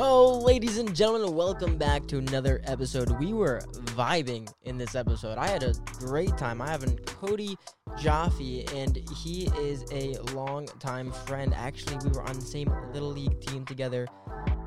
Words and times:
Oh, 0.00 0.38
ladies 0.38 0.78
and 0.78 0.94
gentlemen, 0.94 1.34
welcome 1.34 1.76
back 1.76 2.06
to 2.06 2.18
another 2.18 2.60
episode. 2.62 3.10
We 3.18 3.32
were 3.32 3.60
vibing 3.96 4.48
in 4.62 4.78
this 4.78 4.94
episode. 4.94 5.38
I 5.38 5.48
had 5.48 5.64
a 5.64 5.74
great 5.98 6.38
time. 6.38 6.62
I 6.62 6.68
have 6.68 6.84
an 6.84 6.98
Cody 6.98 7.58
Jaffe, 7.98 8.64
and 8.76 8.96
he 9.16 9.50
is 9.58 9.84
a 9.90 10.16
long-time 10.34 11.10
friend. 11.10 11.52
Actually, 11.52 11.96
we 12.04 12.10
were 12.10 12.22
on 12.22 12.34
the 12.34 12.40
same 12.40 12.72
little 12.92 13.10
league 13.10 13.40
team 13.40 13.64
together. 13.64 14.06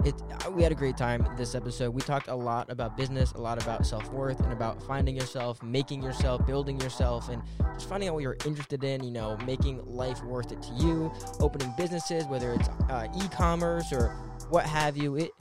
It 0.03 0.21
we 0.51 0.63
had 0.63 0.73
a 0.73 0.75
great 0.75 0.97
time 0.97 1.25
this 1.37 1.55
episode. 1.55 1.91
We 1.91 2.01
talked 2.01 2.27
a 2.27 2.35
lot 2.35 2.69
about 2.69 2.97
business, 2.97 3.31
a 3.31 3.39
lot 3.39 3.63
about 3.63 3.85
self-worth, 3.85 4.41
and 4.41 4.51
about 4.51 4.83
finding 4.83 5.15
yourself, 5.15 5.63
making 5.63 6.03
yourself, 6.03 6.45
building 6.45 6.77
yourself, 6.81 7.29
and 7.29 7.41
just 7.75 7.87
finding 7.87 8.09
out 8.09 8.15
what 8.15 8.23
you're 8.23 8.37
interested 8.45 8.83
in. 8.83 9.01
You 9.01 9.11
know, 9.11 9.37
making 9.45 9.81
life 9.85 10.21
worth 10.25 10.51
it 10.51 10.61
to 10.63 10.73
you, 10.73 11.09
opening 11.39 11.73
businesses, 11.77 12.25
whether 12.25 12.51
it's 12.51 12.67
uh, 12.89 13.07
e-commerce 13.23 13.93
or 13.93 14.13
what 14.51 14.65
have 14.65 14.97
you. 14.97 15.15
It 15.15 15.31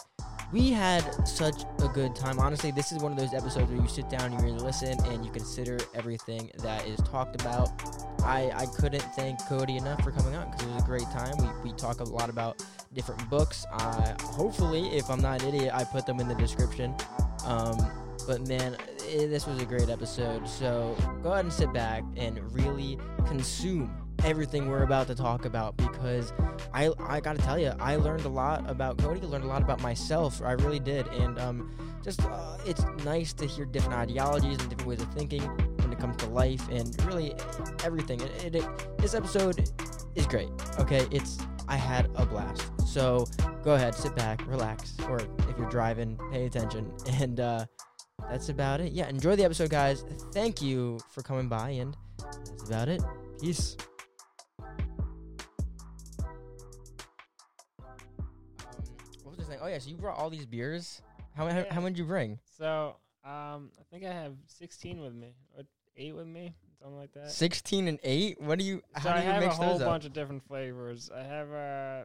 we 0.53 0.71
had 0.71 1.29
such 1.29 1.63
a 1.81 1.89
good 1.89 2.17
time. 2.17 2.41
Honestly, 2.41 2.73
this 2.73 2.91
is 2.91 2.99
one 2.99 3.13
of 3.13 3.19
those 3.19 3.35
episodes 3.35 3.71
where 3.71 3.81
you 3.81 3.87
sit 3.87 4.11
down, 4.11 4.33
you 4.33 4.39
really 4.39 4.59
listen, 4.59 4.99
and 5.07 5.25
you 5.25 5.31
consider 5.31 5.79
everything 5.95 6.51
that 6.59 6.85
is 6.89 6.99
talked 7.03 7.41
about. 7.41 7.69
I, 8.25 8.51
I 8.55 8.67
couldn't 8.67 9.05
thank 9.15 9.39
Cody 9.47 9.77
enough 9.77 10.03
for 10.03 10.11
coming 10.11 10.35
out 10.35 10.51
because 10.51 10.67
it 10.67 10.75
was 10.75 10.83
a 10.83 10.87
great 10.87 11.09
time. 11.13 11.37
We, 11.39 11.71
we 11.71 11.77
talk 11.77 12.01
a 12.01 12.05
lot 12.05 12.31
about 12.31 12.65
different 12.95 13.29
books. 13.31 13.65
Uh, 13.73 14.15
hopefully, 14.23 14.89
if 14.89 15.09
I'm 15.09 15.21
not 15.21 15.41
an 15.43 15.55
idiot, 15.55 15.73
I 15.73 15.85
put 15.85 16.05
them 16.05 16.19
in 16.19 16.27
the 16.27 16.35
description. 16.35 16.97
Um, 17.45 17.79
but 18.27 18.47
man, 18.49 18.77
eh, 19.09 19.27
this 19.27 19.47
was 19.47 19.63
a 19.63 19.65
great 19.65 19.89
episode. 19.89 20.49
So 20.49 20.97
go 21.23 21.33
ahead 21.33 21.45
and 21.45 21.53
sit 21.53 21.73
back 21.73 22.03
and 22.17 22.41
really 22.53 22.99
consume 23.27 23.95
everything 24.25 24.69
we're 24.69 24.83
about 24.83 25.07
to 25.09 25.15
talk 25.15 25.45
about 25.45 25.77
because 25.77 26.33
I 26.73 26.91
I 27.01 27.21
gotta 27.21 27.43
tell 27.43 27.59
you, 27.59 27.73
I 27.79 27.97
learned 27.97 28.25
a 28.25 28.29
lot 28.29 28.69
about 28.69 28.99
Cody. 28.99 29.21
Learned 29.21 29.45
a 29.45 29.49
lot 29.49 29.63
about 29.63 29.81
myself. 29.81 30.43
I 30.43 30.53
really 30.53 30.81
did, 30.81 31.07
and 31.09 31.39
um, 31.39 31.71
just 32.03 32.25
uh, 32.25 32.57
it's 32.65 32.85
nice 33.05 33.33
to 33.35 33.47
hear 33.47 33.65
different 33.65 33.95
ideologies 33.95 34.59
and 34.59 34.69
different 34.71 34.87
ways 34.87 35.03
of 35.03 35.13
thinking 35.13 35.43
when 35.43 35.93
it 35.93 35.99
comes 35.99 36.17
to 36.19 36.27
life 36.27 36.67
and 36.71 36.95
really 37.05 37.35
everything. 37.85 38.21
It, 38.21 38.45
it, 38.45 38.55
it, 38.57 38.99
this 38.99 39.15
episode 39.15 39.69
is 40.15 40.27
great. 40.27 40.51
Okay, 40.79 41.07
it's 41.11 41.39
I 41.69 41.77
had 41.77 42.11
a 42.17 42.27
blast. 42.27 42.71
So 42.87 43.27
go 43.63 43.75
ahead, 43.75 43.95
sit 43.95 44.15
back, 44.17 44.47
relax, 44.47 44.97
or 45.09 45.21
if 45.49 45.59
you're 45.59 45.69
driving, 45.69 46.19
pay 46.33 46.47
attention, 46.47 46.93
and 47.13 47.41
uh, 47.41 47.67
that's 48.29 48.49
about 48.49 48.81
it. 48.81 48.93
Yeah, 48.93 49.09
enjoy 49.09 49.37
the 49.37 49.45
episode, 49.45 49.71
guys. 49.71 50.05
Thank 50.33 50.63
you 50.63 50.99
for 51.11 51.23
coming 51.23 51.49
by, 51.49 51.71
and 51.71 51.97
that's 52.19 52.69
about 52.69 52.89
it. 52.89 53.03
Peace. 53.41 53.77
Yeah, 59.71 59.79
so 59.79 59.91
you 59.91 59.97
brought 59.97 60.19
all 60.19 60.31
these 60.31 60.47
beers. 60.47 61.01
How 61.35 61.47
how, 61.49 61.59
Yeah. 61.59 61.73
how 61.75 61.81
many 61.81 61.95
did 61.95 61.99
you 62.01 62.05
bring? 62.07 62.39
So, 62.59 62.97
um, 63.25 63.71
I 63.79 63.83
think 63.91 64.05
I 64.05 64.13
have 64.13 64.35
16 64.47 65.01
with 65.01 65.15
me, 65.15 65.35
or 65.57 65.65
eight 65.97 66.15
with 66.15 66.27
me, 66.27 66.55
something 66.81 66.99
like 66.99 67.13
that. 67.13 67.31
Sixteen 67.31 67.89
and 67.89 67.99
eight. 68.03 68.41
What 68.41 68.59
do 68.59 68.65
you? 68.65 68.83
so 69.03 69.09
How 69.09 69.11
I 69.11 69.21
do 69.21 69.27
you 69.27 69.33
have 69.33 69.43
a 69.43 69.49
whole 69.51 69.79
bunch 69.79 70.05
of 70.05 70.13
different 70.13 70.43
flavors. 70.47 71.11
I 71.15 71.23
have 71.23 71.53
uh 71.53 72.03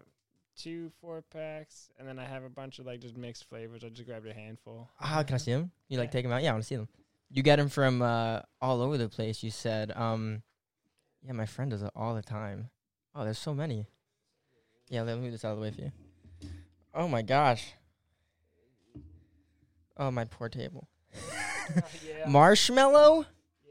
two 0.58 0.92
four 1.02 1.22
packs, 1.22 1.90
and 2.00 2.08
then 2.08 2.20
I 2.20 2.26
have 2.26 2.44
a 2.44 2.50
bunch 2.50 2.80
of 2.80 2.86
like 2.86 3.00
just 3.02 3.18
mixed 3.18 3.46
flavors. 3.50 3.84
I 3.84 3.90
just 3.90 4.06
grabbed 4.08 4.28
a 4.28 4.34
handful. 4.34 4.90
Ah, 5.00 5.24
can 5.24 5.36
I 5.36 5.38
see 5.38 5.52
them? 5.52 5.72
You 5.88 5.98
like 5.98 6.10
Yeah. 6.10 6.12
take 6.12 6.24
them 6.26 6.32
out? 6.34 6.44
Yeah, 6.44 6.50
I 6.50 6.54
want 6.54 6.64
to 6.64 6.68
see 6.68 6.76
them. 6.76 6.88
You 7.30 7.42
get 7.44 7.56
them 7.58 7.70
from 7.70 8.02
uh, 8.02 8.42
all 8.62 8.82
over 8.82 8.98
the 8.98 9.10
place. 9.10 9.42
You 9.44 9.50
said, 9.52 9.92
um, 9.94 10.44
yeah, 11.24 11.32
my 11.34 11.46
friend 11.46 11.72
does 11.72 11.82
it 11.82 11.92
all 11.96 12.14
the 12.16 12.22
time. 12.22 12.70
Oh, 13.16 13.24
there's 13.24 13.40
so 13.40 13.54
many. 13.54 13.88
Yeah, 14.90 15.02
let 15.02 15.16
me 15.18 15.24
move 15.24 15.32
this 15.32 15.44
out 15.44 15.54
of 15.54 15.58
the 15.58 15.64
way 15.64 15.72
for 15.72 15.82
you. 15.82 15.92
Oh 16.96 17.10
my 17.10 17.22
gosh. 17.22 17.74
Oh 19.98 20.12
my 20.12 20.24
poor 20.24 20.48
table. 20.48 20.88
yeah. 21.76 22.28
Marshmallow, 22.28 23.26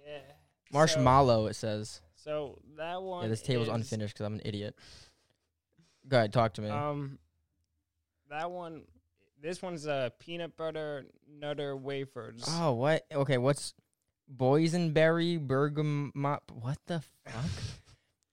yeah. 0.06 0.18
marshmallow. 0.70 1.46
It 1.46 1.54
says. 1.54 2.02
So, 2.16 2.58
so 2.58 2.58
that 2.76 3.02
one. 3.02 3.24
Yeah, 3.24 3.28
this 3.28 3.40
table's 3.42 3.68
is, 3.68 3.74
unfinished 3.74 4.14
because 4.14 4.26
I'm 4.26 4.34
an 4.34 4.42
idiot. 4.44 4.74
Go 6.06 6.18
ahead, 6.18 6.32
talk 6.34 6.54
to 6.54 6.62
me. 6.62 6.68
Um, 6.68 7.18
that 8.30 8.50
one. 8.50 8.82
This 9.40 9.60
one's 9.60 9.86
uh 9.86 10.10
peanut 10.18 10.56
butter 10.56 11.06
nutter 11.38 11.76
wafers. 11.76 12.44
oh, 12.48 12.72
what? 12.72 13.06
Okay, 13.12 13.38
what's 13.38 13.74
boysenberry 14.34 15.38
bergamot? 15.38 16.40
What 16.52 16.78
the 16.86 17.02
fuck? 17.26 17.44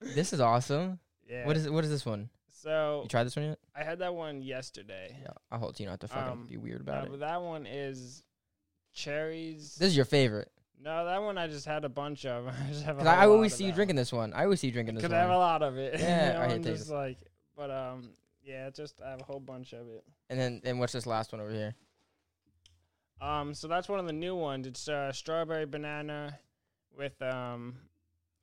this 0.00 0.32
is 0.32 0.40
awesome. 0.40 0.98
yeah. 1.28 1.46
What 1.46 1.56
is 1.56 1.68
what 1.68 1.84
is 1.84 1.90
this 1.90 2.04
one? 2.04 2.30
So 2.62 3.00
You 3.02 3.08
tried 3.08 3.24
this 3.24 3.34
one 3.36 3.46
yet? 3.46 3.58
I 3.74 3.82
had 3.82 3.98
that 3.98 4.14
one 4.14 4.40
yesterday. 4.42 5.16
Yeah, 5.20 5.28
I'll 5.50 5.58
hold. 5.58 5.80
You 5.80 5.86
don't 5.86 5.92
have 5.92 6.00
to 6.00 6.08
fucking 6.08 6.32
Um, 6.32 6.46
be 6.48 6.56
weird 6.56 6.80
about 6.80 7.08
but 7.08 7.14
it. 7.14 7.20
that 7.20 7.42
one 7.42 7.66
is 7.66 8.22
cherries. 8.92 9.74
This 9.76 9.88
is 9.88 9.96
your 9.96 10.04
favorite 10.04 10.50
no, 10.84 11.04
that 11.04 11.22
one 11.22 11.38
I 11.38 11.46
just 11.46 11.64
had 11.64 11.84
a 11.84 11.88
bunch 11.88 12.26
of. 12.26 12.48
I 12.48 12.68
just 12.68 12.84
have 12.84 12.98
I, 13.06 13.22
I 13.22 13.26
always 13.26 13.54
see 13.54 13.64
you 13.64 13.72
drinking 13.72 13.96
this 13.96 14.12
one. 14.12 14.32
I 14.32 14.44
always 14.44 14.60
see 14.60 14.66
you 14.66 14.72
drinking 14.72 14.96
this 14.96 15.02
one. 15.02 15.10
Because. 15.10 15.16
I 15.16 15.20
have 15.20 15.30
a 15.30 15.38
lot 15.38 15.62
of 15.62 15.78
it. 15.78 16.00
Yeah, 16.00 16.38
I 16.40 16.48
hate 16.48 16.62
just 16.62 16.90
like, 16.90 17.18
but 17.56 17.70
um, 17.70 18.10
yeah, 18.44 18.68
just 18.70 19.00
I 19.00 19.10
have 19.10 19.20
a 19.20 19.24
whole 19.24 19.38
bunch 19.40 19.72
of 19.74 19.86
it. 19.88 20.04
and 20.28 20.40
then 20.40 20.60
and 20.64 20.80
what's 20.80 20.92
this 20.92 21.06
last 21.06 21.30
one 21.32 21.40
over 21.40 21.52
here? 21.52 21.74
Um, 23.20 23.54
so 23.54 23.68
that's 23.68 23.88
one 23.88 24.00
of 24.00 24.06
the 24.06 24.12
new 24.12 24.34
ones. 24.34 24.66
It's 24.66 24.88
uh, 24.88 25.12
strawberry 25.12 25.66
banana 25.66 26.38
with 26.96 27.20
um 27.22 27.76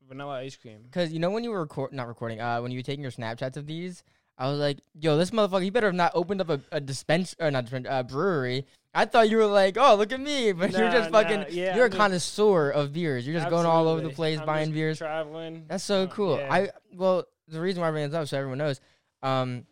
vanilla 0.09 0.39
ice 0.39 0.55
cream. 0.57 0.79
Because 0.83 1.13
you 1.13 1.19
know 1.19 1.29
when 1.29 1.43
you 1.45 1.51
were 1.51 1.61
record 1.61 1.93
not 1.93 2.07
recording, 2.07 2.41
uh, 2.41 2.59
when 2.61 2.71
you 2.71 2.79
were 2.79 2.83
taking 2.83 3.03
your 3.03 3.11
Snapchats 3.11 3.55
of 3.55 3.65
these, 3.67 4.03
I 4.37 4.49
was 4.49 4.59
like, 4.59 4.79
yo, 4.99 5.17
this 5.17 5.31
motherfucker, 5.31 5.63
he 5.63 5.69
better 5.69 5.87
have 5.87 5.95
not 5.95 6.11
opened 6.15 6.41
up 6.41 6.49
a, 6.49 6.59
a 6.71 6.81
dispense 6.81 7.35
or 7.39 7.51
not 7.51 7.65
dispense, 7.65 7.87
uh, 7.89 8.03
brewery. 8.03 8.65
I 8.93 9.05
thought 9.05 9.29
you 9.29 9.37
were 9.37 9.45
like, 9.45 9.77
oh, 9.77 9.95
look 9.95 10.11
at 10.11 10.19
me, 10.19 10.51
but 10.53 10.71
you're 10.71 10.85
Nah, 10.87 10.91
just 10.91 11.11
fucking, 11.11 11.39
nah, 11.41 11.45
yeah, 11.49 11.75
you're 11.75 11.85
a 11.85 11.89
just- 11.89 11.99
connoisseur 11.99 12.69
of 12.71 12.91
beers. 12.91 13.25
You're 13.27 13.37
just 13.39 13.49
going 13.49 13.65
all 13.65 13.87
over 13.87 14.01
the 14.01 14.09
place 14.09 14.39
I'm 14.39 14.45
buying 14.45 14.71
beers. 14.71 14.97
Traveling. 14.97 15.65
That's 15.67 15.83
so 15.83 16.03
Uh, 16.03 16.07
cool. 16.07 16.37
yeah. 16.37 16.53
I 16.53 16.69
well, 16.93 17.25
the 17.47 17.61
reason 17.61 17.81
why 17.81 17.87
I 17.89 17.91
bring 17.91 18.09
this 18.09 18.15
up 18.17 18.27
so 18.27 18.37
everyone 18.37 18.57
knows, 18.59 18.79
um, 19.21 19.65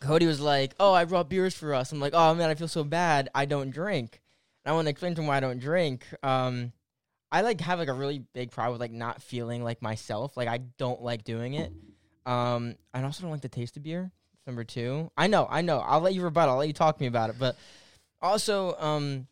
Cody 0.00 0.26
was 0.26 0.40
like, 0.40 0.74
"Oh, 0.80 0.92
I 0.92 1.04
brought 1.04 1.28
beers 1.28 1.54
for 1.54 1.72
us." 1.74 1.92
I'm 1.92 2.00
like, 2.00 2.12
"Oh 2.14 2.34
man, 2.34 2.50
I 2.50 2.54
feel 2.56 2.66
so 2.68 2.82
bad. 2.82 3.28
I 3.34 3.44
don't 3.44 3.70
drink." 3.70 4.20
And 4.64 4.72
I 4.72 4.74
want 4.74 4.86
to 4.86 4.90
explain 4.90 5.14
to 5.14 5.20
him 5.20 5.28
why 5.28 5.36
I 5.36 5.40
don't 5.40 5.60
drink. 5.60 6.04
Um, 6.24 6.72
I 7.32 7.40
like 7.40 7.60
have 7.62 7.78
like 7.78 7.88
a 7.88 7.94
really 7.94 8.22
big 8.34 8.50
problem 8.50 8.72
with 8.72 8.80
like 8.82 8.92
not 8.92 9.22
feeling 9.22 9.64
like 9.64 9.80
myself. 9.80 10.36
Like 10.36 10.48
I 10.48 10.58
don't 10.76 11.02
like 11.02 11.24
doing 11.24 11.54
it. 11.54 11.72
Um, 12.26 12.76
I 12.92 13.02
also 13.02 13.22
don't 13.22 13.32
like 13.32 13.40
the 13.40 13.48
taste 13.48 13.76
of 13.78 13.82
beer. 13.82 14.12
Number 14.46 14.64
two, 14.64 15.10
I 15.16 15.28
know, 15.28 15.46
I 15.48 15.62
know. 15.62 15.78
I'll 15.78 16.00
let 16.00 16.14
you 16.14 16.22
rebut. 16.22 16.48
I'll 16.48 16.56
let 16.56 16.66
you 16.66 16.74
talk 16.74 16.98
to 16.98 17.02
me 17.02 17.06
about 17.06 17.30
it. 17.30 17.36
But 17.38 17.56
also, 18.20 18.76
um, 18.78 19.28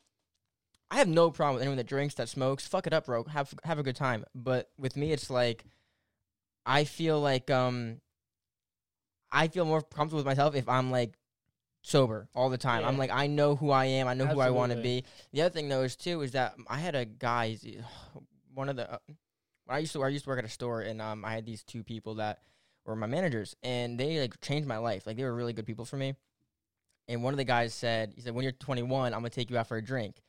I 0.91 0.97
have 0.97 1.09
no 1.09 1.31
problem 1.31 1.55
with 1.55 1.63
anyone 1.63 1.77
that 1.77 1.87
drinks, 1.87 2.15
that 2.15 2.29
smokes. 2.29 2.67
Fuck 2.67 2.87
it 2.87 2.93
up, 2.93 3.07
bro. 3.07 3.25
Have 3.25 3.53
have 3.65 3.79
a 3.79 3.83
good 3.83 3.97
time. 3.97 4.25
But 4.35 4.71
with 4.79 4.97
me, 4.97 5.13
it's 5.13 5.29
like 5.29 5.65
I 6.65 6.85
feel 6.85 7.21
like 7.21 7.51
um 7.51 8.01
I 9.31 9.49
feel 9.49 9.65
more 9.65 9.83
comfortable 9.83 10.19
with 10.19 10.27
myself 10.27 10.55
if 10.55 10.69
I'm 10.69 10.91
like 10.91 11.19
sober 11.83 12.29
all 12.35 12.51
the 12.51 12.59
time. 12.59 12.85
I'm 12.85 12.99
like 12.99 13.11
I 13.11 13.27
know 13.27 13.57
who 13.57 13.71
I 13.71 13.87
am. 13.87 14.09
I 14.09 14.15
know 14.15 14.27
who 14.27 14.41
I 14.41 14.51
want 14.51 14.73
to 14.73 14.79
be. 14.81 15.05
The 15.33 15.43
other 15.43 15.53
thing 15.53 15.69
though 15.69 15.83
is 15.83 15.97
too 15.97 16.23
is 16.23 16.33
that 16.33 16.55
I 16.69 16.79
had 16.79 16.95
a 16.95 17.05
guy 17.05 17.57
one 18.55 18.69
of 18.69 18.77
the 18.77 18.93
uh, 18.93 18.99
when 19.67 19.77
I 19.77 19.79
used 19.79 19.93
to 19.93 20.03
I 20.03 20.09
used 20.09 20.25
to 20.25 20.31
work 20.31 20.39
at 20.39 20.45
a 20.45 20.49
store 20.49 20.83
and 20.83 21.01
um 21.01 21.25
I 21.25 21.33
had 21.33 21.47
these 21.47 21.63
two 21.63 21.83
people 21.83 22.17
that 22.17 22.41
were 22.85 22.97
my 22.97 23.07
managers 23.07 23.57
and 23.63 23.99
they 23.99 24.21
like 24.21 24.41
changed 24.41 24.69
my 24.69 24.79
life. 24.79 25.07
Like 25.07 25.17
they 25.17 25.25
were 25.25 25.35
really 25.35 25.53
good 25.53 25.67
people 25.67 25.85
for 25.85 25.97
me. 25.97 26.15
And 27.09 27.25
one 27.25 27.35
of 27.35 27.39
the 27.39 27.45
guys 27.45 27.75
said, 27.75 28.13
he 28.15 28.21
said, 28.21 28.35
when 28.35 28.45
you're 28.45 28.53
21, 28.53 29.13
I'm 29.13 29.19
gonna 29.19 29.31
take 29.31 29.51
you 29.51 29.59
out 29.59 29.67
for 29.67 29.77
a 29.77 29.83
drink. 29.83 30.23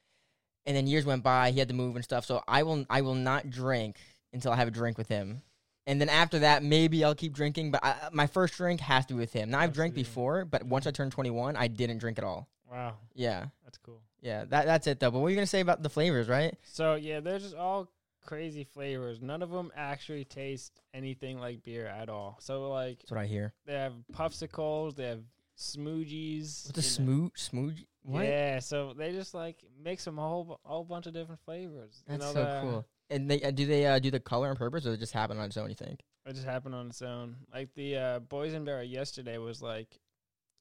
And 0.65 0.75
then 0.75 0.87
years 0.87 1.05
went 1.05 1.23
by. 1.23 1.51
He 1.51 1.59
had 1.59 1.67
to 1.67 1.75
move 1.75 1.95
and 1.95 2.03
stuff. 2.03 2.25
So 2.25 2.43
I 2.47 2.63
will 2.63 2.85
I 2.89 3.01
will 3.01 3.15
not 3.15 3.49
drink 3.49 3.97
until 4.33 4.51
I 4.51 4.55
have 4.55 4.67
a 4.67 4.71
drink 4.71 4.97
with 4.97 5.07
him. 5.07 5.41
And 5.87 5.99
then 5.99 6.09
after 6.09 6.39
that, 6.39 6.63
maybe 6.63 7.03
I'll 7.03 7.15
keep 7.15 7.33
drinking. 7.33 7.71
But 7.71 7.83
I, 7.83 8.09
my 8.11 8.27
first 8.27 8.53
drink 8.55 8.81
has 8.81 9.05
to 9.07 9.13
be 9.15 9.19
with 9.19 9.33
him. 9.33 9.49
Now 9.49 9.59
I've 9.59 9.73
drank 9.73 9.93
before, 9.95 10.45
but 10.45 10.63
once 10.63 10.85
I 10.87 10.91
turned 10.91 11.11
21, 11.11 11.55
I 11.55 11.67
didn't 11.67 11.97
drink 11.97 12.17
at 12.17 12.23
all. 12.23 12.47
Wow, 12.71 12.95
Yeah, 13.15 13.47
that's 13.65 13.77
cool. 13.79 13.99
yeah. 14.21 14.45
That 14.45 14.65
that's 14.65 14.87
it 14.87 14.99
though. 14.99 15.11
But 15.11 15.19
what 15.19 15.23
were 15.23 15.29
you 15.29 15.35
gonna 15.35 15.45
say 15.47 15.59
about 15.59 15.83
the 15.83 15.89
flavors, 15.89 16.29
right? 16.29 16.55
So 16.63 16.95
yeah, 16.95 17.19
they're 17.19 17.39
just 17.39 17.55
all 17.55 17.89
crazy 18.25 18.63
flavors. 18.63 19.19
None 19.21 19.41
of 19.41 19.49
them 19.49 19.71
actually 19.75 20.23
taste 20.23 20.79
anything 20.93 21.37
like 21.39 21.63
beer 21.63 21.87
at 21.87 22.07
all. 22.07 22.37
So 22.39 22.69
like 22.69 22.99
That's 22.99 23.11
what 23.11 23.19
I 23.19 23.25
hear. 23.25 23.53
they 23.65 23.73
have 23.73 23.93
puffsicles, 24.13 24.95
they 24.95 25.05
have 25.07 25.23
smoogies. 25.57 26.67
What's 26.67 26.77
a 26.77 26.81
you 26.81 26.81
smooth 26.81 27.31
smooth? 27.35 27.77
What? 28.03 28.23
Yeah, 28.25 28.59
so 28.59 28.93
they 28.97 29.11
just 29.11 29.33
like 29.33 29.57
mix 29.83 30.05
them 30.05 30.17
a 30.17 30.21
whole 30.21 30.59
whole 30.63 30.83
bunch 30.83 31.05
of 31.07 31.13
different 31.13 31.41
flavors. 31.41 32.03
You 32.09 32.17
That's 32.17 32.33
know, 32.33 32.41
so 32.41 32.59
cool. 32.61 32.85
And 33.11 33.29
they 33.29 33.39
do 33.51 33.65
they 33.67 33.85
uh, 33.85 33.99
do 33.99 34.09
the 34.09 34.19
color 34.19 34.49
on 34.49 34.55
purpose, 34.55 34.85
or 34.87 34.93
it 34.93 34.99
just 34.99 35.13
happen 35.13 35.37
on 35.37 35.45
its 35.45 35.57
own? 35.57 35.69
You 35.69 35.75
think? 35.75 35.99
It 36.25 36.33
just 36.33 36.45
happened 36.45 36.73
on 36.75 36.87
its 36.87 37.01
own. 37.01 37.35
Like 37.53 37.73
the 37.75 37.97
uh, 37.97 38.19
boysenberry 38.21 38.89
yesterday 38.89 39.37
was 39.37 39.61
like 39.61 39.99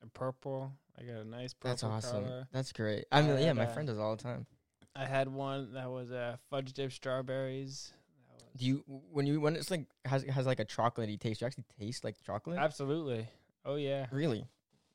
a 0.02 0.06
purple. 0.08 0.72
I 0.98 1.04
got 1.04 1.20
a 1.20 1.24
nice 1.24 1.54
purple 1.54 1.70
That's 1.70 1.84
awesome. 1.84 2.24
color. 2.24 2.48
That's 2.52 2.72
great. 2.72 3.04
I 3.12 3.22
mean, 3.22 3.36
I 3.36 3.40
yeah, 3.40 3.52
my 3.52 3.64
uh, 3.64 3.72
friend 3.72 3.86
does 3.86 3.98
all 3.98 4.16
the 4.16 4.22
time. 4.22 4.46
I 4.96 5.04
had 5.04 5.28
one 5.28 5.74
that 5.74 5.88
was 5.88 6.10
uh, 6.10 6.36
fudge 6.50 6.72
dip 6.72 6.92
strawberries. 6.92 7.92
Do 8.56 8.66
you 8.66 8.84
when 9.12 9.26
you 9.26 9.40
when 9.40 9.54
it's 9.54 9.70
like 9.70 9.86
has 10.04 10.24
has 10.24 10.44
like 10.44 10.58
a 10.58 10.64
chocolatey 10.64 11.20
taste? 11.20 11.40
You 11.40 11.46
actually 11.46 11.64
taste 11.78 12.02
like 12.02 12.16
chocolate? 12.26 12.58
Absolutely. 12.58 13.28
Oh 13.64 13.76
yeah. 13.76 14.06
really? 14.10 14.44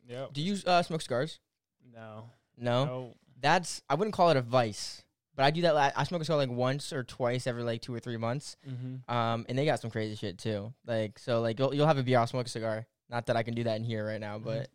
Yep. 0.07 0.34
Do 0.34 0.42
you 0.42 0.57
uh, 0.66 0.84
smoke 0.84 1.02
cigars? 1.02 1.40
No. 1.94 2.30
No, 2.57 2.86
No. 2.86 3.13
that's 3.40 3.81
I 3.90 3.96
wouldn't 3.96 4.13
call 4.13 4.30
it 4.30 4.38
a 4.38 4.42
vice, 4.42 5.05
but 5.36 5.46
I 5.46 5.52
do 5.52 5.62
that. 5.64 5.76
La- 5.76 5.92
I 5.96 6.04
smoke 6.06 6.22
a 6.22 6.26
cigar 6.26 6.38
like 6.38 6.50
once 6.50 6.94
or 6.94 7.04
twice 7.04 7.48
every 7.48 7.64
like 7.64 7.82
two 7.82 7.94
or 7.94 8.00
three 8.00 8.18
months. 8.18 8.58
Mm-hmm. 8.68 9.14
Um, 9.14 9.46
and 9.50 9.58
they 9.58 9.66
got 9.66 9.80
some 9.80 9.92
crazy 9.92 10.16
shit 10.16 10.38
too. 10.38 10.74
Like 10.86 11.20
so, 11.20 11.42
like 11.42 11.60
you'll 11.60 11.74
you'll 11.74 11.88
have 11.88 11.98
a 11.98 12.04
beer, 12.04 12.20
I'll 12.20 12.28
smoke 12.28 12.46
a 12.46 12.50
cigar. 12.50 12.86
Not 13.10 13.28
that 13.28 13.36
I 13.36 13.44
can 13.44 13.54
do 13.54 13.64
that 13.66 13.76
in 13.76 13.84
here 13.84 14.06
right 14.06 14.20
now, 14.20 14.40
but 14.40 14.70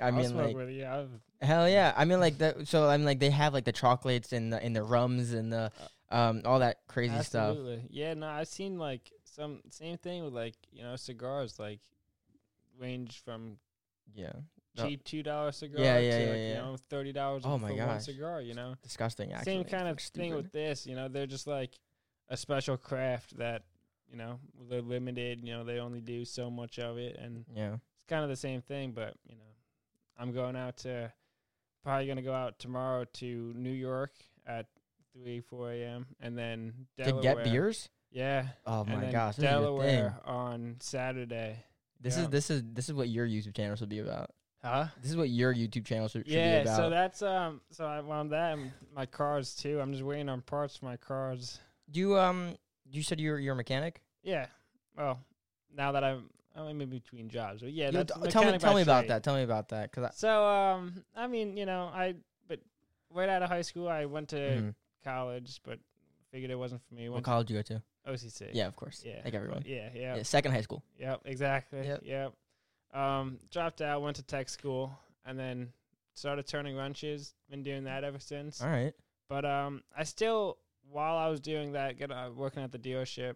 I 0.00 0.06
I'll 0.06 0.12
mean 0.12 0.36
like. 0.36 0.56
I've- 1.00 1.10
hell 1.42 1.68
yeah. 1.68 1.92
I 1.96 2.04
mean 2.04 2.20
like 2.20 2.38
the 2.38 2.64
so 2.64 2.88
I'm 2.88 3.04
like 3.04 3.20
they 3.20 3.30
have 3.30 3.52
like 3.52 3.64
the 3.64 3.72
chocolates 3.72 4.32
and 4.32 4.52
the 4.52 4.62
and 4.62 4.74
the 4.74 4.82
rums 4.82 5.32
and 5.32 5.52
the 5.52 5.70
um 6.10 6.42
all 6.44 6.58
that 6.60 6.78
crazy 6.88 7.14
stuff. 7.22 7.56
Yeah, 7.90 8.14
no, 8.14 8.26
I've 8.26 8.48
seen 8.48 8.78
like 8.78 9.12
some 9.24 9.60
same 9.70 9.98
thing 9.98 10.24
with 10.24 10.32
like, 10.32 10.54
you 10.72 10.82
know, 10.82 10.96
cigars 10.96 11.58
like 11.58 11.80
range 12.78 13.20
from 13.24 13.58
Yeah. 14.14 14.32
Cheap 14.76 15.04
two 15.04 15.22
dollar 15.22 15.52
cigar 15.52 15.82
yeah, 15.84 15.98
to 15.98 16.02
yeah, 16.04 16.14
like, 16.14 16.26
yeah. 16.26 16.48
you 16.48 16.54
know, 16.54 16.76
thirty 16.90 17.12
dollars 17.12 17.42
Oh 17.44 17.58
for 17.58 17.68
my 17.68 17.72
one 17.72 18.00
cigar, 18.00 18.40
you 18.40 18.54
know. 18.54 18.74
disgusting. 18.82 19.32
Actually, 19.32 19.52
Same 19.52 19.64
kind 19.64 19.88
of 19.88 19.98
thing 19.98 20.30
stupid. 20.30 20.36
with 20.36 20.52
this, 20.52 20.86
you 20.86 20.94
know, 20.94 21.08
they're 21.08 21.26
just 21.26 21.46
like 21.46 21.78
a 22.28 22.36
special 22.36 22.76
craft 22.76 23.36
that, 23.38 23.62
you 24.10 24.16
know, 24.16 24.38
they're 24.68 24.82
limited, 24.82 25.40
you 25.42 25.52
know, 25.52 25.64
they 25.64 25.78
only 25.78 26.00
do 26.00 26.24
so 26.24 26.50
much 26.50 26.78
of 26.78 26.98
it 26.98 27.16
and 27.20 27.44
yeah. 27.54 27.74
it's 27.74 28.06
kind 28.08 28.22
of 28.24 28.30
the 28.30 28.36
same 28.36 28.62
thing, 28.62 28.92
but 28.92 29.14
you 29.28 29.36
know, 29.36 29.42
I'm 30.18 30.32
going 30.32 30.56
out 30.56 30.78
to 30.78 31.12
probably 31.82 32.06
gonna 32.06 32.22
go 32.22 32.34
out 32.34 32.58
tomorrow 32.58 33.04
to 33.14 33.52
New 33.54 33.70
York 33.70 34.12
at 34.46 34.66
three, 35.12 35.40
four 35.40 35.70
a.m. 35.70 36.06
and 36.20 36.36
then 36.36 36.72
Delaware. 36.96 37.22
To 37.22 37.22
get 37.22 37.44
beers. 37.44 37.88
Yeah. 38.10 38.46
Oh 38.66 38.84
my 38.84 39.10
gosh. 39.10 39.36
Delaware 39.36 40.16
on 40.24 40.76
Saturday. 40.80 41.64
This 42.00 42.16
Yeah. 42.16 42.24
is 42.24 42.28
this 42.28 42.50
is 42.50 42.62
this 42.72 42.88
is 42.88 42.94
what 42.94 43.08
your 43.08 43.26
YouTube 43.26 43.54
channel 43.56 43.76
should 43.76 43.88
be 43.88 43.98
about. 43.98 44.30
Huh? 44.64 44.86
This 45.02 45.10
is 45.10 45.16
what 45.16 45.28
your 45.28 45.54
YouTube 45.54 45.84
channel 45.84 46.08
should, 46.08 46.26
should 46.26 46.34
Yeah. 46.34 46.60
be 46.60 46.62
about. 46.62 46.76
So 46.76 46.90
that's 46.90 47.20
um. 47.22 47.60
So 47.70 47.84
I 47.84 48.00
well, 48.00 48.24
that 48.24 48.54
and 48.58 48.72
my 48.94 49.04
cars 49.04 49.54
too. 49.54 49.78
I'm 49.78 49.92
just 49.92 50.02
waiting 50.02 50.28
on 50.30 50.40
parts 50.40 50.76
for 50.78 50.86
my 50.86 50.96
cars. 50.96 51.60
do 51.90 52.00
you 52.00 52.18
um 52.18 52.56
you 52.90 53.02
said 53.02 53.20
you're 53.20 53.38
you're 53.38 53.52
a 53.52 53.56
mechanic? 53.56 54.00
Yeah. 54.22 54.46
Well, 54.96 55.20
now 55.76 55.92
that 55.92 56.02
I'm 56.02 56.30
I'm 56.56 56.80
in 56.80 56.88
between 56.88 57.28
jobs, 57.28 57.60
but 57.60 57.72
yeah. 57.72 57.90
T- 57.90 58.04
tell 58.30 58.50
me 58.50 58.56
tell 58.58 58.74
me 58.74 58.80
about 58.82 59.00
trade. 59.00 59.10
that. 59.10 59.22
Tell 59.22 59.34
me 59.34 59.42
about 59.42 59.68
that 59.68 59.92
cuz 59.92 60.02
I 60.04 60.10
So 60.14 60.46
um, 60.46 61.04
I 61.14 61.26
mean, 61.26 61.56
you 61.58 61.66
know, 61.66 61.90
I 61.92 62.14
but 62.48 62.60
right 63.10 63.28
out 63.28 63.42
of 63.42 63.50
high 63.50 63.62
school, 63.62 63.86
I 63.88 64.06
went 64.06 64.30
to 64.30 64.36
Mhm. 64.36 64.74
college, 65.04 65.60
but 65.62 65.78
figured 66.30 66.50
it 66.50 66.56
wasn't 66.56 66.80
for 66.88 66.94
me. 66.94 67.08
what 67.10 67.22
college 67.22 67.50
you 67.50 67.58
go 67.58 67.62
to? 67.62 67.74
to 67.74 67.82
OCC. 68.10 68.50
Yeah, 68.54 68.66
of 68.66 68.76
course. 68.76 69.02
Yeah. 69.04 69.20
Like 69.24 69.34
everyone. 69.34 69.62
Yeah. 69.66 69.90
Yeah. 69.94 70.16
Yeah, 70.16 70.22
second 70.22 70.52
high 70.52 70.60
school. 70.62 70.82
Yep, 70.98 71.20
exactly. 71.26 71.86
Yep. 71.86 72.00
Yep. 72.04 72.32
Um, 72.94 73.38
dropped 73.50 73.82
out, 73.82 74.02
went 74.02 74.16
to 74.16 74.22
tech 74.22 74.48
school, 74.48 74.96
and 75.26 75.38
then 75.38 75.72
started 76.14 76.46
turning 76.46 76.76
wrenches. 76.76 77.34
Been 77.50 77.62
doing 77.64 77.84
that 77.84 78.04
ever 78.04 78.20
since. 78.20 78.60
All 78.62 78.68
right. 78.68 78.92
But 79.28 79.44
um, 79.44 79.82
I 79.96 80.04
still, 80.04 80.58
while 80.88 81.16
I 81.16 81.28
was 81.28 81.40
doing 81.40 81.72
that, 81.72 81.98
get 81.98 82.10
uh, 82.12 82.30
working 82.34 82.62
at 82.62 82.70
the 82.72 82.78
dealership, 82.78 83.34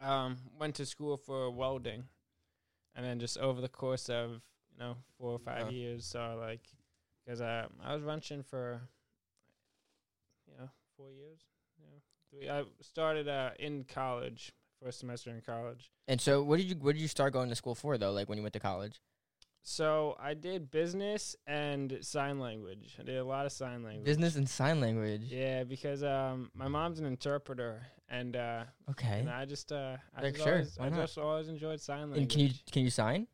um, 0.00 0.36
went 0.58 0.76
to 0.76 0.86
school 0.86 1.16
for 1.16 1.50
welding, 1.50 2.04
and 2.94 3.04
then 3.04 3.18
just 3.18 3.36
over 3.38 3.60
the 3.60 3.68
course 3.68 4.08
of 4.08 4.42
you 4.72 4.78
know 4.78 4.96
four 5.18 5.32
or 5.32 5.38
five 5.38 5.66
Yeah. 5.72 5.78
years, 5.78 6.06
so 6.06 6.36
like, 6.38 6.60
because 7.24 7.40
uh, 7.40 7.66
I 7.82 7.94
was 7.94 8.04
wrenching 8.04 8.42
for, 8.44 8.80
you 10.46 10.54
know, 10.58 10.68
four 10.96 11.10
years. 11.10 11.40
Yeah, 11.80 11.98
three. 12.30 12.48
I 12.50 12.64
started 12.82 13.26
uh 13.28 13.50
in 13.58 13.84
college, 13.84 14.52
first 14.82 15.00
semester 15.00 15.30
in 15.30 15.40
college. 15.40 15.90
And 16.08 16.20
so 16.20 16.42
what 16.42 16.58
did 16.58 16.66
you 16.70 16.76
what 16.76 16.94
did 16.94 17.02
you 17.02 17.08
start 17.08 17.32
going 17.32 17.48
to 17.48 17.54
school 17.54 17.74
for 17.74 17.98
though 17.98 18.12
like 18.12 18.28
when 18.28 18.38
you 18.38 18.42
went 18.42 18.52
to 18.54 18.60
college? 18.60 19.00
So 19.62 20.16
I 20.20 20.34
did 20.34 20.70
business 20.70 21.34
and 21.44 21.98
sign 22.00 22.38
language. 22.38 22.94
I 23.00 23.02
did 23.02 23.16
a 23.16 23.24
lot 23.24 23.46
of 23.46 23.52
sign 23.52 23.82
language. 23.82 24.04
Business 24.04 24.36
and 24.36 24.48
sign 24.48 24.80
language. 24.80 25.22
Yeah, 25.24 25.64
because 25.64 26.04
um, 26.04 26.52
my 26.54 26.68
mom's 26.68 27.00
an 27.00 27.06
interpreter, 27.06 27.84
and 28.08 28.36
uh, 28.36 28.62
Okay. 28.90 29.18
and 29.18 29.28
I 29.28 29.44
just 29.44 29.72
uh, 29.72 29.96
I 30.16 30.22
Like, 30.22 30.34
just 30.34 30.44
sure, 30.44 30.52
always, 30.52 30.78
I 30.78 30.88
just 30.90 31.18
always 31.18 31.48
enjoyed 31.48 31.80
sign 31.80 32.02
language. 32.02 32.20
And 32.20 32.30
can 32.30 32.40
you 32.42 32.50
can 32.70 32.82
you 32.84 32.90
sign? 32.90 33.26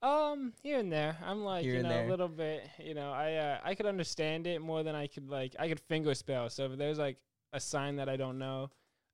Um, 0.00 0.52
here 0.62 0.78
and 0.78 0.92
there, 0.92 1.16
I'm 1.26 1.42
like 1.44 1.64
Here 1.64 1.74
you 1.74 1.82
know 1.82 2.06
a 2.06 2.08
little 2.08 2.28
bit. 2.28 2.62
You 2.78 2.94
know, 2.94 3.10
I 3.10 3.34
uh, 3.34 3.58
I 3.64 3.74
could 3.74 3.86
understand 3.86 4.46
it 4.46 4.60
more 4.60 4.84
than 4.84 4.94
I 4.94 5.08
could 5.08 5.28
like 5.28 5.56
I 5.58 5.66
could 5.68 5.80
finger 5.80 6.14
spell. 6.14 6.48
So 6.50 6.66
if 6.66 6.78
there's 6.78 6.98
like 7.00 7.18
a 7.52 7.58
sign 7.58 7.96
that 7.96 8.08
I 8.08 8.16
don't 8.16 8.38
know, 8.38 8.70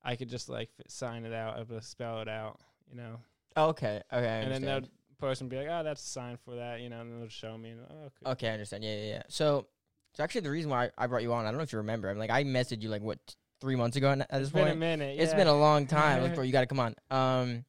I 0.07 0.15
could 0.15 0.29
just 0.29 0.49
like 0.49 0.69
f- 0.79 0.85
sign 0.89 1.25
it 1.25 1.33
out, 1.33 1.59
able 1.59 1.75
to 1.75 1.85
spell 1.85 2.21
it 2.21 2.27
out. 2.27 2.59
You 2.89 2.97
know, 2.97 3.19
Oh, 3.57 3.69
okay. 3.69 4.01
Okay. 4.13 4.25
I 4.25 4.35
and 4.37 4.51
then 4.51 4.63
understand. 4.63 4.85
that 4.85 5.17
person 5.19 5.49
be 5.49 5.57
like, 5.57 5.67
oh, 5.69 5.83
that's 5.83 6.01
a 6.01 6.07
sign 6.07 6.37
for 6.45 6.55
that. 6.55 6.79
You 6.79 6.89
know, 6.89 7.01
and 7.01 7.21
they'll 7.21 7.27
show 7.27 7.57
me. 7.57 7.71
And, 7.71 7.81
oh, 7.89 8.05
okay. 8.05 8.31
Okay, 8.31 8.49
I 8.49 8.53
understand. 8.53 8.83
Yeah, 8.83 8.95
yeah, 8.95 9.05
yeah. 9.05 9.23
So, 9.29 9.67
so 10.13 10.23
actually, 10.23 10.41
the 10.41 10.51
reason 10.51 10.69
why 10.69 10.91
I 10.97 11.07
brought 11.07 11.23
you 11.23 11.33
on, 11.33 11.45
I 11.45 11.49
don't 11.49 11.57
know 11.57 11.63
if 11.63 11.73
you 11.73 11.79
remember. 11.79 12.09
I'm 12.09 12.19
like, 12.19 12.29
I 12.29 12.43
messaged 12.43 12.83
you 12.83 12.89
like 12.89 13.01
what 13.01 13.17
t- 13.25 13.35
three 13.59 13.75
months 13.75 13.97
ago. 13.97 14.11
At 14.11 14.19
this 14.29 14.29
point. 14.29 14.43
It's 14.43 14.53
been 14.53 14.67
a 14.67 14.75
minute. 14.75 15.19
it's 15.19 15.31
yeah. 15.31 15.37
been 15.37 15.47
a 15.47 15.57
long 15.57 15.87
time. 15.87 16.21
Like, 16.21 16.35
bro, 16.35 16.43
you 16.43 16.51
got 16.51 16.61
to 16.61 16.67
come 16.67 16.79
on. 16.79 16.95
Um, 17.09 17.65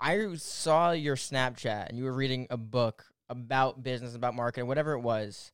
I 0.00 0.34
saw 0.36 0.92
your 0.92 1.16
Snapchat 1.16 1.88
and 1.88 1.96
you 1.96 2.04
were 2.04 2.12
reading 2.12 2.46
a 2.50 2.58
book 2.58 3.06
about 3.30 3.82
business, 3.82 4.14
about 4.14 4.34
marketing, 4.34 4.68
whatever 4.68 4.92
it 4.92 5.00
was. 5.00 5.52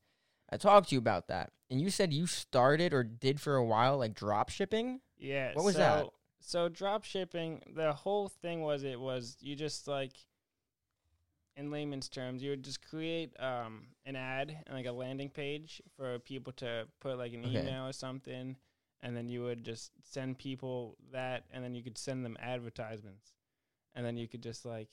I 0.50 0.56
talked 0.56 0.90
to 0.90 0.94
you 0.94 0.98
about 0.98 1.28
that, 1.28 1.50
and 1.70 1.80
you 1.80 1.88
said 1.88 2.12
you 2.12 2.26
started 2.26 2.92
or 2.92 3.02
did 3.02 3.40
for 3.40 3.54
a 3.54 3.64
while 3.64 3.96
like 3.98 4.14
drop 4.14 4.50
shipping. 4.50 5.00
Yeah. 5.22 5.54
What 5.54 5.64
was 5.64 5.74
so, 5.74 5.80
that? 5.80 6.06
So 6.40 6.68
drop 6.68 7.04
shipping, 7.04 7.62
the 7.74 7.92
whole 7.92 8.28
thing 8.28 8.62
was 8.62 8.82
it 8.82 9.00
was 9.00 9.36
you 9.40 9.54
just 9.54 9.86
like 9.86 10.12
in 11.56 11.70
layman's 11.70 12.08
terms, 12.08 12.42
you 12.42 12.50
would 12.50 12.64
just 12.64 12.86
create 12.88 13.38
um 13.40 13.86
an 14.04 14.16
ad 14.16 14.64
and 14.66 14.76
like 14.76 14.86
a 14.86 14.92
landing 14.92 15.30
page 15.30 15.80
for 15.96 16.18
people 16.18 16.52
to 16.54 16.86
put 17.00 17.18
like 17.18 17.32
an 17.32 17.44
Okay. 17.44 17.60
email 17.60 17.86
or 17.86 17.92
something 17.92 18.56
and 19.02 19.16
then 19.16 19.28
you 19.28 19.42
would 19.42 19.64
just 19.64 19.92
send 20.02 20.38
people 20.38 20.96
that 21.12 21.44
and 21.52 21.62
then 21.64 21.74
you 21.74 21.82
could 21.82 21.98
send 21.98 22.24
them 22.24 22.36
advertisements. 22.40 23.32
And 23.94 24.06
then 24.06 24.16
you 24.16 24.26
could 24.28 24.42
just 24.42 24.64
like 24.64 24.88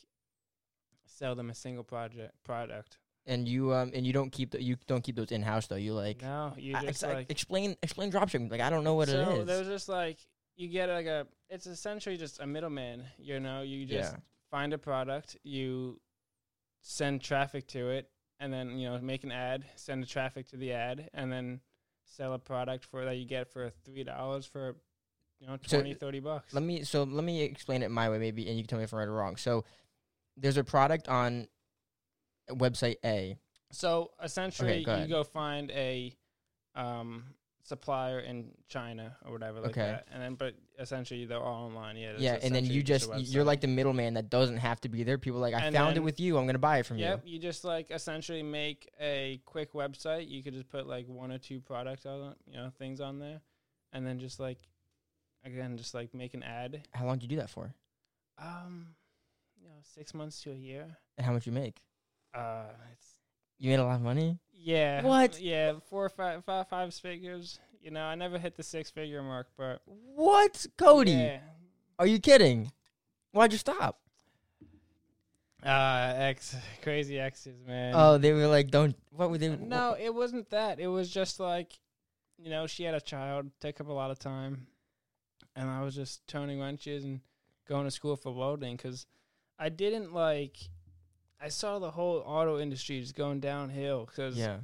sell 1.06 1.36
them 1.36 1.50
a 1.50 1.56
single 1.56 1.84
project 1.84 2.34
product. 2.44 2.98
And 3.30 3.48
you 3.48 3.74
um 3.74 3.92
and 3.94 4.06
you 4.06 4.12
don't 4.12 4.32
keep 4.32 4.52
the, 4.52 4.62
you 4.62 4.76
don't 4.88 5.04
keep 5.04 5.16
those 5.16 5.32
in 5.32 5.44
house 5.44 5.68
though. 5.68 5.76
You 5.76 5.94
like 5.94 6.22
no, 6.22 6.54
you 6.58 6.76
I- 6.76 6.82
just 6.82 7.04
ex- 7.04 7.14
like 7.14 7.30
explain 7.30 7.78
explain 7.84 8.12
dropshipping. 8.12 8.52
Like 8.52 8.60
I 8.60 8.70
don't 8.70 8.84
know 8.84 8.96
what 8.96 9.08
so 9.08 9.20
it 9.22 9.40
is. 9.40 9.46
there's 9.46 9.68
just 9.68 9.88
like 9.88 10.18
you 10.58 10.68
get 10.68 10.90
like 10.90 11.06
a 11.06 11.28
it's 11.50 11.68
essentially 11.68 12.18
just 12.18 12.42
a 12.42 12.46
middleman 12.46 13.06
you 13.18 13.40
know 13.40 13.62
you 13.62 13.86
just 13.86 14.12
yeah. 14.12 14.20
find 14.52 14.74
a 14.74 14.78
product 14.78 15.38
you 15.44 16.00
send 16.82 17.22
traffic 17.22 17.68
to 17.68 17.90
it 17.90 18.10
and 18.40 18.52
then 18.52 18.78
you 18.78 18.90
know 18.90 19.00
make 19.00 19.24
an 19.24 19.32
ad 19.32 19.66
send 19.76 20.04
the 20.04 20.08
traffic 20.08 20.48
to 20.50 20.58
the 20.58 20.74
ad 20.74 21.10
and 21.14 21.32
then 21.32 21.62
sell 22.04 22.34
a 22.34 22.40
product 22.40 22.84
for 22.84 23.06
that 23.06 23.16
you 23.16 23.26
get 23.26 23.52
for 23.52 23.72
three 23.86 24.04
dollars 24.04 24.46
for 24.46 24.76
you 25.40 25.48
know 25.48 25.58
So, 25.66 25.82
30 25.82 26.20
bucks 26.20 26.54
Let 26.54 26.64
me 26.64 26.84
so 26.84 27.04
let 27.04 27.24
me 27.24 27.42
explain 27.44 27.82
it 27.84 27.92
my 27.92 28.10
way 28.10 28.20
maybe, 28.20 28.48
and 28.48 28.58
you 28.58 28.64
can 28.64 28.70
tell 28.70 28.80
me 28.80 28.84
if 28.84 28.94
I'm 28.94 29.00
right 29.00 29.08
or 29.08 29.14
wrong. 29.14 29.38
So 29.38 29.64
there's 30.36 30.58
a 30.58 30.64
product 30.64 31.08
on 31.08 31.48
website 32.50 32.98
A. 33.06 33.38
so 33.72 34.12
essentially 34.24 34.84
go 34.84 34.92
you 34.92 34.98
ahead. 34.98 35.10
go 35.10 35.24
find 35.24 35.72
a 35.72 36.14
um 36.76 37.24
supplier 37.64 38.20
in 38.22 38.50
China 38.68 39.16
or 39.26 39.32
whatever 39.32 39.60
like 39.60 39.72
Okay. 39.72 39.82
that 39.82 40.08
and 40.12 40.22
then 40.24 40.34
but 40.34 40.56
essentially 40.80 41.26
they're 41.26 41.40
all 41.40 41.66
online 41.66 41.98
yeah 41.98 42.14
yeah, 42.18 42.34
and 42.34 42.42
then 42.56 42.64
essentially 42.64 42.74
you 42.76 42.80
a 42.80 42.84
just 42.84 43.08
you're 43.32 43.44
website. 43.44 43.46
like 43.46 43.62
the 43.62 43.68
middleman 43.68 44.14
that 44.16 44.30
doesn't 44.32 44.58
have 44.58 44.82
to 44.82 44.90
be 44.90 45.04
there. 45.04 45.20
People 45.20 45.38
are 45.40 45.42
like 45.42 45.54
I 45.54 45.66
And 45.68 45.76
found 45.76 45.92
it 45.92 45.96
then- 45.96 46.04
with 46.04 46.20
you. 46.20 46.38
I'm 46.40 46.48
gonna 46.48 46.58
buy 46.58 46.80
it 46.80 46.86
from 46.88 46.98
you. 46.98 47.04
Yep, 47.06 47.22
you 47.26 47.38
just 47.38 47.64
like 47.64 47.92
essentially 47.92 48.42
make 48.42 48.90
a 49.00 49.40
quick 49.46 49.74
website. 49.74 50.28
You 50.30 50.42
could 50.42 50.54
just 50.54 50.68
put 50.70 50.88
like 50.88 51.08
one 51.08 51.32
or 51.32 51.38
two 51.38 51.60
products 51.60 52.06
on, 52.08 52.36
you 52.48 52.54
know, 52.58 52.72
things 52.80 53.00
on 53.02 53.20
there, 53.20 53.42
and 53.94 54.06
then 54.08 54.18
just 54.20 54.40
like 54.40 54.58
again, 55.46 55.78
just 55.78 55.94
like 55.94 56.14
make 56.16 56.34
an 56.34 56.42
ad. 56.42 56.74
you. 56.74 56.80
How 56.94 57.06
long 57.06 57.18
did 57.18 57.24
you 57.24 57.30
do 57.30 57.36
that 57.42 57.50
for? 57.52 57.72
Um, 58.40 58.96
you 59.62 59.68
know, 59.68 59.76
six 59.84 60.14
months 60.16 60.42
to 60.44 60.52
a 60.52 60.56
year. 60.56 60.98
And 61.18 61.26
how 61.28 61.34
much 61.34 61.46
you 61.46 61.52
make? 61.52 61.82
Uh, 62.34 62.64
it's 62.94 63.08
You 63.58 63.70
made 63.72 63.80
a 63.80 63.86
lot 63.86 63.96
of 63.96 64.02
money. 64.02 64.40
yeah. 64.54 65.04
What? 65.04 65.40
Yeah, 65.42 65.74
four 65.90 66.06
or 66.06 66.10
five, 66.10 66.44
five, 66.46 66.68
five 66.70 66.94
figures. 66.94 67.60
You 67.82 67.92
know, 67.92 68.04
I 68.04 68.16
never 68.16 68.38
hit 68.38 68.56
the 68.56 68.64
six 68.64 68.90
figure 68.92 69.22
mark, 69.24 69.48
but 69.58 69.82
What, 69.86 70.66
Cody? 70.78 71.12
Yeah. 71.14 71.40
Are 71.98 72.06
you 72.08 72.20
kidding? 72.20 72.72
Why'd 73.32 73.52
you 73.52 73.58
stop? 73.58 74.00
Uh, 75.66 76.14
ex 76.16 76.56
crazy 76.82 77.20
exes, 77.20 77.60
man. 77.68 77.94
Oh, 77.96 78.18
they 78.18 78.32
were 78.32 78.48
like, 78.48 78.72
don't. 78.72 78.96
What 79.12 79.30
were 79.30 79.38
they? 79.38 79.50
No, 79.50 79.96
it 80.00 80.14
wasn't 80.14 80.50
that. 80.52 80.80
It 80.80 80.88
was 80.88 81.10
just 81.10 81.40
like, 81.40 81.78
you 82.38 82.50
know, 82.50 82.66
she 82.66 82.84
had 82.84 82.96
a 82.96 83.02
child, 83.02 83.48
took 83.60 83.82
up 83.82 83.88
a 83.90 83.92
lot 83.94 84.10
of 84.10 84.20
time, 84.20 84.68
and 85.58 85.70
I 85.70 85.82
was 85.84 85.96
just 85.96 86.26
turning 86.28 86.62
wrenches 86.62 87.04
and 87.04 87.20
going 87.68 87.84
to 87.84 87.92
school 87.92 88.16
for 88.16 88.32
welding 88.34 88.78
because 88.78 89.06
I 89.58 89.68
didn't 89.70 90.14
like. 90.14 90.58
I 91.42 91.50
saw 91.50 91.80
the 91.80 91.92
whole 91.92 92.18
auto 92.26 92.60
industry 92.60 93.00
just 93.02 93.16
going 93.16 93.40
downhill 93.40 94.06
because 94.06 94.38
Yeah. 94.38 94.60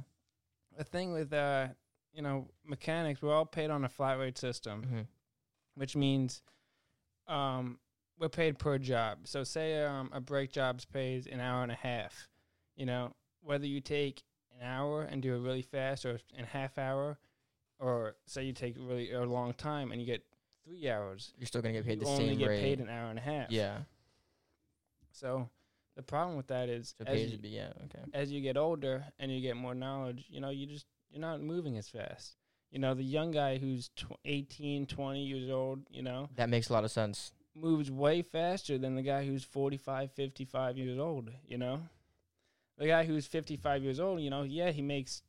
the 0.76 0.84
thing 0.84 1.12
with 1.12 1.32
uh, 1.32 1.68
you 2.12 2.22
know, 2.22 2.48
mechanics, 2.64 3.20
we're 3.22 3.34
all 3.34 3.44
paid 3.46 3.70
on 3.70 3.84
a 3.84 3.88
flat 3.88 4.18
rate 4.18 4.38
system, 4.38 4.82
hmm 4.82 5.00
which 5.74 5.94
means, 5.94 6.40
um, 7.28 7.78
we're 8.18 8.30
paid 8.30 8.58
per 8.58 8.78
job. 8.78 9.26
So 9.28 9.44
say 9.44 9.84
um 9.84 10.08
a 10.12 10.20
brake 10.20 10.50
job's 10.50 10.86
pays 10.86 11.26
an 11.26 11.38
hour 11.40 11.62
and 11.62 11.70
a 11.70 11.74
half, 11.76 12.28
you 12.74 12.86
know, 12.86 13.14
whether 13.42 13.66
you 13.66 13.80
take 13.82 14.22
an 14.58 14.66
hour 14.66 15.02
and 15.02 15.20
do 15.22 15.34
it 15.34 15.40
really 15.40 15.60
fast, 15.62 16.06
or 16.06 16.18
in 16.34 16.46
half 16.46 16.78
hour, 16.78 17.18
or 17.78 18.16
say 18.24 18.44
you 18.44 18.54
take 18.54 18.74
really 18.78 19.12
a 19.12 19.22
long 19.24 19.52
time 19.52 19.92
and 19.92 20.00
you 20.00 20.06
get 20.06 20.24
three 20.64 20.88
hours, 20.88 21.34
You're 21.36 21.46
still 21.46 21.60
gonna 21.60 21.74
get 21.74 21.84
paid 21.84 21.98
you 21.98 22.04
the 22.06 22.10
only 22.10 22.28
same 22.30 22.38
get 22.38 22.48
rate. 22.48 22.60
paid 22.62 22.80
an 22.80 22.88
hour 22.88 23.10
and 23.10 23.18
a 23.18 23.22
half. 23.22 23.50
yeah. 23.50 23.80
So 25.12 25.50
the 25.96 26.02
problem 26.02 26.36
with 26.36 26.48
that 26.48 26.68
is 26.68 26.94
So 26.98 27.04
as, 27.06 27.32
you, 27.32 27.38
be 27.38 27.48
yeah. 27.48 27.72
Okay. 27.86 28.04
as 28.14 28.30
you 28.30 28.40
get 28.40 28.56
older 28.56 29.04
and 29.18 29.32
you 29.32 29.40
get 29.40 29.56
more 29.56 29.74
knowledge, 29.74 30.24
you 30.28 30.40
know, 30.40 30.50
you 30.50 30.66
just 30.66 30.86
you're 31.10 31.20
not 31.20 31.40
moving 31.40 31.76
as 31.78 31.88
fast. 31.88 32.36
You 32.70 32.78
know, 32.80 32.94
the 32.94 33.02
young 33.04 33.30
guy 33.30 33.58
who's 33.58 33.88
tw- 33.96 34.18
18, 34.24 34.86
20 34.86 35.22
years 35.24 35.50
old, 35.50 35.80
you 35.90 36.02
know, 36.02 36.28
That 36.36 36.48
makes 36.50 36.68
a 36.68 36.72
lot 36.72 36.84
of 36.84 36.90
sense. 36.90 37.32
moves 37.54 37.90
way 37.90 38.22
faster 38.22 38.76
than 38.76 38.96
the 38.96 39.02
guy 39.02 39.24
who's 39.24 39.44
45, 39.44 40.12
55 40.12 40.76
years 40.76 40.98
old, 40.98 41.30
you 41.46 41.56
know? 41.58 41.80
The 42.76 42.86
guy 42.88 43.04
who's 43.04 43.26
55 43.26 43.82
years 43.82 43.98
old, 44.00 44.20
you 44.20 44.28
know, 44.28 44.42
yeah, 44.42 44.70
he 44.72 44.82
makes 44.82 45.22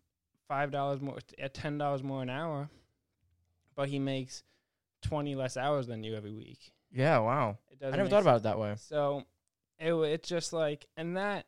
$5 0.49 1.01
more, 1.01 1.19
at 1.39 1.53
$10 1.53 2.03
more 2.03 2.21
an 2.21 2.29
hour, 2.29 2.69
but 3.75 3.87
he 3.87 3.99
makes 3.99 4.43
20 5.03 5.35
less 5.35 5.55
hours 5.55 5.87
than 5.87 6.03
you 6.03 6.15
every 6.15 6.33
week. 6.33 6.73
Yeah. 6.91 7.19
Wow. 7.19 7.59
It 7.69 7.85
I 7.85 7.95
never 7.95 8.09
thought 8.09 8.23
about 8.23 8.37
it 8.37 8.43
that 8.43 8.59
way. 8.59 8.75
so 8.77 9.23
it 9.79 9.93
it's 9.93 10.27
just 10.29 10.53
like 10.53 10.87
and 10.97 11.17
that, 11.17 11.45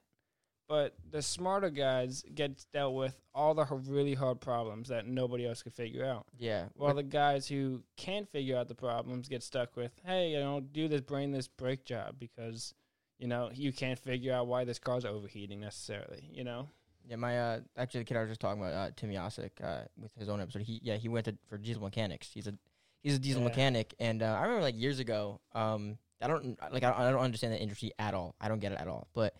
but 0.67 0.95
the 1.09 1.21
smarter 1.21 1.69
guys 1.69 2.24
get 2.36 2.63
dealt 2.74 2.93
with 2.95 3.19
all 3.33 3.53
the 3.53 3.65
really 3.88 4.13
hard 4.13 4.39
problems 4.41 4.89
that 4.89 5.07
nobody 5.07 5.48
else 5.48 5.63
could 5.63 5.74
figure 5.74 6.05
out. 6.05 6.25
Yeah. 6.38 6.65
While 6.75 6.93
the 6.95 7.03
guys 7.03 7.48
who 7.48 7.83
can't 7.98 8.29
figure 8.29 8.57
out 8.57 8.67
the 8.67 8.75
problems 8.75 9.29
get 9.29 9.41
stuck 9.43 9.75
with, 9.75 9.91
hey, 10.05 10.31
you 10.31 10.39
know, 10.39 10.59
do 10.59 10.88
this 10.88 11.01
brainless 11.01 11.48
brake 11.48 11.86
job 11.86 12.15
because 12.19 12.74
you 13.17 13.27
know 13.27 13.50
you 13.53 13.74
can't 13.74 14.00
figure 14.00 14.33
out 14.33 14.48
why 14.48 14.63
this 14.63 14.79
car's 14.79 15.05
overheating 15.05 15.59
necessarily. 15.59 16.29
You 16.31 16.43
know, 16.43 16.69
Yeah, 17.07 17.15
my 17.17 17.39
uh, 17.39 17.59
actually 17.77 18.01
the 18.01 18.05
kid 18.05 18.17
I 18.17 18.21
was 18.21 18.29
just 18.29 18.41
talking 18.41 18.62
about, 18.62 18.74
uh, 18.74 18.91
Tim 18.95 19.09
Yasik, 19.09 19.51
uh, 19.63 19.81
with 19.98 20.13
his 20.15 20.29
own 20.29 20.39
episode. 20.41 20.62
He 20.63 20.79
yeah, 20.83 20.95
he 20.98 21.09
went 21.09 21.25
to 21.25 21.36
for 21.48 21.57
diesel 21.57 21.81
mechanics. 21.81 22.29
He's 22.33 22.48
a 22.48 22.53
he's 23.01 23.15
a 23.15 23.19
diesel 23.19 23.41
Yeah. 23.41 23.48
mechanic, 23.50 23.95
and 24.00 24.21
uh, 24.21 24.38
I 24.39 24.43
remember 24.43 24.62
like 24.62 24.77
years 24.79 25.00
ago. 25.00 25.39
Um, 25.53 25.98
I 26.22 26.28
don't 26.28 26.58
like 26.72 26.84
I, 26.84 26.94
I 27.08 27.12
don't 27.12 27.22
understand 27.22 27.54
the 27.54 27.60
industry 27.60 27.92
at 28.00 28.14
all. 28.14 28.36
I 28.40 28.48
don't 28.48 28.60
get 28.60 28.72
it 28.72 28.80
at 28.80 28.88
all. 28.88 29.08
But 29.14 29.36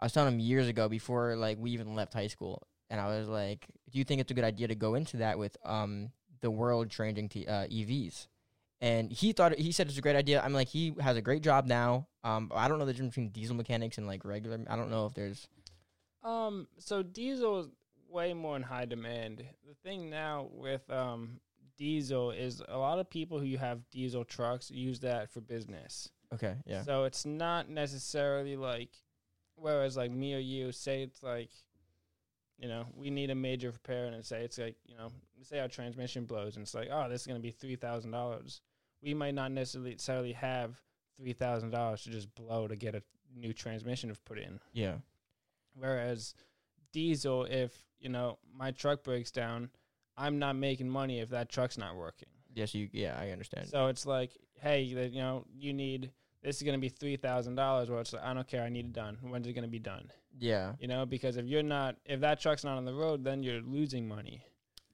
I 0.00 0.04
was 0.04 0.12
telling 0.12 0.34
him 0.34 0.40
years 0.40 0.68
ago 0.68 0.88
before 0.88 1.36
like 1.36 1.58
we 1.58 1.70
even 1.72 1.94
left 1.94 2.14
high 2.14 2.26
school, 2.28 2.66
and 2.90 3.00
I 3.00 3.06
was 3.18 3.28
like, 3.28 3.66
"Do 3.90 3.98
you 3.98 4.04
think 4.04 4.20
it's 4.20 4.30
a 4.30 4.34
good 4.34 4.44
idea 4.44 4.68
to 4.68 4.74
go 4.74 4.94
into 4.94 5.18
that 5.18 5.38
with 5.38 5.56
um 5.64 6.10
the 6.40 6.50
world 6.50 6.90
changing 6.90 7.28
t- 7.28 7.46
uh, 7.46 7.66
EVs?" 7.66 8.26
And 8.80 9.10
he 9.10 9.32
thought 9.32 9.58
he 9.58 9.72
said 9.72 9.88
it's 9.88 9.98
a 9.98 10.00
great 10.00 10.14
idea. 10.14 10.40
I'm 10.40 10.52
like, 10.52 10.68
he 10.68 10.94
has 11.00 11.16
a 11.16 11.22
great 11.22 11.42
job 11.42 11.66
now. 11.66 12.06
Um, 12.22 12.52
I 12.54 12.68
don't 12.68 12.78
know 12.78 12.84
the 12.84 12.92
difference 12.92 13.14
between 13.14 13.30
diesel 13.30 13.56
mechanics 13.56 13.98
and 13.98 14.06
like 14.06 14.24
regular. 14.24 14.58
I 14.70 14.76
don't 14.76 14.90
know 14.90 15.06
if 15.06 15.14
there's 15.14 15.48
Um, 16.22 16.68
so 16.78 17.02
diesel 17.02 17.60
is 17.60 17.66
way 18.08 18.34
more 18.34 18.56
in 18.56 18.62
high 18.62 18.84
demand. 18.84 19.44
The 19.66 19.74
thing 19.82 20.10
now 20.10 20.48
with 20.52 20.88
um 20.90 21.40
diesel 21.78 22.30
is 22.32 22.62
a 22.68 22.76
lot 22.76 22.98
of 22.98 23.08
people 23.08 23.38
who 23.38 23.56
have 23.56 23.88
diesel 23.90 24.24
trucks 24.24 24.70
use 24.70 25.00
that 25.00 25.30
for 25.30 25.40
business. 25.40 26.10
okay, 26.34 26.56
yeah, 26.66 26.82
So 26.82 27.04
it's 27.04 27.24
not 27.24 27.68
necessarily 27.70 28.56
like 28.56 28.90
whereas 29.56 29.96
like 29.96 30.10
me 30.10 30.34
or 30.34 30.38
you 30.38 30.72
say 30.72 31.02
it's 31.02 31.22
like 31.22 31.50
you 32.60 32.66
know, 32.68 32.86
we 32.96 33.08
need 33.08 33.30
a 33.30 33.36
major 33.36 33.70
repair 33.70 34.06
and 34.06 34.24
say 34.24 34.42
it's 34.42 34.58
like, 34.58 34.74
you 34.84 34.96
know, 34.96 35.12
say 35.42 35.60
our 35.60 35.68
transmission 35.68 36.24
blows 36.24 36.56
and 36.56 36.64
it's 36.64 36.74
like, 36.74 36.88
oh, 36.90 37.08
this 37.08 37.20
is 37.20 37.26
gonna 37.28 37.38
be 37.38 37.52
three 37.52 37.76
thousand 37.76 38.10
dollars. 38.10 38.60
We 39.00 39.14
might 39.14 39.34
not 39.34 39.52
necessarily 39.52 40.32
have 40.32 40.80
three 41.16 41.32
thousand 41.34 41.70
dollars 41.70 42.02
to 42.02 42.10
just 42.10 42.34
blow 42.34 42.66
to 42.66 42.74
get 42.74 42.96
a 42.96 43.02
new 43.36 43.52
transmission 43.52 44.08
to 44.12 44.16
put 44.24 44.38
in. 44.38 44.58
yeah. 44.72 44.96
Whereas 45.74 46.34
diesel, 46.92 47.44
if 47.44 47.72
you 48.00 48.08
know 48.08 48.38
my 48.52 48.72
truck 48.72 49.04
breaks 49.04 49.30
down, 49.30 49.70
I'm 50.18 50.38
not 50.38 50.56
making 50.56 50.88
money 50.90 51.20
if 51.20 51.30
that 51.30 51.48
truck's 51.48 51.78
not 51.78 51.96
working. 51.96 52.28
Yes, 52.54 52.74
you. 52.74 52.88
Yeah, 52.92 53.16
I 53.18 53.30
understand. 53.30 53.68
So 53.68 53.86
it's 53.86 54.04
like, 54.04 54.32
hey, 54.60 54.82
you 54.82 54.96
know, 55.20 55.44
you 55.56 55.72
need 55.72 56.10
this 56.42 56.56
is 56.56 56.62
gonna 56.62 56.78
be 56.78 56.88
three 56.88 57.16
thousand 57.16 57.54
dollars. 57.54 57.88
Well, 57.88 58.00
it's 58.00 58.12
like, 58.12 58.22
I 58.24 58.34
don't 58.34 58.46
care, 58.46 58.62
I 58.64 58.68
need 58.68 58.86
it 58.86 58.92
done. 58.92 59.16
When's 59.22 59.46
it 59.46 59.52
gonna 59.52 59.68
be 59.68 59.78
done? 59.78 60.10
yeah. 60.38 60.72
You 60.80 60.88
know, 60.88 61.04
because 61.06 61.36
if 61.36 61.46
you're 61.46 61.62
not, 61.62 61.96
if 62.04 62.20
that 62.20 62.40
truck's 62.40 62.64
not 62.64 62.76
on 62.76 62.84
the 62.84 62.94
road, 62.94 63.24
then 63.24 63.42
you're 63.42 63.60
losing 63.60 64.06
money. 64.08 64.42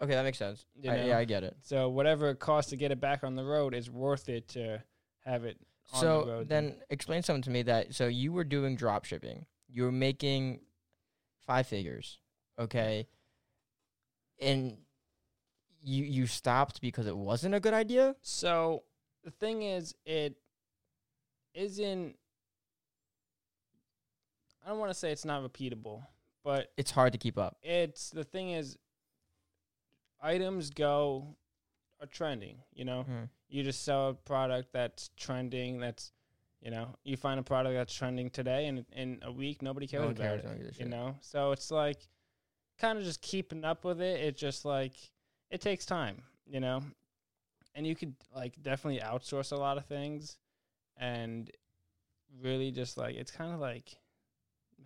Okay, 0.03 0.13
that 0.13 0.25
makes 0.25 0.39
sense. 0.39 0.67
You 0.75 0.91
I, 0.91 0.97
know? 0.97 1.07
yeah, 1.07 1.19
I 1.19 1.25
get 1.25 1.45
it. 1.45 1.57
So 1.63 1.89
whatever 1.89 2.31
it 2.31 2.39
costs 2.39 2.71
to 2.71 2.77
get 2.77 2.91
it 2.93 3.01
back 3.01 3.25
on 3.25 3.35
the 3.37 3.45
road 3.45 3.75
is 3.75 3.91
worth 3.91 4.29
it 4.29 4.49
to 4.49 4.83
have 5.25 5.45
it 5.45 5.57
on 5.93 6.01
the 6.01 6.07
So 6.07 6.27
road. 6.27 6.49
then, 6.49 6.77
explain 6.91 7.23
something 7.23 7.43
to 7.43 7.51
me 7.51 7.63
that 7.63 7.95
so 7.95 8.07
you 8.09 8.33
were 8.33 8.45
doing 8.45 8.75
drop 8.77 9.05
shipping. 9.05 9.47
You 9.69 9.85
were 9.85 9.93
making 9.93 10.61
five 11.47 11.67
figures, 11.67 12.19
okay, 12.59 13.07
and 14.41 14.79
you 15.85 16.05
you 16.05 16.27
stopped 16.27 16.81
because 16.81 17.07
it 17.07 17.17
wasn't 17.17 17.55
a 17.55 17.61
good 17.61 17.75
idea. 17.75 18.17
So 18.23 18.85
the 19.23 19.31
thing 19.31 19.63
is, 19.63 19.95
it 20.05 20.37
isn't. 21.55 22.17
I 24.65 24.69
don't 24.71 24.79
want 24.79 24.91
to 24.91 24.95
say 24.99 25.13
it's 25.13 25.25
not 25.25 25.43
repeatable, 25.43 26.03
but 26.43 26.73
It's 26.77 26.91
hard 26.91 27.13
to 27.13 27.19
keep 27.19 27.37
up. 27.39 27.59
it's 27.63 28.11
the 28.11 28.25
thing 28.25 28.51
is, 28.51 28.79
items 30.21 30.71
go 30.71 31.37
are 32.01 32.07
trending. 32.07 32.63
You 32.73 32.85
know, 32.87 33.05
Mhm. 33.05 33.29
you 33.49 33.63
just 33.63 33.83
sell 33.83 34.09
a 34.11 34.15
product 34.15 34.73
that's 34.73 35.11
trending. 35.17 35.79
That's 35.81 36.13
you 36.61 36.71
know, 36.71 36.97
you 37.05 37.15
find 37.19 37.39
a 37.39 37.43
product 37.43 37.75
that's 37.75 37.93
trending 37.95 38.31
today, 38.31 38.67
and 38.69 38.87
in 38.93 39.19
a 39.23 39.31
week 39.31 39.61
nobody 39.61 39.87
cares 39.87 40.01
one 40.03 40.13
about 40.13 40.23
cares, 40.23 40.41
it. 40.41 40.45
no 40.45 40.51
one 40.53 40.59
gives 40.63 40.79
a 40.79 40.83
You 40.83 40.89
know, 40.89 41.19
so 41.21 41.53
it's 41.53 41.71
like 41.71 42.09
kind 42.79 42.97
of 42.99 43.05
just 43.05 43.21
keeping 43.21 43.65
up 43.67 43.85
with 43.85 44.01
it. 44.01 44.19
It 44.23 44.35
just 44.39 44.65
like 44.65 44.95
it 45.51 45.61
takes 45.61 45.87
time, 45.87 46.23
you 46.47 46.61
know, 46.61 46.83
and 47.75 47.87
you 47.87 47.95
could 47.95 48.15
like 48.35 48.61
definitely 48.63 49.01
outsource 49.01 49.53
a 49.53 49.57
lot 49.57 49.77
of 49.79 49.87
things, 49.87 50.37
and 50.97 51.51
really 52.43 52.71
just 52.71 52.97
like 52.99 53.15
it's 53.17 53.31
kind 53.31 53.53
of 53.53 53.61
like 53.61 53.97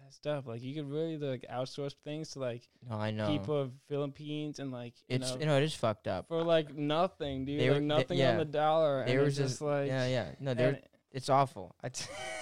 messed 0.04 0.26
up. 0.26 0.46
Like 0.46 0.62
you 0.62 0.74
could 0.74 0.90
really 0.90 1.16
like 1.16 1.44
outsource 1.52 1.94
things 2.04 2.30
to 2.32 2.40
like 2.40 2.68
No, 2.88 2.96
I 2.96 3.10
know. 3.10 3.28
people 3.28 3.56
of 3.60 3.72
Philippines 3.88 4.58
and 4.58 4.70
like 4.70 4.94
you 5.08 5.16
it's 5.16 5.32
know 5.34 5.40
you 5.40 5.46
know 5.46 5.56
it 5.56 5.62
is 5.64 5.74
fucked 5.74 6.06
up. 6.08 6.28
for 6.28 6.42
like 6.42 6.74
nothing, 6.74 7.44
dude. 7.44 7.60
They 7.60 7.68
like 7.68 7.74
were- 7.76 7.80
they- 7.80 7.86
nothing 7.86 8.18
yeah. 8.18 8.30
on 8.32 8.36
the 8.38 8.44
dollar, 8.44 9.04
They 9.04 9.12
and 9.12 9.20
were 9.20 9.26
just, 9.26 9.38
just- 9.38 9.60
like 9.62 9.88
yeah, 9.88 10.06
yeah. 10.06 10.30
No, 10.40 10.54
they're 10.54 10.68
and- 10.68 10.82
it's 11.18 11.28
awful. 11.28 11.74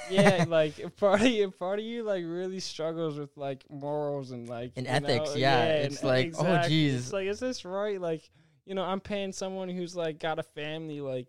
Yeah, 0.09 0.45
like 0.47 0.79
if 0.79 0.95
part 0.97 1.21
of 1.21 1.27
you, 1.27 1.51
part 1.51 1.81
of 1.81 1.85
you 1.85 2.05
like 2.05 2.23
really 2.25 2.61
struggles 2.61 3.19
with 3.19 3.37
like 3.37 3.65
morals 3.69 4.31
and 4.31 4.49
like 4.49 4.71
And 4.77 4.87
ethics, 4.87 5.31
know, 5.31 5.35
yeah, 5.35 5.65
and- 5.65 5.93
it's 5.93 6.05
like, 6.05 6.27
oh, 6.39 6.45
exactly. 6.45 6.77
jeez. 6.77 6.95
it's 6.95 7.13
like 7.13 7.27
is 7.27 7.41
this 7.41 7.65
right? 7.65 8.01
Like, 8.01 8.31
you 8.67 8.77
know, 8.77 8.85
I'm 8.85 9.01
paying 9.01 9.33
someone 9.33 9.69
who's 9.69 9.97
like 9.97 10.21
got 10.21 10.39
a 10.39 10.45
family, 10.45 11.01
like, 11.01 11.27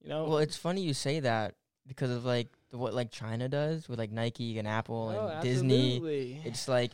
you 0.00 0.08
know, 0.08 0.24
well, 0.24 0.38
it's 0.38 0.56
funny 0.56 0.80
you 0.80 0.94
say 0.94 1.20
that 1.20 1.56
because 1.86 2.10
of 2.10 2.24
like 2.24 2.48
the, 2.70 2.78
what 2.78 2.94
like 2.94 3.10
China 3.10 3.50
does 3.50 3.86
with 3.86 3.98
like 3.98 4.12
Nike 4.12 4.58
and 4.58 4.66
Apple 4.66 5.14
oh, 5.14 5.28
and 5.28 5.42
Disney. 5.42 6.40
It's 6.46 6.68
like 6.68 6.92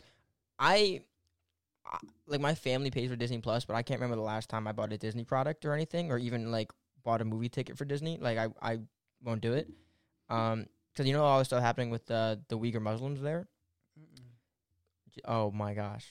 I, 0.59 1.03
I 1.85 1.97
like 2.25 2.41
my 2.41 2.53
family 2.53 2.91
pays 2.91 3.09
for 3.09 3.15
Disney 3.15 3.37
Plus, 3.37 3.63
but 3.63 3.77
I 3.77 3.81
can't 3.81 4.01
remember 4.01 4.17
the 4.17 4.27
last 4.27 4.49
time 4.49 4.67
I 4.67 4.73
bought 4.73 4.91
a 4.91 4.97
Disney 4.97 5.23
product 5.23 5.63
or 5.63 5.73
anything, 5.73 6.11
or 6.11 6.17
even 6.17 6.51
like 6.51 6.69
bought 7.07 7.21
a 7.21 7.25
movie 7.25 7.47
ticket 7.47 7.77
for 7.77 7.85
Disney. 7.85 8.17
Like 8.19 8.37
I, 8.37 8.47
I 8.61 8.79
won't 9.23 9.41
do 9.41 9.53
it. 9.53 9.69
Um, 10.29 10.67
because 10.91 11.07
you 11.07 11.13
know 11.13 11.23
all 11.23 11.39
the 11.39 11.45
stuff 11.45 11.61
happening 11.61 11.91
with 11.91 12.07
the 12.07 12.41
the 12.49 12.57
Uyghur 12.57 12.81
Muslims 12.81 13.21
there. 13.21 13.47
Mm-mm. 13.99 14.23
Oh 15.25 15.51
my 15.51 15.73
gosh. 15.73 16.07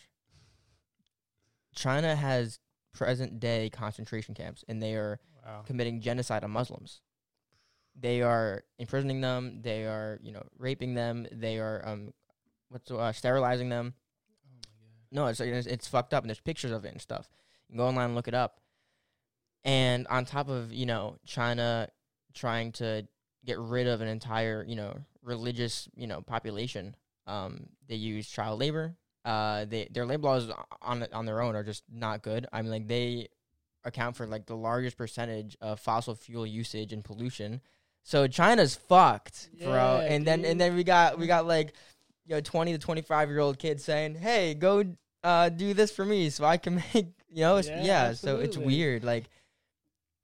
China 1.74 2.14
has 2.16 2.58
present 2.94 3.40
day 3.40 3.68
concentration 3.70 4.34
camps, 4.34 4.64
and 4.68 4.82
they 4.82 4.94
are 4.94 5.20
wow. 5.44 5.62
committing 5.66 6.00
genocide 6.00 6.44
on 6.44 6.50
Muslims. 6.50 7.02
They 7.98 8.22
are 8.22 8.64
imprisoning 8.78 9.20
them. 9.20 9.60
They 9.62 9.84
are, 9.84 10.18
you 10.22 10.32
know, 10.32 10.42
raping 10.58 10.94
them. 10.94 11.26
They 11.32 11.58
are, 11.58 11.82
um, 11.86 12.12
what's 12.68 12.90
uh, 12.90 13.12
sterilizing 13.12 13.68
them. 13.68 13.94
Oh 14.42 14.54
my 14.54 14.60
god. 14.60 15.12
No, 15.12 15.26
it's, 15.26 15.40
it's 15.40 15.66
it's 15.66 15.88
fucked 15.88 16.14
up, 16.14 16.22
and 16.22 16.30
there's 16.30 16.40
pictures 16.40 16.72
of 16.72 16.84
it 16.84 16.92
and 16.92 17.00
stuff. 17.00 17.28
You 17.68 17.72
can 17.72 17.78
go 17.78 17.86
online 17.86 18.06
and 18.06 18.14
look 18.14 18.28
it 18.28 18.34
up. 18.34 18.60
And 19.64 20.06
on 20.08 20.24
top 20.24 20.48
of 20.48 20.72
you 20.72 20.86
know 20.86 21.16
China 21.26 21.88
trying 22.36 22.70
to 22.72 23.06
get 23.44 23.58
rid 23.58 23.86
of 23.88 24.00
an 24.00 24.08
entire 24.08 24.64
you 24.68 24.76
know 24.76 24.96
religious 25.22 25.88
you 25.96 26.06
know 26.06 26.20
population, 26.20 26.94
um, 27.26 27.66
they 27.88 27.96
use 27.96 28.28
child 28.28 28.60
labor. 28.60 28.94
Uh, 29.24 29.64
they 29.64 29.88
their 29.90 30.06
labor 30.06 30.28
laws 30.28 30.48
on 30.82 31.04
on 31.12 31.26
their 31.26 31.42
own 31.42 31.56
are 31.56 31.64
just 31.64 31.82
not 31.92 32.22
good. 32.22 32.46
I 32.52 32.62
mean, 32.62 32.70
like 32.70 32.86
they 32.86 33.28
account 33.84 34.16
for 34.16 34.26
like 34.26 34.46
the 34.46 34.56
largest 34.56 34.96
percentage 34.96 35.56
of 35.60 35.80
fossil 35.80 36.14
fuel 36.14 36.46
usage 36.46 36.92
and 36.92 37.02
pollution. 37.04 37.60
So 38.02 38.28
China's 38.28 38.76
fucked, 38.76 39.48
bro. 39.62 40.00
Yeah, 40.00 40.12
And 40.12 40.24
then 40.24 40.44
and 40.44 40.60
then 40.60 40.76
we 40.76 40.84
got 40.84 41.18
we 41.18 41.26
got 41.26 41.46
like 41.46 41.72
you 42.24 42.34
know 42.34 42.40
20 42.40 42.72
to 42.72 42.78
25 42.78 43.30
year 43.30 43.40
old 43.40 43.58
kids 43.58 43.82
saying, 43.84 44.14
"Hey, 44.14 44.54
go 44.54 44.84
uh 45.24 45.48
do 45.48 45.74
this 45.74 45.90
for 45.90 46.04
me 46.04 46.30
so 46.30 46.44
I 46.44 46.56
can 46.56 46.76
make, 46.94 47.08
you 47.28 47.40
know, 47.40 47.56
Yeah, 47.58 47.82
yeah, 47.82 48.12
so 48.12 48.38
it's 48.38 48.56
weird 48.56 49.02
like 49.02 49.24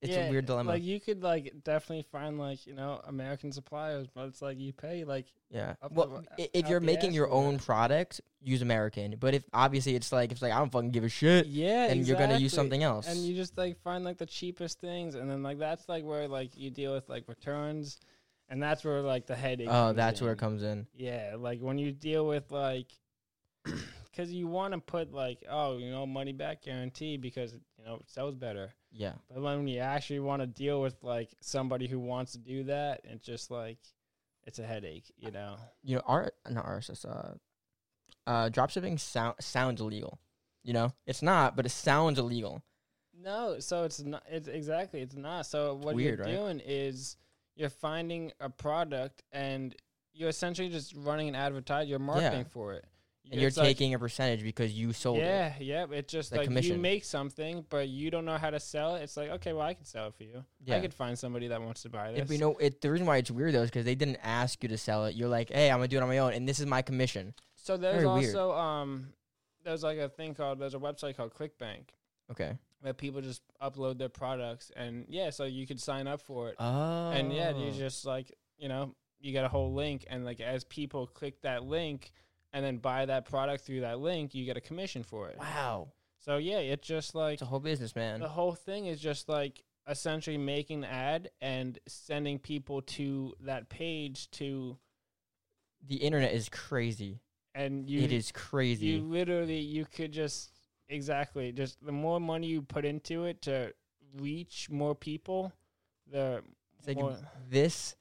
it's 0.03 0.13
Yeah, 0.13 0.27
a 0.27 0.31
weird 0.31 0.47
dilemma. 0.47 0.71
Like 0.73 0.83
you 0.83 1.01
could 1.01 1.23
like 1.23 1.53
definitely 1.65 2.05
find 2.11 2.39
like 2.39 2.67
you 2.67 2.75
know 2.75 3.01
American 3.07 3.53
suppliers, 3.53 4.09
but 4.13 4.27
it's 4.27 4.43
like 4.43 4.59
you 4.59 4.73
pay 4.73 5.05
like 5.05 5.27
yeah. 5.49 5.75
Well, 5.91 6.25
the- 6.37 6.59
if 6.59 6.69
you're 6.69 6.79
uh, 6.79 6.85
making 6.85 7.13
your 7.13 7.31
own 7.31 7.59
product, 7.59 8.21
use 8.43 8.63
American. 8.63 9.17
But 9.19 9.35
if 9.35 9.45
obviously 9.55 9.95
it's 9.95 10.11
like 10.11 10.33
it's 10.33 10.43
like 10.43 10.53
I 10.53 10.59
don't 10.59 10.73
fucking 10.73 10.91
give 10.91 11.05
a 11.05 11.09
shit, 11.09 11.47
yeah, 11.47 11.87
then 11.87 12.05
you're 12.05 12.19
gonna 12.19 12.39
use 12.39 12.53
something 12.53 12.83
else. 12.83 13.07
and 13.07 13.19
you 13.21 13.35
just 13.35 13.57
like 13.57 13.81
find 13.83 14.05
like 14.05 14.19
the 14.19 14.27
cheapest 14.27 14.81
things, 14.81 15.15
and 15.15 15.31
then 15.31 15.43
like 15.43 15.59
that's 15.59 15.89
like 15.89 16.05
where 16.05 16.27
like 16.27 16.57
you 16.57 16.71
deal 16.71 16.93
with 16.93 17.09
like 17.09 17.29
returns, 17.29 18.01
and 18.49 18.61
that's 18.61 18.83
where 18.85 19.03
like 19.03 19.27
the 19.27 19.37
headache. 19.37 19.69
oh, 19.71 19.93
that's 19.93 20.21
where 20.21 20.33
it 20.33 20.39
comes 20.39 20.63
in. 20.65 20.87
Yeah, 20.95 21.37
like 21.39 21.61
when 21.61 21.79
you 21.79 21.93
deal 21.93 22.27
with 22.27 22.51
like, 22.51 22.89
because 24.11 24.33
you 24.33 24.47
want 24.49 24.75
to 24.75 24.81
put 24.81 25.13
like, 25.13 25.45
oh, 25.49 25.79
you 25.79 25.91
know, 25.91 26.07
money 26.07 26.33
back 26.33 26.63
guarantee 26.63 27.17
because 27.17 27.53
you 27.79 27.85
know 27.85 27.97
it 27.97 28.11
sells 28.11 28.35
better. 28.35 28.73
Yeah. 28.93 29.13
But 29.33 29.43
when 29.43 29.67
you 29.67 29.81
actually 29.81 30.21
want 30.21 30.43
to 30.43 30.47
deal 30.47 30.81
with 30.81 30.97
like 31.03 31.31
somebody 31.41 31.87
who 31.87 31.99
wants 31.99 32.33
to 32.33 32.39
do 32.39 32.65
that, 32.65 33.01
it's 33.05 33.25
just 33.25 33.51
like 33.51 33.79
it's 34.45 34.59
a 34.59 34.67
headache, 34.67 35.11
you 35.17 35.31
know. 35.31 35.57
You 35.83 35.97
know, 35.97 36.03
R 36.07 36.33
not 36.51 36.67
RSS. 36.67 37.05
Uh, 37.05 37.35
uh, 38.27 38.49
dropshipping 38.51 39.01
sound 39.01 39.37
sounds 39.41 39.81
illegal. 39.81 40.19
You 40.63 40.75
know, 40.75 40.93
it's 41.07 41.23
not, 41.23 41.57
but 41.57 41.67
it 41.67 41.71
sounds 41.71 42.19
illegal. 42.19 42.63
No, 43.21 43.59
so 43.59 43.85
it's 43.85 44.01
not. 44.01 44.23
It's 44.31 44.49
exactly. 44.49 45.01
It's 45.01 45.17
not. 45.17 45.47
So 45.47 45.75
what 45.75 45.95
weird, 45.95 46.19
you're 46.19 46.27
right? 46.27 46.35
doing 46.35 46.61
is 46.65 47.17
you're 47.57 47.71
finding 47.71 48.33
a 48.41 48.49
product 48.49 49.23
and 49.33 49.75
you're 50.13 50.29
essentially 50.29 50.69
just 50.69 50.95
running 50.97 51.29
an 51.29 51.35
advertise. 51.35 51.89
You're 51.89 51.99
marketing 51.99 52.45
for 52.51 52.75
it, 52.75 52.85
And 53.31 53.41
you're 53.41 53.51
like- 53.51 53.65
taking 53.67 53.95
a 53.95 53.99
percentage 53.99 54.43
because 54.43 54.73
you 54.73 54.93
sold 54.93 55.19
it. 55.19 55.23
Yeah, 55.23 55.55
yeah. 55.59 55.87
It's 55.91 56.13
just 56.13 56.33
Like 56.33 56.39
like, 56.41 56.45
you 56.47 56.49
commission. 56.51 56.81
make 56.83 57.05
something, 57.05 57.65
but 57.71 57.89
you 57.89 58.11
don't 58.11 58.25
know 58.27 58.37
how 58.37 58.51
to 58.51 58.61
sell 58.61 58.97
it. 58.97 59.03
It's 59.03 59.17
like 59.17 59.31
okay, 59.31 59.53
well, 59.53 59.67
I 59.67 59.75
can 59.75 59.85
sell 59.85 60.09
it 60.09 60.15
for 60.15 60.25
you. 60.25 60.45
Yeah. 60.65 60.77
I 60.77 60.81
could 60.81 60.93
find 60.93 61.19
somebody 61.19 61.49
that 61.49 61.63
wants 61.63 61.83
to 61.83 61.89
buy 61.89 62.13
this. 62.13 62.21
If 62.21 62.31
you 62.31 62.39
know 62.39 62.57
it, 62.57 62.81
the 62.83 62.91
reason 62.91 63.07
why 63.07 63.17
it's 63.19 63.31
weird 63.31 63.55
though 63.55 63.63
is 63.63 63.71
because 63.71 63.85
they 63.87 63.95
didn't 63.95 64.19
ask 64.23 64.63
you 64.63 64.69
to 64.69 64.77
sell 64.77 65.07
it. 65.07 65.15
You're 65.15 65.29
like, 65.29 65.51
hey, 65.51 65.71
I'm 65.71 65.79
gonna 65.79 65.89
do 65.89 65.97
it 65.97 66.03
on 66.03 66.09
my 66.09 66.19
own, 66.19 66.35
and 66.35 66.47
this 66.49 66.61
is 66.61 66.67
my 66.67 66.83
commission. 66.83 67.33
so 67.55 67.77
there's 67.77 68.03
very 68.03 68.07
weird. 68.07 68.35
also 68.37 68.53
um, 68.53 69.09
there's 69.65 69.83
like 69.83 69.99
a 69.99 70.09
thing 70.09 70.35
called 70.35 70.59
there's 70.59 70.75
a 70.75 70.79
website 70.79 71.17
called 71.17 71.33
ClickBank 71.33 71.85
Okay. 72.31 72.59
where 72.81 72.93
people 72.93 73.21
just 73.23 73.41
upload 73.63 73.97
their 73.99 74.09
products 74.09 74.71
and 74.77 75.07
yeah, 75.09 75.31
so 75.31 75.45
you 75.45 75.67
could 75.67 75.81
sign 75.81 76.07
up 76.07 76.21
for 76.21 76.49
it. 76.51 76.57
Oh. 76.59 77.11
and 77.13 77.33
yeah, 77.33 77.57
you 77.57 77.71
just 77.71 78.05
like 78.05 78.31
you 78.59 78.69
know 78.69 78.95
you 79.21 79.31
get 79.33 79.45
a 79.45 79.49
whole 79.49 79.73
link, 79.73 80.05
and 80.11 80.25
like 80.25 80.41
as 80.41 80.65
people 80.65 81.07
click 81.07 81.41
that 81.43 81.63
link 81.65 82.13
and 82.53 82.65
then 82.65 82.79
buy 82.79 83.07
that 83.07 83.25
product 83.25 83.65
through 83.65 83.81
that 83.81 83.99
link, 84.01 84.35
you 84.35 84.45
get 84.45 84.57
a 84.57 84.61
commission 84.61 85.03
for 85.03 85.29
it. 85.29 85.39
wow. 85.39 85.89
So 86.21 86.37
yeah, 86.37 86.59
it's 86.59 86.87
just 86.87 87.15
like 87.15 87.35
It's 87.35 87.43
a 87.43 87.47
whole 87.47 87.59
business, 87.61 87.97
man. 87.97 88.21
the 88.21 88.29
whole 88.29 88.55
thing 88.55 88.87
is 88.87 89.01
just 89.01 89.29
like 89.29 89.63
essentially 89.89 90.39
making 90.39 90.85
an 90.85 90.91
ad 90.91 91.31
and 91.41 91.79
sending 91.89 92.39
people 92.39 92.83
to 92.83 93.35
that 93.41 93.69
page 93.69 94.31
to 94.33 94.77
The 95.89 95.97
internet 95.97 96.33
is 96.33 96.49
crazy. 96.49 97.21
and 97.55 97.91
you 97.91 98.03
it 98.03 98.13
is 98.13 98.31
crazy. 98.31 98.87
you 98.87 99.01
literally 99.03 99.59
you 99.59 99.85
could 99.85 100.13
just 100.13 100.53
exactly 100.89 101.51
just 101.53 101.85
the 101.85 101.91
more 101.91 102.21
money 102.21 102.47
you 102.47 102.63
put 102.63 102.85
into 102.85 103.25
it 103.25 103.43
to 103.43 103.73
reach 104.15 104.69
more 104.71 104.95
people 104.95 105.53
the 106.11 106.43
It's 106.79 106.87
like 106.89 107.17
this, 107.51 107.97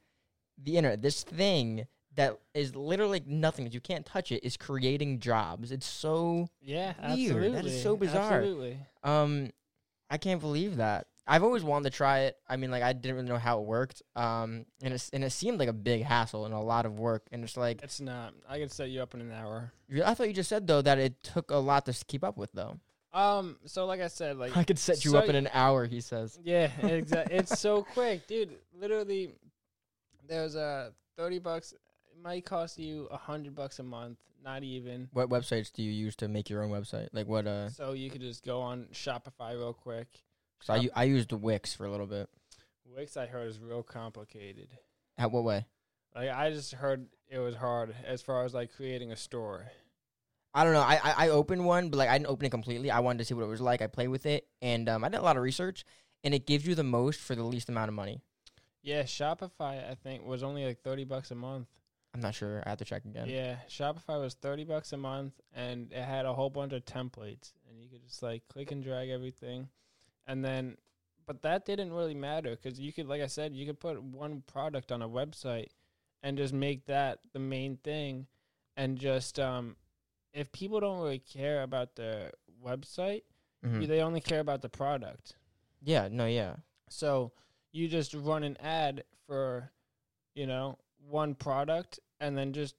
the 0.61 0.75
internet, 0.77 1.01
this 1.01 1.23
thing 1.23 1.87
that 2.15 2.37
is 2.53 2.75
literally 2.75 3.21
nothing 3.25 3.65
that 3.65 3.73
you 3.73 3.79
can't 3.79 4.05
touch 4.05 4.31
it 4.31 4.43
is 4.43 4.57
creating 4.57 5.19
jobs. 5.19 5.71
It's 5.71 5.85
so 5.87 6.49
yeah 6.61 6.93
weird. 7.15 7.35
absolutely 7.35 7.49
That 7.51 7.65
is 7.65 7.81
so 7.83 7.95
bizarre. 7.97 8.33
absolutely 8.39 8.77
um, 9.03 9.49
I 10.09 10.17
can't 10.17 10.41
believe 10.41 10.77
that. 10.77 11.07
I've 11.27 11.43
always 11.43 11.63
wanted 11.63 11.91
to 11.91 11.95
try 11.95 12.21
it. 12.21 12.37
I 12.49 12.57
mean, 12.57 12.71
like 12.71 12.83
I 12.83 12.91
didn't 12.91 13.15
really 13.15 13.29
know 13.29 13.37
how 13.37 13.59
it 13.59 13.65
worked. 13.65 14.01
Um, 14.15 14.65
and 14.83 14.93
it's 14.93 15.09
and 15.11 15.23
it 15.23 15.29
seemed 15.29 15.59
like 15.59 15.69
a 15.69 15.73
big 15.73 16.03
hassle 16.03 16.45
and 16.45 16.53
a 16.53 16.59
lot 16.59 16.85
of 16.85 16.99
work. 16.99 17.27
And 17.31 17.43
it's 17.43 17.55
like 17.55 17.81
It's 17.83 18.01
not. 18.01 18.33
I 18.49 18.59
could 18.59 18.71
set 18.71 18.89
you 18.89 19.01
up 19.01 19.13
in 19.13 19.21
an 19.21 19.31
hour. 19.31 19.71
I 20.03 20.13
thought 20.13 20.27
you 20.27 20.33
just 20.33 20.49
said 20.49 20.67
though 20.67 20.81
that 20.81 20.97
it 20.97 21.23
took 21.23 21.51
a 21.51 21.55
lot 21.57 21.85
to 21.85 21.93
keep 22.05 22.23
up 22.23 22.37
with 22.37 22.51
though. 22.51 22.77
Um. 23.13 23.57
So 23.65 23.85
like 23.85 24.01
I 24.01 24.07
said, 24.07 24.37
like 24.37 24.57
I 24.57 24.63
could 24.63 24.79
set 24.79 25.05
you 25.05 25.11
so 25.11 25.19
up 25.19 25.29
in 25.29 25.35
an 25.35 25.49
hour. 25.53 25.85
He 25.85 26.01
says. 26.01 26.37
yeah, 26.43 26.69
exactly. 26.81 27.37
it's 27.37 27.57
so 27.59 27.83
quick, 27.83 28.27
dude. 28.27 28.49
Literally, 28.77 29.31
there's 30.27 30.55
a 30.55 30.91
thirty 31.17 31.39
bucks. 31.39 31.73
Might 32.21 32.45
cost 32.45 32.77
you 32.77 33.07
a 33.11 33.17
hundred 33.17 33.55
bucks 33.55 33.79
a 33.79 33.83
month. 33.83 34.17
Not 34.43 34.63
even. 34.63 35.07
What 35.13 35.29
websites 35.29 35.71
do 35.71 35.83
you 35.83 35.91
use 35.91 36.15
to 36.17 36.27
make 36.27 36.49
your 36.49 36.63
own 36.63 36.69
website? 36.71 37.09
Like 37.13 37.27
what? 37.27 37.47
Uh, 37.47 37.69
So 37.69 37.93
you 37.93 38.09
could 38.09 38.21
just 38.21 38.43
go 38.43 38.61
on 38.61 38.87
Shopify 38.93 39.53
real 39.53 39.73
quick. 39.73 40.07
so 40.61 40.73
I, 40.73 40.77
Shop- 40.77 40.83
u- 40.83 40.91
I 40.95 41.03
used 41.05 41.31
Wix 41.31 41.73
for 41.73 41.85
a 41.85 41.91
little 41.91 42.07
bit. 42.07 42.29
Wix, 42.85 43.17
I 43.17 43.25
heard 43.27 43.47
is 43.47 43.59
real 43.59 43.83
complicated. 43.83 44.67
How 45.17 45.29
what 45.29 45.43
way? 45.43 45.65
Like 46.15 46.29
I 46.29 46.49
just 46.51 46.73
heard 46.73 47.07
it 47.29 47.39
was 47.39 47.55
hard 47.55 47.95
as 48.05 48.21
far 48.21 48.43
as 48.45 48.53
like 48.53 48.71
creating 48.75 49.11
a 49.11 49.15
store. 49.15 49.71
I 50.53 50.63
don't 50.63 50.73
know. 50.73 50.81
I, 50.81 50.99
I 51.03 51.13
I 51.25 51.29
opened 51.29 51.63
one, 51.65 51.89
but 51.89 51.97
like 51.97 52.09
I 52.09 52.17
didn't 52.17 52.29
open 52.29 52.45
it 52.45 52.49
completely. 52.51 52.91
I 52.91 52.99
wanted 52.99 53.19
to 53.19 53.25
see 53.25 53.33
what 53.33 53.43
it 53.43 53.47
was 53.47 53.61
like. 53.61 53.81
I 53.81 53.87
played 53.87 54.09
with 54.09 54.25
it, 54.25 54.47
and 54.61 54.89
um, 54.89 55.03
I 55.03 55.09
did 55.09 55.19
a 55.19 55.23
lot 55.23 55.37
of 55.37 55.43
research, 55.43 55.85
and 56.23 56.33
it 56.33 56.45
gives 56.45 56.67
you 56.67 56.75
the 56.75 56.83
most 56.83 57.19
for 57.21 57.35
the 57.35 57.43
least 57.43 57.69
amount 57.69 57.87
of 57.89 57.95
money. 57.95 58.21
Yeah, 58.83 59.03
Shopify 59.03 59.89
I 59.89 59.95
think 59.95 60.25
was 60.25 60.43
only 60.43 60.65
like 60.65 60.81
thirty 60.81 61.05
bucks 61.05 61.31
a 61.31 61.35
month. 61.35 61.67
I'm 62.13 62.19
not 62.21 62.35
sure. 62.35 62.61
I 62.65 62.69
have 62.69 62.77
to 62.79 62.85
check 62.85 63.05
again. 63.05 63.27
Yeah, 63.29 63.55
Shopify 63.69 64.19
was 64.19 64.33
thirty 64.33 64.63
bucks 64.65 64.91
a 64.93 64.97
month, 64.97 65.33
and 65.53 65.91
it 65.93 66.03
had 66.03 66.25
a 66.25 66.33
whole 66.33 66.49
bunch 66.49 66.73
of 66.73 66.83
templates, 66.85 67.53
and 67.69 67.79
you 67.81 67.89
could 67.89 68.03
just 68.05 68.21
like 68.21 68.43
click 68.49 68.71
and 68.71 68.83
drag 68.83 69.09
everything, 69.09 69.69
and 70.27 70.43
then, 70.43 70.77
but 71.25 71.41
that 71.43 71.65
didn't 71.65 71.93
really 71.93 72.13
matter 72.15 72.57
because 72.61 72.79
you 72.79 72.91
could, 72.91 73.07
like 73.07 73.21
I 73.21 73.27
said, 73.27 73.53
you 73.55 73.65
could 73.65 73.79
put 73.79 74.01
one 74.03 74.43
product 74.45 74.91
on 74.91 75.01
a 75.01 75.07
website, 75.07 75.67
and 76.21 76.37
just 76.37 76.53
make 76.53 76.85
that 76.87 77.19
the 77.31 77.39
main 77.39 77.77
thing, 77.77 78.27
and 78.75 78.97
just 78.97 79.39
um, 79.39 79.77
if 80.33 80.51
people 80.51 80.81
don't 80.81 80.99
really 81.01 81.19
care 81.19 81.63
about 81.63 81.95
the 81.95 82.31
website, 82.63 83.23
Mhm. 83.65 83.87
they 83.87 84.01
only 84.01 84.21
care 84.21 84.39
about 84.41 84.61
the 84.61 84.69
product. 84.69 85.37
Yeah. 85.81 86.07
No. 86.11 86.25
Yeah. 86.25 86.57
So 86.89 87.31
you 87.71 87.87
just 87.87 88.13
run 88.13 88.43
an 88.43 88.57
ad 88.57 89.03
for, 89.27 89.71
you 90.35 90.45
know, 90.47 90.77
one 91.09 91.35
product, 91.35 91.99
and 92.19 92.37
then 92.37 92.53
just 92.53 92.75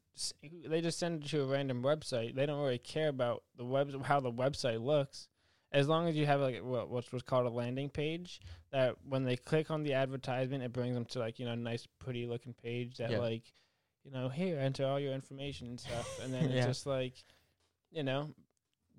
they 0.68 0.80
just 0.80 0.98
send 0.98 1.24
it 1.24 1.28
to 1.30 1.42
a 1.42 1.46
random 1.46 1.82
website. 1.82 2.34
They 2.34 2.46
don't 2.46 2.60
really 2.62 2.78
care 2.78 3.08
about 3.08 3.42
the 3.56 3.64
web 3.64 4.04
how 4.04 4.20
the 4.20 4.32
website 4.32 4.82
looks, 4.82 5.28
as 5.72 5.88
long 5.88 6.08
as 6.08 6.16
you 6.16 6.26
have 6.26 6.40
like 6.40 6.62
what 6.62 6.88
what's 6.90 7.12
what's 7.12 7.24
called 7.24 7.46
a 7.46 7.50
landing 7.50 7.88
page. 7.90 8.40
That 8.72 8.96
when 9.08 9.24
they 9.24 9.36
click 9.36 9.70
on 9.70 9.82
the 9.82 9.94
advertisement, 9.94 10.62
it 10.62 10.72
brings 10.72 10.94
them 10.94 11.04
to 11.06 11.18
like 11.18 11.38
you 11.38 11.46
know 11.46 11.52
a 11.52 11.56
nice 11.56 11.86
pretty 11.98 12.26
looking 12.26 12.54
page 12.54 12.96
that 12.98 13.10
Yeah. 13.10 13.18
like, 13.18 13.52
you 14.04 14.10
know, 14.10 14.28
here 14.28 14.58
enter 14.58 14.84
all 14.86 15.00
your 15.00 15.12
information 15.12 15.68
and 15.68 15.80
stuff, 15.80 16.20
and 16.22 16.32
then 16.32 16.42
Yeah. 16.50 16.56
it's 16.58 16.66
just 16.66 16.86
like, 16.86 17.14
you 17.90 18.02
know, 18.02 18.30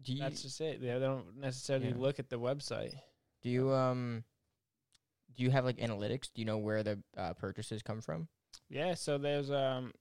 Do 0.01 0.13
you 0.13 0.19
that's 0.19 0.41
just 0.41 0.59
it. 0.61 0.81
They 0.81 0.87
they 0.87 0.99
don't 0.99 1.37
necessarily 1.37 1.89
Yeah. 1.89 1.95
look 1.97 2.19
at 2.19 2.29
the 2.29 2.39
website. 2.39 2.93
do 3.41 3.49
you 3.49 3.71
um 3.71 4.23
do 5.35 5.43
you 5.43 5.49
have 5.51 5.65
like 5.65 5.77
analytics? 5.77 6.29
Do 6.33 6.41
you 6.41 6.45
know 6.45 6.57
where 6.59 6.83
the 6.83 6.99
uh, 7.17 7.33
purchases 7.33 7.81
come 7.81 8.01
from? 8.01 8.27
Yeah, 8.69 8.93
so 8.93 9.17
there's 9.17 9.51
um 9.51 9.93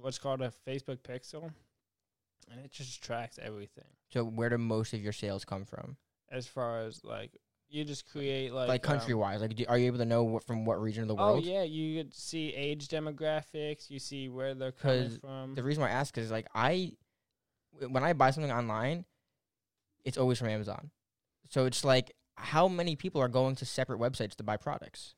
what's 0.00 0.18
called 0.18 0.40
a 0.40 0.52
Facebook 0.66 0.98
pixel 0.98 1.50
and 2.50 2.60
it 2.64 2.70
just 2.70 3.02
tracks 3.02 3.38
everything. 3.40 3.84
So 4.12 4.24
where 4.24 4.48
do 4.48 4.58
most 4.58 4.92
of 4.92 5.00
your 5.00 5.12
sales 5.12 5.44
come 5.44 5.64
from? 5.64 5.96
As 6.30 6.46
far 6.46 6.80
as 6.80 7.04
like 7.04 7.32
you 7.68 7.84
just 7.84 8.10
create 8.10 8.52
like 8.52 8.68
Like, 8.68 8.88
um, 8.88 8.98
country 8.98 9.14
wise, 9.14 9.40
like 9.40 9.54
do, 9.54 9.64
are 9.68 9.78
you 9.78 9.86
able 9.86 9.98
to 9.98 10.04
know 10.04 10.24
what, 10.24 10.44
from 10.44 10.64
what 10.64 10.80
region 10.80 11.02
of 11.02 11.08
the 11.08 11.14
world? 11.14 11.28
Oh 11.28 11.32
world? 11.34 11.44
yeah, 11.44 11.62
you 11.62 12.02
could 12.02 12.14
see 12.14 12.54
age 12.54 12.88
demographics, 12.88 13.90
you 13.90 13.98
see 13.98 14.28
where 14.28 14.54
they're 14.54 14.72
coming 14.72 15.18
from. 15.20 15.54
The 15.54 15.62
reason 15.62 15.82
why 15.82 15.88
I 15.88 15.92
ask 15.92 16.16
is 16.18 16.30
like 16.30 16.46
I 16.54 16.92
when 17.88 18.04
I 18.04 18.12
buy 18.12 18.30
something 18.30 18.52
online, 18.52 19.04
it's 20.04 20.18
always 20.18 20.38
from 20.38 20.48
Amazon. 20.48 20.90
So 21.48 21.64
it's 21.64 21.84
like 21.84 22.12
how 22.36 22.68
many 22.68 22.96
people 22.96 23.20
are 23.20 23.28
going 23.28 23.56
to 23.56 23.66
separate 23.66 24.00
websites 24.00 24.34
to 24.36 24.42
buy 24.42 24.56
products? 24.56 25.14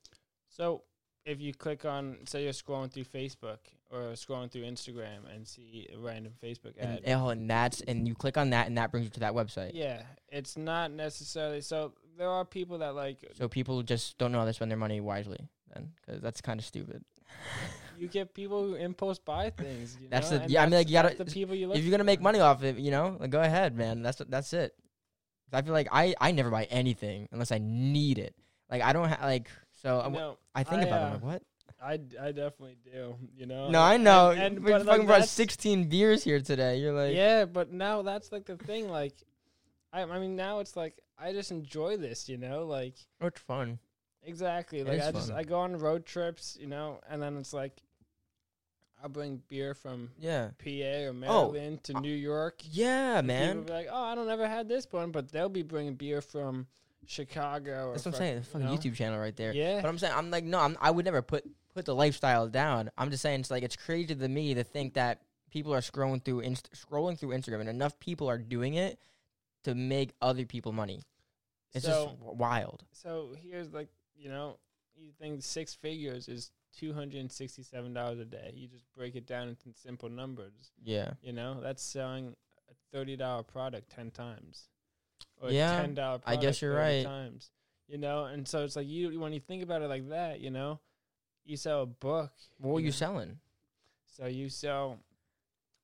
So 0.49 0.83
if 1.25 1.41
you 1.41 1.55
click 1.55 1.85
on 1.85 2.19
say 2.27 2.45
you're 2.45 2.53
scrolling 2.53 2.93
through 2.93 3.05
Facebook 3.05 3.59
or 3.91 4.13
scrolling 4.13 4.51
through 4.51 4.63
Instagram 4.63 5.21
and 5.35 5.47
see 5.47 5.89
a 5.95 5.99
random 5.99 6.33
Facebook 6.43 6.79
ad. 6.79 7.01
And, 7.05 7.23
oh, 7.23 7.29
and 7.29 7.49
that's 7.49 7.81
and 7.83 8.07
you 8.07 8.15
click 8.15 8.37
on 8.37 8.51
that 8.51 8.67
and 8.67 8.77
that 8.79 8.91
brings 8.91 9.05
you 9.05 9.11
to 9.11 9.21
that 9.21 9.33
website. 9.35 9.71
yeah, 9.75 10.03
it's 10.29 10.57
not 10.57 10.91
necessarily 10.91 11.61
so 11.61 11.93
there 12.19 12.29
are 12.29 12.45
people 12.45 12.79
that 12.79 12.95
like 12.95 13.19
So 13.35 13.49
people 13.49 13.83
just 13.83 14.19
don't 14.19 14.33
know 14.33 14.41
how 14.41 14.45
to 14.45 14.53
spend 14.53 14.71
their 14.71 14.79
money 14.79 15.01
wisely 15.01 15.49
then, 15.75 15.91
because 16.01 16.21
that's 16.21 16.41
kind 16.41 16.61
of 16.61 16.67
stupid. 16.67 17.05
you 17.99 18.09
get 18.09 18.35
people 18.35 18.63
who 18.63 18.75
impulse 18.75 19.19
buy 19.19 19.51
things. 19.51 19.97
You 20.01 20.09
That's 20.09 20.31
know? 20.31 20.39
the- 20.39 20.43
and 20.45 20.53
yeah, 20.53 20.63
I 20.63 20.67
mean, 20.67 20.75
like, 20.75 20.89
you 20.89 20.93
gotta- 20.93 21.17
the 21.17 21.25
people 21.25 21.55
you 21.55 21.69
look 21.69 21.77
if 21.77 21.85
you're 21.85 21.91
gonna 21.91 22.05
make 22.05 22.21
money 22.21 22.41
off 22.41 22.63
it, 22.63 22.77
you 22.77 22.91
know, 22.91 23.17
like, 23.19 23.31
go 23.31 23.41
ahead, 23.41 23.77
man. 23.77 24.03
That's 24.03 24.19
that's 24.29 24.53
it. 24.53 24.75
I 25.53 25.63
feel 25.63 25.73
like 25.73 25.89
I 25.93 26.15
I 26.21 26.33
never 26.33 26.51
buy 26.51 26.65
anything 26.65 27.29
unless 27.33 27.53
I 27.53 27.59
need 27.59 28.19
it. 28.19 28.35
Like 28.71 28.83
I 28.83 28.93
don't 28.93 29.09
have 29.09 29.23
like 29.23 29.49
so 29.85 30.01
I'm- 30.01 30.13
No, 30.13 30.39
I 30.55 30.65
think 30.65 30.83
I, 30.83 30.87
about 30.87 31.03
it. 31.03 31.03
uh, 31.03 31.07
I'm 31.07 31.13
like 31.13 31.23
what? 31.23 31.43
I, 31.83 31.97
d- 31.99 32.17
I 32.19 32.27
definitely 32.33 32.77
do. 32.91 33.15
You 33.37 33.45
know. 33.47 33.69
No, 33.69 33.81
I 33.83 33.99
know. 33.99 34.31
And, 34.31 34.61
we 34.65 34.71
but, 34.73 34.85
fucking 34.87 35.01
like, 35.01 35.07
brought 35.07 35.29
16 35.29 35.89
beers 35.91 36.25
here 36.25 36.41
today. 36.41 36.79
You're 36.79 36.95
like, 36.95 37.15
yeah, 37.15 37.45
but 37.45 37.73
now 37.73 38.01
that's 38.03 38.33
like 38.33 38.47
the 38.47 38.57
thing. 38.57 38.89
Like, 38.89 39.13
I 39.93 40.03
I 40.03 40.19
mean 40.19 40.35
now 40.35 40.61
it's 40.61 40.77
like 40.77 40.95
I 41.19 41.33
just 41.33 41.51
enjoy 41.51 41.97
this. 41.99 42.29
You 42.29 42.39
know, 42.39 42.65
like 42.67 42.95
oh, 43.21 43.27
it's 43.27 43.41
fun. 43.41 43.79
Exactly. 44.23 44.81
It 44.81 44.87
Like 44.89 45.03
I 45.03 45.13
just 45.13 45.29
fun. 45.29 45.39
I 45.39 45.43
go 45.45 45.59
on 45.61 45.77
road 45.79 46.07
trips, 46.07 46.57
you 46.59 46.67
know, 46.67 47.01
and 47.11 47.21
then 47.23 47.37
it's 47.37 47.53
like 47.53 47.75
I'll 49.03 49.11
bring 49.11 49.43
beer 49.49 49.75
from 49.75 50.11
Yeah. 50.19 50.51
PA 50.65 51.09
or 51.09 51.13
Maryland 51.13 51.85
to 51.85 51.97
uh, 51.97 52.01
New 52.01 52.15
York. 52.15 52.63
Yeah, 52.71 53.19
and 53.19 53.29
People 53.29 53.45
man. 53.47 53.63
be 53.65 53.73
like, 53.73 53.89
"Oh, 53.91 54.03
I 54.05 54.15
don't 54.15 54.31
ever 54.31 54.49
had 54.49 54.67
this 54.69 54.87
one," 54.91 55.11
but 55.11 55.31
they'll 55.31 55.51
be 55.51 55.63
bringing 55.63 55.95
beer 55.97 56.23
from 56.23 56.67
Chicago. 57.07 57.89
Or 57.89 57.93
That's 57.93 58.05
what 58.05 58.15
I'm 58.15 58.19
saying. 58.19 58.37
The 58.37 58.45
fucking 58.45 58.67
know? 58.67 58.73
YouTube 58.75 58.95
channel 58.95 59.19
right 59.19 59.37
there. 59.37 59.53
Yeah. 59.53 59.81
But 59.81 59.89
I'm 59.89 59.99
saying 59.99 60.13
I'm 60.17 60.31
like 60.31 60.45
no, 60.45 60.61
I'm, 60.61 60.77
I 60.81 60.91
would 60.91 61.05
never 61.05 61.23
put 61.23 61.45
put 61.75 61.85
the 61.85 61.95
lifestyle 61.95 62.49
down. 62.49 62.91
I'm 62.97 63.11
just 63.11 63.23
saying 63.23 63.41
it's 63.41 63.51
like 63.51 63.63
it's 63.63 63.77
crazy 63.77 64.15
to 64.15 64.29
me 64.29 64.55
to 64.55 64.65
think 64.65 64.95
that 64.95 65.23
people 65.51 65.75
are 65.75 65.81
scrolling 65.81 66.25
through 66.25 66.41
inst- 66.41 66.71
scrolling 66.75 67.19
through 67.19 67.31
Instagram 67.31 67.61
and 67.61 67.69
enough 67.69 67.99
people 68.01 68.29
are 68.29 68.39
doing 68.39 68.75
it 68.75 68.99
to 69.65 69.75
make 69.75 70.13
other 70.21 70.45
people 70.45 70.73
money. 70.73 71.03
It's 71.73 71.85
so, 71.85 72.07
just 72.07 72.37
wild. 72.37 72.85
so 72.93 73.35
here's 73.43 73.73
like 73.73 73.89
you 74.17 74.29
know 74.29 74.59
you 74.97 75.11
think 75.21 75.43
six 75.43 75.75
figures 75.75 76.29
is 76.29 76.53
two 76.77 76.93
hundred 76.93 77.21
and 77.21 77.31
sixty 77.31 77.63
seven 77.63 77.93
dollars 77.93 78.19
a 78.19 78.25
day. 78.25 78.53
You 78.55 78.69
just 78.69 78.85
break 78.97 79.17
it 79.17 79.27
down 79.27 79.49
into 79.49 79.77
simple 79.79 80.09
numbers. 80.09 80.73
Yeah. 80.83 81.13
You 81.23 81.33
know 81.33 81.61
that's 81.61 81.83
selling 81.83 82.35
a 82.69 82.75
thirty 82.93 83.17
dollar 83.17 83.43
product 83.43 83.91
ten 83.91 84.11
times, 84.11 84.69
or 85.45 85.51
Yeah, 85.53 85.77
ten 85.81 85.95
dollar. 85.95 86.21
I 86.27 86.37
guess 86.37 86.61
you're 86.63 86.75
right. 86.75 87.05
Times, 87.05 87.51
you 87.89 87.99
know, 87.99 88.25
and 88.25 88.47
so 88.49 88.65
it's 88.65 88.77
like 88.77 88.87
you 88.89 89.19
when 89.21 89.33
you 89.33 89.41
think 89.41 89.63
about 89.63 89.83
it 89.83 89.89
like 89.89 90.09
that, 90.11 90.41
you 90.41 90.51
know, 90.51 90.81
you 91.45 91.57
sell 91.57 91.83
a 91.83 91.87
book. 91.87 92.33
What 92.59 92.75
were 92.75 92.81
you 92.81 92.87
you 92.87 92.91
know, 92.91 92.97
selling? 92.97 93.39
So 94.17 94.27
you 94.27 94.49
sell. 94.49 94.99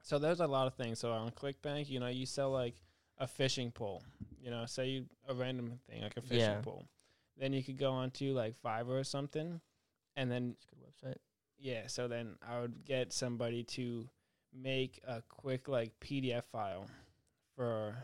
So 0.02 0.18
there's 0.18 0.40
a 0.40 0.46
lot 0.46 0.66
of 0.66 0.74
things. 0.74 0.98
So 0.98 1.12
on 1.12 1.30
ClickBank, 1.32 1.88
you 1.90 2.00
know, 2.00 2.06
you 2.08 2.24
sell 2.26 2.50
like 2.50 2.74
a 3.18 3.26
fishing 3.26 3.70
pole. 3.70 4.02
You 4.42 4.50
know, 4.50 4.64
say 4.66 4.88
you 4.88 5.06
a 5.28 5.34
random 5.34 5.78
thing 5.90 6.02
like 6.02 6.16
a 6.16 6.22
fishing 6.22 6.38
Yeah. 6.38 6.60
pole. 6.62 6.86
Then 7.36 7.52
you 7.52 7.62
could 7.62 7.78
go 7.78 7.92
on 7.92 8.10
to 8.12 8.32
like 8.32 8.54
Fiverr 8.62 9.00
or 9.00 9.04
something, 9.04 9.60
and 10.16 10.30
then 10.30 10.54
It's 10.56 10.64
a 10.64 10.74
good 10.74 11.12
website. 11.12 11.18
yeah. 11.58 11.86
So 11.86 12.08
then 12.08 12.36
I 12.46 12.60
would 12.60 12.84
get 12.84 13.12
somebody 13.12 13.62
to 13.64 14.08
make 14.52 15.00
a 15.06 15.22
quick 15.28 15.68
like 15.68 15.98
PDF 16.00 16.44
file 16.50 16.86
for 17.56 17.94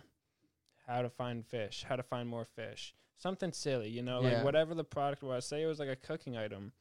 how 0.87 1.03
to 1.03 1.09
find 1.11 1.45
fish, 1.45 1.85
how 1.89 1.97
to 1.97 2.03
find 2.03 2.29
more 2.29 2.45
fish, 2.45 2.95
something 3.17 3.53
silly. 3.53 3.89
You 3.89 4.03
know, 4.03 4.23
Yeah. 4.23 4.35
like 4.37 4.45
whatever 4.45 4.75
the 4.75 4.85
product 4.85 5.23
was. 5.23 5.47
Say 5.47 5.63
it 5.63 5.67
was 5.67 5.79
like 5.79 5.89
a 5.89 5.97
cooking 5.97 6.37
item. 6.37 6.73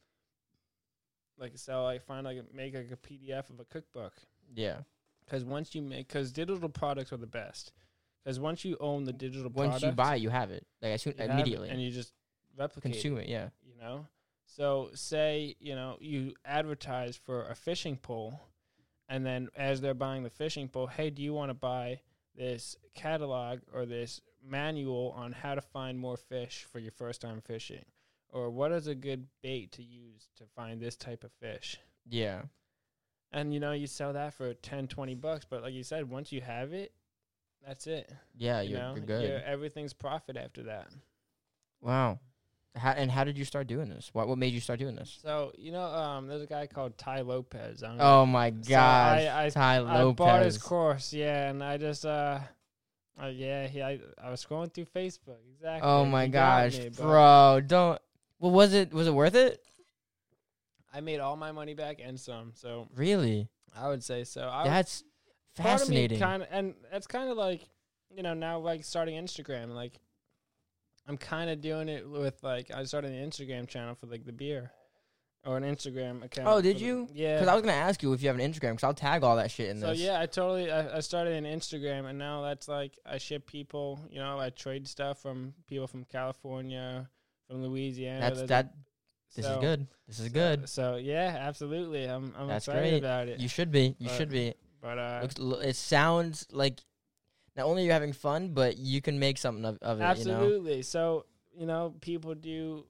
Like 1.38 1.58
so, 1.58 1.84
like 1.84 2.02
find 2.04 2.24
like 2.24 2.38
a- 2.38 2.56
make 2.56 2.74
like 2.74 2.90
a 2.90 2.96
PDF 2.96 3.50
of 3.50 3.60
a 3.60 3.64
cookbook. 3.64 4.14
Yeah. 4.54 4.78
Because 5.24 5.44
once 5.44 5.74
you 5.74 5.82
make, 5.82 6.08
because 6.08 6.32
digital 6.32 6.68
products 6.68 7.12
are 7.12 7.16
the 7.18 7.26
best. 7.26 7.72
Because 8.24 8.40
once 8.40 8.64
you 8.64 8.76
own 8.80 9.04
the 9.04 9.12
digital 9.12 9.50
Once 9.50 9.70
product, 9.80 9.82
you 9.84 9.92
buy, 9.92 10.16
it, 10.16 10.22
you 10.22 10.30
have 10.30 10.50
it. 10.50 10.66
Like 10.82 10.92
as 10.92 11.02
soon 11.02 11.14
immediately 11.20 11.68
and 11.68 11.80
you 11.82 11.90
just 11.90 12.12
replicate 12.56 12.92
consume 12.92 13.18
it. 13.18 13.28
Yeah. 13.28 13.50
you 13.62 13.74
know 13.78 14.06
so 14.46 14.88
say 14.94 15.54
you 15.60 15.74
know 15.74 15.96
you 16.00 16.32
advertise 16.44 17.14
for 17.16 17.46
a 17.50 17.54
fishing 17.54 17.96
pole 17.96 18.40
and 19.10 19.26
then 19.26 19.48
as 19.56 19.80
they're 19.82 19.92
buying 19.92 20.22
the 20.22 20.30
fishing 20.30 20.66
pole 20.68 20.86
hey 20.86 21.10
do 21.10 21.20
you 21.22 21.34
want 21.34 21.50
to 21.50 21.54
buy 21.54 22.00
this 22.36 22.76
catalog 22.94 23.60
or 23.72 23.86
this 23.86 24.20
manual 24.46 25.12
on 25.16 25.32
how 25.32 25.54
to 25.54 25.60
find 25.60 25.98
more 25.98 26.16
fish 26.16 26.66
for 26.70 26.78
your 26.78 26.92
first 26.92 27.20
time 27.20 27.40
fishing 27.40 27.84
or 28.28 28.50
what 28.50 28.70
is 28.72 28.86
a 28.86 28.94
good 28.94 29.26
bait 29.42 29.72
to 29.72 29.82
use 29.82 30.28
to 30.36 30.44
find 30.54 30.80
this 30.80 30.96
type 30.96 31.24
of 31.24 31.32
fish 31.40 31.78
Yeah. 32.08 32.42
and 33.32 33.52
you 33.54 33.58
know 33.60 33.72
you 33.72 33.86
sell 33.86 34.12
that 34.12 34.34
for 34.34 34.54
10 34.54 34.86
20 34.88 35.14
bucks 35.14 35.46
but 35.48 35.62
like 35.62 35.72
you 35.74 35.82
said 35.82 36.08
once 36.08 36.30
you 36.30 36.40
have 36.42 36.72
it 36.72 36.92
that's 37.66 37.86
it 37.86 38.12
Yeah. 38.36 38.60
you 38.60 38.76
you're 38.76 38.94
good. 39.00 39.22
You're- 39.22 39.42
everything's 39.44 39.92
profit 39.94 40.36
after 40.36 40.62
that 40.64 40.88
Wow. 41.80 42.18
How, 42.76 42.90
and 42.92 43.10
how 43.10 43.24
did 43.24 43.38
you 43.38 43.44
start 43.44 43.66
doing 43.66 43.88
this? 43.88 44.10
What 44.12 44.28
what 44.28 44.36
made 44.38 44.52
you 44.52 44.60
start 44.60 44.78
doing 44.78 44.94
this? 44.96 45.18
so 45.22 45.52
you 45.56 45.72
know 45.72 45.82
um 45.84 46.26
there's 46.28 46.42
a 46.42 46.46
guy 46.46 46.66
called 46.66 46.96
ty 46.98 47.22
lopez 47.22 47.82
I 47.82 47.88
don't 47.88 47.96
know 47.98 48.04
Oh 48.22 48.26
my 48.26 48.50
So 48.50 48.56
gosh, 48.70 49.20
I- 49.22 49.44
I- 49.46 49.50
Ty 49.50 49.76
I 49.76 49.78
Lopez. 50.02 50.16
bought 50.16 50.42
his 50.42 50.58
course, 50.58 51.12
yeah, 51.12 51.48
and 51.48 51.64
I 51.64 51.76
just 51.78 52.04
uh, 52.04 52.38
uh 53.22 53.26
yeah, 53.28 53.66
he, 53.66 53.82
I 53.82 53.98
I 54.22 54.30
was 54.30 54.44
scrolling 54.44 54.72
through 54.74 54.86
Facebook, 54.86 55.38
exactly. 55.54 55.88
oh 55.88 56.04
my 56.04 56.26
gosh, 56.26 56.78
me, 56.78 56.90
bro! 56.90 57.62
Don't. 57.66 57.98
Well, 58.38 58.52
was 58.52 58.74
it 58.74 58.92
was 58.92 59.06
it 59.06 59.14
worth 59.14 59.34
it? 59.34 59.60
I 60.92 61.00
made 61.00 61.20
all 61.20 61.36
my 61.36 61.52
money 61.52 61.74
back 61.74 61.98
and 62.02 62.18
some, 62.20 62.52
so 62.54 62.88
Really? 62.94 63.48
I 63.74 63.88
would 63.88 64.02
say 64.04 64.24
so. 64.24 64.48
I 64.50 64.64
That's 64.64 65.02
fascinating. 65.54 66.18
Kind 66.18 66.42
of, 66.42 66.48
and 66.50 66.74
that's 66.90 67.06
kind 67.06 67.30
of 67.30 67.36
like 67.36 67.62
you 68.14 68.22
know 68.22 68.34
now 68.34 68.58
like 68.58 68.84
starting 68.84 69.16
Instagram, 69.22 69.74
like 69.74 69.98
I'm 71.08 71.16
kind 71.16 71.50
of 71.50 71.60
doing 71.60 71.88
it 71.88 72.08
with 72.08 72.42
like 72.42 72.70
I 72.74 72.84
started 72.84 73.12
an 73.12 73.30
Instagram 73.30 73.68
channel 73.68 73.94
for 73.94 74.06
like 74.06 74.24
the 74.24 74.32
beer. 74.32 74.72
Or 75.44 75.56
an 75.56 75.62
Instagram 75.62 76.24
account. 76.24 76.48
Oh, 76.48 76.60
did 76.60 76.78
the- 76.78 76.84
you? 76.84 77.08
Yeah. 77.14 77.36
Because 77.36 77.46
I 77.46 77.54
was 77.54 77.62
gonna 77.62 77.74
ask 77.74 78.02
you 78.02 78.12
if 78.12 78.20
you 78.20 78.26
have 78.28 78.36
an 78.36 78.42
Instagram, 78.52 78.72
because 78.72 78.82
I'll 78.82 78.94
tag 78.94 79.22
all 79.22 79.36
that 79.36 79.48
shit 79.52 79.68
in 79.70 79.80
So 79.80 79.90
this. 79.90 80.00
yeah, 80.00 80.18
I 80.20 80.26
totally 80.26 80.72
I, 80.72 80.96
I 80.96 81.00
started 81.00 81.34
an 81.34 81.44
Instagram 81.44 82.06
and 82.06 82.18
now 82.18 82.42
that's 82.42 82.66
like 82.66 82.98
I 83.06 83.18
ship 83.18 83.46
people, 83.46 84.00
you 84.10 84.18
know, 84.18 84.40
I 84.40 84.50
trade 84.50 84.88
stuff 84.88 85.22
from 85.22 85.54
people 85.68 85.86
from 85.86 86.02
California, 86.04 87.08
from 87.48 87.62
Louisiana. 87.62 88.20
that's 88.22 88.38
There's 88.38 88.48
that. 88.48 88.74
This 89.36 89.44
is 89.46 89.56
good. 89.58 89.86
This 90.08 90.18
is 90.18 90.26
so- 90.26 90.32
good. 90.32 90.68
So, 90.68 90.96
yeah, 90.96 91.36
absolutely. 91.38 92.06
I'm 92.06 92.34
I'm 92.36 92.48
That's 92.48 92.66
excited 92.66 92.90
great. 92.90 92.98
about 92.98 93.28
it. 93.28 93.38
You 93.38 93.48
should 93.48 93.70
be. 93.70 93.94
You 94.00 94.08
But- 94.08 94.16
should 94.16 94.30
be. 94.30 94.54
but 94.80 94.98
uh 94.98 95.28
it 95.62 95.76
sounds 95.76 96.46
like 96.50 96.80
not 97.56 97.66
only 97.66 97.84
you're 97.84 97.92
having 97.92 98.12
fun, 98.12 98.48
but 98.48 98.78
you 98.78 99.00
can 99.00 99.18
make 99.18 99.38
something 99.38 99.64
of, 99.64 99.78
of 99.82 99.98
it. 99.98 100.02
You 100.02 100.08
know. 100.08 100.10
absolutely. 100.10 100.82
So, 100.82 101.26
you 101.56 101.66
know, 101.66 101.94
people 102.00 102.34
do 102.34 102.84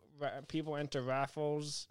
people 0.48 0.76
enter 0.76 1.02
raffles 1.02 1.88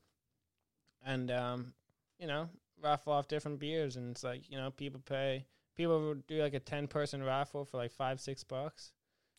and 1.06 1.32
um, 1.32 1.74
you 2.20 2.28
know, 2.28 2.50
raffle 2.82 3.14
off 3.14 3.28
different 3.28 3.60
beers 3.60 3.96
and 3.96 4.12
it's 4.12 4.24
like, 4.24 4.50
you 4.50 4.58
know, 4.58 4.72
people 4.72 5.02
pay 5.06 5.46
people 5.76 6.16
do 6.28 6.42
like 6.42 6.54
a 6.54 6.60
10 6.60 6.88
person 6.88 7.24
raffle 7.24 7.66
for 7.66 7.78
like 7.78 7.92
5 7.92 8.20
6 8.20 8.44
bucks. 8.46 8.92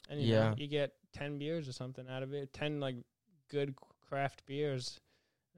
And 0.09 0.20
you 0.20 0.29
Yeah. 0.29 0.51
know, 0.51 0.55
you 0.57 0.66
get 0.68 0.92
10 1.14 1.38
beers 1.38 1.68
or 1.68 1.72
something 1.72 2.07
out 2.09 2.22
of 2.22 2.33
it. 2.33 2.53
10 2.53 2.81
like 2.81 2.96
good 3.51 3.75
craft 4.09 4.46
beers. 4.46 5.01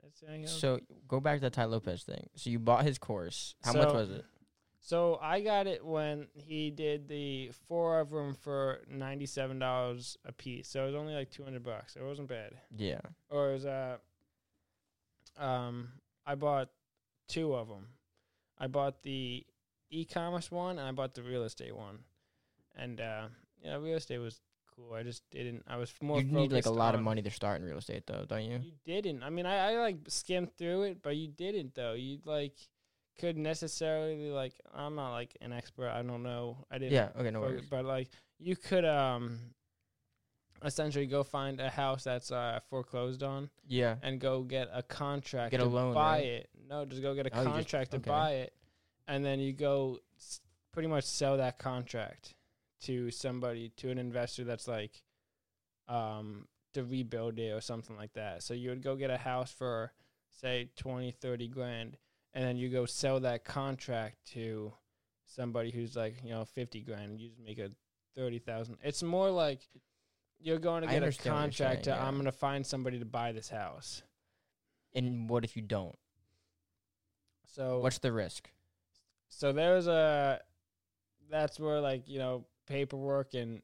That's, 0.02 0.22
you 0.22 0.38
know. 0.38 0.46
So 0.46 0.80
go 1.06 1.20
back 1.20 1.38
to 1.38 1.40
the 1.42 1.50
Ty 1.50 1.64
Lopez 1.64 2.02
thing. 2.04 2.28
So 2.36 2.50
you 2.50 2.58
bought 2.58 2.84
his 2.84 2.98
course. 2.98 3.54
How 3.62 3.72
much 3.72 3.92
was 3.92 4.10
it? 4.10 4.24
So 4.88 5.18
I 5.20 5.42
got 5.42 5.66
it 5.66 5.84
when 5.84 6.28
he 6.32 6.70
did 6.70 7.08
the 7.08 7.50
four 7.68 8.00
of 8.00 8.08
them 8.08 8.32
for 8.32 8.80
ninety 8.88 9.26
seven 9.26 9.58
dollars 9.58 10.16
a 10.24 10.32
piece. 10.32 10.66
So 10.68 10.82
it 10.82 10.86
was 10.86 10.94
only 10.94 11.12
like 11.12 11.30
two 11.30 11.44
hundred 11.44 11.62
bucks. 11.62 11.94
It 11.94 12.02
wasn't 12.02 12.28
bad. 12.28 12.54
Yeah. 12.74 13.00
Or 13.28 13.50
it 13.50 13.52
was 13.52 13.66
uh, 13.66 13.98
um, 15.36 15.88
I 16.24 16.36
bought 16.36 16.70
two 17.28 17.54
of 17.54 17.68
them. 17.68 17.88
I 18.58 18.66
bought 18.66 19.02
the 19.02 19.44
e-commerce 19.90 20.50
one 20.50 20.78
and 20.78 20.88
I 20.88 20.92
bought 20.92 21.12
the 21.12 21.22
real 21.22 21.44
estate 21.44 21.76
one. 21.76 21.98
And 22.74 22.98
uh, 22.98 23.26
know, 23.62 23.80
real 23.80 23.98
estate 23.98 24.16
was 24.16 24.40
cool. 24.74 24.94
I 24.94 25.02
just 25.02 25.22
didn't. 25.30 25.64
I 25.68 25.76
was 25.76 25.92
more. 26.00 26.18
You 26.18 26.24
need 26.24 26.50
like 26.50 26.64
a 26.64 26.70
lot 26.70 26.94
of 26.94 27.02
money 27.02 27.20
to 27.20 27.30
start 27.30 27.60
in 27.60 27.66
real 27.66 27.76
estate, 27.76 28.04
though, 28.06 28.24
don't 28.26 28.44
you? 28.44 28.60
You 28.62 29.02
didn't. 29.02 29.22
I 29.22 29.28
mean, 29.28 29.44
I, 29.44 29.72
I 29.72 29.78
like 29.80 29.96
skimmed 30.08 30.56
through 30.56 30.84
it, 30.84 31.02
but 31.02 31.14
you 31.14 31.28
didn't 31.28 31.74
though. 31.74 31.92
You 31.92 32.20
like 32.24 32.54
could 33.18 33.36
necessarily 33.36 34.30
like. 34.30 34.54
I'm 34.74 34.94
not 34.94 35.12
like 35.12 35.36
an 35.40 35.52
expert. 35.52 35.88
I 35.90 36.02
don't 36.02 36.22
know. 36.22 36.64
I 36.70 36.78
didn't. 36.78 36.92
Yeah. 36.92 37.08
Okay. 37.18 37.30
No 37.30 37.40
focus- 37.40 37.54
worries. 37.56 37.68
But 37.70 37.84
like, 37.84 38.08
you 38.38 38.56
could 38.56 38.84
um, 38.84 39.38
essentially 40.64 41.06
go 41.06 41.22
find 41.22 41.60
a 41.60 41.68
house 41.70 42.04
that's 42.04 42.32
uh 42.32 42.58
foreclosed 42.70 43.22
on 43.22 43.50
Yeah. 43.66 43.96
and 44.02 44.20
go 44.20 44.42
get 44.42 44.68
a 44.72 44.82
contract 44.82 45.52
Get 45.52 45.60
a 45.60 45.64
loan, 45.64 45.94
buy 45.94 46.18
right? 46.18 46.24
it. 46.26 46.50
No, 46.68 46.84
just 46.84 47.00
go 47.02 47.14
get 47.14 47.26
a 47.26 47.30
Oh, 47.32 47.38
you 47.40 47.44
just- 47.44 47.54
contract 47.54 47.94
okay. 47.94 48.02
to 48.02 48.08
buy 48.08 48.30
it, 48.32 48.52
and 49.06 49.24
then 49.24 49.38
you 49.40 49.52
go 49.52 49.98
s- 50.18 50.40
pretty 50.72 50.88
much 50.88 51.04
sell 51.04 51.36
that 51.38 51.58
contract 51.58 52.34
to 52.82 53.10
somebody 53.10 53.70
to 53.76 53.90
an 53.90 53.98
investor 53.98 54.44
that's 54.44 54.68
like 54.68 55.02
um 55.88 56.46
to 56.74 56.84
rebuild 56.84 57.38
it 57.38 57.50
or 57.50 57.60
something 57.60 57.96
like 57.96 58.12
that. 58.12 58.42
So 58.42 58.52
you 58.54 58.68
would 58.70 58.82
go 58.82 58.94
get 58.96 59.10
a 59.10 59.16
house 59.16 59.50
for 59.50 59.92
say 60.30 60.70
20, 60.76 61.10
30 61.12 61.48
grand 61.48 61.96
and 62.34 62.44
then 62.44 62.56
you 62.56 62.68
go 62.68 62.86
sell 62.86 63.20
that 63.20 63.44
contract 63.44 64.16
to 64.32 64.72
somebody 65.26 65.70
who's 65.70 65.96
like, 65.96 66.16
you 66.24 66.30
know, 66.30 66.44
50 66.44 66.80
grand 66.82 67.10
and 67.10 67.20
you 67.20 67.28
just 67.28 67.40
make 67.40 67.58
a 67.58 67.70
30,000. 68.16 68.76
It's 68.82 69.02
more 69.02 69.30
like 69.30 69.60
you're 70.40 70.58
going 70.58 70.82
to 70.82 70.88
I 70.88 70.92
get 70.98 71.02
a 71.02 71.12
contract 71.28 71.84
saying, 71.86 71.96
to 71.96 72.02
I'm 72.02 72.14
going 72.14 72.24
to 72.26 72.32
find 72.32 72.64
somebody 72.66 72.98
to 72.98 73.04
buy 73.04 73.32
this 73.32 73.48
house. 73.48 74.02
And 74.94 75.28
what 75.28 75.44
if 75.44 75.56
you 75.56 75.62
don't? 75.62 75.96
So 77.54 77.80
What's 77.80 77.98
the 77.98 78.12
risk? 78.12 78.50
so 79.30 79.52
there's 79.52 79.86
a 79.86 80.40
that's 81.30 81.60
where 81.60 81.80
like 81.80 82.08
you 82.08 82.18
know 82.18 82.46
paperwork 82.66 83.34
and 83.34 83.60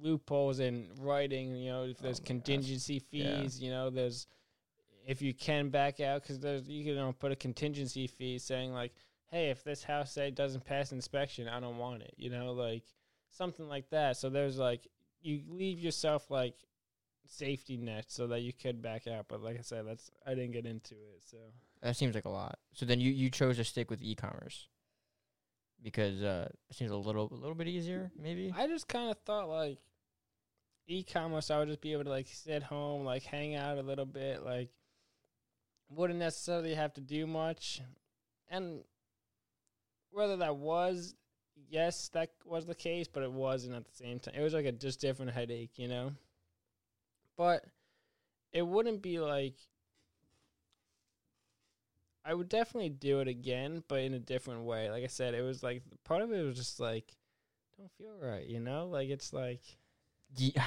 loopholes 0.00 0.60
in 0.60 0.88
writing 1.00 1.56
you 1.56 1.70
know 1.70 1.82
if 1.84 1.96
Oh 1.98 2.02
there's 2.04 2.20
gosh. 2.20 2.26
contingency 2.26 3.02
Yeah. 3.10 3.24
fees 3.40 3.60
you 3.60 3.70
know 3.70 3.90
there's 3.90 4.26
if 5.06 5.22
you 5.22 5.32
can 5.32 5.70
back 5.70 6.00
out 6.00 6.22
because 6.22 6.38
there's 6.38 6.68
you 6.68 6.84
can 6.84 6.94
you 6.94 6.98
know, 6.98 7.12
put 7.12 7.32
a 7.32 7.36
contingency 7.36 8.06
fee 8.06 8.38
saying 8.38 8.72
like 8.72 8.92
hey 9.30 9.50
if 9.50 9.64
this 9.64 9.82
house 9.82 10.12
say 10.12 10.30
doesn't 10.30 10.64
pass 10.64 10.92
inspection 10.92 11.48
i 11.48 11.58
don't 11.60 11.78
want 11.78 12.02
it 12.02 12.14
you 12.16 12.28
know 12.28 12.52
like 12.52 12.82
something 13.30 13.68
like 13.68 13.88
that 13.90 14.16
so 14.16 14.28
there's 14.28 14.58
like 14.58 14.86
you 15.20 15.42
leave 15.48 15.78
yourself 15.80 16.30
like 16.30 16.54
safety 17.28 17.76
net 17.76 18.06
so 18.08 18.26
that 18.28 18.40
you 18.40 18.52
could 18.52 18.82
back 18.82 19.06
out. 19.06 19.26
But 19.28 19.42
like 19.42 19.58
I 19.58 19.62
said, 19.62 19.86
that's 19.86 20.10
I 20.26 20.30
didn't 20.30 20.52
get 20.52 20.66
into 20.66 20.94
it. 20.94 21.22
So 21.24 21.38
That 21.82 21.96
seems 21.96 22.14
like 22.14 22.24
a 22.24 22.30
lot. 22.30 22.58
So 22.72 22.86
then 22.86 23.00
you 23.00 23.10
you 23.10 23.30
chose 23.30 23.56
to 23.56 23.64
stick 23.64 23.90
with 23.90 24.02
e-commerce 24.02 24.68
because 25.82 26.22
uh, 26.22 26.48
it 26.70 26.76
seems 26.76 26.90
a 26.90 26.96
little 26.96 27.28
a 27.30 27.34
little 27.34 27.54
bit 27.54 27.68
easier, 27.68 28.10
maybe. 28.20 28.52
I 28.56 28.66
just 28.66 28.88
kind 28.88 29.10
of 29.10 29.18
thought 29.26 29.48
like 29.48 29.78
e-commerce, 30.86 31.50
I 31.50 31.58
would 31.58 31.68
just 31.68 31.80
be 31.80 31.92
able 31.92 32.04
to 32.04 32.10
like 32.10 32.28
sit 32.28 32.62
home, 32.62 33.04
like 33.04 33.24
hang 33.24 33.54
out 33.54 33.78
a 33.78 33.82
little 33.82 34.06
bit, 34.06 34.44
like 34.44 34.70
wouldn't 35.88 36.18
necessarily 36.18 36.74
have 36.74 36.94
to 36.94 37.00
do 37.00 37.26
much. 37.26 37.80
And 38.48 38.80
whether 40.10 40.36
that 40.38 40.56
was 40.56 41.14
yes, 41.68 42.08
that 42.14 42.30
was 42.44 42.66
the 42.66 42.74
case, 42.74 43.08
but 43.08 43.22
it 43.22 43.32
wasn't 43.32 43.74
at 43.74 43.84
the 43.84 43.94
same 43.94 44.18
time. 44.18 44.34
It 44.36 44.42
was 44.42 44.54
like 44.54 44.66
a 44.66 44.72
just 44.72 45.00
different 45.00 45.32
headache, 45.32 45.72
you 45.76 45.88
know. 45.88 46.12
But 47.36 47.64
it 48.52 48.62
wouldn't 48.62 49.02
be 49.02 49.18
like 49.18 49.54
I 52.24 52.34
would 52.34 52.48
definitely 52.48 52.90
do 52.90 53.20
it 53.20 53.28
again, 53.28 53.84
but 53.86 54.00
in 54.00 54.14
a 54.14 54.18
different 54.18 54.64
way. 54.64 54.90
Like 54.90 55.04
I 55.04 55.08
said, 55.08 55.34
it 55.34 55.42
was 55.42 55.62
like 55.62 55.82
part 56.04 56.22
of 56.22 56.32
it 56.32 56.42
was 56.42 56.56
just 56.56 56.80
like 56.80 57.12
don't 57.76 57.92
feel 57.98 58.16
right, 58.20 58.46
you 58.46 58.60
know? 58.60 58.86
Like 58.86 59.08
it's 59.08 59.32
like 59.32 59.62
Yeah. 60.36 60.64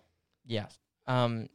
yes. 0.46 0.78
Um, 1.06 1.48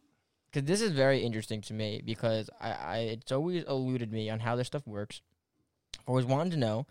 because 0.51 0.67
this 0.67 0.81
is 0.81 0.91
very 0.91 1.19
interesting 1.23 1.61
to 1.61 1.73
me 1.73 2.01
because 2.03 2.49
I, 2.59 2.71
I 2.71 2.97
it's 2.99 3.31
always 3.31 3.63
eluded 3.63 4.11
me 4.11 4.29
on 4.29 4.39
how 4.39 4.55
this 4.55 4.67
stuff 4.67 4.85
works. 4.87 5.21
I've 5.99 6.09
always 6.09 6.25
wanted 6.25 6.51
to 6.51 6.57
know. 6.57 6.85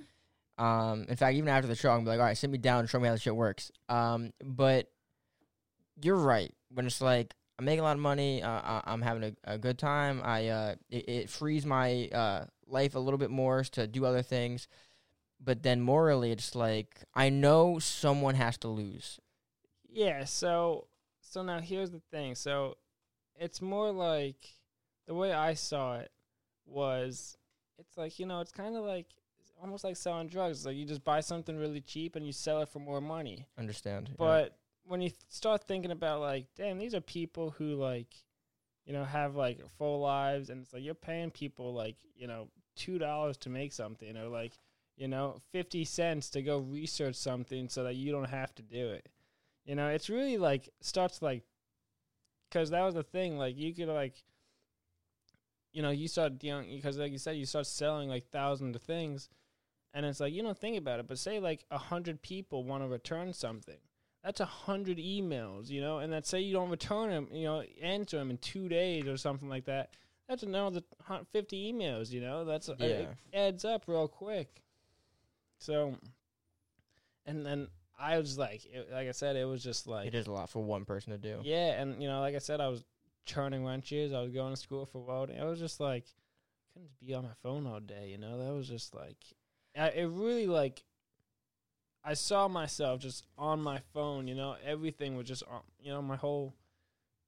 Um, 0.59 1.05
in 1.09 1.17
fact, 1.17 1.35
even 1.37 1.49
after 1.49 1.69
the 1.69 1.75
show, 1.75 1.91
I'm 1.91 2.05
like, 2.05 2.19
all 2.19 2.25
right, 2.25 2.37
sit 2.37 2.49
me 2.51 2.59
down 2.59 2.81
and 2.81 2.89
show 2.91 2.99
me 2.99 3.09
how 3.09 3.15
this 3.15 3.23
shit 3.23 3.37
works. 3.37 3.71
Um, 3.89 4.33
but 4.43 4.91
you're 6.03 6.17
right 6.17 6.53
when 6.73 6.87
it's 6.87 7.01
like 7.01 7.35
I'm 7.59 7.65
making 7.65 7.81
a 7.81 7.85
lot 7.85 7.97
of 7.97 8.01
money, 8.03 8.43
uh, 8.43 8.49
I- 8.49 8.83
I'm 8.87 9.01
having 9.03 9.25
a, 9.45 9.55
a 9.55 9.59
good 9.59 9.79
time. 9.79 10.21
I 10.25 10.49
uh, 10.49 10.75
it, 10.91 11.09
it 11.09 11.31
frees 11.31 11.65
my 11.65 12.09
uh 12.09 12.45
life 12.67 12.95
a 12.95 12.99
little 12.99 13.19
bit 13.19 13.31
more 13.31 13.63
to 13.65 13.87
do 13.87 14.05
other 14.05 14.23
things. 14.23 14.69
But 15.43 15.63
then 15.63 15.81
morally, 15.81 16.33
it's 16.33 16.55
like 16.55 17.03
I 17.15 17.29
know 17.29 17.79
someone 17.79 18.35
has 18.35 18.57
to 18.59 18.69
lose. 18.69 19.21
Yeah, 19.89 20.25
so 20.25 20.89
so 21.21 21.43
now 21.43 21.61
here's 21.61 21.91
the 21.91 22.01
thing. 22.11 22.35
So 22.35 22.77
it's 23.39 23.61
more 23.61 23.91
like 23.91 24.49
the 25.07 25.15
way 25.15 25.33
I 25.33 25.55
saw 25.55 25.99
it 25.99 26.11
was 26.67 27.37
it's 27.79 27.97
like, 27.97 28.19
you 28.19 28.27
know, 28.27 28.41
it's 28.41 28.53
kind 28.53 28.77
of 28.77 28.85
like 28.85 29.07
it's 29.41 29.53
almost 29.61 29.85
like 29.85 29.97
selling 29.97 30.29
drugs. 30.29 30.67
Like 30.67 30.77
you 30.77 30.85
just 30.85 31.05
buy 31.05 31.21
something 31.21 31.57
really 31.57 31.81
cheap 31.81 32.17
and 32.17 32.27
you 32.27 32.33
sell 32.33 32.63
it 32.63 32.69
for 32.69 32.79
more 32.79 33.01
money. 33.01 33.47
Understand? 33.59 34.09
yeah. 34.11 34.17
But 34.19 34.59
when 34.85 35.01
you 35.01 35.11
th- 35.11 35.21
start 35.29 35.65
thinking 35.65 35.91
about 35.91 36.21
like, 36.21 36.47
damn, 36.57 36.79
these 36.79 36.95
are 36.95 37.01
people 37.01 37.51
who 37.51 37.75
like, 37.75 38.15
you 38.85 38.93
know, 38.93 39.05
have 39.05 39.35
like 39.35 39.61
full 39.79 40.01
lives, 40.01 40.49
and 40.49 40.63
it's 40.63 40.73
like 40.73 40.83
you're 40.83 40.95
paying 40.95 41.31
people 41.31 41.75
like, 41.75 41.97
you 42.15 42.27
know, 42.27 42.49
two 42.77 42.99
dollars 42.99 43.37
to 43.39 43.49
make 43.51 43.73
something, 43.73 44.17
or 44.17 44.29
like, 44.29 44.53
you 44.97 45.09
know, 45.09 45.41
fifty 45.51 45.85
cents 45.85 46.31
to 46.31 46.43
go 46.43 46.59
research 46.59 47.17
something 47.17 47.69
so 47.69 47.85
that 47.85 47.97
you 47.97 48.13
don't 48.13 48.31
have 48.31 48.55
to 48.55 48.63
do 48.63 48.91
it. 48.91 49.09
You 49.65 49.75
know, 49.75 49.89
it's 49.89 50.09
really 50.09 50.39
like 50.39 50.69
starts 50.81 51.21
like, 51.21 51.43
because 52.57 52.71
that 52.71 52.83
was 52.83 52.95
the 52.95 53.03
thing. 53.03 53.37
Like 53.37 53.57
you 53.59 53.75
could 53.75 53.89
like, 53.89 54.23
you 55.73 55.83
know, 55.83 55.91
you 55.91 56.09
start 56.09 56.39
dealing 56.39 56.75
because 56.75 56.97
like 56.97 57.13
you 57.13 57.19
said, 57.19 57.37
you 57.37 57.45
start 57.45 57.67
selling 57.67 58.09
like 58.09 58.31
thousands 58.31 58.75
of 58.75 58.83
things, 58.83 59.29
and 59.93 60.07
it's 60.07 60.21
like 60.21 60.33
you 60.33 60.43
don't 60.43 60.59
think 60.59 60.79
about 60.79 61.01
it, 61.01 61.07
but 61.07 61.19
say 61.19 61.39
like 61.39 61.65
a 61.71 61.79
hundred 61.79 62.23
people 62.23 62.65
want 62.65 62.83
to 62.83 62.89
return 62.89 63.33
something 63.33 63.77
that's 64.25 64.41
a 64.41 64.45
hundred 64.45 64.99
emails, 64.99 65.69
you 65.69 65.81
know, 65.81 65.99
and 65.99 66.13
that 66.13 66.27
say 66.27 66.41
you 66.41 66.53
don't 66.53 66.71
return 66.71 67.11
them, 67.11 67.29
you 67.31 67.45
know, 67.45 67.63
answer 67.81 68.17
them 68.19 68.31
in 68.31 68.39
two 68.39 68.69
days 68.69 69.07
or 69.07 69.17
something 69.17 69.49
like 69.49 69.67
that. 69.67 69.91
That's 70.29 70.43
another 70.43 70.81
fifty 71.33 71.73
emails, 71.73 72.11
you 72.11 72.21
know. 72.21 72.45
That's 72.45 72.69
uh, 72.69 72.75
it 72.81 73.09
Yeah. 73.33 73.47
adds 73.49 73.65
up 73.65 73.85
real 73.87 74.09
quick. 74.09 74.63
So, 75.59 75.95
and 77.25 77.47
then 77.47 77.69
I 77.99 78.19
was 78.19 78.37
like, 78.37 78.65
it, 78.67 78.89
like 78.93 79.09
I 79.09 79.13
said, 79.13 79.37
it 79.37 79.45
was 79.45 79.63
just 79.63 79.87
like, 79.87 80.07
it 80.07 80.15
is 80.15 80.27
a 80.27 80.33
lot 80.33 80.51
for 80.51 80.63
one 80.63 80.85
person 80.85 81.13
to 81.13 81.19
do. 81.19 81.41
yeah, 81.43 81.81
and 81.81 82.03
you 82.03 82.09
know, 82.09 82.21
like 82.21 82.35
I 82.35 82.39
said, 82.39 82.61
I 82.61 82.69
was 82.69 82.85
churning 83.25 83.65
wrenches. 83.65 84.13
I 84.13 84.21
was 84.21 84.31
going 84.31 84.55
to 84.55 84.61
school 84.61 84.87
for 84.87 85.01
welding. 85.01 85.37
It 85.37 85.45
was 85.45 85.59
just 85.59 85.81
like 85.81 86.05
couldn't 86.73 86.91
be 87.05 87.15
on 87.15 87.25
my 87.25 87.35
phone 87.43 87.67
all 87.67 87.81
day. 87.81 88.09
You 88.11 88.19
know, 88.19 88.39
that 88.45 88.53
was 88.55 88.69
just 88.69 88.95
like 88.95 89.17
I, 89.77 89.89
it 89.89 90.07
really 90.07 90.47
like 90.47 90.83
I 92.05 92.15
saw 92.15 92.49
myself 92.49 93.01
just 93.01 93.25
on 93.37 93.61
my 93.61 93.81
phone. 93.93 94.29
You 94.29 94.35
know, 94.35 94.57
everything 94.65 95.17
was 95.17 95.27
just 95.27 95.43
on. 95.51 95.63
You 95.81 95.93
know, 95.93 96.03
my 96.03 96.17
whole 96.17 96.55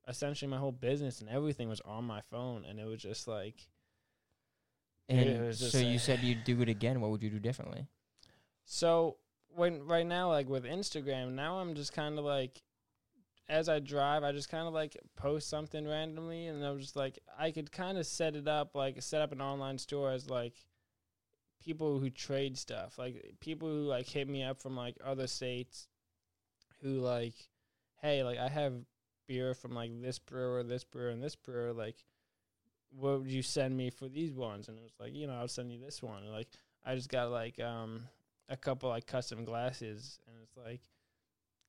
essentially 0.07 0.51
my 0.51 0.57
whole 0.59 0.73
business 0.73 1.21
and 1.21 1.29
everything 1.29 1.69
was 1.69 1.81
on 1.81 2.05
my 2.05 2.21
phone, 2.31 2.65
and 2.65 2.79
it 2.79 2.87
was 2.87 3.03
just 3.03 3.27
like 3.27 3.69
And 5.09 5.21
it 5.21 5.41
was 5.41 5.59
just 5.59 5.73
so 5.73 5.79
you 5.79 5.99
said 5.99 6.21
you'd 6.21 6.45
do 6.45 6.61
it 6.63 6.69
again. 6.69 7.01
What 7.01 7.11
would 7.11 7.23
you 7.23 7.31
do 7.31 7.39
differently? 7.39 7.87
So 8.65 9.17
when 9.59 9.87
right 9.87 10.07
now, 10.07 10.29
like 10.29 10.49
with 10.49 10.65
Instagram, 10.65 11.33
now 11.33 11.59
I'm 11.59 11.75
just 11.75 11.93
kind 11.93 12.19
of 12.19 12.25
like, 12.25 12.63
as 13.49 13.69
I 13.69 13.81
drive, 13.81 14.23
I 14.23 14.33
just 14.33 14.49
kind 14.49 14.67
of 14.67 14.73
like 14.73 14.97
post 15.17 15.49
something 15.49 15.87
randomly, 15.87 16.47
and 16.47 16.65
I'm 16.65 16.79
just 16.79 16.97
like, 16.97 17.19
I 17.39 17.51
could 17.51 17.71
kind 17.73 17.99
of 17.99 18.07
set 18.07 18.37
it 18.37 18.47
up, 18.49 18.75
like 18.75 19.03
set 19.03 19.21
up 19.21 19.33
an 19.33 19.43
online 19.43 19.79
store 19.79 20.13
as 20.13 20.31
like 20.31 20.55
people 21.63 21.99
who 21.99 22.09
trade 22.09 22.57
stuff, 22.57 22.99
like 22.99 23.35
people 23.41 23.69
who 23.69 23.83
like 23.83 24.07
hit 24.07 24.29
me 24.29 24.43
up 24.43 24.59
from 24.61 24.77
like 24.77 24.97
other 25.05 25.27
states, 25.27 25.89
who 26.83 27.01
like, 27.01 27.35
hey, 28.01 28.23
like 28.23 28.39
I 28.39 28.49
have 28.49 28.75
beer 29.27 29.55
from 29.55 29.75
like 29.75 29.91
this 30.01 30.19
brewer, 30.19 30.63
this 30.63 30.85
brewer, 30.85 31.11
and 31.11 31.23
this 31.23 31.37
brewer, 31.37 31.73
like. 31.73 31.97
What 32.91 33.21
would 33.21 33.31
you 33.31 33.43
send 33.43 33.77
me 33.77 33.91
for 33.91 34.09
these 34.09 34.33
ones? 34.33 34.69
And 34.69 34.79
it 34.79 34.83
was 34.83 34.95
like, 34.99 35.15
you 35.15 35.27
know, 35.27 35.35
I'll 35.35 35.47
send 35.47 35.71
you 35.71 35.79
this 35.79 36.03
one. 36.03 36.23
And 36.23 36.33
like, 36.33 36.49
I 36.87 36.95
just 36.95 37.11
got 37.11 37.31
like 37.31 37.61
um 37.61 38.09
a 38.49 38.57
couple 38.57 38.89
like 38.89 39.07
custom 39.07 39.45
glasses, 39.45 40.19
and 40.27 40.37
it's 40.43 40.57
like 40.57 40.81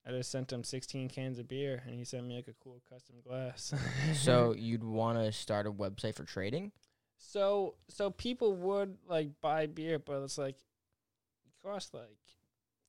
I 0.08 0.12
just 0.12 0.32
sent 0.32 0.52
him 0.52 0.64
16 0.64 1.10
cans 1.10 1.40
of 1.40 1.48
beer, 1.48 1.84
and 1.86 1.96
he 1.96 2.04
sent 2.04 2.26
me 2.26 2.36
like 2.36 2.48
a 2.48 2.56
cool 2.64 2.82
custom 2.90 3.18
glass. 3.26 3.74
so 4.14 4.56
you'd 4.58 4.84
want 4.84 5.18
to 5.18 5.32
start 5.32 5.68
a 5.68 5.72
website 5.72 6.16
for 6.16 6.24
trading? 6.24 6.72
so 7.20 7.76
so 7.90 8.10
people 8.10 8.56
would 8.56 8.98
like 9.08 9.30
buy 9.42 9.68
beer, 9.68 10.00
but 10.00 10.24
it's 10.24 10.38
like 10.38 10.56
it 10.56 11.54
costs 11.62 11.94
like 11.94 12.18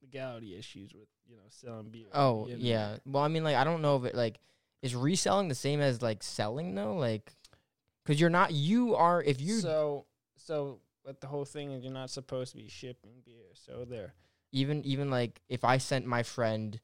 legality 0.00 0.56
issues 0.56 0.94
with 0.94 1.08
you 1.28 1.36
know 1.36 1.42
selling 1.48 1.90
beer. 1.90 2.06
Oh 2.12 2.46
you 2.46 2.54
know? 2.54 2.58
yeah. 2.60 2.96
Well, 3.04 3.22
I 3.22 3.28
mean, 3.28 3.44
like 3.44 3.56
I 3.56 3.64
don't 3.64 3.82
know 3.82 3.96
if 3.96 4.04
it 4.04 4.14
like 4.14 4.38
is 4.82 4.94
reselling 4.94 5.48
the 5.48 5.54
same 5.54 5.80
as 5.80 6.00
like 6.00 6.22
selling 6.22 6.74
though, 6.74 6.94
like 6.94 7.32
because 8.04 8.20
you're 8.20 8.30
not. 8.30 8.52
You 8.52 8.94
are 8.94 9.22
if 9.22 9.40
you 9.40 9.58
so 9.58 10.06
so 10.36 10.78
but 11.10 11.20
the 11.20 11.26
whole 11.26 11.44
thing 11.44 11.72
is 11.72 11.82
you're 11.82 11.92
not 11.92 12.08
supposed 12.08 12.52
to 12.52 12.56
be 12.56 12.68
shipping 12.68 13.10
beer. 13.26 13.48
So 13.54 13.84
there. 13.84 14.14
even 14.52 14.84
even 14.84 15.10
like 15.10 15.40
if 15.48 15.64
I 15.64 15.78
sent 15.78 16.06
my 16.06 16.22
friend 16.22 16.78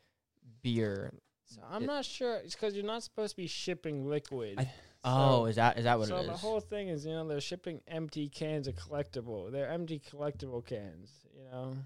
beer. 0.63 1.13
So 1.45 1.61
I'm 1.71 1.85
It- 1.85 1.87
not 1.87 2.05
sure. 2.05 2.39
It's 2.39 2.57
because 2.57 2.75
you're 2.75 2.85
not 2.85 3.05
supposed 3.05 3.35
to 3.35 3.37
be 3.37 3.47
shipping 3.47 4.09
liquid. 4.09 4.59
I- 4.59 4.73
Oh, 5.05 5.43
So- 5.43 5.47
is 5.47 5.57
that 5.57 5.79
is 5.79 5.85
that 5.85 5.97
what 5.97 6.09
it 6.11 6.15
is? 6.15 6.21
so 6.27 6.27
the 6.27 6.37
whole 6.39 6.59
thing 6.59 6.89
is, 6.89 7.07
you 7.07 7.13
know, 7.13 7.29
they're 7.29 7.41
shipping 7.41 7.81
empty 7.87 8.29
cans 8.29 8.67
of 8.67 8.75
collectible. 8.75 9.53
They're 9.53 9.71
empty 9.71 10.01
collectible 10.01 10.67
cans. 10.67 11.09
You 11.33 11.45
know, 11.45 11.77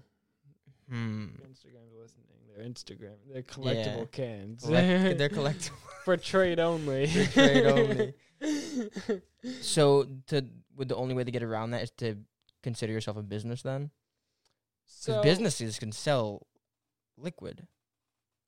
hmm. 0.89 1.27
Instagram's 1.45 1.93
listening. 1.93 2.25
They're 2.47 2.65
Instagram. 2.65 3.17
They're 3.31 3.43
collectible 3.43 4.09
cans. 4.11 4.63
Collect- 4.63 5.17
they're 5.19 5.29
collectible. 5.29 5.77
for 6.05 6.17
trade 6.17 6.59
only. 6.59 7.05
For 7.13 7.31
trade 7.33 7.65
only. 7.67 8.13
So 9.61 10.07
to 10.27 10.45
would 10.75 10.89
the 10.89 10.95
only 10.95 11.13
way 11.13 11.23
to 11.23 11.31
get 11.31 11.43
around 11.43 11.71
that 11.71 11.83
is 11.83 11.91
to 11.97 12.15
consider 12.63 12.93
yourself 12.93 13.17
a 13.17 13.23
business 13.23 13.61
then? 13.61 13.91
Because 14.85 15.15
so 15.15 15.21
businesses 15.23 15.79
can 15.79 15.91
sell 15.91 16.47
liquid. 17.17 17.67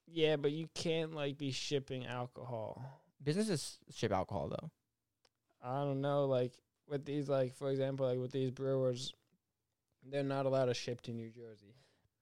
yeah, 0.08 0.36
but 0.36 0.52
you 0.52 0.68
can't 0.76 1.14
like 1.14 1.38
be 1.38 1.52
shipping 1.52 2.06
alcohol. 2.06 2.82
Businesses 3.24 3.78
ship 3.94 4.12
alcohol 4.12 4.50
though. 4.50 4.70
I 5.64 5.84
don't 5.84 6.02
know, 6.02 6.26
like 6.26 6.52
with 6.90 7.06
these, 7.06 7.30
like 7.30 7.56
for 7.56 7.70
example, 7.72 8.06
like 8.06 8.20
with 8.20 8.32
these 8.32 8.52
brewers, 8.52 9.14
they're 10.10 10.24
not 10.24 10.46
allowed 10.46 10.66
to 10.66 10.74
ship 10.74 11.00
to 11.02 11.12
New 11.14 11.30
Jersey. 11.30 11.76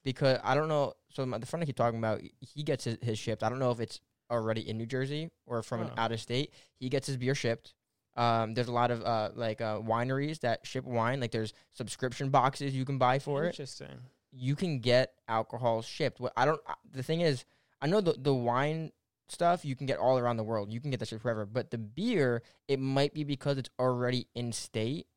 because 0.04 0.40
I 0.44 0.54
don't 0.56 0.68
know. 0.68 0.94
So 1.10 1.26
my, 1.26 1.40
the 1.40 1.46
friend 1.48 1.64
I 1.64 1.66
keep 1.66 1.76
talking 1.76 1.98
about, 2.00 2.22
he 2.40 2.62
gets 2.64 2.84
his, 2.84 2.98
his 3.02 3.18
shipped. 3.18 3.42
I 3.44 3.50
don't 3.50 3.60
know 3.60 3.72
if 3.72 3.80
it's 3.80 4.00
already 4.30 4.70
in 4.70 4.78
New 4.78 4.86
Jersey 4.86 5.30
or 5.48 5.64
from 5.64 5.82
an 5.82 5.90
Oh. 5.98 6.02
out 6.02 6.12
of 6.12 6.22
state. 6.22 6.54
He 6.78 6.88
gets 6.90 7.08
his 7.08 7.18
beer 7.18 7.34
shipped. 7.36 7.74
Um, 8.16 8.54
there's 8.54 8.68
a 8.68 8.74
lot 8.74 8.92
of 8.92 9.04
uh 9.04 9.30
like 9.36 9.62
uh 9.62 9.80
wineries 9.80 10.42
that 10.42 10.66
ship 10.66 10.86
wine. 10.86 11.20
Like 11.20 11.32
there's 11.32 11.54
subscription 11.72 12.30
boxes 12.30 12.76
you 12.76 12.86
can 12.86 12.98
buy 12.98 13.20
for 13.20 13.44
it. 13.46 13.48
Interesting. 13.48 14.00
You 14.32 14.56
can 14.56 14.80
get 14.80 15.14
alcohol 15.28 15.82
shipped. 15.82 16.20
What 16.20 16.34
I 16.36 16.46
don't. 16.46 16.62
The 16.92 17.04
thing 17.04 17.22
is, 17.22 17.46
I 17.82 17.88
know 17.88 18.02
the 18.02 18.16
the 18.18 18.34
wine 18.34 18.92
stuff 19.30 19.64
you 19.64 19.76
can 19.76 19.88
get 19.88 19.98
all 19.98 20.18
around 20.18 20.38
the 20.38 20.44
world. 20.44 20.72
You 20.72 20.80
can 20.82 20.92
get 20.92 21.00
that 21.00 21.08
shit 21.08 21.22
forever. 21.22 21.46
But 21.46 21.72
the 21.72 21.78
beer, 21.78 22.44
it 22.68 22.80
might 22.80 23.14
be 23.14 23.24
because 23.24 23.58
it's 23.58 23.70
already 23.80 24.28
in 24.36 24.52
state. 24.52 25.08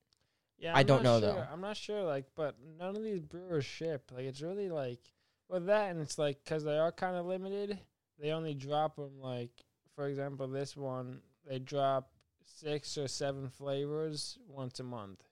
Yeah, 0.59 0.75
I 0.75 0.81
I'm 0.81 0.87
don't 0.87 1.03
not 1.03 1.21
know, 1.21 1.21
sure. 1.21 1.35
though. 1.35 1.47
I'm 1.53 1.61
not 1.61 1.77
sure, 1.77 2.05
like, 2.05 2.27
but 2.37 2.57
none 2.79 2.97
of 2.97 3.03
these 3.03 3.21
brewers 3.21 3.65
ship. 3.65 4.11
Like, 4.15 4.25
it's 4.25 4.41
really 4.41 4.71
like 4.71 5.01
with 5.49 5.67
that, 5.67 5.91
and 5.91 6.01
it's 6.01 6.17
like 6.17 6.39
because 6.45 6.65
they 6.65 6.79
are 6.79 6.93
kind 6.93 7.17
of 7.17 7.27
limited. 7.27 7.79
They 8.21 8.31
only 8.31 8.55
drop 8.55 8.97
them 8.97 9.21
like 9.21 9.51
for 9.95 10.09
example, 10.09 10.49
this 10.49 10.77
one 10.77 11.21
they 11.49 11.59
drop 11.59 12.11
six 12.45 12.97
or 12.99 13.09
seven 13.09 13.49
flavors 13.49 14.39
once 14.49 14.81
a 14.81 14.85
month. 14.85 15.23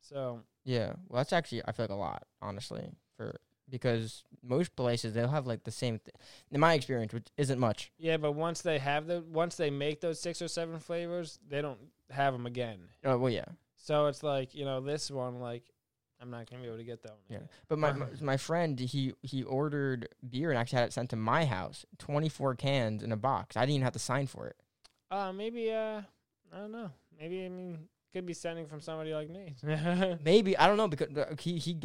So 0.00 0.40
Yeah, 0.64 0.94
well, 1.08 1.18
that's 1.18 1.32
actually 1.32 1.62
I 1.66 1.72
feel 1.72 1.84
like 1.84 1.90
a 1.90 1.94
lot, 1.94 2.24
honestly, 2.40 2.90
for 3.16 3.36
because 3.68 4.24
most 4.42 4.74
places 4.76 5.14
they'll 5.14 5.28
have 5.28 5.46
like 5.46 5.64
the 5.64 5.70
same. 5.70 5.98
Th- 6.00 6.14
in 6.50 6.60
my 6.60 6.74
experience, 6.74 7.12
which 7.14 7.28
isn't 7.36 7.58
much. 7.58 7.90
yeah, 7.98 8.16
but 8.16 8.32
once 8.32 8.60
they 8.62 8.78
have 8.78 9.06
the 9.06 9.22
once 9.22 9.56
they 9.56 9.70
make 9.70 10.00
those 10.00 10.20
six 10.20 10.42
or 10.42 10.48
seven 10.48 10.78
flavors, 10.78 11.38
they 11.48 11.62
don't 11.62 11.78
have 12.10 12.32
them 12.34 12.46
again. 12.46 12.80
Oh 13.04 13.16
well, 13.16 13.32
yeah, 13.32 13.44
So 13.76 14.06
it's 14.06 14.22
like 14.22 14.54
you 14.54 14.64
know 14.64 14.80
this 14.80 15.10
one 15.10 15.40
like 15.40 15.62
I'm 16.20 16.30
not 16.30 16.50
gonna 16.50 16.62
be 16.62 16.68
able 16.68 16.78
to 16.78 16.84
get 16.84 17.02
that 17.02 17.12
one. 17.12 17.20
Yeah. 17.28 17.36
again. 17.38 17.48
but 17.68 17.78
my 17.78 17.92
my, 17.92 18.06
my 18.20 18.36
friend 18.36 18.78
he 18.78 19.14
he 19.22 19.42
ordered 19.44 20.08
beer 20.28 20.50
and 20.50 20.58
actually 20.58 20.80
had 20.80 20.88
it 20.88 20.92
sent 20.92 21.10
to 21.10 21.16
my 21.16 21.44
house, 21.46 21.86
twenty 21.98 22.28
four 22.28 22.54
cans 22.56 23.02
in 23.02 23.12
a 23.12 23.16
box. 23.16 23.56
I 23.56 23.60
didn't 23.60 23.74
even 23.76 23.84
have 23.84 23.92
to 23.94 23.98
sign 24.00 24.26
for 24.26 24.48
it. 24.48 24.56
Uh 25.10 25.32
maybe 25.32 25.70
uh 25.72 26.02
I 26.52 26.58
don't 26.58 26.72
know. 26.72 26.90
Maybe 27.18 27.44
I 27.44 27.48
mean 27.48 27.88
could 28.12 28.26
be 28.26 28.34
sending 28.34 28.66
from 28.66 28.80
somebody 28.80 29.14
like 29.14 29.30
me. 29.30 29.54
Maybe 30.24 30.56
I 30.56 30.66
don't 30.66 30.76
know 30.76 30.88
because 30.88 31.16
uh, 31.16 31.34
he 31.38 31.58
he 31.58 31.78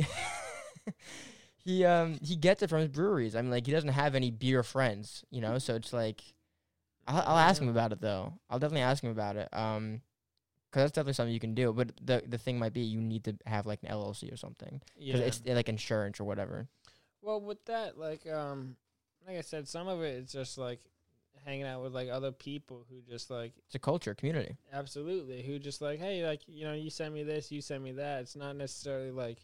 he 1.58 1.86
um 1.86 2.20
he 2.22 2.36
gets 2.36 2.62
it 2.62 2.70
from 2.70 2.80
his 2.80 2.90
breweries. 2.90 3.36
I 3.36 3.42
mean, 3.42 3.52
like 3.52 3.66
he 3.66 3.72
doesn't 3.72 3.90
have 3.90 4.16
any 4.16 4.32
beer 4.32 4.64
friends, 4.64 5.24
you 5.32 5.42
know. 5.42 5.58
So 5.58 5.76
it's 5.76 5.94
like 5.94 6.22
I'll, 7.08 7.24
I'll 7.26 7.38
ask 7.38 7.62
him 7.62 7.70
about 7.70 7.94
it 7.94 8.02
though. 8.02 8.34
I'll 8.50 8.60
definitely 8.60 8.82
ask 8.82 9.04
him 9.04 9.12
about 9.12 9.38
it. 9.38 9.48
Um, 9.54 10.02
because 10.70 10.84
that's 10.84 10.92
definitely 10.92 11.14
something 11.14 11.34
you 11.34 11.40
can 11.40 11.56
do. 11.56 11.72
But 11.72 11.92
the 12.04 12.24
the 12.28 12.38
thing 12.38 12.60
might 12.60 12.74
be 12.74 12.82
you 12.82 13.00
need 13.00 13.24
to 13.24 13.38
have 13.46 13.66
like 13.66 13.80
an 13.84 13.90
LLC 13.90 14.32
or 14.32 14.38
something 14.38 14.82
yeah. 14.98 15.18
it's 15.18 15.42
like 15.46 15.70
insurance 15.70 16.20
or 16.20 16.26
whatever. 16.26 16.68
Well, 17.22 17.42
with 17.42 17.64
that, 17.66 17.98
like, 17.98 18.28
um, 18.28 18.76
like 19.28 19.38
I 19.38 19.42
said, 19.42 19.68
some 19.68 19.88
of 19.88 20.02
it 20.02 20.16
is 20.16 20.32
just 20.32 20.58
like 20.58 20.80
hanging 21.48 21.66
out 21.66 21.82
with 21.82 21.94
like 21.96 22.10
other 22.10 22.32
people 22.32 22.86
who 22.90 23.02
just 23.10 23.32
like 23.32 23.54
It's 23.66 23.76
a 23.76 23.80
culture, 23.80 24.14
community. 24.14 24.58
absolutely 24.74 25.42
who 25.44 25.58
just 25.60 25.82
like, 25.82 26.00
hey, 26.00 26.26
like 26.26 26.42
you 26.48 26.66
know, 26.66 26.74
you 26.74 26.90
send 26.90 27.14
me 27.14 27.24
this, 27.24 27.52
you 27.52 27.62
send 27.62 27.84
me 27.84 27.94
that. 27.94 28.22
It's 28.22 28.36
not 28.36 28.56
necessarily 28.56 29.12
like 29.12 29.40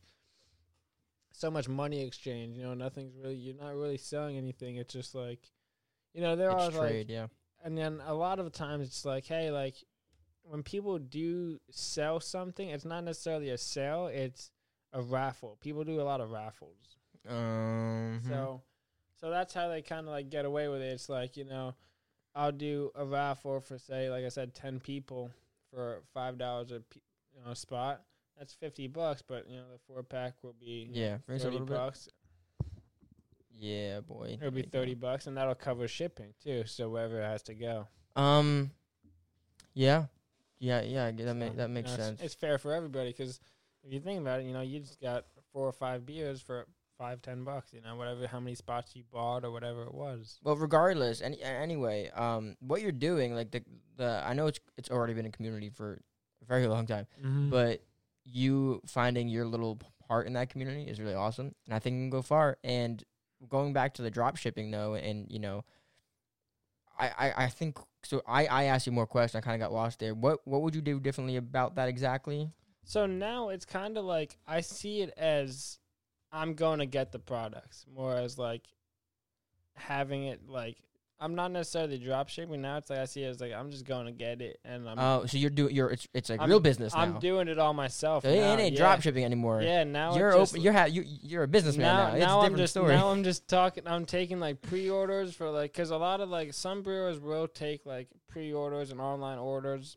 so 1.32 1.50
much 1.50 1.68
money 1.68 2.02
exchange. 2.06 2.58
You 2.58 2.63
know, 2.63 2.74
nothing's 2.74 3.16
really 3.16 3.36
you're 3.36 3.56
not 3.56 3.74
really 3.76 3.98
selling 3.98 4.38
anything. 4.38 4.76
It's 4.76 4.94
just 4.94 5.16
like, 5.16 5.39
you 6.13 6.22
know, 6.22 6.36
there 6.36 6.52
are 6.52 6.68
It's 6.68 6.78
like, 6.78 6.89
trade, 6.89 7.10
yeah. 7.10 7.28
and 7.63 7.78
then 7.78 8.02
a 8.06 8.13
lot 8.13 8.39
of 8.39 8.52
times 8.52 8.88
it's 8.88 9.06
like, 9.06 9.26
hey, 9.26 9.50
like 9.50 9.76
when 10.44 10.62
people 10.62 11.00
do 11.00 11.60
sell 11.72 12.20
something, 12.20 12.68
it's 12.70 12.84
not 12.86 13.04
necessarily 13.06 13.50
a 13.50 13.58
sale. 13.58 14.08
It's 14.08 14.52
a 14.92 15.02
raffle. 15.02 15.58
People 15.62 15.86
do 15.86 16.02
a 16.02 16.04
lot 16.04 16.20
of 16.20 16.30
raffles. 16.32 16.98
Um, 17.30 18.20
So, 18.28 18.62
so 19.22 19.30
that's 19.30 19.54
how 19.54 19.70
they 19.70 19.82
kind 19.82 20.06
of 20.06 20.12
like 20.12 20.30
get 20.30 20.44
away 20.44 20.68
with 20.68 20.82
it. 20.82 20.92
It's 20.92 21.08
like 21.08 21.38
you 21.38 21.46
know, 21.46 21.76
I'll 22.36 22.52
do 22.52 22.91
a 22.96 23.06
raffle 23.06 23.60
for 23.62 23.78
say, 23.78 24.10
like 24.10 24.26
I 24.26 24.30
said, 24.30 24.54
ten 24.54 24.80
people 24.80 25.30
for 25.72 26.02
five 26.13 26.38
dollars 26.38 26.72
a 26.72 26.80
pe- 26.80 27.00
you 27.36 27.46
know 27.46 27.54
spot. 27.54 28.02
That's 28.38 28.54
fifty 28.54 28.88
bucks, 28.88 29.22
but 29.22 29.48
you 29.50 29.58
know 29.58 29.65
the 29.72 29.80
four 29.88 30.02
pack 30.04 30.34
will 30.41 30.56
be 30.60 30.88
you 30.89 30.93
know, 30.93 31.00
yeah, 31.00 31.17
a 31.36 31.38
thirty 31.39 31.52
little 31.52 31.67
bit. 31.67 31.76
bucks. 31.78 32.10
Yeah, 33.58 34.00
boy. 34.02 34.38
It'll 34.41 34.50
be 34.52 34.56
there 34.56 34.58
you 34.58 34.63
go. 34.63 34.69
thirty 34.80 34.93
bucks, 34.96 35.28
and 35.28 35.38
that'll 35.38 35.56
cover 35.56 35.88
shipping 35.88 36.34
too. 36.43 36.63
So 36.65 36.89
wherever 36.89 37.22
it 37.22 37.26
has 37.26 37.43
to 37.43 37.54
go, 37.54 37.88
Um, 38.15 38.72
yeah, 39.74 40.06
yeah, 40.60 40.82
yeah. 40.82 41.12
That 41.12 41.28
So, 41.28 41.34
ma- 41.36 41.50
that 41.50 41.67
you 41.69 41.74
makes 41.74 41.88
know, 41.89 41.93
it's- 41.93 42.08
sense. 42.08 42.22
It's, 42.22 42.34
fair 42.34 42.58
for 42.58 42.74
everybody 42.74 43.10
because 43.10 43.39
if 43.84 43.93
you 43.93 44.00
think 44.00 44.19
about 44.22 44.39
it, 44.41 44.46
you 44.46 44.54
know, 44.54 44.62
you 44.62 44.80
just 44.80 45.00
got 45.00 45.26
four 45.52 45.67
or 45.67 45.72
five 45.72 46.06
beers 46.06 46.41
for 46.41 46.65
five, 47.04 47.22
ten 47.22 47.44
bucks. 47.44 47.74
You 47.74 47.82
know, 47.82 47.96
whatever, 47.96 48.26
how 48.28 48.39
many 48.39 48.56
spots 48.56 48.96
you 48.96 49.04
bought 49.12 49.44
or 49.44 49.52
whatever 49.52 49.84
it 49.84 49.94
was. 49.94 50.39
Well, 50.44 50.56
regardless, 50.56 51.22
any 51.22 51.42
anyway, 51.42 52.10
um, 52.16 52.56
what 52.60 52.82
you're 52.82 52.92
doing, 53.10 53.36
like 53.36 53.52
the 53.52 53.62
the, 53.98 54.24
I 54.26 54.34
know 54.34 54.48
it's 54.48 54.60
it's 54.78 54.89
already 54.89 55.13
been 55.13 55.26
a 55.26 55.32
community 55.32 55.70
for 55.70 56.00
a 56.42 56.46
very 56.46 56.68
long 56.68 56.86
time, 56.88 57.08
Mm-hmm. 57.20 57.50
but 57.50 57.82
you 58.26 58.82
finding 58.88 59.28
your 59.28 59.46
little 59.46 59.80
part 60.08 60.28
in 60.28 60.34
that 60.34 60.50
community 60.50 60.84
is 60.84 61.00
really 61.00 61.13
awesome, 61.13 61.54
and 61.66 61.74
I 61.76 61.80
think 61.80 61.96
it 61.96 62.00
can 62.00 62.10
go 62.10 62.22
far. 62.22 62.58
And 62.63 63.04
going 63.50 63.74
back 63.74 63.94
to 63.96 64.02
the 64.02 64.10
drop 64.12 64.38
shipping 64.38 64.72
though, 64.72 64.94
and 64.96 65.30
you 65.30 65.39
know, 65.39 65.66
I 66.98 67.08
I, 67.18 67.34
I 67.46 67.50
think 67.50 67.78
so. 68.04 68.22
I 68.28 68.46
I 68.46 68.63
asked 68.66 68.86
you 68.88 68.94
more 68.94 69.08
questions. 69.08 69.36
I 69.42 69.42
kind 69.46 69.62
of 69.62 69.66
got 69.66 69.74
lost 69.74 70.00
there. 70.00 70.13
What 70.13 70.39
what 70.46 70.62
would 70.62 70.76
you 70.76 70.82
do 70.82 71.00
differently 71.00 71.36
about 71.36 71.76
that 71.76 71.89
exactly? 71.89 72.50
So 72.86 73.06
now 73.06 73.50
it's 73.50 73.66
kind 73.66 73.98
of 73.98 74.06
like 74.06 74.38
I 74.48 74.62
see 74.62 75.02
it 75.02 75.13
as 75.18 75.80
I'm 76.34 76.56
going 76.56 76.80
to 76.80 76.86
get 76.88 77.12
the 77.12 77.19
products 77.19 77.86
more 77.96 78.15
as 78.17 78.38
like 78.38 78.63
having 79.76 80.26
it 80.26 80.41
like 80.50 80.78
I'm 81.19 81.36
not 81.36 81.52
necessarily 81.52 81.98
drop 82.00 82.28
shipping 82.28 82.62
now. 82.62 82.78
It's 82.78 82.89
like 82.89 83.00
I 83.00 83.06
see 83.06 83.24
it 83.24 83.28
as 83.28 83.39
like 83.39 83.54
I'm 83.54 83.72
just 83.72 83.86
going 83.86 84.08
to 84.08 84.12
get 84.12 84.41
it 84.41 84.60
and 84.65 84.89
I'm 84.89 85.00
Oh, 85.00 85.26
so 85.26 85.38
you're 85.38 85.50
doing 85.52 85.74
you're 85.74 85.89
it's 85.91 86.08
it's 86.13 86.30
like 86.30 86.41
I'm- 86.41 86.50
real 86.50 86.60
business 86.60 86.93
now. 86.93 87.00
I'm 87.02 87.19
doing 87.19 87.48
it 87.48 87.60
all 87.60 87.74
myself. 87.74 88.24
so 88.24 88.30
it 88.30 88.41
now, 88.41 88.58
ain't 88.58 88.74
yeah. 88.74 88.80
drop 88.80 89.02
shipping 89.02 89.24
anymore. 89.24 89.62
Yeah, 89.62 89.84
now 89.86 90.17
you're 90.17 90.34
open. 90.34 90.60
You're 90.60 90.74
ha- 90.74 90.86
you 90.86 91.04
you're 91.06 91.43
a 91.43 91.48
businessman 91.48 91.86
now. 91.86 92.08
now, 92.10 92.15
It's 92.15 92.26
now 92.26 92.41
I'm 92.41 92.58
just 92.58 92.74
story. 92.74 92.93
now 92.96 93.08
I'm 93.10 93.24
just 93.24 93.48
talking. 93.48 93.84
I'm 93.88 94.06
taking 94.06 94.39
like 94.39 94.62
pre-orders 94.62 95.34
for 95.34 95.50
like 95.50 95.72
because 95.72 95.91
a 95.91 95.98
lot 95.98 96.19
of 96.19 96.28
like 96.30 96.52
some 96.54 96.82
brewers 96.82 97.19
will 97.19 97.48
take 97.48 97.86
like 97.86 98.10
pre-orders 98.28 98.91
and 98.91 99.00
online 99.00 99.38
orders, 99.38 99.96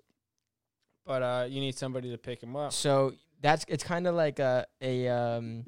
but 1.07 1.23
uh, 1.23 1.47
you 1.49 1.61
need 1.61 1.77
somebody 1.77 2.11
to 2.13 2.19
pick 2.19 2.41
them 2.41 2.55
up. 2.55 2.73
So 2.73 3.15
that's 3.41 3.65
it's 3.69 3.83
kind 3.83 4.07
of 4.07 4.15
like 4.15 4.39
a 4.39 4.67
a 4.81 5.09
um 5.09 5.65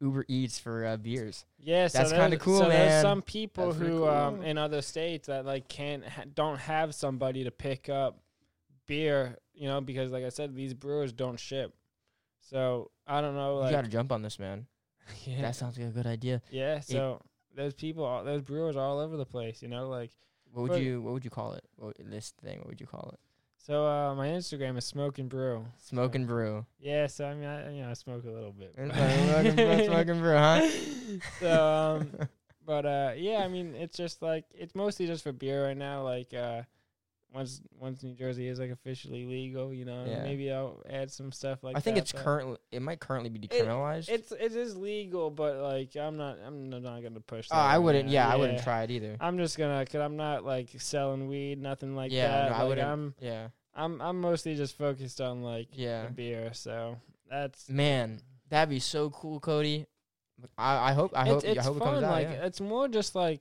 Uber 0.00 0.24
Eats 0.28 0.58
for 0.58 0.84
uh, 0.86 0.96
beers. 0.96 1.44
Yeah, 1.58 1.88
so 1.88 1.98
That's 1.98 2.10
kinda 2.12 2.28
there's- 2.28 2.42
cool, 2.42 2.58
so 2.60 2.68
There's 2.68 3.02
some 3.02 3.22
people 3.22 3.66
That's 3.66 3.78
pretty 3.78 3.92
who 3.92 4.06
um 4.08 4.42
in 4.42 4.56
other 4.58 4.80
states 4.82 5.26
that 5.26 5.44
like 5.44 5.68
can't 5.68 6.06
ha- 6.06 6.24
don't 6.32 6.58
have 6.58 6.94
somebody 6.94 7.44
to 7.44 7.50
pick 7.50 7.88
up 7.88 8.20
beer, 8.86 9.36
you 9.54 9.66
know, 9.66 9.80
because 9.80 10.10
like 10.12 10.24
I 10.24 10.28
said, 10.28 10.54
these 10.54 10.74
brewers 10.74 11.12
don't 11.12 11.38
ship. 11.38 11.74
So 12.40 12.90
I 13.06 13.20
don't 13.20 13.34
know, 13.34 13.64
you 13.64 13.70
got 13.70 13.84
to 13.84 13.90
jump 13.90 14.12
on 14.12 14.22
this, 14.22 14.38
man. 14.38 14.66
yeah, 15.24 15.42
That 15.42 15.56
sounds 15.56 15.78
like 15.78 15.88
a 15.88 15.90
good 15.90 16.06
idea. 16.06 16.42
yeah. 16.50 16.80
So 16.80 17.20
there's 17.54 17.74
people, 17.74 18.04
all, 18.04 18.24
there's 18.24 18.42
brewers 18.42 18.76
all 18.76 19.00
over 19.00 19.16
the 19.16 19.26
place, 19.26 19.62
you 19.62 19.68
know, 19.68 19.88
like 19.88 20.10
What 20.52 20.70
would 20.70 20.82
you 20.82 21.02
What 21.02 21.12
would 21.14 21.24
you 21.24 21.30
call 21.30 21.54
it? 21.54 21.64
What, 21.76 21.96
this 21.98 22.32
thing. 22.42 22.58
What 22.58 22.68
would 22.68 22.80
you 22.80 22.86
call 22.86 23.10
it? 23.14 23.20
So. 23.68 23.86
uh 23.86 24.14
My 24.14 24.28
Instagram 24.28 24.76
is 24.78 24.84
smoke 24.84 25.18
and 25.18 25.28
brew. 25.28 25.64
Smoke 25.76 26.14
and 26.14 26.26
brew. 26.26 26.66
Yeah, 26.80 27.06
so 27.06 27.26
I 27.26 27.34
mean, 27.34 27.44
I, 27.48 27.72
you 27.72 27.82
know, 27.82 27.90
I 27.90 27.92
smoke 27.92 28.24
a 28.24 28.30
little 28.30 28.52
bit. 28.52 28.74
Smoke 28.74 28.92
and 28.96 29.56
brew, 29.56 29.84
smoke 29.86 30.08
and 30.08 30.20
brew, 30.20 30.36
huh? 30.36 30.68
so 31.40 31.98
um, 32.00 32.28
but 32.66 32.84
uh, 32.86 33.12
yeah, 33.16 33.38
I 33.38 33.48
mean, 33.48 33.74
it's 33.74 33.96
just 33.96 34.22
like 34.22 34.44
it's 34.54 34.74
mostly 34.74 35.06
just 35.06 35.22
for 35.22 35.32
beer 35.32 35.64
right 35.66 35.76
now. 35.76 36.02
Like 36.02 36.34
uh, 36.34 36.62
once 37.32 37.60
once 37.78 38.02
New 38.02 38.14
Jersey 38.14 38.48
is 38.48 38.58
like 38.58 38.70
officially 38.70 39.26
legal, 39.26 39.72
you 39.74 39.84
know, 39.84 40.04
Yeah. 40.08 40.22
maybe 40.22 40.50
I'll 40.50 40.82
add 40.88 41.10
some 41.10 41.30
stuff 41.30 41.62
like. 41.62 41.76
I 41.76 41.80
think 41.80 41.96
that, 41.96 42.02
it's 42.02 42.12
currently 42.12 42.56
it 42.72 42.80
might 42.80 43.00
currently 43.00 43.28
be 43.28 43.38
decriminalized. 43.38 44.08
It's 44.08 44.32
it 44.32 44.52
is 44.56 44.76
legal, 44.76 45.30
but 45.30 45.56
like 45.58 45.94
I'm 45.96 46.16
not 46.16 46.38
I'm 46.44 46.70
not 46.70 46.82
gonna 47.02 47.20
push. 47.20 47.48
oh, 47.50 47.56
That 47.56 47.62
I 47.62 47.78
wouldn't. 47.78 48.06
now. 48.06 48.12
Yeah, 48.12 48.28
I 48.28 48.36
wouldn't 48.36 48.62
try 48.62 48.82
it 48.84 48.90
either. 48.90 49.16
I'm 49.20 49.36
just 49.36 49.58
gonna, 49.58 49.84
cause 49.84 50.00
I'm 50.00 50.16
not 50.16 50.44
like 50.44 50.70
selling 50.78 51.28
weed, 51.28 51.60
nothing 51.60 51.94
like 51.94 52.12
yeah, 52.12 52.28
that. 52.28 52.50
no, 52.50 52.56
I 52.56 52.64
wouldn't. 52.64 52.88
I'm 52.88 53.14
yeah, 53.20 53.48
I'm 53.78 54.00
I'm 54.02 54.20
mostly 54.20 54.54
just 54.56 54.76
focused 54.76 55.20
on 55.20 55.42
like 55.42 55.68
yeah. 55.72 56.08
beer, 56.08 56.50
so 56.52 56.96
that's 57.30 57.68
Man, 57.70 58.20
that'd 58.50 58.68
be 58.68 58.80
so 58.80 59.10
cool, 59.10 59.40
Cody. 59.40 59.86
I, 60.56 60.90
I 60.90 60.92
hope. 60.92 61.12
I 61.16 61.26
hope. 61.26 61.38
it's, 61.38 61.44
it's 61.44 61.58
I 61.60 61.62
hope 61.62 61.76
it 61.76 61.80
fun. 61.80 61.94
comes 61.94 62.04
out. 62.04 62.10
like 62.12 62.28
yeah. 62.28 62.46
it's 62.46 62.60
more 62.60 62.88
just 62.88 63.14
like 63.14 63.40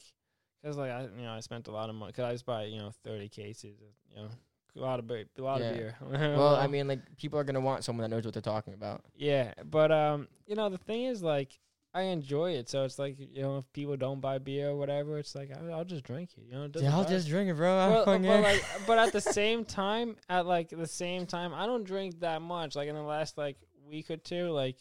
because 0.61 0.77
like 0.77 0.91
I 0.91 1.01
you 1.17 1.23
know 1.23 1.31
I 1.31 1.39
spent 1.41 1.67
a 1.67 1.71
lot 1.71 1.89
of 1.89 1.95
money 1.95 2.11
because 2.11 2.25
I 2.25 2.31
just 2.31 2.45
buy 2.45 2.63
you 2.65 2.79
know 2.79 2.91
thirty 3.03 3.29
cases 3.29 3.79
of, 3.81 3.87
you 4.09 4.15
know 4.23 4.29
a 4.75 4.79
lot 4.79 4.99
of 4.99 5.07
beer, 5.07 5.25
a 5.37 5.41
lot 5.41 5.59
Yeah. 5.59 5.69
of 5.69 5.75
beer. 5.75 5.95
Well, 6.01 6.55
I 6.55 6.67
mean, 6.73 6.87
like 6.87 6.99
people 7.17 7.39
are 7.39 7.43
gonna 7.43 7.59
want 7.61 7.83
someone 7.83 8.03
that 8.07 8.15
knows 8.15 8.25
what 8.25 8.33
they're 8.33 8.41
talking 8.41 8.73
about. 8.75 9.01
yeah, 9.15 9.53
but 9.65 9.91
um 9.91 10.27
you 10.45 10.55
know 10.55 10.69
the 10.69 10.77
thing 10.77 11.05
is 11.05 11.23
like 11.23 11.57
I 11.97 12.03
enjoy 12.03 12.51
it, 12.51 12.69
so 12.69 12.83
it's 12.83 12.99
like 12.99 13.17
you 13.19 13.41
know 13.41 13.57
if 13.57 13.73
people 13.73 13.97
don't 13.97 14.21
buy 14.21 14.37
beer 14.37 14.69
or 14.69 14.75
whatever, 14.75 15.17
it's 15.17 15.33
like 15.33 15.49
I, 15.51 15.71
I'll 15.71 15.83
just 15.83 16.03
drink 16.03 16.29
it. 16.37 16.43
You 16.45 16.51
know, 16.51 16.63
it 16.65 16.75
Yeah, 16.79 16.95
I'll 16.95 17.05
just 17.05 17.27
drink 17.27 17.49
it, 17.49 17.55
bro. 17.55 17.75
Well, 17.75 18.05
but 18.05 18.21
like, 18.21 18.63
but 18.87 18.99
at 18.99 19.11
the 19.13 19.21
same 19.21 19.65
time, 19.65 20.15
at 20.29 20.45
like 20.45 20.69
the 20.69 20.85
same 20.85 21.25
time, 21.25 21.55
I 21.55 21.65
don't 21.65 21.83
drink 21.83 22.19
that 22.19 22.43
much. 22.43 22.75
Like 22.75 22.87
in 22.87 22.93
the 22.93 23.01
last 23.01 23.35
like 23.35 23.57
week 23.89 24.11
or 24.11 24.17
two, 24.17 24.51
like 24.51 24.77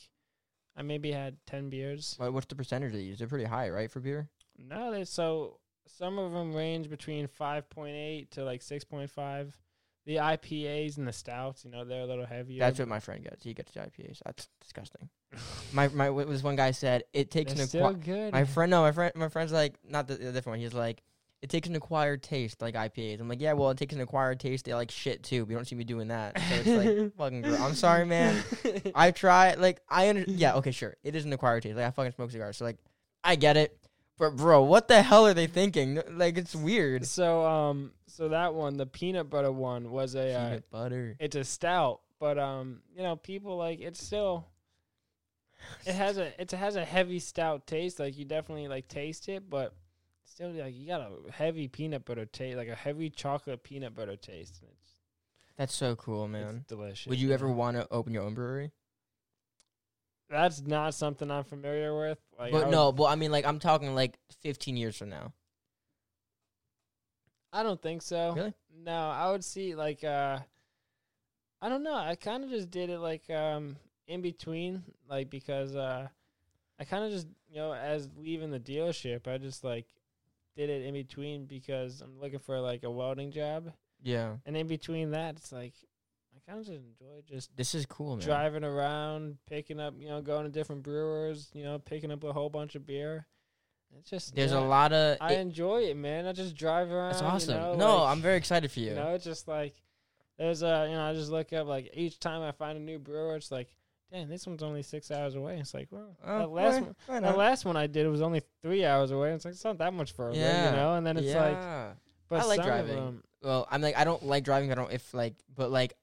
I 0.77 0.83
maybe 0.83 1.11
had 1.11 1.39
ten 1.47 1.71
beers. 1.71 2.17
What- 2.19 2.35
what's 2.35 2.47
the 2.47 2.55
percentage 2.55 2.93
they 2.93 3.01
use? 3.01 3.19
They're 3.19 3.29
pretty 3.29 3.45
high, 3.47 3.71
right, 3.71 3.91
for 3.91 4.01
beer? 4.01 4.29
No, 4.59 4.93
they 4.93 5.05
so 5.05 5.59
some 5.87 6.19
of 6.19 6.33
them 6.33 6.55
range 6.55 6.91
between 6.91 7.29
five 7.29 7.71
point 7.71 7.97
eight 7.97 8.31
to 8.33 8.45
like 8.45 8.61
six 8.61 8.85
point 8.85 9.11
five. 9.11 9.57
The 10.07 10.17
IPAs 10.17 10.99
and 10.99 11.07
the 11.07 11.13
stouts, 11.13 11.65
you 11.65 11.71
know, 11.71 11.85
they're 11.85 12.03
a 12.03 12.07
little 12.07 12.27
heavier. 12.27 12.61
That's 12.61 12.79
what 12.79 12.89
my 12.89 13.01
friend 13.01 13.25
gets. 13.25 13.43
He 13.43 13.55
gets 13.55 13.73
the 13.73 13.81
IPAs. 13.81 14.21
That's 14.25 14.49
disgusting. 14.61 15.09
my 15.73 15.89
my 15.89 16.11
what 16.11 16.29
this 16.29 16.43
one 16.43 16.57
guy 16.57 16.71
said 16.71 17.03
it 17.13 17.31
takes 17.31 17.53
they're 17.53 17.63
an 17.63 17.69
still 17.69 17.87
acquired. 17.87 18.05
good. 18.05 18.33
My 18.33 18.45
friend, 18.45 18.71
no, 18.71 18.83
my 18.83 18.93
friend, 18.93 19.13
my 19.17 19.29
friend's 19.29 19.53
like 19.53 19.75
not 19.87 20.07
the, 20.07 20.15
the 20.15 20.33
different 20.33 20.55
one. 20.55 20.61
He's 20.61 20.73
like, 20.73 21.03
it 21.43 21.51
takes 21.51 21.69
an 21.69 21.75
acquired 21.77 22.23
taste, 22.23 22.63
like 22.63 22.75
IPAs. 22.75 23.21
I'm 23.21 23.29
like, 23.29 23.41
yeah, 23.41 23.53
well, 23.53 23.71
it 23.71 23.79
takes 23.79 23.95
an 23.95 24.01
acquired 24.01 24.41
taste. 24.41 24.65
They 24.65 24.75
like 24.75 24.91
shit 24.91 25.23
too. 25.23 25.45
But 25.45 25.51
you 25.51 25.57
don't 25.57 25.65
see 25.65 25.75
me 25.75 25.85
doing 25.85 26.09
that. 26.09 26.39
So 26.39 26.55
it's 26.55 26.67
like 26.69 27.15
fucking. 27.19 27.43
Gross. 27.43 27.61
I'm 27.61 27.75
sorry, 27.75 28.07
man. 28.07 28.43
I 28.95 29.11
try 29.11 29.55
like 29.55 29.81
I 29.89 30.09
under 30.09 30.25
yeah 30.27 30.55
okay 30.55 30.71
sure 30.71 30.97
it 31.03 31.15
is 31.17 31.25
an 31.25 31.33
acquired 31.33 31.65
taste 31.65 31.77
like 31.77 31.87
I 31.87 31.91
fucking 31.91 32.13
smoke 32.13 32.31
cigars 32.31 32.57
so 32.57 32.65
like 32.65 32.79
I 33.25 33.37
get 33.37 33.57
it 33.57 33.77
But 34.19 34.37
bro, 34.37 34.63
what 34.63 34.89
the 34.89 35.03
hell 35.03 35.27
are 35.27 35.35
they 35.35 35.47
thinking? 35.47 36.01
Like 36.11 36.39
it's 36.39 36.55
weird. 36.55 37.05
So 37.07 37.45
um, 37.47 37.93
so 38.07 38.29
that 38.31 38.55
one, 38.55 38.77
the 38.77 38.87
peanut 38.87 39.29
butter 39.29 39.53
one, 39.53 39.91
was 39.91 40.15
a 40.15 40.33
uh, 40.33 40.49
Peanut 40.49 40.71
butter. 40.71 41.17
it's 41.21 41.37
a 41.37 41.45
stout, 41.45 42.01
but 42.19 42.39
um, 42.39 42.81
you 42.97 43.03
know, 43.03 43.17
people 43.17 43.57
like 43.57 43.81
it's 43.81 44.03
still. 44.05 44.47
It 45.87 45.95
has 45.95 46.17
a 46.19 46.41
it 46.41 46.51
has 46.53 46.77
a 46.77 46.85
heavy 46.85 47.19
stout 47.19 47.67
taste. 47.67 47.99
Like 47.99 48.17
you 48.17 48.25
definitely 48.25 48.69
like 48.69 48.89
taste 48.89 49.29
it, 49.29 49.49
but 49.51 49.75
still 50.25 50.51
like 50.51 50.75
you 50.75 50.87
got 50.87 51.01
a 51.01 51.33
heavy 51.33 51.67
peanut 51.69 52.05
butter 52.05 52.27
taste, 52.27 52.57
like 52.57 52.69
a 52.69 52.75
heavy 52.75 53.11
chocolate 53.11 53.63
peanut 53.63 53.95
butter 53.95 54.17
taste. 54.17 54.61
And 54.63 54.71
it's 54.81 54.93
That's 55.57 55.75
so 55.75 55.97
cool, 55.97 56.29
man. 56.29 56.65
delicious. 56.69 57.07
Would 57.11 57.19
you 57.19 57.33
ever 57.33 57.51
want 57.51 57.77
to 57.77 57.89
open 57.91 58.13
your 58.13 58.23
own 58.23 58.35
brewery? 58.35 58.71
That's 60.29 60.61
not 60.63 60.95
something 60.95 61.31
I'm 61.31 61.45
familiar 61.45 61.97
with. 61.99 62.19
Like, 62.39 62.53
but 62.53 62.65
would- 62.67 62.71
no, 62.73 62.93
but 62.93 63.05
I 63.05 63.15
mean, 63.15 63.31
like 63.31 63.47
I'm 63.47 63.59
talking 63.59 63.95
like 63.95 64.19
15 64.43 64.77
years 64.77 64.97
from 64.97 65.09
now. 65.11 65.33
I 67.53 67.63
don't 67.63 67.81
think 67.81 68.03
so. 68.03 68.35
Really? 68.37 68.55
No, 68.85 69.11
I 69.11 69.31
would 69.31 69.45
see 69.45 69.75
like 69.75 70.05
uh 70.05 70.39
I 71.63 71.69
don't 71.69 71.83
know. 71.83 71.95
I 71.95 72.15
kind 72.17 72.45
of 72.45 72.51
just 72.51 72.71
did 72.71 72.91
it 72.91 72.99
like 72.99 73.29
um 73.31 73.77
in 74.07 74.21
between 74.21 74.83
like 75.09 75.31
because 75.31 75.75
uh 75.75 76.09
I 76.79 76.85
kind 76.85 77.05
of 77.05 77.11
just, 77.11 77.27
you 77.49 77.57
know, 77.57 77.73
as 77.73 78.11
leaving 78.19 78.51
the 78.51 78.61
dealership, 78.61 79.27
I 79.27 79.39
just 79.39 79.65
like 79.65 79.87
did 80.57 80.69
it 80.69 80.83
in 80.85 80.93
between 80.93 81.47
because 81.47 82.03
I'm 82.03 82.21
looking 82.21 82.39
for 82.39 82.61
like 82.61 82.83
a 82.83 82.91
welding 82.91 83.31
job. 83.31 83.73
Yeah, 84.03 84.37
And 84.45 84.57
in 84.57 84.67
between 84.67 85.13
that, 85.13 85.37
it's 85.37 85.53
like 85.53 85.73
kind 86.47 86.61
of 86.61 86.67
just 86.67 86.79
enjoy 86.79 87.21
just 87.29 87.57
this 87.57 87.75
is 87.75 87.87
cool, 87.87 88.17
man. 88.17 88.25
driving 88.25 88.65
around, 88.65 89.39
picking 89.49 89.81
up, 89.81 89.95
you 89.99 90.09
know, 90.09 90.21
going 90.23 90.45
to 90.45 90.51
different 90.51 90.83
brewers, 90.83 91.51
you 91.55 91.65
know, 91.65 91.79
picking 91.79 92.11
up 92.11 92.23
a 92.25 92.33
whole 92.33 92.49
bunch 92.51 92.75
of 92.75 92.87
beer. 92.87 93.27
It's 93.99 94.11
just 94.11 94.35
There's 94.35 94.53
yeah, 94.53 94.59
a 94.59 94.61
lot 94.61 94.93
of. 94.93 95.17
I 95.21 95.35
it- 95.35 95.41
enjoy 95.41 95.83
it, 95.85 95.97
man. 95.97 96.27
I 96.27 96.33
just 96.33 96.55
drive 96.57 96.91
around. 96.91 97.11
that's 97.13 97.21
you 97.23 97.27
awesome. 97.29 97.55
know, 97.57 97.75
no, 97.77 97.97
like- 97.99 98.13
I'm 98.17 98.21
very 98.23 98.37
excited 98.37 98.71
for 98.71 98.81
you. 98.81 98.91
you 98.91 98.95
know, 98.97 99.15
it's 99.15 99.25
just 99.25 99.49
like 99.49 99.75
there's 100.39 100.63
a 100.63 100.87
you 100.91 100.95
know, 100.97 101.05
I 101.05 101.15
just 101.15 101.31
look 101.31 101.53
up 101.53 101.67
like 101.67 101.91
each 101.95 102.19
time 102.21 102.43
I 102.43 102.53
find 102.53 102.77
a 102.77 102.81
new 102.81 102.99
brewer, 102.99 103.37
it's 103.37 103.51
like, 103.51 103.69
Damn, 104.13 104.29
this 104.29 104.47
one's 104.47 104.63
only 104.63 104.83
six 104.85 105.11
hours 105.11 105.35
away. 105.35 105.59
It's 105.59 105.75
like, 105.75 105.89
well, 105.91 106.17
Oh, 106.25 106.39
that 106.39 106.51
last 106.51 106.81
why- 106.81 107.15
one, 107.15 107.23
the 107.25 107.33
last 107.33 107.65
one 107.65 107.77
I 107.77 107.87
did 107.89 108.07
was 108.07 108.23
only 108.23 108.41
three 108.63 108.85
hours 108.85 109.11
away. 109.11 109.33
It's 109.33 109.45
like 109.45 109.55
it's 109.55 109.65
not 109.65 109.79
that 109.79 109.93
much 109.95 110.13
further, 110.13 110.39
Yeah, 110.39 110.71
you 110.71 110.77
know. 110.77 110.95
And 110.95 111.05
then 111.07 111.17
it's 111.17 111.35
like, 111.35 111.59
but 112.29 112.41
I 112.41 112.45
like 112.45 112.57
some 112.57 112.59
of 112.61 112.67
driving. 112.67 112.95
them- 112.97 113.25
well, 113.43 113.67
I'm 113.71 113.81
like 113.83 113.97
I 113.97 114.05
don't 114.05 114.25
like 114.25 114.45
driving. 114.45 114.71
I 114.73 114.75
don't 114.75 114.93
if 114.93 115.13
like, 115.15 115.35
but 115.55 115.71
like 115.71 115.95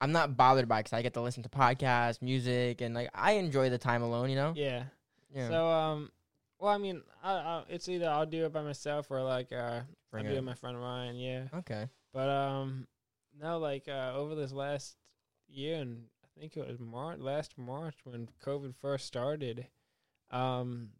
I'm 0.00 0.12
not 0.12 0.36
bothered 0.36 0.68
by 0.68 0.80
because 0.80 0.92
I 0.92 1.02
get 1.02 1.14
to 1.14 1.20
listen 1.20 1.42
to 1.42 1.48
podcasts, 1.48 2.22
music, 2.22 2.80
and 2.80 2.94
like 2.94 3.10
I 3.14 3.32
enjoy 3.32 3.70
the 3.70 3.78
time 3.78 4.02
alone. 4.02 4.30
You 4.30 4.36
know. 4.36 4.52
yeah. 4.56 4.84
Yeah. 5.34 5.48
So 5.48 5.68
um, 5.68 6.10
well, 6.58 6.72
I 6.72 6.78
mean, 6.78 7.02
I, 7.22 7.32
I, 7.32 7.62
it's 7.68 7.88
either 7.88 8.08
I'll 8.08 8.26
do 8.26 8.44
it 8.46 8.52
by 8.52 8.62
myself 8.62 9.10
or 9.10 9.22
like 9.22 9.52
uh, 9.52 9.80
Bring 10.10 10.26
I'll 10.26 10.32
do 10.32 10.34
it 10.34 10.38
it. 10.38 10.40
with 10.40 10.44
my 10.44 10.54
friend 10.54 10.80
Ryan. 10.80 11.16
Yeah. 11.16 11.42
okay. 11.58 11.86
But 12.12 12.28
um, 12.28 12.86
no, 13.40 13.58
like 13.58 13.88
uh, 13.88 14.12
over 14.14 14.34
this 14.34 14.52
last 14.52 14.96
year, 15.48 15.76
and 15.80 16.04
I 16.24 16.40
think 16.40 16.56
it 16.56 16.66
was 16.66 16.78
March, 16.80 17.18
last 17.18 17.56
March 17.56 17.96
when 18.04 18.28
COVID 18.44 18.74
first 18.80 19.06
started. 19.06 19.66
Um, 20.30 20.90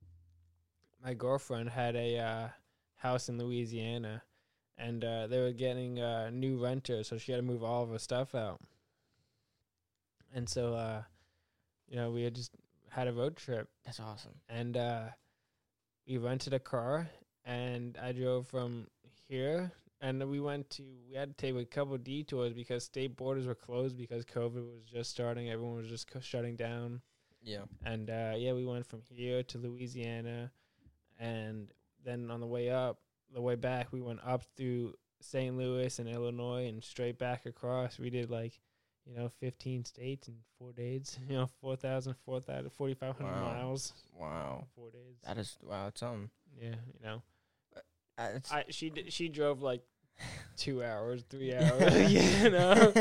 my 1.02 1.14
girlfriend 1.14 1.70
had 1.70 1.96
a 1.96 2.18
uh, 2.18 2.48
house 2.96 3.28
in 3.28 3.38
Louisiana, 3.38 4.22
and 4.78 5.04
uh, 5.04 5.26
they 5.26 5.40
were 5.40 5.52
getting 5.52 6.00
uh, 6.00 6.30
new 6.30 6.62
renters, 6.62 7.08
so 7.08 7.18
she 7.18 7.32
had 7.32 7.38
to 7.38 7.42
move 7.42 7.62
all 7.62 7.82
of 7.82 7.90
her 7.90 7.98
stuff 7.98 8.34
out. 8.34 8.60
And 10.34 10.48
so, 10.48 10.74
uh, 10.74 11.02
you 11.88 11.96
know, 11.96 12.10
we 12.10 12.22
had 12.22 12.34
just 12.34 12.52
had 12.88 13.08
a 13.08 13.12
road 13.12 13.36
trip, 13.36 13.68
That's 13.84 14.00
awesome. 14.00 14.32
and 14.48 14.76
uh, 14.76 15.04
we 16.06 16.18
rented 16.18 16.52
a 16.54 16.58
car, 16.58 17.08
and 17.44 17.96
I 18.02 18.12
drove 18.12 18.46
from 18.48 18.86
here, 19.28 19.72
and 20.00 20.28
we 20.30 20.40
went 20.40 20.70
to 20.70 20.82
we 21.08 21.16
had 21.16 21.36
to 21.36 21.46
take 21.46 21.54
a 21.60 21.64
couple 21.64 21.94
of 21.94 22.04
detours 22.04 22.52
because 22.52 22.84
state 22.84 23.16
borders 23.16 23.46
were 23.46 23.54
closed 23.54 23.96
because 23.96 24.24
COVID 24.24 24.64
was 24.64 24.84
just 24.92 25.10
starting. 25.10 25.50
Everyone 25.50 25.76
was 25.76 25.88
just 25.88 26.10
co- 26.10 26.20
shutting 26.20 26.56
down, 26.56 27.00
Yeah. 27.42 27.64
and 27.84 28.08
uh, 28.10 28.34
yeah, 28.36 28.52
we 28.52 28.64
went 28.66 28.86
from 28.86 29.02
here 29.08 29.42
to 29.44 29.58
Louisiana, 29.58 30.50
and 31.18 31.72
then 32.04 32.30
on 32.30 32.40
the 32.40 32.46
way 32.46 32.70
up, 32.70 32.98
the 33.32 33.40
way 33.42 33.54
back, 33.56 33.92
we 33.92 34.00
went 34.00 34.20
up 34.24 34.42
through 34.56 34.94
St. 35.20 35.56
Louis 35.56 35.98
and 35.98 36.08
Illinois 36.08 36.66
and 36.66 36.82
straight 36.82 37.18
back 37.18 37.46
across. 37.46 37.98
We 37.98 38.10
did 38.10 38.30
like. 38.30 38.58
You 39.06 39.16
know, 39.16 39.28
15 39.40 39.84
states 39.84 40.28
in 40.28 40.34
four 40.58 40.72
days. 40.72 41.18
You 41.28 41.36
know, 41.36 41.48
4,000, 41.60 42.14
4,000, 42.24 42.70
4,500 42.70 43.24
Wow. 43.24 43.40
miles. 43.40 43.92
Wow. 44.18 44.64
Four 44.76 44.90
days. 44.90 45.16
That 45.24 45.38
is 45.38 45.56
wow. 45.62 45.88
It's 45.88 46.02
um. 46.02 46.30
Yeah, 46.60 46.74
you 46.92 47.00
know, 47.02 47.22
Uh, 48.18 48.38
I 48.50 48.64
she 48.68 48.90
d- 48.90 49.08
she 49.10 49.28
drove 49.28 49.62
like 49.62 49.82
two 50.56 50.82
hours, 50.84 51.24
three 51.30 51.54
hours, 51.56 52.12
you 52.12 52.50
know, 52.50 52.92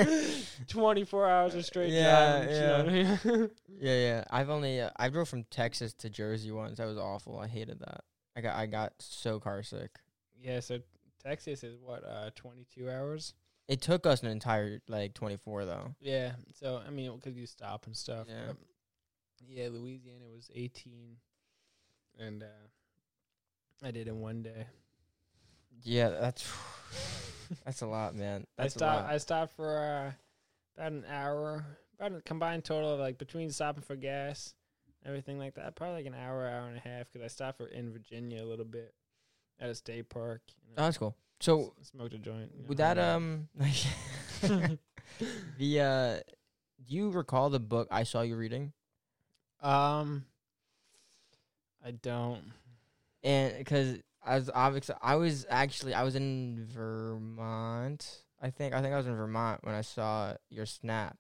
twenty 0.68 1.04
four 1.04 1.30
hours 1.30 1.56
of 1.56 1.66
straight 1.66 1.92
Yeah, 1.94 2.40
driving. 2.40 2.56
you 2.56 2.62
know 2.62 2.80
I 2.80 2.84
mean? 2.84 3.50
yeah, 3.82 3.96
yeah. 3.96 4.24
I've 4.30 4.50
only 4.50 4.80
uh, 4.82 4.92
I 4.96 5.10
drove 5.10 5.28
from 5.28 5.44
Texas 5.46 5.94
to 5.96 6.10
Jersey 6.10 6.52
once. 6.52 6.78
That 6.78 6.86
was 6.86 6.98
awful. 6.98 7.38
I 7.40 7.48
hated 7.48 7.80
that. 7.82 8.02
I 8.38 8.42
got 8.42 8.56
I 8.56 8.66
got 8.68 8.94
so 9.00 9.40
car 9.40 9.62
sick. 9.64 10.00
yeah, 10.42 10.62
so 10.62 10.80
Texas 11.22 11.64
is 11.64 11.76
what 11.82 12.04
uh 12.06 12.30
twenty 12.36 12.66
two 12.74 12.90
hours. 12.90 13.34
It 13.70 13.82
took 13.82 14.06
us 14.06 14.22
an 14.24 14.30
entire 14.30 14.82
like 14.90 15.14
24 15.14 15.66
though. 15.66 15.96
Yeah, 16.02 16.34
so 16.54 16.82
I 16.86 16.90
mean, 16.90 17.16
because 17.16 17.38
you 17.38 17.46
stop 17.46 17.86
and 17.86 17.96
stuff. 17.96 18.28
Yeah. 18.28 18.54
yeah. 19.48 19.70
Louisiana 19.72 20.26
was 20.34 20.50
eighteen, 20.54 21.18
and 22.18 22.44
uh 22.44 23.86
I 23.86 23.92
did 23.92 24.08
it 24.08 24.10
in 24.10 24.20
one 24.20 24.42
day. 24.42 24.66
Yeah, 25.84 26.10
that's 26.10 26.52
that's 27.64 27.82
a 27.82 27.88
lot, 27.88 28.16
man. 28.16 28.46
I 28.58 28.64
That's 28.64 28.76
a 28.76 28.80
stopped. 28.80 29.04
lot. 29.04 29.14
I 29.14 29.18
stopped 29.20 29.56
for 29.56 29.78
uh, 29.78 30.12
about 30.78 30.92
an 30.92 31.06
hour, 31.10 31.66
about 32.00 32.18
a 32.18 32.22
combined 32.22 32.66
total 32.66 32.94
of 32.96 33.00
like 33.00 33.18
between 33.18 33.50
stopping 33.52 33.84
for 33.84 33.96
gas, 33.96 34.56
everything 35.06 35.40
like 35.40 35.56
that, 35.56 35.76
probably 35.76 35.98
like 35.98 36.06
an 36.08 36.20
hour, 36.20 36.48
hour 36.48 36.68
and 36.68 36.78
a 36.78 36.82
half. 36.82 37.12
Because 37.12 37.24
I 37.24 37.28
stopped 37.28 37.58
for 37.60 37.68
in 37.68 37.94
Virginia 37.94 38.44
a 38.44 38.46
little 38.48 38.66
bit 38.66 38.94
at 39.60 39.70
a 39.70 39.76
state 39.76 40.10
park. 40.10 40.42
You 40.68 40.74
Oh, 40.78 40.84
that's 40.84 40.98
cool. 40.98 41.16
So 41.40 41.74
s- 41.80 41.88
smoked 41.92 42.14
a 42.14 42.18
joint. 42.18 42.52
you 42.56 42.64
know, 42.64 42.68
would 42.70 42.78
that 42.78 42.98
um 42.98 43.48
the 45.58 45.80
uh 45.82 46.20
do 46.86 46.96
you 46.96 47.12
recall 47.12 47.50
the 47.50 47.60
book 47.60 47.88
I 47.92 48.04
saw 48.04 48.22
you 48.22 48.36
reading? 48.36 48.74
um, 49.62 50.26
I 51.86 51.92
don't. 51.92 52.44
And 53.24 53.58
because 53.58 53.98
I 54.26 54.36
was 54.36 54.50
obviously 54.54 54.96
I 55.02 55.16
was 55.16 55.46
actually 55.50 55.94
I 55.94 56.04
was 56.04 56.16
in 56.16 56.66
Vermont. 56.74 58.24
I 58.42 58.50
think 58.50 58.74
I 58.74 58.82
think 58.82 58.94
I 58.94 58.98
was 58.98 59.08
in 59.08 59.16
Vermont 59.16 59.64
when 59.64 59.76
I 59.76 59.82
saw 59.82 60.34
your 60.50 60.66
snap. 60.66 61.18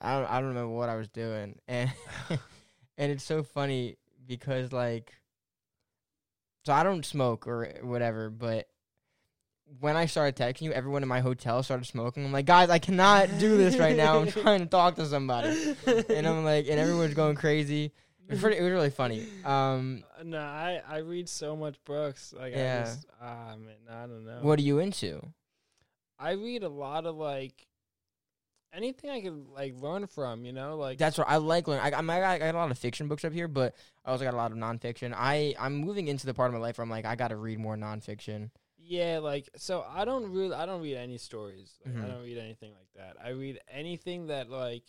I 0.00 0.18
don't 0.18 0.30
I 0.30 0.40
don't 0.40 0.48
remember 0.48 0.72
what 0.72 0.88
I 0.88 0.96
was 0.96 1.08
doing, 1.08 1.58
and 1.68 1.90
and 2.98 3.12
it's 3.12 3.24
so 3.24 3.42
funny 3.42 3.96
because 4.26 4.72
like, 4.72 5.12
so 6.64 6.72
I 6.72 6.82
don't 6.82 7.04
smoke 7.04 7.46
or 7.46 7.68
whatever, 7.82 8.30
but 8.30 8.66
when 9.80 9.96
I 9.96 10.06
started 10.06 10.36
texting 10.36 10.62
you, 10.62 10.72
everyone 10.72 11.02
in 11.02 11.08
my 11.08 11.20
hotel 11.20 11.62
started 11.62 11.84
smoking. 11.86 12.24
I'm 12.24 12.32
like, 12.32 12.46
guys, 12.46 12.70
I 12.70 12.78
cannot 12.78 13.28
do 13.38 13.56
this 13.56 13.76
right 13.76 13.96
now. 13.96 14.18
I'm 14.20 14.26
trying 14.30 14.60
to 14.60 14.66
talk 14.66 14.96
to 14.96 15.06
somebody, 15.06 15.74
and 15.86 16.26
I'm 16.26 16.44
like, 16.44 16.66
and 16.68 16.78
everyone's 16.78 17.14
going 17.14 17.36
crazy. 17.36 17.92
It 18.26 18.32
was, 18.32 18.40
pretty, 18.40 18.56
it 18.56 18.62
was 18.62 18.72
really 18.72 18.90
funny. 18.90 19.26
Um, 19.44 20.02
no, 20.22 20.38
I 20.38 20.80
I 20.88 20.98
read 20.98 21.28
so 21.28 21.54
much 21.56 21.76
books. 21.84 22.32
Like 22.36 22.54
Yeah. 22.54 22.80
I 22.80 22.84
just 22.88 23.06
ah 23.20 23.54
man, 23.58 23.74
I 23.90 24.02
don't 24.06 24.24
know. 24.24 24.38
what 24.40 24.58
are 24.58 24.62
you 24.62 24.78
into? 24.78 25.20
I 26.18 26.32
read 26.32 26.62
a 26.62 26.68
lot 26.70 27.04
of 27.04 27.16
like 27.16 27.66
anything 28.72 29.10
I 29.10 29.20
could 29.20 29.46
like 29.54 29.74
learn 29.78 30.06
from. 30.06 30.46
You 30.46 30.52
know, 30.52 30.76
like 30.78 30.96
That's 30.96 31.18
what 31.18 31.28
I 31.28 31.36
like. 31.36 31.68
Learning. 31.68 31.84
I, 31.84 31.90
I'm- 31.96 32.08
I, 32.08 32.20
got, 32.20 32.30
I 32.30 32.38
got 32.38 32.54
a 32.54 32.58
lot 32.58 32.70
of 32.70 32.78
fiction 32.78 33.08
books 33.08 33.24
up 33.26 33.32
here, 33.34 33.46
but 33.48 33.74
I 34.06 34.10
also 34.12 34.24
got 34.24 34.32
a 34.32 34.38
lot 34.38 34.52
of 34.52 34.56
nonfiction. 34.56 35.12
I 35.14 35.54
I'm 35.58 35.74
moving 35.76 36.08
into 36.08 36.24
the 36.24 36.32
part 36.32 36.48
of 36.48 36.54
my 36.54 36.60
life 36.60 36.78
where 36.78 36.82
I'm 36.82 36.90
like, 36.90 37.04
I 37.04 37.16
got 37.16 37.28
to 37.28 37.36
read 37.36 37.58
more 37.58 37.76
nonfiction. 37.76 38.50
Yeah, 38.86 39.18
like 39.22 39.48
so 39.56 39.84
I 39.88 40.04
don't 40.04 40.30
really 40.32 40.54
I 40.54 40.66
don't 40.66 40.82
read 40.82 40.96
any 40.96 41.16
stories. 41.18 41.78
Like, 41.84 41.94
Mhm. 41.94 42.04
I 42.04 42.08
don't 42.08 42.22
read 42.22 42.38
anything 42.38 42.72
like 42.74 42.92
that. 42.96 43.16
I 43.24 43.30
read 43.30 43.60
anything 43.68 44.26
that 44.26 44.50
like 44.50 44.84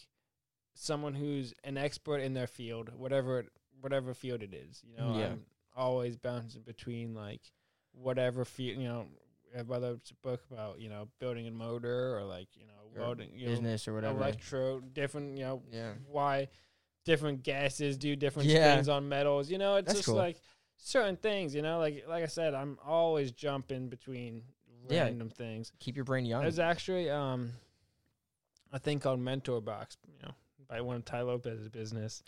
someone 0.74 1.14
who's 1.14 1.54
an 1.64 1.78
expert 1.78 2.18
in 2.18 2.34
their 2.34 2.48
field, 2.48 2.90
whatever 2.98 3.40
it, 3.40 3.50
whatever 3.80 4.14
field 4.14 4.44
it 4.44 4.54
is. 4.54 4.84
You 4.86 4.98
know, 4.98 5.18
Yeah. 5.18 5.28
I'm 5.32 5.46
always 5.76 6.18
bouncing 6.18 6.64
between 6.64 7.14
like 7.14 7.42
whatever 7.94 8.44
field. 8.44 8.78
You 8.80 8.88
know, 8.88 9.08
uh, 9.58 9.64
whether 9.64 9.92
it's 9.94 10.12
a 10.12 10.16
book 10.16 10.42
about 10.52 10.80
you 10.80 10.90
know 10.90 11.08
building 11.20 11.48
a 11.48 11.52
motor 11.52 12.18
or 12.18 12.24
like 12.26 12.50
you 12.58 12.66
know 12.66 12.74
welding, 12.96 13.32
you 13.34 13.46
know, 13.46 13.52
business 13.52 13.88
or 13.88 13.94
whatever. 13.94 14.18
electro, 14.18 14.82
different. 14.82 15.38
You 15.38 15.44
know, 15.46 15.64
Yeah. 15.72 15.94
why 16.08 16.50
different 17.06 17.44
gases 17.44 17.98
do 17.98 18.16
different 18.16 18.50
Yeah. 18.50 18.76
things 18.76 18.90
on 18.90 19.08
metals. 19.08 19.50
You 19.50 19.58
know, 19.60 19.76
it's 19.76 19.86
That's 19.88 20.00
just 20.00 20.08
cool. 20.08 20.16
like 20.16 20.38
certain 20.78 21.16
things. 21.18 21.54
You 21.56 21.62
know, 21.62 21.80
like 21.80 22.06
like 22.08 22.24
I 22.24 22.28
said, 22.28 22.54
I'm 22.54 22.78
always 22.86 23.32
jumping 23.32 23.90
between 23.90 24.44
Yeah. 24.90 25.04
random 25.04 25.30
things. 25.30 25.72
Keep 25.80 25.96
your 25.96 26.06
brain 26.06 26.26
young. 26.26 26.42
There's 26.44 26.60
actually 26.60 27.10
um 27.10 27.52
a 28.72 28.80
thing 28.80 29.00
called 29.00 29.20
Mentor 29.20 29.62
Box. 29.62 29.98
You 30.08 30.28
know, 30.28 30.34
by 30.68 30.82
one 30.82 30.98
of 30.98 31.06
Tai 31.06 31.22
Lopez's 31.22 31.70
business. 31.70 32.24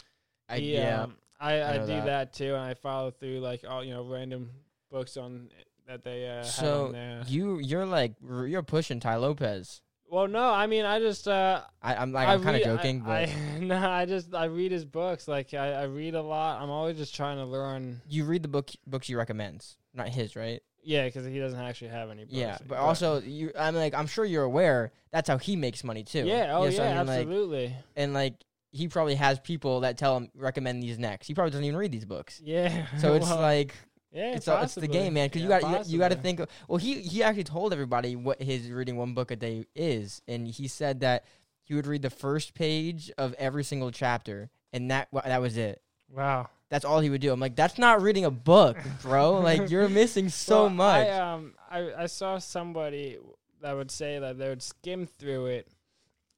I, 0.49 0.59
He, 0.59 0.73
yeah. 0.75 1.03
um, 1.03 1.17
I, 1.39 1.59
I 1.59 1.73
I, 1.73 1.77
know 1.77 1.85
do 1.87 1.93
that. 1.93 2.05
that. 2.05 2.33
too, 2.33 2.53
and 2.55 2.63
I 2.63 2.73
follow 2.73 3.11
through 3.11 3.39
like 3.41 3.63
all 3.67 3.83
you 3.83 3.93
know 3.93 4.03
random 4.03 4.49
books 4.89 5.17
on 5.17 5.49
that 5.87 6.03
they 6.03 6.27
uh, 6.27 6.35
have 6.37 6.45
So 6.47 6.85
on 6.87 6.91
there. 6.93 7.23
you 7.27 7.59
you're 7.59 7.85
like 7.85 8.13
r- 8.27 8.47
you're 8.47 8.63
pushing 8.63 8.99
Tai 8.99 9.17
Lopez. 9.17 9.81
Well, 10.09 10.27
no, 10.27 10.49
I 10.51 10.67
mean 10.67 10.85
I 10.85 10.99
just 10.99 11.27
uh, 11.27 11.61
I, 11.81 11.95
I'm 11.95 12.11
like 12.11 12.27
I 12.27 12.33
I'm 12.33 12.43
kind 12.43 12.55
of 12.55 12.61
read- 12.61 12.71
I- 12.71 12.75
joking, 12.77 12.99
but 13.01 13.29
I, 13.29 13.35
no, 13.59 13.77
I 13.89 14.05
just 14.05 14.33
I 14.33 14.45
read 14.45 14.71
his 14.71 14.85
books. 14.85 15.27
Like 15.27 15.53
I, 15.53 15.73
I 15.73 15.83
read 15.83 16.15
a 16.15 16.21
lot. 16.21 16.61
I'm 16.61 16.69
always 16.69 16.97
just 16.97 17.15
trying 17.15 17.37
to 17.37 17.45
learn. 17.45 18.01
you 18.09 18.25
read 18.25 18.41
the 18.43 18.47
book 18.49 18.69
books 18.85 19.07
he 19.07 19.15
recommends, 19.15 19.77
not 19.93 20.09
his, 20.09 20.35
right? 20.35 20.61
Yeah, 20.83 21.05
because 21.05 21.25
he 21.25 21.37
doesn't 21.37 21.59
actually 21.59 21.89
have 21.89 22.09
any. 22.09 22.23
Books. 22.23 22.33
Yeah, 22.33 22.57
but 22.65 22.77
also 22.77 23.19
you, 23.19 23.51
I'm 23.59 23.75
like 23.75 23.93
I'm 23.93 24.07
sure 24.07 24.23
you're 24.23 24.43
aware 24.45 24.93
that's 25.11 25.27
how 25.27 25.37
he 25.37 25.55
makes 25.57 25.83
money 25.83 26.03
too. 26.03 26.25
yeah, 26.25 26.55
oh 26.57 26.69
so 26.69 26.83
I 26.83 26.87
yeah, 26.87 26.97
mean, 26.97 27.07
like, 27.07 27.19
absolutely. 27.19 27.75
and 27.97 28.13
like 28.13 28.35
he 28.71 28.87
probably 28.87 29.15
has 29.15 29.39
people 29.39 29.81
that 29.81 29.97
tell 29.97 30.15
him 30.15 30.29
recommend 30.35 30.81
these 30.83 30.97
next. 30.99 31.27
He 31.27 31.33
probably 31.33 31.51
doesn't 31.51 31.65
even 31.65 31.77
read 31.77 31.91
these 31.91 32.05
books. 32.05 32.41
yeah. 32.43 32.85
So 32.99 33.13
it's 33.15 33.25
well, 33.27 33.41
like 33.41 33.73
yeah, 34.11 34.35
it's 34.35 34.47
all, 34.47 34.63
it's 34.63 34.75
the 34.75 34.87
game, 34.87 35.13
man. 35.13 35.27
Because 35.27 35.41
you 35.41 35.47
got 35.47 35.87
you, 35.87 35.99
got 35.99 36.09
to 36.09 36.15
think. 36.15 36.39
Of, 36.39 36.49
well, 36.67 36.77
he 36.77 37.01
he 37.01 37.23
actually 37.23 37.43
told 37.43 37.73
everybody 37.73 38.15
what 38.15 38.41
his 38.41 38.69
reading 38.71 38.97
one 38.97 39.13
book 39.13 39.31
a 39.31 39.35
day 39.35 39.65
is, 39.75 40.21
and 40.27 40.47
he 40.47 40.67
said 40.67 41.01
that 41.01 41.25
he 41.63 41.73
would 41.73 41.85
read 41.85 42.01
the 42.01 42.09
first 42.09 42.53
page 42.53 43.11
of 43.17 43.33
every 43.37 43.63
single 43.63 43.91
chapter, 43.91 44.49
and 44.71 44.89
that 44.91 45.09
that 45.11 45.41
was 45.41 45.57
it. 45.57 45.81
Wow. 46.09 46.49
That's 46.69 46.83
all 46.83 46.99
he 46.99 47.09
would 47.09 47.21
do. 47.21 47.31
I'm 47.31 47.39
like, 47.39 47.55
that's 47.55 47.77
not 47.77 48.01
reading 48.01 48.25
a 48.25 48.31
book, 48.31 48.77
bro. 49.01 49.39
like 49.39 49.69
you're 49.69 49.87
missing 49.87 50.29
so 50.29 50.63
Well, 50.63 50.69
much. 50.69 51.07
I, 51.07 51.11
um, 51.11 51.53
I 51.69 51.93
I 52.03 52.05
saw 52.07 52.37
somebody 52.39 53.17
that 53.61 53.73
would 53.75 53.91
say 53.91 54.19
that 54.19 54.37
they 54.37 54.49
would 54.49 54.61
skim 54.61 55.05
through 55.05 55.47
it 55.47 55.67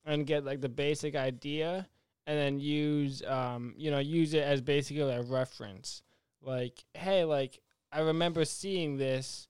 and 0.06 0.26
get 0.26 0.46
like 0.46 0.62
the 0.62 0.70
basic 0.70 1.16
idea, 1.16 1.88
and 2.28 2.38
then 2.38 2.60
use 2.60 3.24
um, 3.28 3.74
you 3.78 3.92
know, 3.92 4.00
use 4.00 4.34
it 4.34 4.44
as 4.44 4.62
basically 4.62 5.02
a 5.04 5.22
reference. 5.22 6.04
Like, 6.42 6.84
hey, 6.94 7.24
like 7.26 7.60
I 7.92 8.02
remember 8.02 8.46
seeing 8.46 8.98
this. 8.98 9.48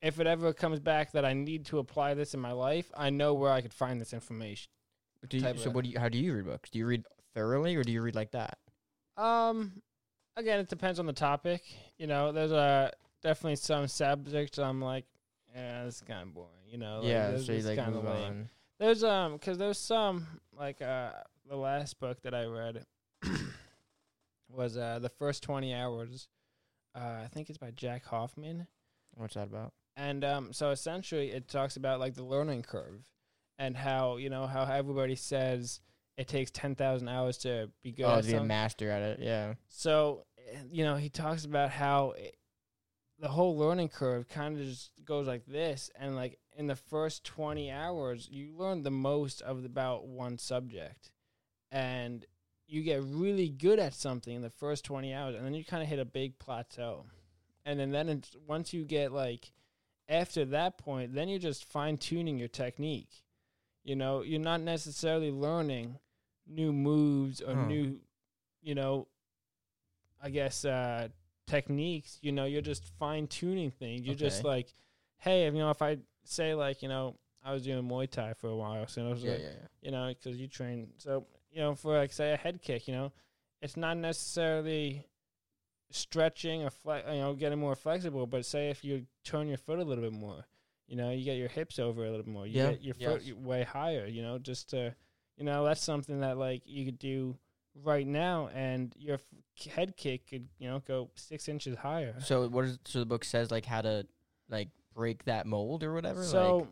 If 0.00 0.18
it 0.18 0.26
ever 0.26 0.52
comes 0.52 0.80
back 0.80 1.12
that 1.12 1.24
I 1.24 1.32
need 1.32 1.66
to 1.66 1.78
apply 1.78 2.14
this 2.14 2.34
in 2.34 2.40
my 2.40 2.50
life, 2.50 2.90
I 2.96 3.10
know 3.10 3.34
where 3.34 3.52
I 3.52 3.60
could 3.60 3.72
find 3.72 4.00
this 4.00 4.12
information. 4.12 4.68
do 5.28 5.36
you, 5.38 5.42
so 5.56 5.68
of- 5.68 5.74
what 5.76 5.84
do 5.84 5.90
you? 5.90 5.98
How 5.98 6.08
do 6.08 6.18
you 6.18 6.34
read 6.34 6.44
books? 6.44 6.70
Do 6.70 6.80
you 6.80 6.86
read 6.86 7.04
thoroughly, 7.34 7.76
or 7.76 7.84
do 7.84 7.92
you 7.92 8.02
read 8.02 8.16
like 8.16 8.32
that? 8.32 8.58
Um, 9.16 9.80
again, 10.36 10.58
it 10.58 10.68
depends 10.68 10.98
on 10.98 11.06
the 11.06 11.12
topic. 11.12 11.62
You 11.98 12.08
know, 12.08 12.32
there's 12.32 12.50
a 12.50 12.90
definitely 13.22 13.56
some 13.56 13.86
subjects 13.86 14.58
I'm 14.58 14.82
like, 14.82 15.04
yeah, 15.54 15.84
this 15.84 15.96
is 15.96 16.00
kind 16.02 16.22
of 16.22 16.34
boring. 16.34 16.50
You 16.68 16.78
know, 16.78 16.96
like, 17.00 17.08
yeah, 17.08 17.30
this, 17.30 17.46
so 17.46 17.52
you 17.52 17.60
like 17.62 17.78
kinda 17.78 18.00
lame. 18.00 18.06
on. 18.24 18.48
There's 18.80 19.04
um, 19.04 19.38
cause 19.38 19.58
there's 19.58 19.78
some 19.78 20.26
like 20.58 20.82
uh, 20.82 21.12
the 21.48 21.56
last 21.56 22.00
book 22.00 22.20
that 22.22 22.34
I 22.34 22.46
read 22.46 22.84
was 24.54 24.76
uh 24.76 24.98
the 25.00 25.08
first 25.08 25.42
twenty 25.42 25.74
hours. 25.74 26.28
Uh, 26.94 27.22
I 27.24 27.28
think 27.32 27.48
it's 27.48 27.58
by 27.58 27.70
Jack 27.70 28.04
Hoffman, 28.04 28.66
What's 29.14 29.34
that 29.34 29.48
about? 29.48 29.72
and 29.96 30.24
um, 30.24 30.52
so 30.52 30.70
essentially 30.70 31.30
it 31.30 31.48
talks 31.48 31.76
about 31.76 32.00
like 32.00 32.14
the 32.14 32.24
learning 32.24 32.62
curve 32.62 33.02
and 33.58 33.76
how 33.76 34.16
you 34.16 34.28
know 34.30 34.46
how 34.46 34.64
everybody 34.64 35.14
says 35.16 35.80
it 36.18 36.28
takes 36.28 36.50
ten 36.50 36.74
thousand 36.74 37.08
hours 37.08 37.38
to 37.38 37.70
be 37.82 37.92
good. 37.92 38.04
oh, 38.04 38.16
at 38.18 38.24
to 38.24 38.30
be 38.30 38.36
a 38.36 38.44
master 38.44 38.90
at 38.90 39.02
it. 39.02 39.18
Yeah. 39.20 39.54
So, 39.68 40.24
eh, 40.52 40.58
you 40.70 40.84
know, 40.84 40.96
he 40.96 41.08
talks 41.08 41.44
about 41.46 41.70
how 41.70 42.10
it, 42.10 42.36
the 43.18 43.28
whole 43.28 43.56
learning 43.56 43.88
curve 43.88 44.28
kind 44.28 44.58
of 44.58 44.66
just 44.66 44.90
goes 45.04 45.26
like 45.26 45.46
this. 45.46 45.90
And, 45.98 46.14
like, 46.16 46.38
in 46.56 46.66
the 46.66 46.76
first 46.76 47.24
20 47.24 47.70
hours, 47.70 48.28
you 48.30 48.52
learn 48.54 48.82
the 48.82 48.90
most 48.90 49.40
of 49.40 49.64
about 49.64 50.06
one 50.06 50.36
subject. 50.38 51.12
And 51.70 52.26
you 52.72 52.82
get 52.82 53.02
really 53.04 53.48
good 53.50 53.78
at 53.78 53.92
something 53.92 54.34
in 54.34 54.40
the 54.42 54.48
first 54.50 54.84
20 54.84 55.12
hours. 55.12 55.34
And 55.36 55.44
then 55.44 55.52
you 55.54 55.62
kind 55.64 55.82
of 55.82 55.88
hit 55.88 55.98
a 55.98 56.04
big 56.06 56.38
plateau. 56.38 57.04
And 57.66 57.78
then, 57.78 57.90
then 57.90 58.08
it's, 58.08 58.34
once 58.48 58.72
you 58.72 58.84
get, 58.84 59.12
like, 59.12 59.52
after 60.08 60.44
that 60.46 60.78
point, 60.78 61.14
then 61.14 61.28
you're 61.28 61.38
just 61.38 61.70
fine 61.70 61.98
tuning 61.98 62.38
your 62.38 62.48
technique. 62.48 63.10
You 63.84 63.94
know, 63.96 64.22
you're 64.22 64.40
not 64.40 64.60
necessarily 64.62 65.30
learning 65.30 65.98
new 66.46 66.72
moves 66.72 67.40
or 67.42 67.54
Huh. 67.54 67.66
new, 67.68 68.00
you 68.62 68.74
know, 68.74 69.06
I 70.22 70.30
guess 70.30 70.64
uh 70.64 71.08
techniques, 71.46 72.18
you 72.22 72.32
know, 72.32 72.44
you're 72.44 72.62
just 72.62 72.84
fine 72.98 73.26
tuning 73.26 73.70
things. 73.70 74.02
You're 74.06 74.14
just 74.14 74.44
like, 74.44 74.72
hey, 75.18 75.44
you 75.46 75.52
know, 75.52 75.70
if 75.70 75.82
I 75.82 75.98
say 76.24 76.54
like, 76.54 76.82
you 76.82 76.88
know, 76.88 77.16
I 77.44 77.52
was 77.52 77.64
doing 77.64 77.82
Muay 77.86 78.08
Thai 78.08 78.34
for 78.34 78.48
a 78.48 78.56
while, 78.56 78.86
so 78.86 79.04
I 79.06 79.10
was 79.10 79.24
Yeah, 79.24 79.32
like, 79.32 79.40
yeah, 79.40 79.46
yeah. 79.48 79.66
you 79.82 79.90
know, 79.90 80.08
because 80.14 80.38
you 80.38 80.46
train. 80.46 80.88
So, 80.98 81.26
you 81.52 81.60
know, 81.60 81.74
for 81.74 81.96
like 81.96 82.12
say 82.12 82.32
a 82.32 82.36
head 82.36 82.62
kick, 82.62 82.88
you 82.88 82.94
know, 82.94 83.12
it's 83.60 83.76
not 83.76 83.96
necessarily 83.96 85.06
stretching 85.90 86.62
or 86.62 86.70
fle- 86.70 87.00
you 87.12 87.20
know 87.20 87.34
getting 87.34 87.58
more 87.58 87.76
flexible, 87.76 88.26
but 88.26 88.44
say 88.44 88.70
if 88.70 88.84
you 88.84 89.06
turn 89.24 89.48
your 89.48 89.58
foot 89.58 89.78
a 89.78 89.84
little 89.84 90.02
bit 90.04 90.12
more, 90.12 90.46
you 90.86 90.96
know, 90.96 91.10
you 91.10 91.24
get 91.24 91.36
your 91.36 91.48
hips 91.48 91.78
over 91.78 92.04
a 92.04 92.10
little 92.10 92.24
bit 92.24 92.32
more, 92.32 92.46
you 92.46 92.54
Yeah, 92.62 92.70
get 92.72 92.82
your 92.82 92.94
foot 92.94 93.22
yes. 93.24 93.34
way 93.36 93.62
higher, 93.62 94.06
you 94.06 94.22
know, 94.22 94.38
just 94.38 94.70
to, 94.70 94.94
you 95.36 95.44
know, 95.44 95.64
that's 95.64 95.82
something 95.82 96.20
that 96.20 96.38
like 96.38 96.62
you 96.64 96.84
could 96.84 96.98
do 96.98 97.36
right 97.74 98.06
now, 98.06 98.48
and 98.54 98.94
your 98.98 99.14
f- 99.14 99.66
head 99.72 99.96
kick 99.96 100.28
could 100.28 100.48
you 100.58 100.68
know 100.68 100.82
go 100.86 101.10
six 101.14 101.48
inches 101.48 101.76
higher. 101.76 102.14
So 102.20 102.48
what 102.48 102.64
is 102.64 102.78
so 102.84 102.98
the 103.00 103.06
book 103.06 103.24
says 103.24 103.50
like 103.50 103.66
how 103.66 103.82
to 103.82 104.06
like 104.48 104.68
break 104.94 105.24
that 105.24 105.46
mold 105.46 105.82
or 105.82 105.92
whatever? 105.94 106.22
So, 106.24 106.56
like, 106.56 106.66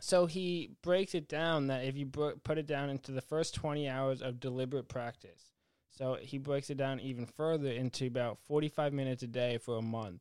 so 0.00 0.26
he 0.26 0.70
breaks 0.82 1.14
it 1.14 1.28
down 1.28 1.68
that 1.68 1.84
if 1.84 1.96
you 1.96 2.06
br- 2.06 2.32
put 2.42 2.58
it 2.58 2.66
down 2.66 2.90
into 2.90 3.12
the 3.12 3.20
first 3.20 3.54
20 3.54 3.88
hours 3.88 4.22
of 4.22 4.40
deliberate 4.40 4.88
practice. 4.88 5.50
So 5.90 6.18
he 6.20 6.38
breaks 6.38 6.70
it 6.70 6.76
down 6.76 6.98
even 7.00 7.24
further 7.24 7.70
into 7.70 8.06
about 8.06 8.38
45 8.46 8.92
minutes 8.92 9.22
a 9.22 9.28
day 9.28 9.58
for 9.58 9.76
a 9.76 9.82
month. 9.82 10.20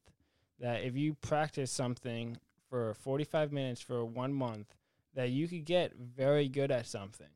That 0.59 0.83
if 0.83 0.95
you 0.95 1.15
practice 1.15 1.71
something 1.71 2.37
for 2.69 2.93
45 2.93 3.51
minutes 3.51 3.81
for 3.81 4.05
one 4.05 4.33
month, 4.33 4.75
that 5.15 5.29
you 5.29 5.47
could 5.47 5.65
get 5.65 5.93
very 5.95 6.47
good 6.47 6.71
at 6.71 6.85
something, 6.87 7.27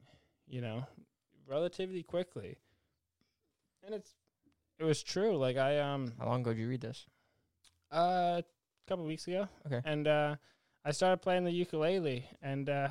you 0.47 0.61
know, 0.61 0.85
relatively 1.47 2.03
quickly. 2.03 2.57
And 3.83 3.95
it's 3.95 4.11
it 4.79 4.83
was 4.83 5.01
true. 5.01 5.35
Like 5.37 5.57
I 5.57 5.79
um 5.79 6.13
how 6.19 6.27
long 6.27 6.41
ago 6.41 6.53
did 6.53 6.59
you 6.61 6.69
read 6.69 6.81
this? 6.81 7.07
uh, 7.91 8.41
a 8.41 8.43
couple 8.87 9.05
weeks 9.05 9.27
ago. 9.27 9.47
Okay. 9.65 9.81
And 9.83 10.07
uh, 10.07 10.35
I 10.87 10.91
started 10.91 11.17
playing 11.17 11.43
the 11.43 11.51
ukulele, 11.51 12.29
and 12.41 12.69
uh, 12.69 12.87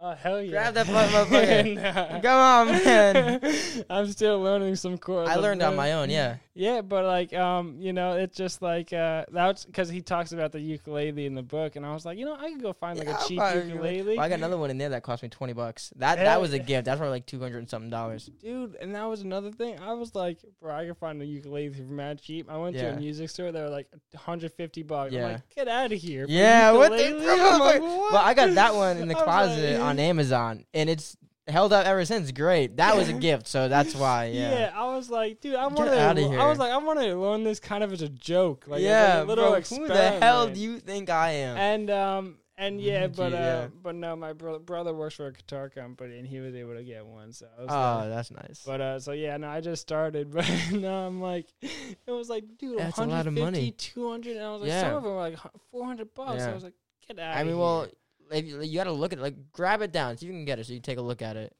oh 0.00 0.12
hell 0.12 0.42
yeah! 0.42 0.50
Grab 0.50 0.74
that 0.74 0.86
motherfucker. 0.86 1.60
Uh, 2.00 2.20
Come 2.20 2.38
on, 2.38 2.66
man. 2.68 3.40
I'm 3.90 4.06
still 4.10 4.40
learning 4.40 4.76
some 4.76 4.98
chords. 4.98 5.30
I 5.30 5.36
learned 5.36 5.62
on 5.62 5.76
my 5.76 5.92
own. 5.92 6.10
Yeah. 6.10 6.36
Yeah, 6.54 6.82
but 6.82 7.04
like, 7.06 7.32
um, 7.32 7.76
you 7.80 7.92
know, 7.94 8.16
it's 8.16 8.36
just 8.36 8.60
like 8.60 8.92
uh, 8.92 9.24
that's 9.32 9.64
because 9.64 9.88
he 9.88 10.02
talks 10.02 10.32
about 10.32 10.52
the 10.52 10.60
ukulele 10.60 11.24
in 11.24 11.34
the 11.34 11.42
book, 11.42 11.76
and 11.76 11.86
I 11.86 11.94
was 11.94 12.04
like, 12.04 12.18
you 12.18 12.26
know, 12.26 12.34
I 12.38 12.50
could 12.50 12.60
go 12.60 12.72
find 12.74 12.98
like 12.98 13.08
Yeah, 13.08 13.16
a 13.24 13.26
cheap 13.28 13.40
ukulele. 13.68 14.16
Well, 14.16 14.20
I 14.20 14.28
got 14.28 14.34
another 14.34 14.58
one 14.58 14.68
in 14.70 14.76
there 14.76 14.90
that 14.90 15.02
cost 15.02 15.22
me 15.22 15.28
twenty 15.30 15.52
bucks. 15.54 15.90
That 15.96 16.18
Hell 16.18 16.26
that 16.26 16.40
was 16.40 16.52
a 16.52 16.58
gift. 16.58 16.84
That's 16.84 16.98
probably 16.98 17.12
like 17.16 17.26
two 17.26 17.40
hundred 17.40 17.58
and 17.58 17.70
something 17.70 17.88
dollars. 17.90 18.26
dude. 18.40 18.74
And 18.76 18.94
that 18.94 19.04
was 19.04 19.22
another 19.22 19.50
thing. 19.52 19.78
I 19.80 19.94
was 19.94 20.14
like, 20.14 20.38
bro, 20.60 20.74
I 20.74 20.84
can 20.84 20.94
find 20.96 21.22
a 21.22 21.24
ukulele 21.24 21.70
for 21.72 21.82
mad 21.82 22.20
cheap. 22.20 22.50
I 22.50 22.58
went 22.58 22.76
to 22.76 22.92
a 22.92 22.96
music 22.96 23.30
store. 23.30 23.52
They 23.52 23.62
were 23.62 23.70
like 23.70 23.86
150 24.12 24.82
bucks. 24.82 25.12
I'm 25.14 25.18
Yeah. 25.18 25.26
like, 25.28 25.54
get 25.54 25.68
out 25.68 25.92
of 25.92 25.98
here. 25.98 26.26
Yeah, 26.28 26.72
what 26.72 26.90
the 26.90 27.04
ukulele?" 27.08 27.30
I'm 27.76 27.80
Well, 27.82 28.16
I 28.16 28.34
got 28.34 28.54
that 28.54 28.74
one 28.74 28.98
in 28.98 29.08
the 29.08 29.14
closet 29.14 29.78
like- 29.80 29.89
on 29.90 29.98
Amazon, 29.98 30.64
and 30.74 30.88
it's 30.88 31.16
held 31.48 31.72
up 31.72 31.86
ever 31.86 32.04
since. 32.04 32.30
Great. 32.32 32.76
That 32.76 32.96
was 32.96 33.08
a 33.08 33.12
gift, 33.12 33.46
so 33.48 33.68
that's 33.68 33.94
why. 33.96 34.26
Yeah. 34.26 34.50
Yeah. 34.50 34.72
I 34.74 34.94
was 34.94 35.10
like, 35.10 35.40
dude, 35.40 35.56
I 35.56 35.66
wanted. 35.66 35.98
outta 35.98 36.22
I 36.26 36.48
was 36.48 36.58
like, 36.58 36.72
I 36.72 36.76
want 36.78 37.00
to 37.00 37.14
learn 37.16 37.44
this 37.44 37.60
kind 37.60 37.84
of 37.84 37.92
as 37.92 38.02
a 38.02 38.08
joke, 38.08 38.64
like 38.66 38.82
yeah, 38.82 39.22
little 39.22 39.50
bro. 39.50 39.60
Who 39.60 39.88
the 39.88 40.10
hell 40.20 40.48
do 40.48 40.60
you 40.60 40.78
think 40.78 41.10
I 41.10 41.30
am? 41.30 41.56
And 41.56 41.90
um 41.90 42.36
and 42.60 42.78
yeah, 42.78 43.06
but 43.06 43.32
uh, 43.32 43.36
yeah. 43.36 43.66
but 43.82 43.94
no, 43.94 44.14
my 44.16 44.34
bro- 44.34 44.58
brother 44.58 44.92
works 44.92 45.14
for 45.14 45.28
a 45.28 45.32
guitar 45.32 45.70
company, 45.70 46.18
and 46.18 46.28
he 46.28 46.40
was 46.40 46.54
able 46.54 46.74
to 46.74 46.84
get 46.84 47.06
one. 47.06 47.32
So 47.32 47.46
oh, 47.58 47.64
like, 47.64 48.10
that's 48.10 48.30
nice. 48.30 48.62
but 48.66 48.80
uh, 48.82 49.00
so 49.00 49.12
yeah, 49.12 49.34
no, 49.38 49.48
I 49.48 49.62
just 49.62 49.80
started, 49.80 50.30
but 50.34 50.46
no, 50.70 51.06
I'm 51.06 51.22
like, 51.22 51.46
it 51.62 52.10
was 52.10 52.28
like, 52.28 52.44
dude, 52.58 52.78
That's 52.78 52.98
a 52.98 53.06
lot 53.06 53.26
of 53.26 53.34
150, 53.34 53.40
money. 53.40 53.70
200, 53.70 54.36
and 54.36 54.44
I 54.44 54.52
was 54.52 54.60
like, 54.60 54.68
Yeah. 54.68 54.82
some 54.82 54.96
of 54.96 55.02
them 55.04 55.12
were 55.12 55.18
like 55.18 55.38
400 55.70 56.12
bucks. 56.12 56.40
Yeah. 56.40 56.50
I 56.50 56.54
was 56.54 56.64
like, 56.64 56.74
get 57.08 57.18
out. 57.18 57.34
I 57.34 57.44
mean, 57.44 57.58
well, 57.58 57.84
if 57.84 57.90
you, 58.36 58.62
you 58.62 58.78
got 58.78 58.84
to 58.84 58.92
look 58.92 59.12
at 59.12 59.18
it. 59.18 59.22
Like, 59.22 59.52
grab 59.52 59.82
it 59.82 59.92
down 59.92 60.16
so 60.16 60.26
you 60.26 60.32
can 60.32 60.44
get 60.44 60.58
it. 60.58 60.66
So 60.66 60.72
you 60.72 60.80
take 60.80 60.98
a 60.98 61.02
look 61.02 61.22
at 61.22 61.36
it. 61.36 61.54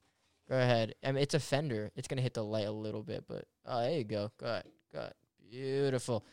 Go 0.51 0.57
ahead. 0.57 0.95
I 1.05 1.12
mean, 1.12 1.23
it's 1.23 1.35
a 1.35 1.39
fender. 1.39 1.93
It's 1.95 2.09
gonna 2.09 2.23
hit 2.23 2.35
the 2.35 2.43
light 2.43 2.66
a 2.66 2.73
little 2.73 3.05
bit, 3.05 3.25
but 3.29 3.45
oh, 3.66 3.83
there 3.83 3.99
you 3.99 4.05
go. 4.05 4.33
Good, 4.37 4.64
good, 4.93 5.12
beautiful. 5.49 6.25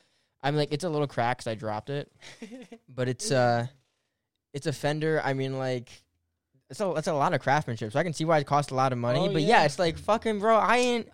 I'm 0.41 0.55
like, 0.55 0.69
it's 0.73 0.83
a 0.83 0.89
little 0.89 1.05
cracked 1.05 1.43
'cause 1.43 1.51
I 1.51 1.53
dropped 1.53 1.91
it, 1.91 2.11
but 2.89 3.07
it's 3.07 3.31
uh, 3.31 3.67
it's 4.55 4.65
a 4.65 4.73
fender. 4.73 5.21
I 5.23 5.33
mean, 5.33 5.59
like, 5.59 5.89
it's 6.67 6.81
a 6.81 6.89
it's 6.93 7.07
a 7.07 7.13
lot 7.13 7.35
of 7.35 7.41
craftsmanship, 7.41 7.91
so 7.93 7.99
I 7.99 8.03
can 8.03 8.13
see 8.13 8.25
why 8.25 8.39
it 8.39 8.47
costs 8.47 8.71
a 8.71 8.75
lot 8.75 8.91
of 8.91 8.97
money. 8.97 9.19
Oh, 9.19 9.31
but 9.31 9.43
yeah. 9.43 9.59
yeah. 9.59 9.65
it's 9.65 9.77
like 9.77 9.99
fucking 9.99 10.39
bro. 10.39 10.57
I 10.57 10.77
ain't. 10.77 11.09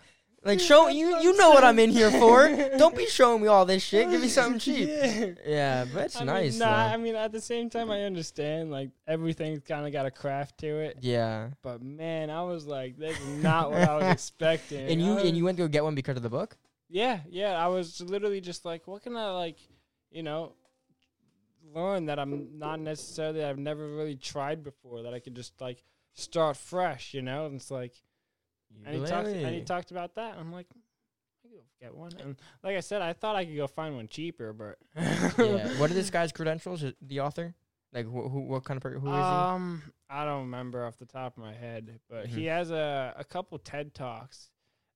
Like 0.46 0.60
show 0.60 0.90
you 0.90 1.20
you 1.22 1.38
know 1.38 1.52
what 1.52 1.64
I'm 1.64 1.80
in 1.80 1.90
here 1.90 2.12
for. 2.12 2.50
Don't 2.78 2.96
be 2.96 3.06
showing 3.08 3.42
me 3.42 3.48
all 3.48 3.66
this 3.66 3.82
shit. 3.82 4.10
Give 4.10 4.22
me 4.22 4.28
something 4.40 4.60
cheap. 4.60 4.90
Yeah. 4.90 5.26
Yeah, 5.46 5.86
but 5.94 6.06
it's 6.06 6.20
I 6.20 6.26
nice. 6.26 6.52
Mean, 6.54 6.60
nah, 6.60 6.88
though. 6.90 6.94
I 6.94 6.98
mean 6.98 7.16
at 7.16 7.32
the 7.32 7.40
same 7.40 7.70
time 7.70 7.90
I 7.90 8.04
understand 8.04 8.70
like 8.72 8.92
everything's 9.08 9.62
kind 9.64 9.86
of 9.86 9.94
got 9.94 10.06
a 10.06 10.12
craft 10.12 10.60
to 10.60 10.68
it. 10.80 10.98
yeah. 11.02 11.50
But 11.62 11.82
man, 11.82 12.30
I 12.30 12.44
was 12.44 12.66
like, 12.66 12.98
this 12.98 13.18
is 13.18 13.42
not 13.42 13.72
what 13.72 13.88
I 13.88 13.96
was 13.96 14.08
expecting. 14.12 14.88
And 14.90 15.02
you 15.02 15.18
I 15.18 15.22
and 15.22 15.38
you 15.38 15.46
went 15.46 15.58
to 15.58 15.64
go 15.64 15.68
get 15.70 15.84
one 15.84 15.96
because 15.96 16.18
of 16.18 16.24
the 16.24 16.30
book. 16.30 16.58
Yeah, 16.90 17.22
yeah. 17.30 17.54
I 17.54 17.68
was 17.68 18.02
literally 18.02 18.42
just 18.42 18.66
like, 18.66 18.86
what 18.86 19.02
can 19.04 19.16
I 19.16 19.32
like, 19.32 19.58
you 20.12 20.24
know, 20.24 20.54
learn 21.74 22.06
that 22.08 22.20
I'm 22.20 22.60
not 22.60 22.80
necessarily 22.80 23.44
I've 23.44 23.58
never 23.58 23.88
really 23.88 24.16
tried 24.16 24.64
before 24.64 25.04
that 25.04 25.14
I 25.14 25.20
could 25.20 25.36
just 25.36 25.60
like 25.62 25.84
start 26.14 26.58
fresh, 26.58 27.14
you 27.14 27.22
know? 27.22 27.46
And 27.46 27.56
it's 27.56 27.72
like, 27.72 27.94
and 28.86 28.96
he 28.96 29.06
talked 29.06 29.28
and 29.28 29.56
he 29.56 29.62
talked 29.62 29.92
about 29.92 30.16
that. 30.16 30.36
I'm 30.38 30.52
like, 30.52 30.68
I 30.72 31.48
could 31.48 31.52
go 31.52 31.64
get 31.82 31.96
one. 31.96 32.12
And 32.20 32.36
like 32.64 32.76
I 32.78 32.80
said, 32.82 33.02
I 33.02 33.14
thought 33.14 33.36
I 33.36 33.46
could 33.46 33.56
go 33.56 33.68
find 33.68 33.96
one 33.96 34.08
cheaper, 34.08 34.54
but 34.54 34.78
yeah. 34.96 35.70
What 35.80 35.92
are 35.92 35.94
this 35.94 36.10
guy's 36.10 36.32
credentials? 36.32 36.84
The 37.02 37.20
author? 37.20 37.56
Like 37.94 38.06
who? 38.06 38.28
who 38.30 38.40
what 38.42 38.64
kind 38.64 38.78
of 38.78 38.82
person? 38.84 39.00
Who 39.02 39.08
is 39.10 39.14
he? 39.16 39.20
Um, 39.22 39.84
I 40.10 40.26
don't 40.26 40.42
remember 40.46 40.86
off 40.86 40.98
the 40.98 41.06
top 41.06 41.38
of 41.38 41.44
my 41.44 41.54
head, 41.54 42.00
but 42.10 42.26
he 42.28 42.44
Mhm. 42.46 42.50
has 42.50 42.72
a 42.72 43.14
a 43.18 43.24
couple 43.24 43.58
TED 43.60 43.94
talks, 43.94 44.50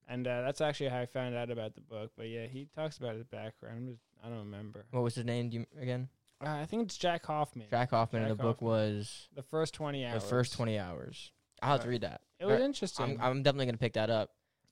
and 0.08 0.26
uh, 0.26 0.42
that's 0.42 0.60
actually 0.60 0.88
how 0.90 0.98
I 1.00 1.06
found 1.06 1.36
out 1.36 1.50
about 1.50 1.74
the 1.76 1.80
book. 1.80 2.10
But 2.16 2.28
yeah, 2.28 2.46
he 2.46 2.66
talks 2.74 2.98
about 2.98 3.14
his 3.14 3.24
background. 3.24 3.98
I 4.24 4.28
don't 4.28 4.38
remember. 4.38 4.86
What 4.90 5.04
was 5.04 5.14
his 5.14 5.24
name? 5.24 5.50
You, 5.52 5.64
again? 5.80 6.08
Uh, 6.44 6.48
I 6.48 6.66
think 6.66 6.82
it's 6.84 6.96
Jack 6.96 7.24
Hoffman. 7.26 7.66
Jack 7.70 7.90
Hoffman. 7.90 8.22
and 8.22 8.30
Jack 8.30 8.36
the 8.38 8.42
book 8.42 8.60
was 8.60 9.28
The 9.36 9.42
first 9.44 9.74
twenty 9.74 10.04
hours. 10.04 10.22
the 10.24 10.28
first 10.28 10.52
twenty 10.54 10.76
hours. 10.76 11.30
I'll 11.62 11.72
have 11.72 11.80
to 11.82 11.86
Uh, 11.86 11.90
read 11.90 12.00
that. 12.00 12.22
It 12.40 12.46
was 12.46 12.60
interesting. 12.60 13.18
I'm 13.20 13.20
I'm 13.20 13.42
definitely 13.42 13.66
gonna 13.66 13.78
pick 13.78 13.94
that 13.94 14.10
up. 14.10 14.30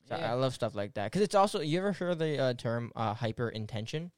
So 0.09 0.15
I- 0.15 0.21
I 0.21 0.33
love 0.35 0.55
stuff 0.55 0.75
like 0.75 0.95
that 0.95 1.07
because 1.11 1.23
it's 1.23 1.35
also. 1.35 1.61
You 1.61 1.79
ever 1.79 1.93
heard 1.93 2.19
the 2.19 2.39
uh, 2.39 2.55
term 2.55 2.93
uh, 2.95 3.15
hyper 3.15 3.49
intention? 3.49 4.13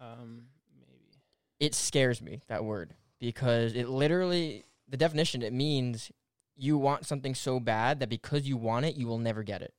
um, 0.00 0.46
maybe. 0.78 1.20
It 1.60 1.74
scares 1.74 2.20
me 2.20 2.42
that 2.48 2.64
word 2.64 2.94
because 3.18 3.72
it 3.74 3.88
literally 3.88 4.64
the 4.88 4.96
definition 4.96 5.42
it 5.42 5.52
means 5.52 6.10
you 6.56 6.76
want 6.76 7.06
something 7.06 7.34
so 7.34 7.58
bad 7.60 8.00
that 8.00 8.08
because 8.08 8.46
you 8.48 8.56
want 8.56 8.84
it 8.86 8.96
you 8.96 9.06
will 9.06 9.18
never 9.18 9.42
get 9.42 9.62
it. 9.62 9.72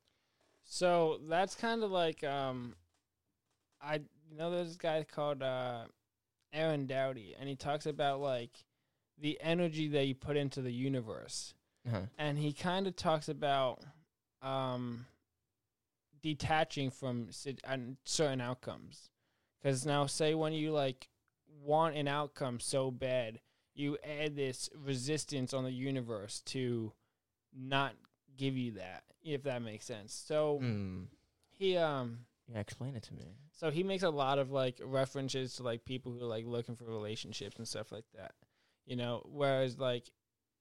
So 0.63 1.19
that's 1.29 1.55
kind 1.55 1.83
of 1.83 1.91
like 1.91 2.23
um, 2.23 2.75
I 3.81 3.95
you 4.29 4.37
know 4.37 4.49
there's 4.51 4.67
this 4.69 4.77
guy 4.77 5.03
called 5.03 5.43
uh, 5.43 5.85
Aaron 6.53 6.87
Doughty, 6.87 7.35
and 7.39 7.47
he 7.49 7.55
talks 7.55 7.85
about 7.85 8.19
like 8.21 8.51
the 9.19 9.37
energy 9.41 9.87
that 9.89 10.05
you 10.07 10.15
put 10.15 10.37
into 10.37 10.61
the 10.61 10.71
universe. 10.73 11.53
Uh-huh. 11.87 12.01
and 12.17 12.37
he 12.37 12.51
kind 12.53 12.85
of 12.87 12.95
talks 12.95 13.29
about 13.29 13.81
um, 14.41 15.05
detaching 16.21 16.89
from 16.89 17.29
certain 17.31 18.41
outcomes. 18.41 19.09
Because 19.61 19.85
now, 19.85 20.05
say 20.05 20.35
when 20.35 20.53
you 20.53 20.71
like 20.71 21.09
want 21.63 21.95
an 21.95 22.07
outcome 22.07 22.59
so 22.59 22.91
bad, 22.91 23.39
you 23.73 23.97
add 24.03 24.35
this 24.35 24.69
resistance 24.75 25.53
on 25.53 25.63
the 25.63 25.71
universe 25.71 26.41
to 26.47 26.93
not 27.55 27.93
give 28.35 28.55
you 28.57 28.71
that, 28.73 29.03
if 29.23 29.43
that 29.43 29.61
makes 29.61 29.85
sense. 29.85 30.13
So 30.13 30.59
Mm. 30.61 31.07
he 31.49 31.77
um 31.77 32.25
Yeah, 32.47 32.59
explain 32.59 32.95
it 32.95 33.03
to 33.03 33.13
me. 33.13 33.35
so 33.51 33.71
he 33.71 33.83
makes 33.83 34.03
a 34.03 34.09
lot 34.09 34.37
of 34.39 34.51
like 34.51 34.79
references 34.83 35.55
to 35.55 35.63
like 35.63 35.85
people 35.85 36.11
who 36.11 36.21
are 36.23 36.27
like 36.27 36.45
looking 36.45 36.75
for 36.75 36.85
relationships 36.85 37.57
and 37.57 37.67
stuff 37.67 37.91
like 37.91 38.05
that. 38.15 38.33
You 38.85 38.95
know, 38.95 39.23
whereas 39.25 39.77
like 39.79 40.11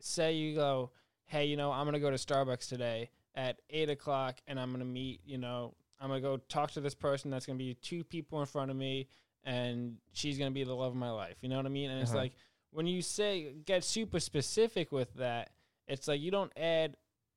say 0.01 0.33
you 0.35 0.55
go, 0.55 0.91
Hey, 1.27 1.47
you 1.47 1.57
know, 1.57 1.73
I'm 1.73 1.87
gonna 1.87 2.01
go 2.01 2.11
to 2.11 2.17
Starbucks 2.17 2.69
today 2.69 3.11
at 3.35 3.59
eight 3.71 3.91
o'clock 3.91 4.41
and 4.47 4.59
I'm 4.61 4.71
gonna 4.73 4.85
meet, 4.85 5.21
you 5.25 5.39
know, 5.39 5.75
I'm 6.01 6.09
gonna 6.09 6.21
go 6.21 6.37
talk 6.37 6.71
to 6.73 6.81
this 6.81 6.95
person 6.95 7.31
that's 7.31 7.47
gonna 7.47 7.59
be 7.59 7.75
two 7.75 8.05
people 8.05 8.41
in 8.41 8.47
front 8.47 8.71
of 8.71 8.77
me 8.77 9.09
and 9.45 9.97
she's 10.13 10.39
gonna 10.39 10.51
be 10.53 10.65
the 10.65 10.75
love 10.75 10.93
of 10.93 10.97
my 10.97 11.11
life. 11.11 11.37
You 11.41 11.49
know 11.49 11.57
what 11.57 11.67
I 11.67 11.71
mean? 11.71 11.91
And 11.91 12.01
it's 12.01 12.11
Uh-huh. 12.11 12.21
like 12.21 12.33
when 12.71 12.87
you 12.87 13.03
say 13.03 13.55
get 13.65 13.83
super 13.85 14.21
specific 14.21 14.93
with 14.93 15.15
that, 15.15 15.51
it's 15.89 16.07
like 16.07 16.21
you 16.21 16.31
don't 16.31 16.53
add 16.57 16.97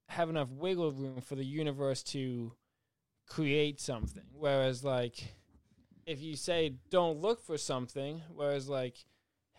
have 0.10 0.30
enough 0.30 0.50
wiggle 0.52 0.92
room 0.92 1.22
for 1.22 1.36
the 1.36 1.46
universe 1.46 2.04
to 2.04 2.54
create 3.28 3.80
something. 3.80 4.24
Whereas 4.34 4.84
like 4.84 5.36
if 6.06 6.22
you 6.22 6.36
say 6.36 6.76
don't 6.90 7.20
look 7.20 7.42
for 7.42 7.58
something, 7.58 8.22
whereas 8.34 8.68
like, 8.70 9.06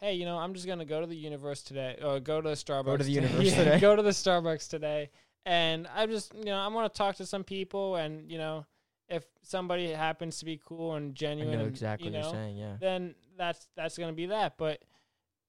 hey, 0.01 0.15
you 0.15 0.25
know, 0.25 0.39
I'm 0.39 0.55
just 0.55 0.67
gonna 0.67 0.85
go 0.85 1.01
to 1.01 1.07
the 1.07 1.17
universe 1.17 1.63
today, 1.63 1.99
or 2.03 2.21
go 2.21 2.41
to 2.41 2.49
the 2.49 2.55
Starbucks. 2.55 2.85
Go 2.85 2.97
to 2.97 3.05
the 3.05 3.15
today- 3.15 3.27
universe 3.29 3.45
yeah, 3.53 3.65
today. 3.65 3.81
Go 3.81 3.97
to 3.97 4.03
the 4.03 4.11
Starbucks 4.11 4.69
today, 4.69 5.11
and 5.47 5.87
I 5.95 6.07
just, 6.07 6.35
you 6.35 6.45
know, 6.47 6.57
I 6.59 6.69
want 6.69 6.93
to 6.93 6.97
talk 6.97 7.17
to 7.17 7.27
some 7.27 7.45
people, 7.45 7.97
and 7.97 8.31
you 8.31 8.39
know, 8.39 8.67
if 9.09 9.25
somebody 9.43 9.91
happens 9.91 10.39
to 10.39 10.45
be 10.45 10.61
cool 10.65 10.95
and 10.95 11.11
I 11.11 11.15
genuine, 11.15 11.53
know 11.53 11.59
and, 11.61 11.69
exactly 11.69 12.09
you 12.09 12.13
what 12.15 12.21
know, 12.21 12.27
you're 12.27 12.35
saying. 12.35 12.57
Yeah. 12.57 12.77
then 12.81 13.15
that's 13.37 13.67
that's 13.77 13.99
gonna 13.99 14.13
be 14.13 14.27
that. 14.27 14.55
But 14.57 14.83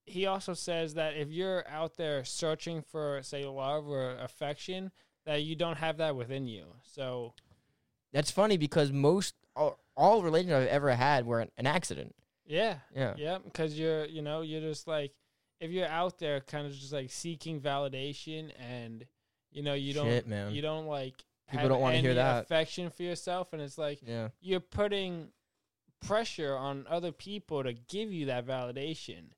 he 0.06 0.26
also 0.26 0.54
says 0.56 0.96
that 0.96 1.16
if 1.16 1.30
you're 1.30 1.64
out 1.70 1.96
there 1.96 2.24
searching 2.26 2.82
for, 2.82 3.22
say, 3.22 3.46
love 3.46 3.88
or 3.88 4.16
affection, 4.18 4.92
that 5.26 5.44
you 5.44 5.56
don't 5.56 5.78
have 5.78 5.98
that 5.98 6.16
within 6.16 6.48
you. 6.48 6.66
So 6.84 7.36
That's 8.12 8.32
funny 8.32 8.58
because 8.58 8.92
most 8.92 9.36
all, 9.56 9.80
all 9.96 10.24
relationships 10.24 10.64
I've 10.64 10.68
ever 10.70 10.96
had 10.96 11.26
were 11.28 11.42
an, 11.42 11.52
an 11.58 11.68
accident. 11.68 12.16
Yeah, 12.52 12.76
Yeah. 12.96 13.14
Yeah, 13.18 13.38
because 13.44 13.78
you're, 13.80 14.06
you 14.06 14.22
know, 14.22 14.42
you're 14.42 14.62
just 14.62 14.88
like, 14.88 15.14
if 15.60 15.72
you're 15.72 15.88
out 15.88 16.20
there, 16.20 16.40
kind 16.42 16.68
of 16.68 16.74
just 16.74 16.92
like 16.94 17.10
seeking 17.12 17.62
validation, 17.62 18.52
and 18.60 19.06
you 19.52 19.64
know, 19.64 19.74
you 19.74 19.94
don't, 19.94 20.08
Shit, 20.08 20.28
man. 20.28 20.52
you 20.54 20.62
don't 20.62 20.86
like 20.88 21.14
People 21.50 21.68
don't 21.70 21.82
wanna 21.82 21.98
hear 21.98 22.14
that. 22.16 22.44
affection 22.46 22.90
for 22.90 23.04
yourself, 23.04 23.54
and 23.54 23.62
it's 23.62 23.78
like 23.78 24.00
Yeah. 24.06 24.30
you're 24.42 24.60
putting 24.60 25.32
pressure 26.02 26.56
on 26.56 26.86
other 26.90 27.12
people 27.12 27.64
to 27.64 27.74
give 27.74 28.12
you 28.12 28.26
that 28.28 28.46
validation, 28.46 29.32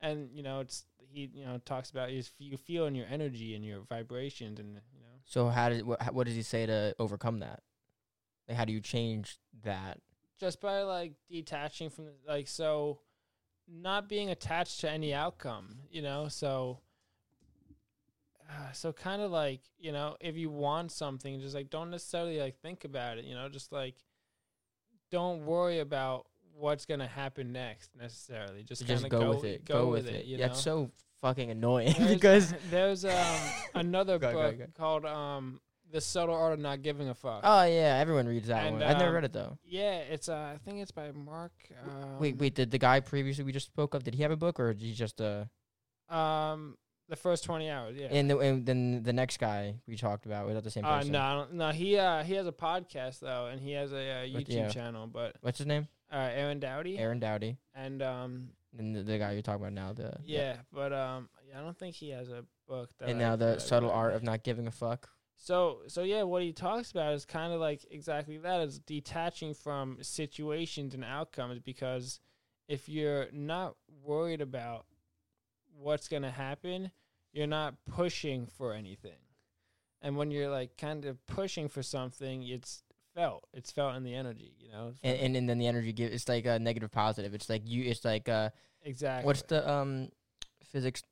and 0.00 0.30
you 0.32 0.42
know, 0.42 0.60
it's 0.60 0.84
he, 0.98 1.30
you 1.32 1.44
know, 1.44 1.58
talks 1.64 1.90
about 1.90 2.10
is 2.10 2.30
you 2.38 2.56
feel 2.56 2.86
in 2.86 2.94
your 2.94 3.06
energy 3.08 3.54
and 3.54 3.64
your 3.64 3.80
vibrations, 3.88 4.58
and 4.60 4.74
you 4.92 5.00
know, 5.00 5.20
So 5.24 5.48
how 5.48 5.68
did 5.70 5.84
what, 5.86 6.14
what 6.14 6.26
does 6.26 6.36
he 6.36 6.42
say 6.42 6.66
to 6.66 6.94
overcome 6.98 7.40
that? 7.40 7.62
Like 8.48 8.56
how 8.58 8.64
do 8.64 8.72
you 8.72 8.80
change 8.80 9.38
that? 9.62 9.98
Just 10.38 10.60
by 10.60 10.82
like 10.82 11.12
detaching 11.28 11.90
from 11.90 12.06
like 12.26 12.48
so 12.48 13.00
not 13.68 14.08
being 14.08 14.30
attached 14.30 14.80
to 14.80 14.90
any 14.90 15.14
outcome 15.14 15.76
you 15.90 16.02
know? 16.02 16.28
So 16.28 16.80
uh, 18.50 18.72
so 18.72 18.92
kind 18.92 19.22
of 19.22 19.30
like 19.30 19.60
you 19.78 19.90
know 19.92 20.16
if 20.20 20.36
you 20.36 20.50
want 20.50 20.92
something 20.92 21.40
just 21.40 21.54
like 21.54 21.70
don't 21.70 21.90
necessarily 21.90 22.38
like 22.40 22.56
think 22.60 22.84
about 22.84 23.18
it 23.18 23.24
you 23.24 23.34
know? 23.34 23.48
Just 23.48 23.72
like 23.72 23.94
don't 25.10 25.46
worry 25.46 25.78
about 25.80 26.26
what's 26.56 26.86
gonna 26.86 27.06
happen 27.06 27.52
next 27.52 27.90
necessarily. 27.98 28.62
Just, 28.62 28.86
Just 28.86 29.02
kind 29.02 29.10
go, 29.10 29.30
with 29.30 29.44
it. 29.44 29.64
go, 29.64 29.88
with 29.88 30.08
it, 30.08 30.24
you 30.24 30.36
know? 30.36 30.44
That's 30.48 30.60
so 30.60 30.90
fucking 31.20 31.50
annoying 31.50 31.94
There's- 31.98 32.14
because 32.14 32.54
there's 32.70 33.04
um 33.04 33.38
another 33.74 34.18
Go, 34.18 34.32
go, 34.32 34.42
book 34.50 34.58
go. 34.58 34.66
called 34.76 35.04
um 35.04 35.60
the 35.94 36.00
subtle 36.00 36.34
art 36.34 36.52
of 36.52 36.58
not 36.58 36.82
giving 36.82 37.08
a 37.08 37.14
fuck 37.14 37.40
oh 37.44 37.62
yeah, 37.64 37.96
everyone 38.02 38.26
reads 38.26 38.48
that 38.48 38.64
And, 38.66 38.74
one. 38.76 38.82
I've 38.82 38.98
never 38.98 39.08
um, 39.10 39.14
read 39.14 39.24
it 39.24 39.32
though. 39.32 39.56
yeah 39.64 39.98
it's 40.14 40.28
uh 40.28 40.52
i 40.54 40.58
think 40.64 40.80
it's 40.82 40.90
by 40.90 41.10
mark 41.12 41.52
um, 41.88 42.18
wait, 42.18 42.36
wait. 42.36 42.54
Did 42.54 42.70
the 42.70 42.78
guy 42.78 43.00
previously 43.00 43.44
we 43.44 43.52
just 43.52 43.66
spoke 43.66 43.94
of? 43.94 44.04
Did 44.04 44.14
he 44.14 44.22
have 44.22 44.30
a 44.32 44.36
book 44.36 44.58
or 44.60 44.74
did 44.74 44.82
he 44.84 44.92
just 44.92 45.20
uh? 45.20 45.44
Um, 46.08 46.76
the 47.08 47.16
first 47.16 47.44
twenty 47.44 47.68
hours, 47.70 47.96
yeah. 47.98 48.08
And, 48.10 48.30
the, 48.30 48.38
and 48.38 48.64
then 48.66 49.02
the 49.02 49.12
next 49.12 49.38
guy 49.38 49.74
we 49.86 49.96
talked 49.96 50.26
about 50.26 50.46
was 50.46 50.54
that 50.54 50.64
the 50.64 50.70
same 50.70 50.84
uh, 50.84 50.98
person? 50.98 51.12
no, 51.12 51.20
I 51.20 51.32
don't- 51.34 51.52
no, 51.54 51.70
he 51.70 51.98
uh 51.98 52.22
he 52.24 52.34
has 52.34 52.46
a 52.46 52.52
podcast 52.52 53.20
though, 53.20 53.46
and 53.46 53.60
he 53.60 53.72
has 53.72 53.92
a 53.92 53.96
uh, 54.10 54.26
But, 54.32 54.44
YouTube 54.44 54.48
yeah. 54.54 54.68
channel. 54.68 55.06
But 55.06 55.36
What's 55.42 55.58
his 55.58 55.66
name? 55.66 55.86
uh, 56.12 56.16
Aaron 56.34 56.60
Doughty, 56.60 56.98
Aaron 56.98 57.18
Doughty. 57.20 57.58
and 57.74 58.02
um, 58.02 58.48
And 58.78 58.94
the, 58.96 59.02
the 59.02 59.18
guy 59.18 59.32
you're 59.32 59.42
talking 59.42 59.62
about 59.62 59.72
now. 59.74 59.92
The 59.92 60.14
yeah, 60.24 60.56
but 60.72 60.92
um, 60.92 61.28
yeah, 61.48 61.60
I 61.60 61.62
don't 61.62 61.76
think 61.78 61.94
he 61.94 62.10
has 62.10 62.28
a 62.30 62.44
book. 62.66 62.90
That 62.98 63.08
And 63.10 63.18
I- 63.20 63.28
now 63.30 63.36
the 63.36 63.58
subtle 63.58 63.90
art 63.90 64.14
of 64.14 64.22
not 64.22 64.42
giving 64.42 64.66
a 64.66 64.70
fuck. 64.72 65.08
So 65.36 65.80
so 65.88 66.02
yeah, 66.02 66.22
what 66.22 66.42
he 66.42 66.52
talks 66.52 66.90
about 66.90 67.14
is 67.14 67.24
kind 67.24 67.52
of 67.52 67.60
like 67.60 67.84
exactly 67.90 68.38
that 68.38 68.60
is 68.60 68.78
detaching 68.78 69.54
from 69.54 69.98
situations 70.00 70.94
and 70.94 71.04
outcomes 71.04 71.58
because 71.58 72.20
if 72.68 72.88
you're 72.88 73.26
not 73.32 73.76
worried 74.02 74.40
about 74.40 74.86
what's 75.76 76.08
gonna 76.08 76.30
happen, 76.30 76.90
you're 77.32 77.46
not 77.46 77.74
pushing 77.90 78.46
for 78.46 78.72
anything. 78.72 79.18
And 80.00 80.16
when 80.16 80.30
you're 80.30 80.50
like 80.50 80.76
kind 80.76 81.04
of 81.04 81.24
pushing 81.26 81.68
for 81.68 81.82
something, 81.82 82.42
it's 82.46 82.82
felt. 83.14 83.44
It's 83.52 83.70
felt 83.70 83.96
in 83.96 84.02
the 84.02 84.14
energy, 84.14 84.54
you 84.58 84.70
know. 84.70 84.94
And, 85.02 85.18
and 85.18 85.36
and 85.36 85.48
then 85.48 85.58
the 85.58 85.66
energy 85.66 85.92
give 85.92 86.12
it's 86.12 86.28
like 86.28 86.46
a 86.46 86.58
negative 86.58 86.90
positive. 86.90 87.34
It's 87.34 87.48
like 87.48 87.62
you. 87.64 87.84
It's 87.84 88.04
like 88.04 88.28
uh. 88.28 88.50
exactly. 88.82 89.26
What's 89.26 89.42
the 89.42 89.68
um 89.68 90.08
physics 90.64 91.02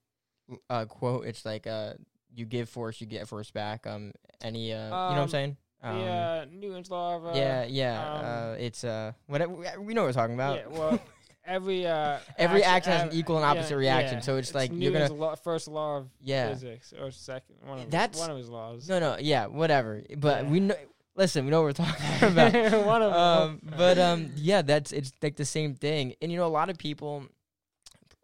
uh 0.68 0.84
quote? 0.86 1.26
It's 1.26 1.44
like 1.44 1.66
uh 1.66 1.94
you 2.34 2.44
give 2.46 2.68
force, 2.68 3.00
you 3.00 3.06
get 3.06 3.28
force 3.28 3.50
back. 3.50 3.86
Um, 3.86 4.12
any 4.40 4.72
uh, 4.72 4.84
you 4.84 4.90
know 4.90 4.96
what 4.96 5.12
I'm 5.12 5.18
Um, 5.22 5.28
saying? 5.28 5.56
the 5.82 5.88
Um, 5.88 6.00
uh, 6.00 6.44
Newton's 6.50 6.90
law 6.90 7.16
of 7.16 7.26
uh, 7.26 7.32
yeah, 7.34 7.64
yeah. 7.64 8.12
um, 8.14 8.24
uh, 8.24 8.54
it's 8.58 8.84
uh, 8.84 9.12
whatever. 9.26 9.52
We 9.80 9.94
know 9.94 10.02
what 10.02 10.08
we're 10.08 10.12
talking 10.12 10.34
about. 10.34 10.56
yeah. 10.58 10.66
Well, 10.78 11.00
every 11.44 11.86
uh 11.86 12.18
Every 12.38 12.62
action- 12.62 12.92
action 12.92 12.92
has 12.92 13.12
an 13.12 13.18
equal 13.18 13.36
and 13.36 13.42
yeah, 13.44 13.50
opposite 13.50 13.76
reaction, 13.76 14.18
yeah. 14.18 14.20
so 14.22 14.36
it's 14.36 14.54
like 14.54 14.70
you're 14.70 14.92
Newton's 14.92 15.08
gonna- 15.10 15.20
law, 15.20 15.34
first 15.34 15.66
law 15.68 15.98
of 15.98 16.08
yeah. 16.20 16.50
physics 16.50 16.92
or 16.98 17.10
second 17.10 17.56
one 17.64 17.80
of 17.80 17.90
That's- 17.90 18.18
one 18.18 18.30
of 18.30 18.36
his 18.38 18.48
laws. 18.48 18.88
No, 18.88 19.00
no, 19.00 19.16
yeah, 19.18 19.46
whatever. 19.46 20.02
But 20.16 20.44
Yeah. 20.44 20.50
we 20.50 20.60
know 20.60 20.76
listen, 21.16 21.44
we 21.44 21.50
know 21.50 21.62
what 21.62 21.76
we're 21.78 21.84
talking 21.84 22.28
about. 22.32 22.52
One 22.86 23.02
of 23.02 23.12
um, 23.12 23.60
but 23.76 23.98
um, 23.98 24.30
yeah, 24.36 24.62
that's 24.62 24.92
it's 24.92 25.12
like 25.20 25.34
the 25.36 25.44
same 25.44 25.74
thing. 25.74 26.14
And 26.22 26.30
you 26.32 26.38
know, 26.38 26.46
a 26.46 26.54
lot 26.60 26.70
of 26.70 26.78
people, 26.78 27.26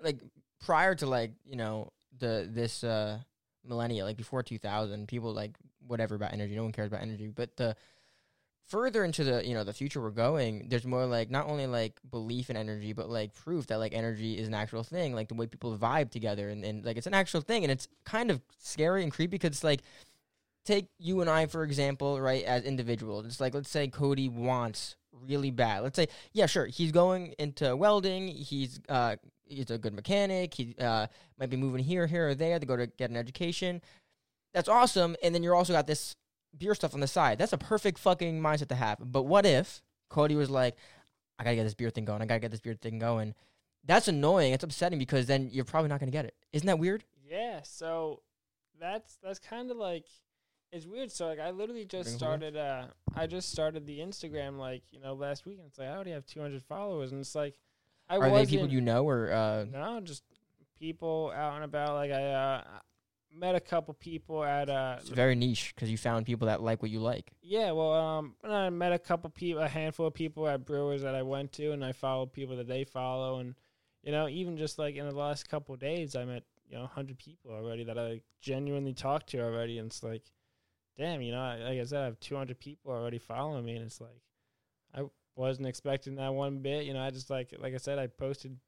like 0.03 0.21
prior 0.65 0.95
to 0.95 1.07
like 1.07 1.33
you 1.45 1.57
know 1.57 1.91
the 2.19 2.49
this 2.51 2.83
uh 2.85 3.19
millennia, 3.69 4.05
like 4.05 4.17
before 4.17 4.43
two 4.43 4.59
thousand, 4.59 5.09
people 5.09 5.33
like 5.33 5.57
whatever 5.87 6.15
about 6.15 6.33
energy. 6.33 6.57
No 6.57 6.63
one 6.63 6.73
cares 6.73 6.89
about 6.89 7.03
energy. 7.03 7.29
But 7.29 7.57
the 7.57 7.77
further 8.67 9.05
into 9.05 9.25
the 9.25 9.47
you 9.47 9.55
know 9.55 9.65
the 9.65 9.73
future 9.73 10.01
we're 10.01 10.11
going, 10.11 10.69
there's 10.69 10.85
more 10.85 11.07
like 11.07 11.31
not 11.31 11.47
only 11.47 11.67
like 11.67 11.99
belief 12.11 12.51
in 12.51 12.57
energy, 12.57 12.93
but 12.93 13.09
like 13.09 13.35
proof 13.35 13.67
that 13.69 13.79
like 13.79 13.95
energy 13.95 14.39
is 14.39 14.47
an 14.47 14.55
actual 14.55 14.85
thing. 14.85 15.15
Like 15.15 15.29
the 15.29 15.35
way 15.35 15.47
people 15.47 15.77
vibe 15.77 16.11
together, 16.11 16.49
and, 16.49 16.65
and 16.65 16.85
like 16.85 16.97
it's 16.97 17.07
an 17.07 17.15
actual 17.15 17.41
thing, 17.41 17.65
and 17.65 17.73
it's 17.73 17.89
kind 18.05 18.31
of 18.31 18.41
scary 18.59 19.03
and 19.03 19.13
creepy 19.13 19.39
because 19.39 19.65
like 19.65 19.83
take 20.65 20.89
you 20.99 21.21
and 21.21 21.31
I 21.31 21.47
for 21.47 21.65
example, 21.65 22.21
right, 22.21 22.45
as 22.45 22.65
individuals. 22.65 23.27
It's 23.27 23.41
like 23.41 23.55
let's 23.55 23.71
say 23.71 23.89
Cody 23.89 24.29
wants 24.29 24.97
really 25.27 25.51
bad. 25.51 25.83
Let's 25.83 25.97
say, 25.97 26.09
yeah, 26.33 26.47
sure, 26.47 26.67
he's 26.67 26.93
going 26.93 27.35
into 27.39 27.75
welding. 27.75 28.29
He's 28.29 28.81
uh 28.89 29.17
he's 29.49 29.71
a 29.71 29.79
good 29.79 29.95
mechanic. 29.95 30.55
He 30.55 30.75
uh 30.79 31.07
might 31.39 31.51
be 31.51 31.57
moving 31.57 31.83
here, 31.83 32.07
here, 32.07 32.29
or 32.29 32.35
there 32.35 32.59
to 32.59 32.67
go 32.67 32.77
to 32.77 32.87
get 32.87 33.11
an 33.11 33.17
education. 33.17 33.81
That's 34.55 34.69
awesome. 34.69 35.17
And 35.23 35.35
then 35.35 35.43
you're 35.43 35.55
also 35.55 35.73
got 35.73 35.87
this 35.87 36.17
beer 36.57 36.75
stuff 36.75 36.95
on 36.95 37.01
the 37.01 37.07
side. 37.07 37.39
That's 37.39 37.53
a 37.53 37.59
perfect 37.59 37.99
fucking 37.99 38.41
mindset 38.41 38.69
to 38.69 38.75
have. 38.75 38.99
But 39.01 39.25
what 39.25 39.45
if 39.45 39.83
Cody 40.09 40.35
was 40.35 40.51
like, 40.51 40.77
I 41.39 41.45
gotta 41.45 41.57
get 41.57 41.65
this 41.65 41.75
beer 41.75 41.91
thing 41.91 42.05
going. 42.05 42.23
I 42.23 42.27
gotta 42.27 42.41
get 42.41 42.51
this 42.51 42.61
beer 42.61 42.75
thing 42.75 42.99
going. 42.99 43.35
That's 43.85 44.09
annoying. 44.09 44.53
It's 44.53 44.65
upsetting 44.65 44.99
because 44.99 45.27
then 45.27 45.51
you're 45.53 45.65
probably 45.65 45.89
not 45.89 46.01
gonna 46.01 46.13
get 46.13 46.25
it. 46.25 46.35
Isn't 46.53 46.67
that 46.67 46.79
weird? 46.79 47.05
Yeah, 47.29 47.61
so 47.63 48.23
that's 48.81 49.19
that's 49.23 49.39
kind 49.39 49.71
of 49.71 49.77
like 49.77 50.07
it's 50.73 50.87
weird. 50.87 51.11
So 51.11 51.27
like 51.27 51.39
I 51.39 51.51
literally 51.51 51.85
just 51.85 52.15
started 52.15 52.57
uh 52.57 52.87
I 53.15 53.27
just 53.27 53.51
started 53.51 53.87
the 53.87 54.01
Instagram 54.01 54.59
like, 54.59 54.83
you 54.91 55.01
know, 55.01 55.15
last 55.15 55.47
week 55.47 55.59
and 55.59 55.67
it's 55.69 55.79
like 55.79 55.89
I 55.89 55.93
already 55.93 56.11
have 56.11 56.27
200 56.27 56.63
followers 56.63 57.13
and 57.13 57.21
it's 57.21 57.35
like 57.35 57.55
I 58.09 58.17
Are 58.17 58.31
they 58.31 58.47
people 58.47 58.69
you 58.69 58.81
know 58.81 59.05
or 59.05 59.31
uh 59.33 59.65
No, 59.65 60.01
just 60.01 60.23
people 60.79 61.33
out 61.35 61.57
and 61.57 61.65
about 61.65 61.95
like 61.95 62.11
I 62.11 62.25
uh 62.33 62.63
met 63.35 63.55
a 63.55 63.61
couple 63.61 63.95
people 63.95 64.43
at 64.43 64.71
uh 64.71 64.97
it's 65.01 65.11
very 65.11 65.35
niche 65.35 65.73
because 65.75 65.91
you 65.91 65.99
found 65.99 66.27
people 66.27 66.47
that 66.47 66.63
like 66.63 66.81
what 66.83 66.91
you 66.91 67.01
like. 67.01 67.33
yeah, 67.43 67.73
well 67.73 67.93
um 67.93 68.35
I 68.43 68.71
met 68.71 68.93
a 68.93 68.99
couple 68.99 69.31
people 69.31 69.63
a 69.63 69.69
handful 69.69 70.07
of 70.07 70.15
people 70.15 70.49
at 70.49 70.65
brewers 70.65 71.03
that 71.03 71.15
I 71.15 71.23
went 71.23 71.53
to 71.53 71.73
and 71.73 71.85
I 71.85 71.93
followed 71.93 72.33
people 72.33 72.57
that 72.57 72.69
they 72.69 72.85
follow 72.85 73.39
and 73.39 73.55
you 74.03 74.13
know, 74.13 74.29
even 74.29 74.57
just 74.57 74.79
like 74.79 74.95
in 74.97 75.07
the 75.09 75.15
last 75.15 75.49
couple 75.49 75.75
of 75.75 75.81
days 75.81 76.17
I 76.17 76.25
met, 76.25 76.45
you 76.69 76.77
know, 76.77 76.83
100 76.83 77.19
people 77.19 77.51
already 77.51 77.85
that 77.85 77.99
I 77.99 78.23
genuinely 78.41 78.95
talked 78.95 79.29
to 79.31 79.41
already 79.43 79.79
and 79.79 79.89
it's 79.89 80.03
like 80.03 80.23
damn, 80.97 81.23
you 81.23 81.33
know, 81.33 81.57
like 81.63 81.79
I 81.79 81.85
said, 81.85 82.01
I 82.03 82.05
have 82.07 82.21
200 82.21 82.59
people 82.59 82.91
already 82.93 83.19
following 83.19 83.65
me, 83.65 83.77
and 83.77 83.85
it's 83.85 84.01
like 84.01 84.21
wasn't 85.39 85.67
expecting 85.69 86.17
that 86.17 86.35
one 86.35 86.59
bit. 86.59 86.85
You 86.85 86.95
know, 86.95 87.01
I 87.03 87.11
just 87.11 87.31
like 87.31 87.55
like 87.59 87.75
I 87.75 87.79
said, 87.79 87.99
I 87.99 88.07
posted 88.09 88.59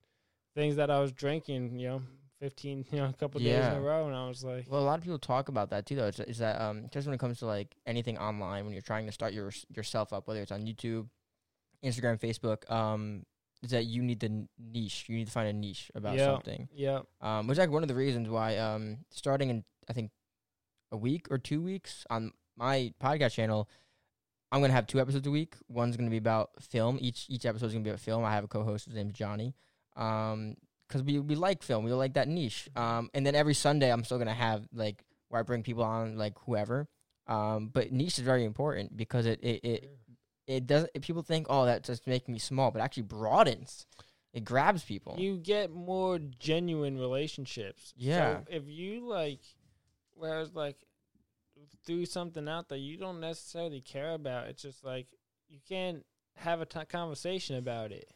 things 0.55 0.77
that 0.77 0.91
I 0.91 1.01
was 1.01 1.13
drinking. 1.13 1.79
You 1.79 1.89
know, 1.89 2.03
15, 2.41 2.87
you 2.93 2.99
know, 2.99 3.07
a 3.07 3.13
couple 3.13 3.41
days 3.41 3.67
in 3.67 3.73
a 3.75 3.81
row, 3.81 4.07
and 4.07 4.15
I 4.17 4.27
was 4.29 4.43
like, 4.45 4.67
Well, 4.71 4.81
a 4.81 4.85
lot 4.85 4.99
of 4.99 5.05
people 5.05 5.19
talk 5.19 5.49
about 5.49 5.71
that 5.71 5.85
too, 5.87 5.97
though. 5.97 6.07
Is, 6.07 6.21
is 6.21 6.39
that 6.39 6.61
um, 6.61 6.87
just 6.93 7.07
when 7.07 7.15
it 7.15 7.19
comes 7.21 7.39
to 7.41 7.47
like 7.47 7.75
anything 7.87 8.17
online, 8.19 8.65
when 8.65 8.73
you're 8.73 8.83
trying 8.83 9.07
to 9.07 9.13
start 9.13 9.33
your 9.33 9.53
yourself 9.75 10.13
up, 10.13 10.27
whether 10.29 10.41
it's 10.41 10.53
on 10.53 10.63
YouTube, 10.63 11.09
Instagram, 11.85 12.19
Facebook, 12.21 12.71
um, 12.71 13.25
is 13.63 13.71
that 13.71 13.85
you 13.85 14.03
need 14.03 14.21
the 14.21 14.27
n- 14.27 14.49
niche. 14.59 15.05
You 15.09 15.17
need 15.17 15.27
to 15.27 15.33
find 15.33 15.49
a 15.49 15.53
niche 15.53 15.91
about 15.95 16.17
Yeah. 16.17 16.27
something. 16.27 16.69
yeah, 16.73 17.01
Um, 17.21 17.47
which 17.47 17.57
is 17.57 17.59
like 17.59 17.71
one 17.71 17.83
of 17.83 17.89
the 17.89 17.95
reasons 17.95 18.29
why 18.29 18.57
um, 18.57 18.99
starting 19.11 19.51
in 19.51 19.65
I 19.89 19.93
think 19.93 20.13
a 20.93 20.97
week 20.97 21.27
or 21.31 21.39
two 21.39 21.61
weeks 21.61 22.07
on 22.11 22.33
my 22.57 22.93
podcast 23.03 23.33
channel, 23.33 23.69
I'm 24.53 24.61
gonna 24.61 24.73
have 24.73 24.87
two 24.87 25.01
episodes 25.01 25.27
a 25.27 25.31
week. 25.31 25.55
One's 25.69 25.97
gonna 25.97 26.11
be 26.11 26.17
about 26.17 26.51
film. 26.61 26.99
Each 27.01 27.27
each 27.29 27.47
episode 27.47 27.67
is 27.67 27.73
gonna 27.73 27.85
be 27.85 27.91
about 27.91 28.01
film. 28.01 28.25
I 28.25 28.33
have 28.33 28.45
a 28.45 28.49
co-host. 28.49 28.87
His 28.87 28.95
name's 28.95 29.13
Johnny. 29.15 29.55
Um, 29.97 30.57
because 30.89 31.03
we 31.05 31.21
we 31.21 31.37
like 31.37 31.63
film. 31.63 31.85
We 31.85 31.93
like 31.93 32.15
that 32.15 32.27
niche. 32.27 32.69
Um, 32.75 33.11
and 33.15 33.25
then 33.25 33.35
every 33.37 33.55
Sunday 33.55 33.93
I'm 33.93 34.03
still 34.05 34.19
gonna 34.19 34.35
have 34.35 34.67
like 34.73 35.05
where 35.29 35.39
I 35.41 35.43
bring 35.43 35.63
people 35.63 35.85
on 35.85 36.17
like 36.17 36.35
whoever. 36.47 36.89
Um, 37.29 37.71
but 37.73 37.93
niche 37.93 38.19
is 38.19 38.25
very 38.25 38.45
important 38.45 38.97
because 38.97 39.27
it 39.27 39.39
it 39.43 39.61
it, 39.65 39.91
it 40.49 40.67
doesn't. 40.67 41.01
People 41.01 41.23
think 41.23 41.47
oh 41.49 41.65
that's 41.65 41.87
just 41.87 42.07
making 42.09 42.33
me 42.33 42.41
small, 42.41 42.73
but 42.73 42.83
actually 42.83 43.05
broadens. 43.05 43.87
It 44.33 44.45
grabs 44.45 44.85
people. 44.85 45.17
you 45.19 45.39
get 45.39 45.73
more 45.73 46.19
genuine 46.19 46.99
relationships. 46.99 47.93
Yeah. 47.97 48.39
So 48.39 48.45
if 48.49 48.69
you 48.69 49.09
like, 49.09 49.41
whereas 50.15 50.55
like 50.55 50.77
threw 51.87 52.05
something 52.07 52.49
out 52.49 52.69
that 52.69 52.79
you 52.79 52.97
don't 52.97 53.21
necessarily 53.21 53.81
care 53.81 54.13
about, 54.13 54.49
it's 54.49 54.63
just 54.63 54.85
like 54.85 55.07
you 55.49 55.59
can't 55.69 56.05
have 56.37 56.61
a 56.61 56.67
t- 56.67 56.79
conversation 56.89 57.57
about 57.57 57.91
it. 57.93 58.11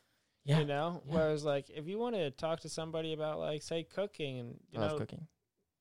yeah, 0.45 0.61
You 0.61 0.65
know, 0.67 1.03
yeah. 1.07 1.15
whereas 1.15 1.45
like 1.45 1.71
if 1.71 1.87
you 1.89 1.99
want 1.99 2.15
to 2.17 2.31
talk 2.31 2.61
to 2.61 2.69
somebody 2.69 3.13
about 3.13 3.39
like 3.39 3.63
say 3.63 3.83
cooking 3.85 4.39
and 4.39 4.61
you 4.71 4.79
I 4.79 4.83
love 4.83 4.93
know, 4.93 4.99
cooking. 4.99 5.27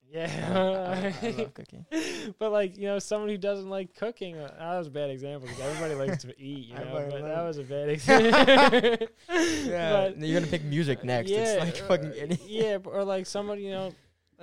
yeah, 0.09 1.13
I, 1.21 1.27
I 1.27 1.29
love 1.31 1.53
cooking. 1.53 1.85
but 2.39 2.51
like 2.51 2.77
you 2.77 2.85
know, 2.87 2.99
someone 2.99 3.29
who 3.29 3.37
doesn't 3.37 3.69
like 3.69 3.95
cooking, 3.95 4.37
uh, 4.37 4.53
that 4.59 4.77
was 4.77 4.87
a 4.87 4.91
bad 4.91 5.09
example 5.09 5.47
because 5.47 5.61
everybody 5.63 5.95
likes 5.95 6.23
to 6.23 6.29
eat, 6.41 6.67
you 6.69 6.75
know. 6.75 7.07
But 7.11 7.21
that 7.23 7.43
was 7.43 7.57
a 7.57 7.63
bad 7.63 7.89
example. 7.89 9.07
Yeah, 9.29 10.09
you're 10.17 10.39
gonna 10.39 10.49
pick 10.51 10.63
music 10.63 11.03
next. 11.03 11.29
Yeah, 11.29 11.63
it's 11.63 11.79
like 11.79 11.83
uh, 11.83 11.87
fucking 11.87 12.13
idiot. 12.17 12.41
yeah, 12.47 12.77
or 12.85 13.03
like 13.03 13.25
somebody 13.25 13.63
you 13.63 13.71
know 13.71 13.93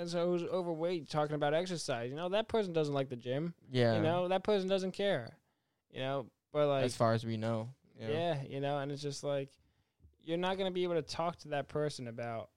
that's 0.00 0.12
who's 0.14 0.42
overweight 0.42 1.10
talking 1.10 1.34
about 1.34 1.52
exercise. 1.54 2.10
You 2.10 2.16
know, 2.16 2.30
that 2.30 2.48
person 2.48 2.72
doesn't 2.72 2.94
like 2.94 3.08
the 3.10 3.16
gym. 3.16 3.54
Yeah, 3.70 3.96
You 3.96 4.02
know, 4.02 4.28
that 4.28 4.42
person 4.44 4.68
doesn't 4.68 4.92
care. 4.92 5.36
You 5.92 6.00
know, 6.00 6.26
but 6.52 6.68
like 6.68 6.84
as 6.84 6.96
far 6.96 7.12
as 7.12 7.24
we 7.24 7.36
know. 7.36 7.68
know. 8.00 8.08
yeah, 8.08 8.42
you 8.48 8.60
know, 8.60 8.78
and 8.78 8.90
it's 8.90 9.02
just 9.02 9.22
like 9.24 9.50
you're 10.24 10.38
not 10.38 10.56
gonna 10.58 10.70
be 10.70 10.84
able 10.84 10.94
to 10.94 11.02
talk 11.02 11.36
to 11.40 11.48
that 11.48 11.68
person 11.68 12.08
about 12.08 12.50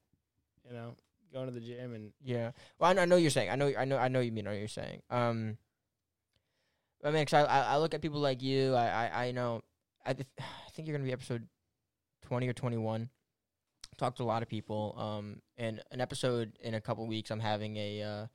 you 0.67 0.73
know 0.73 0.95
going 1.33 1.47
to 1.47 1.51
the 1.53 1.59
gym 1.59 1.93
and 1.95 2.11
Yeah. 2.23 2.51
Well, 2.79 2.91
I 2.91 2.93
know, 2.93 3.01
I 3.01 3.05
know 3.05 3.15
you're 3.15 3.31
saying. 3.31 3.49
I 3.49 3.55
know. 3.55 3.73
I 3.77 3.85
know. 3.85 3.97
I 3.97 4.07
know 4.07 4.19
you 4.19 4.31
mean. 4.31 4.45
What 4.45 4.57
you're 4.57 4.67
saying. 4.67 5.01
Um. 5.09 5.57
I 7.03 7.11
mean, 7.11 7.25
'cause 7.25 7.33
I, 7.33 7.43
I 7.45 7.59
I 7.73 7.77
look 7.77 7.93
at 7.93 8.01
people 8.01 8.19
like 8.21 8.41
you. 8.41 8.73
I 8.75 9.07
I, 9.07 9.25
I 9.25 9.31
know. 9.31 9.61
I 10.05 10.13
th- 10.13 10.27
I 10.39 10.69
think 10.71 10.87
you're 10.87 10.95
gonna 10.95 11.05
be 11.07 11.11
episode 11.13 11.47
twenty 12.21 12.47
or 12.47 12.53
twenty 12.53 12.77
one. 12.77 13.09
Talked 14.03 14.17
to 14.17 14.23
a 14.23 14.25
lot 14.25 14.43
of 14.43 14.49
people. 14.49 14.95
Um. 14.97 15.41
And 15.57 15.81
an 15.91 16.01
episode 16.01 16.57
in 16.61 16.73
a 16.73 16.81
couple 16.81 17.07
weeks, 17.07 17.31
I'm 17.31 17.39
having 17.39 17.77
a. 17.77 18.01
Uh, 18.03 18.25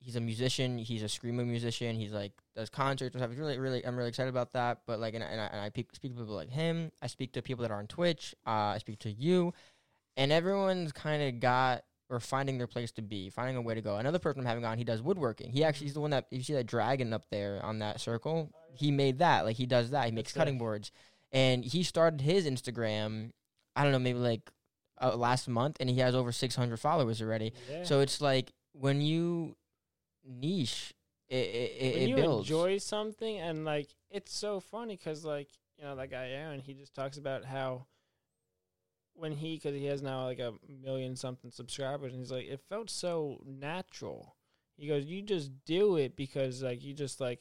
he's 0.00 0.16
a 0.16 0.20
musician. 0.20 0.78
He's 0.78 1.02
a 1.02 1.06
screamo 1.06 1.46
musician. 1.46 1.96
He's 1.96 2.12
like 2.12 2.32
does 2.54 2.70
concerts 2.70 3.14
and 3.14 3.20
stuff. 3.20 3.30
He's 3.30 3.38
really, 3.38 3.58
really, 3.58 3.84
I'm 3.84 3.96
really 3.96 4.08
excited 4.08 4.30
about 4.30 4.52
that. 4.54 4.82
But 4.86 4.98
like, 5.00 5.14
and, 5.14 5.22
I- 5.22 5.26
and 5.26 5.40
I, 5.40 5.44
and 5.46 5.60
I 5.60 5.68
pe- 5.70 5.84
speak 5.92 6.12
to 6.14 6.20
people 6.20 6.34
like 6.34 6.48
him. 6.50 6.90
I 7.02 7.08
speak 7.08 7.32
to 7.32 7.42
people 7.42 7.62
that 7.62 7.70
are 7.70 7.78
on 7.78 7.86
Twitch. 7.88 8.34
Uh, 8.46 8.50
I 8.74 8.78
speak 8.78 8.98
to 9.00 9.10
you, 9.10 9.52
and 10.16 10.32
everyone's 10.32 10.92
kind 10.92 11.22
of 11.22 11.40
got 11.40 11.84
or 12.08 12.20
finding 12.20 12.56
their 12.56 12.68
place 12.68 12.92
to 12.92 13.02
be, 13.02 13.28
finding 13.30 13.56
a 13.56 13.60
way 13.60 13.74
to 13.74 13.82
go. 13.82 13.96
Another 13.96 14.20
person 14.20 14.40
I'm 14.40 14.46
having 14.46 14.64
on, 14.64 14.78
he 14.78 14.84
does 14.84 15.02
woodworking. 15.02 15.50
He 15.50 15.64
actually 15.64 15.86
he's 15.88 15.94
the 15.94 16.00
one 16.00 16.12
that 16.12 16.26
you 16.30 16.42
see 16.42 16.54
that 16.54 16.66
dragon 16.66 17.12
up 17.12 17.26
there 17.30 17.60
on 17.64 17.80
that 17.80 18.00
circle. 18.00 18.50
He 18.72 18.90
made 18.90 19.18
that. 19.18 19.44
Like 19.44 19.56
he 19.56 19.66
does 19.66 19.90
that. 19.90 20.06
He 20.06 20.12
makes 20.12 20.32
That's 20.32 20.38
cutting 20.38 20.54
sick. 20.54 20.60
boards, 20.60 20.92
and 21.32 21.64
he 21.64 21.82
started 21.82 22.20
his 22.22 22.46
Instagram. 22.46 23.32
I 23.74 23.82
don't 23.82 23.92
know, 23.92 23.98
maybe 23.98 24.18
like 24.20 24.50
uh, 25.00 25.16
last 25.16 25.48
month, 25.48 25.76
and 25.80 25.88
he 25.90 25.98
has 26.00 26.14
over 26.14 26.32
600 26.32 26.76
followers 26.78 27.20
already. 27.22 27.52
yeah. 27.70 27.84
So 27.84 28.00
it's 28.00 28.20
like 28.20 28.52
when 28.72 29.00
you 29.00 29.56
niche, 30.24 30.94
it 31.28 31.34
it, 31.36 31.94
when 31.94 32.02
it 32.02 32.08
you 32.08 32.16
builds. 32.16 32.48
enjoy 32.48 32.78
something 32.78 33.38
and 33.38 33.64
like 33.64 33.88
it's 34.10 34.34
so 34.36 34.60
funny 34.60 34.96
because 34.96 35.24
like 35.24 35.48
you 35.76 35.84
know 35.84 35.96
that 35.96 36.10
guy 36.10 36.28
Aaron 36.28 36.60
he 36.60 36.74
just 36.74 36.94
talks 36.94 37.18
about 37.18 37.44
how 37.44 37.86
when 39.14 39.32
he 39.32 39.56
because 39.56 39.74
he 39.74 39.86
has 39.86 40.02
now 40.02 40.24
like 40.24 40.38
a 40.38 40.52
million 40.82 41.16
something 41.16 41.50
subscribers 41.50 42.12
and 42.12 42.20
he's 42.20 42.30
like 42.30 42.46
it 42.46 42.60
felt 42.68 42.90
so 42.90 43.40
natural 43.44 44.36
he 44.76 44.86
goes 44.86 45.04
you 45.04 45.22
just 45.22 45.50
do 45.64 45.96
it 45.96 46.16
because 46.16 46.62
like 46.62 46.84
you 46.84 46.92
just 46.94 47.20
like 47.20 47.40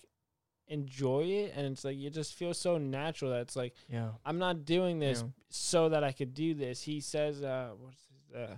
enjoy 0.68 1.22
it 1.24 1.54
and 1.56 1.68
it's 1.68 1.84
like 1.84 1.98
you 1.98 2.10
just 2.10 2.34
feel 2.34 2.54
so 2.54 2.78
natural 2.78 3.32
that 3.32 3.42
it's 3.42 3.56
like 3.56 3.74
yeah. 3.88 4.10
i'm 4.26 4.40
not 4.40 4.66
doing 4.66 5.00
this 5.00 5.22
Yeah. 5.22 5.30
so 5.50 5.90
that 5.90 6.04
i 6.04 6.12
could 6.12 6.34
do 6.34 6.54
this 6.54 6.82
he 6.82 7.02
says 7.02 7.44
uh 7.44 7.72
what's 7.80 8.02
his, 8.10 8.36
uh 8.36 8.58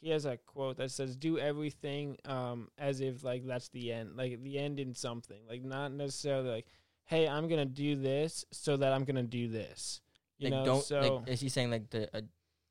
he 0.00 0.10
has 0.10 0.24
a 0.24 0.36
quote 0.36 0.76
that 0.76 0.92
says 0.92 1.16
do 1.16 1.38
everything 1.38 2.16
um 2.24 2.68
as 2.78 3.00
if 3.00 3.24
like 3.24 3.44
that's 3.46 3.68
the 3.70 3.92
end 3.92 4.16
like 4.16 4.40
the 4.42 4.58
end 4.58 4.78
in 4.78 4.94
something 4.94 5.40
like 5.48 5.64
not 5.64 5.90
necessarily 5.92 6.48
like 6.48 6.66
hey 7.06 7.26
i'm 7.26 7.48
gonna 7.48 7.64
do 7.64 7.96
this 7.96 8.44
so 8.52 8.76
that 8.76 8.92
i'm 8.92 9.04
gonna 9.04 9.22
do 9.22 9.48
this 9.48 10.00
you 10.38 10.50
like 10.50 10.58
know 10.60 10.64
don't 10.64 10.84
so 10.84 11.00
like 11.00 11.28
is 11.28 11.40
he 11.40 11.48
saying 11.48 11.70
like 11.70 11.90
the 11.90 12.08
uh, 12.16 12.20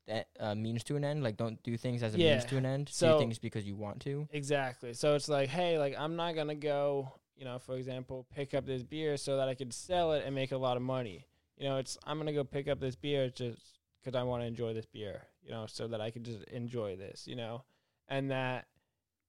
that 0.06 0.28
uh, 0.40 0.54
means 0.54 0.82
to 0.84 0.96
an 0.96 1.04
end? 1.04 1.22
Like 1.22 1.36
don't 1.36 1.62
do 1.62 1.76
things 1.76 2.02
as 2.02 2.14
a 2.14 2.18
Yeah. 2.18 2.30
means 2.32 2.46
to 2.46 2.56
an 2.56 2.64
end. 2.64 2.88
So- 2.88 3.12
do 3.12 3.18
things 3.18 3.38
because 3.38 3.66
you 3.66 3.76
want 3.76 4.00
to. 4.04 4.26
exactly 4.32 4.94
so 4.94 5.14
it's 5.14 5.28
like 5.28 5.50
hey 5.50 5.78
like 5.78 5.94
i'm 5.98 6.16
not 6.16 6.34
gonna 6.34 6.54
go 6.54 7.12
you 7.38 7.44
know 7.44 7.58
for 7.58 7.76
example 7.76 8.26
pick 8.34 8.52
up 8.52 8.66
this 8.66 8.82
beer 8.82 9.16
so 9.16 9.36
that 9.38 9.48
i 9.48 9.54
could 9.54 9.72
sell 9.72 10.12
it 10.12 10.24
and 10.26 10.34
make 10.34 10.52
a 10.52 10.58
lot 10.58 10.76
of 10.76 10.82
money. 10.82 11.24
You 11.56 11.68
know 11.68 11.78
it's 11.78 11.96
i'm 12.04 12.18
gonna 12.18 12.32
go 12.32 12.44
pick 12.44 12.68
up 12.68 12.80
this 12.80 12.96
beer 12.96 13.30
just 13.30 13.78
because 14.02 14.14
i 14.18 14.22
want 14.22 14.42
to 14.42 14.46
enjoy 14.46 14.74
this 14.74 14.86
beer 14.86 15.22
you 15.42 15.50
know 15.50 15.66
so 15.66 15.88
that 15.88 16.00
i 16.00 16.10
can 16.10 16.22
just 16.24 16.42
enjoy 16.44 16.96
this 16.96 17.26
you 17.26 17.36
know? 17.36 17.62
And 18.08 18.30
that 18.30 18.66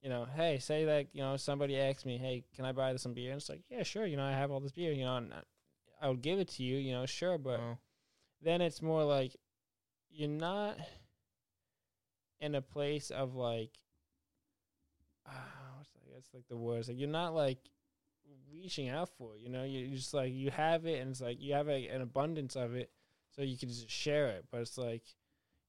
you 0.02 0.10
know 0.10 0.26
hey 0.36 0.60
say 0.60 0.86
like 0.86 1.10
you 1.14 1.22
know 1.22 1.38
somebody 1.38 1.78
asks 1.78 2.06
me 2.06 2.18
hey 2.18 2.44
can 2.56 2.66
i 2.66 2.72
buy 2.72 2.92
this 2.94 3.04
some 3.04 3.14
beer? 3.14 3.32
And 3.32 3.40
it's 3.40 3.50
like 3.50 3.62
yeah 3.70 3.84
sure 3.84 4.06
you 4.06 4.18
know 4.18 4.24
i 4.26 4.32
have 4.32 4.52
all 4.52 4.60
this 4.60 4.72
beer 4.72 4.92
you 4.92 5.06
know 5.06 5.18
and 5.18 5.32
uh, 5.34 5.42
I 6.02 6.08
would 6.08 6.22
give 6.22 6.40
it 6.40 6.48
to 6.52 6.64
you, 6.64 6.78
you 6.78 6.94
know, 6.94 7.06
sure, 7.06 7.38
but 7.38 7.60
Oh. 7.60 7.78
then 8.42 8.62
it's 8.62 8.82
more 8.82 9.04
like 9.04 9.36
you're 10.10 10.30
not 10.30 10.78
in 12.40 12.56
a 12.56 12.62
place 12.62 13.12
of 13.12 13.36
like 13.36 13.72
uh, 15.26 15.32
what's 15.78 15.90
like 15.96 16.14
that's 16.14 16.34
like 16.34 16.48
the 16.48 16.58
words 16.58 16.88
like 16.88 16.98
you're 16.98 17.10
not 17.10 17.36
like 17.36 17.58
reaching 18.52 18.90
out 18.90 19.10
for 19.18 19.38
you 19.38 19.50
know? 19.50 19.64
You 19.64 19.88
just 19.96 20.14
like 20.14 20.34
you 20.34 20.52
have 20.52 20.86
it 20.86 21.02
and 21.02 21.12
it's 21.12 21.22
like 21.22 21.42
you 21.42 21.54
have 21.54 21.68
a, 21.68 21.88
an 21.88 22.02
abundance 22.02 22.56
of 22.56 22.76
it 22.76 22.92
so 23.36 23.42
you 23.42 23.58
can 23.58 23.70
just 23.70 23.90
share 23.90 24.28
it 24.28 24.46
but 24.52 24.62
it's 24.62 24.78
like 24.78 25.04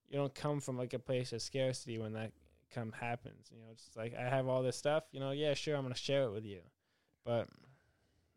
you 0.09 0.17
don't 0.17 0.35
come 0.35 0.59
from 0.59 0.77
like 0.77 0.93
a 0.93 0.99
place 0.99 1.31
of 1.31 1.41
scarcity 1.41 1.97
when 1.97 2.13
that 2.13 2.31
come 2.73 2.91
happens 2.91 3.49
you 3.51 3.57
know? 3.57 3.65
It's 3.71 3.89
like 3.95 4.13
i 4.17 4.23
have 4.23 4.47
all 4.47 4.63
this 4.63 4.77
stuff 4.77 5.03
you 5.11 5.19
know? 5.19 5.31
Yeah 5.31 5.53
sure 5.53 5.75
i'm 5.75 5.83
gonna 5.83 5.95
share 5.95 6.23
it 6.23 6.31
with 6.31 6.45
you 6.45 6.61
but 7.25 7.47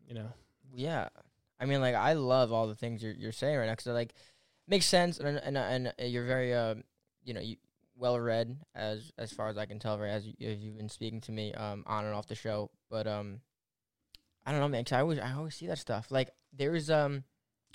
you 0.07 0.13
know. 0.15 0.31
Yeah, 0.73 1.09
I 1.59 1.65
mean, 1.65 1.81
like 1.81 1.95
I 1.95 2.13
love 2.13 2.51
all 2.51 2.67
the 2.67 2.75
things 2.75 3.01
you're 3.01 3.13
you're 3.13 3.31
saying 3.31 3.57
right 3.57 3.65
now 3.65 3.73
because 3.73 3.87
like 3.87 4.13
makes 4.67 4.85
sense 4.85 5.19
and 5.19 5.37
and 5.37 5.57
and 5.57 5.87
uh, 5.87 6.03
you're 6.03 6.25
very 6.25 6.53
um 6.53 6.83
you 7.23 7.33
know 7.33 7.41
you 7.41 7.57
well 7.97 8.19
read 8.19 8.57
as 8.73 9.11
as 9.17 9.31
far 9.31 9.49
as 9.49 9.57
I 9.57 9.65
can 9.65 9.79
tell, 9.79 9.97
right? 9.99 10.09
As, 10.09 10.25
you, 10.25 10.33
as 10.41 10.59
you've 10.59 10.77
been 10.77 10.89
speaking 10.89 11.21
to 11.21 11.31
me 11.31 11.53
um 11.53 11.83
on 11.87 12.05
and 12.05 12.13
off 12.13 12.27
the 12.27 12.35
show, 12.35 12.69
but 12.89 13.07
um 13.07 13.39
I 14.45 14.51
don't 14.51 14.59
know, 14.61 14.67
man. 14.67 14.83
'cause 14.85 14.93
I 14.93 14.99
always 15.01 15.19
I 15.19 15.33
always 15.33 15.55
see 15.55 15.67
that 15.67 15.79
stuff. 15.79 16.11
Like 16.11 16.29
there's 16.53 16.89
um 16.89 17.23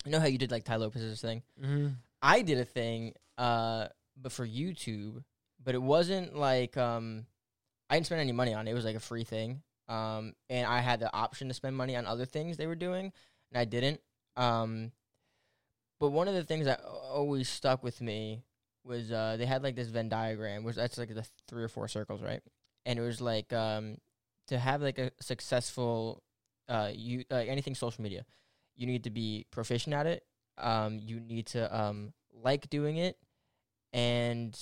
you 0.05 0.13
know 0.13 0.21
how 0.21 0.27
you 0.27 0.39
did 0.39 0.51
like 0.51 0.65
Tai 0.65 0.77
Lopez's 0.77 1.21
thing. 1.21 1.43
mm-hmm. 1.61 1.89
I 2.23 2.43
did 2.43 2.59
a 2.59 2.65
thing 2.65 3.15
uh 3.39 3.89
but 4.17 4.33
for 4.33 4.47
YouTube, 4.47 5.25
but 5.63 5.75
it 5.75 5.83
wasn't 5.83 6.37
like 6.37 6.77
um 6.77 7.27
I 7.89 7.95
didn't 7.97 8.07
spend 8.07 8.21
any 8.21 8.33
money 8.33 8.55
on 8.55 8.69
it. 8.69 8.71
It 8.71 8.75
was 8.75 8.85
like 8.85 8.97
a 8.97 9.01
free 9.01 9.25
thing. 9.25 9.63
Um 9.89 10.35
and 10.49 10.67
I 10.67 10.81
had 10.81 11.01
the 11.01 11.13
option 11.15 11.49
to 11.49 11.55
spend 11.55 11.77
money 11.77 11.97
on 11.97 12.07
other 12.07 12.25
things 12.27 12.57
they 12.57 12.67
were 12.67 12.77
doing 12.77 13.13
and 13.51 13.59
I 13.61 13.65
didn't. 13.65 14.01
Um 14.37 14.93
but 15.99 16.11
one 16.11 16.29
of 16.29 16.35
the 16.35 16.45
things 16.45 16.65
that 16.67 16.81
always 16.85 17.49
stuck 17.49 17.83
with 17.83 18.01
me 18.01 18.45
was 18.85 19.11
uh 19.13 19.37
they 19.39 19.47
had 19.47 19.63
like 19.63 19.77
this 19.77 19.89
Venn 19.89 20.09
diagram, 20.09 20.63
which 20.65 20.77
that's 20.77 20.97
like 20.99 21.15
the 21.15 21.27
three 21.49 21.63
or 21.65 21.69
four 21.69 21.89
circles, 21.89 22.23
right? 22.23 22.43
And 22.87 22.99
it 22.99 23.03
was 23.03 23.21
like 23.21 23.53
um 23.53 23.99
to 24.49 24.59
have 24.59 24.81
like 24.83 24.99
a 24.99 25.11
successful 25.21 26.23
uh 26.71 26.91
you 26.95 27.25
like 27.31 27.49
anything 27.49 27.75
social 27.75 28.03
media, 28.03 28.25
you 28.77 28.87
need 28.87 29.05
to 29.05 29.11
be 29.11 29.45
proficient 29.51 29.95
at 29.95 30.07
it. 30.07 30.25
Um 30.57 30.99
you 31.03 31.21
need 31.21 31.47
to 31.49 31.63
um 31.77 32.13
like 32.33 32.71
doing 32.71 32.97
it 32.97 33.19
and 33.93 34.57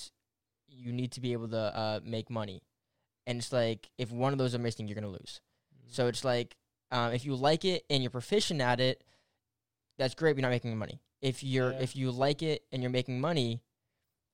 you 0.67 0.91
need 0.91 1.11
to 1.13 1.21
be 1.21 1.33
able 1.33 1.47
to 1.49 1.57
uh 1.77 1.99
make 2.03 2.29
money. 2.29 2.61
And 3.27 3.37
it's 3.39 3.53
like 3.53 3.89
if 3.97 4.11
one 4.11 4.33
of 4.33 4.39
those 4.39 4.55
are 4.55 4.59
missing, 4.59 4.87
you're 4.87 4.95
gonna 4.95 5.07
lose. 5.09 5.41
So 5.87 6.07
it's 6.07 6.23
like 6.25 6.55
um, 6.91 7.13
if 7.13 7.23
you 7.23 7.35
like 7.35 7.65
it 7.65 7.85
and 7.89 8.01
you're 8.01 8.09
proficient 8.09 8.61
at 8.61 8.79
it, 8.79 9.03
that's 9.99 10.15
great. 10.15 10.33
But 10.33 10.37
you're 10.39 10.49
not 10.49 10.55
making 10.55 10.75
money. 10.77 10.99
If 11.21 11.43
you're 11.43 11.71
Yeah. 11.71 11.79
if 11.79 11.95
you 11.95 12.11
like 12.11 12.41
it 12.41 12.63
and 12.71 12.81
you're 12.81 12.91
making 12.91 13.21
money, 13.21 13.61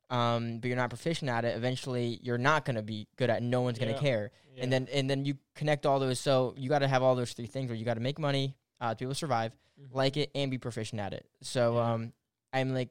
um, 0.09 0.59
but 0.59 0.67
you're 0.67 0.77
not 0.77 0.89
proficient 0.89 1.29
at 1.29 1.45
it, 1.45 1.55
eventually 1.57 2.19
you're 2.21 2.37
not 2.37 2.65
gonna 2.65 2.83
be 2.83 3.07
good 3.15 3.29
at. 3.29 3.37
it. 3.37 3.43
No 3.43 3.61
one's 3.61 3.79
gonna 3.79 3.91
Yeah. 3.91 3.97
care. 3.99 4.31
Yeah. 4.55 4.63
And 4.63 4.73
then 4.73 4.87
and 4.93 5.09
then 5.09 5.25
you 5.25 5.37
connect 5.55 5.85
all 5.85 5.99
those. 5.99 6.19
So 6.19 6.53
you 6.57 6.69
got 6.69 6.79
to 6.79 6.87
have 6.87 7.03
all 7.03 7.15
those 7.15 7.33
three 7.33 7.47
things 7.47 7.67
where 7.69 7.75
you 7.77 7.83
got 7.85 7.95
to 7.95 7.99
make 7.99 8.17
money, 8.19 8.55
uh, 8.79 8.91
to 8.93 8.99
be 8.99 9.05
able 9.05 9.13
to 9.13 9.17
survive, 9.19 9.51
Mhm. 9.79 9.93
like 9.93 10.15
it, 10.17 10.31
and 10.35 10.49
be 10.51 10.57
proficient 10.57 11.01
at 11.01 11.13
it. 11.13 11.25
So 11.41 11.75
Yeah. 11.75 11.93
um, 11.93 12.13
I'm 12.53 12.73
like, 12.73 12.89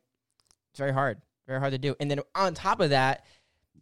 it's 0.71 0.79
very 0.79 0.93
hard, 0.93 1.23
very 1.47 1.61
hard 1.61 1.73
to 1.73 1.79
do. 1.79 1.95
And 2.01 2.11
then 2.11 2.21
on 2.35 2.53
top 2.55 2.81
of 2.81 2.91
that, 2.91 3.25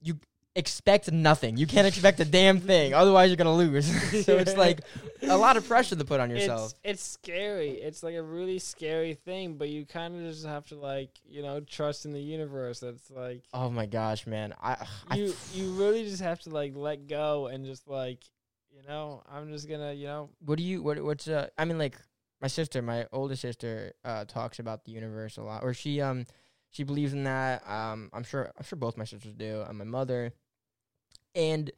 you 0.01 0.21
expect 0.55 1.11
nothing. 1.11 1.57
You 1.57 1.67
can't 1.67 1.87
expect 1.87 2.21
a 2.21 2.25
damn 2.25 2.61
thing, 2.61 2.95
otherwise 2.95 3.31
you're 3.31 3.37
gonna 3.37 3.55
lose. 3.55 3.87
so 4.25 4.37
it's 4.37 4.57
like 4.57 4.81
a 5.23 5.37
lot 5.37 5.57
of 5.57 5.67
pressure 5.67 5.97
to 5.97 6.05
put 6.05 6.21
on 6.21 6.31
yourself. 6.31 6.75
It's, 6.85 7.03
it's 7.03 7.03
scary. 7.03 7.71
It's 7.71 8.03
like 8.03 8.15
a 8.15 8.23
really 8.23 8.59
scary 8.59 9.15
thing, 9.15 9.55
but 9.55 9.69
you 9.69 9.87
kind 9.87 10.15
of 10.15 10.31
just 10.31 10.47
have 10.47 10.67
to 10.69 10.77
like, 10.77 11.11
you 11.25 11.43
know, 11.43 11.61
trust 11.61 12.05
in 12.05 12.13
the 12.13 12.21
universe. 12.21 12.81
That's 12.81 13.11
like 13.11 13.43
oh 13.53 13.71
my 13.71 13.87
gosh, 13.87 14.27
man! 14.27 14.55
I, 14.63 14.77
I 15.09 15.17
you 15.17 15.35
you 15.55 15.73
really 15.73 16.05
just 16.05 16.23
have 16.23 16.41
to 16.41 16.51
like 16.51 16.77
let 16.77 17.07
go 17.07 17.47
and 17.47 17.65
just 17.65 17.89
like, 17.89 18.23
you 18.71 18.83
know, 18.87 19.23
I'm 19.31 19.51
just 19.53 19.69
gonna, 19.69 19.93
you 19.93 20.07
know, 20.07 20.31
what 20.45 20.59
do 20.59 20.65
you 20.65 20.83
what 20.83 21.03
what's 21.03 21.29
uh? 21.29 21.49
I 21.57 21.65
mean, 21.65 21.79
like 21.79 21.97
my 22.41 22.49
sister, 22.49 22.83
my 22.83 23.07
older 23.13 23.37
sister, 23.37 23.93
uh, 24.05 24.25
talks 24.25 24.59
about 24.59 24.85
the 24.85 24.93
universe 24.93 25.37
a 25.37 25.43
lot, 25.43 25.63
or 25.63 25.73
she 25.73 26.01
um 26.01 26.27
she 26.73 26.83
believes 26.83 27.13
in 27.13 27.25
that. 27.25 27.69
Um, 27.69 28.11
I'm 28.13 28.25
sure 28.25 28.51
I'm 28.57 28.65
sure 28.65 28.79
both 28.79 28.97
my 28.97 29.05
sisters 29.05 29.35
do, 29.35 29.63
and 29.67 29.79
my 29.79 29.85
mother, 29.85 30.33
and. 31.35 31.71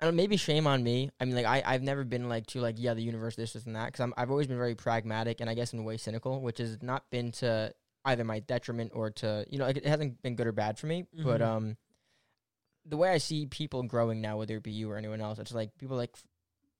I 0.00 0.06
don't 0.06 0.16
maybe 0.16 0.36
shame 0.36 0.66
on 0.66 0.82
me. 0.82 1.08
I 1.20 1.24
mean, 1.24 1.36
like 1.36 1.46
I, 1.46 1.62
I've 1.64 1.82
never 1.82 2.04
been 2.04 2.28
like 2.28 2.46
to 2.48 2.60
like 2.60 2.74
yeah 2.78 2.94
the 2.94 3.02
universe 3.02 3.36
this 3.36 3.52
this 3.52 3.64
and 3.64 3.76
that 3.76 3.86
because 3.86 4.00
I'm 4.00 4.12
I've 4.16 4.30
always 4.30 4.48
been 4.48 4.58
very 4.58 4.74
pragmatic 4.74 5.40
and 5.40 5.48
I 5.48 5.54
guess 5.54 5.72
in 5.72 5.78
a 5.78 5.82
way 5.82 5.96
cynical, 5.96 6.42
which 6.42 6.58
has 6.58 6.82
not 6.82 7.08
been 7.10 7.30
to 7.32 7.72
either 8.04 8.24
my 8.24 8.40
detriment 8.40 8.90
or 8.92 9.10
to 9.10 9.46
you 9.48 9.56
know 9.56 9.64
like, 9.66 9.76
it 9.78 9.86
hasn't 9.86 10.20
been 10.20 10.34
good 10.34 10.48
or 10.48 10.52
bad 10.52 10.78
for 10.78 10.88
me. 10.88 11.06
But 11.14 11.40
Mhm. 11.40 11.46
um, 11.46 11.76
the 12.84 12.96
way 12.96 13.10
I 13.10 13.18
see 13.18 13.46
people 13.46 13.82
growing 13.84 14.20
now, 14.20 14.36
whether 14.36 14.56
it 14.56 14.62
be 14.64 14.72
you 14.72 14.90
or 14.90 14.96
anyone 14.98 15.20
else, 15.20 15.38
it's 15.38 15.54
like 15.54 15.70
people 15.78 15.96
like 15.96 16.14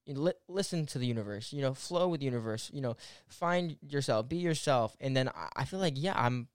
you 0.05 0.15
know, 0.15 0.21
li- 0.21 0.33
listen 0.49 0.85
to 0.87 0.99
the 0.99 1.07
universe, 1.07 1.53
you 1.53 1.63
know, 1.63 1.73
flow 1.73 2.09
with 2.09 2.21
the 2.21 2.27
universe, 2.27 2.69
you 2.75 2.81
know, 2.83 2.97
find 3.27 3.77
yourself, 3.81 4.29
be 4.29 4.37
yourself, 4.37 4.97
and 5.01 5.17
then 5.17 5.29
I, 5.29 5.49
I 5.57 5.65
feel 5.65 5.79
like 5.79 5.95
yeah, 5.97 6.15
I'm 6.17 6.49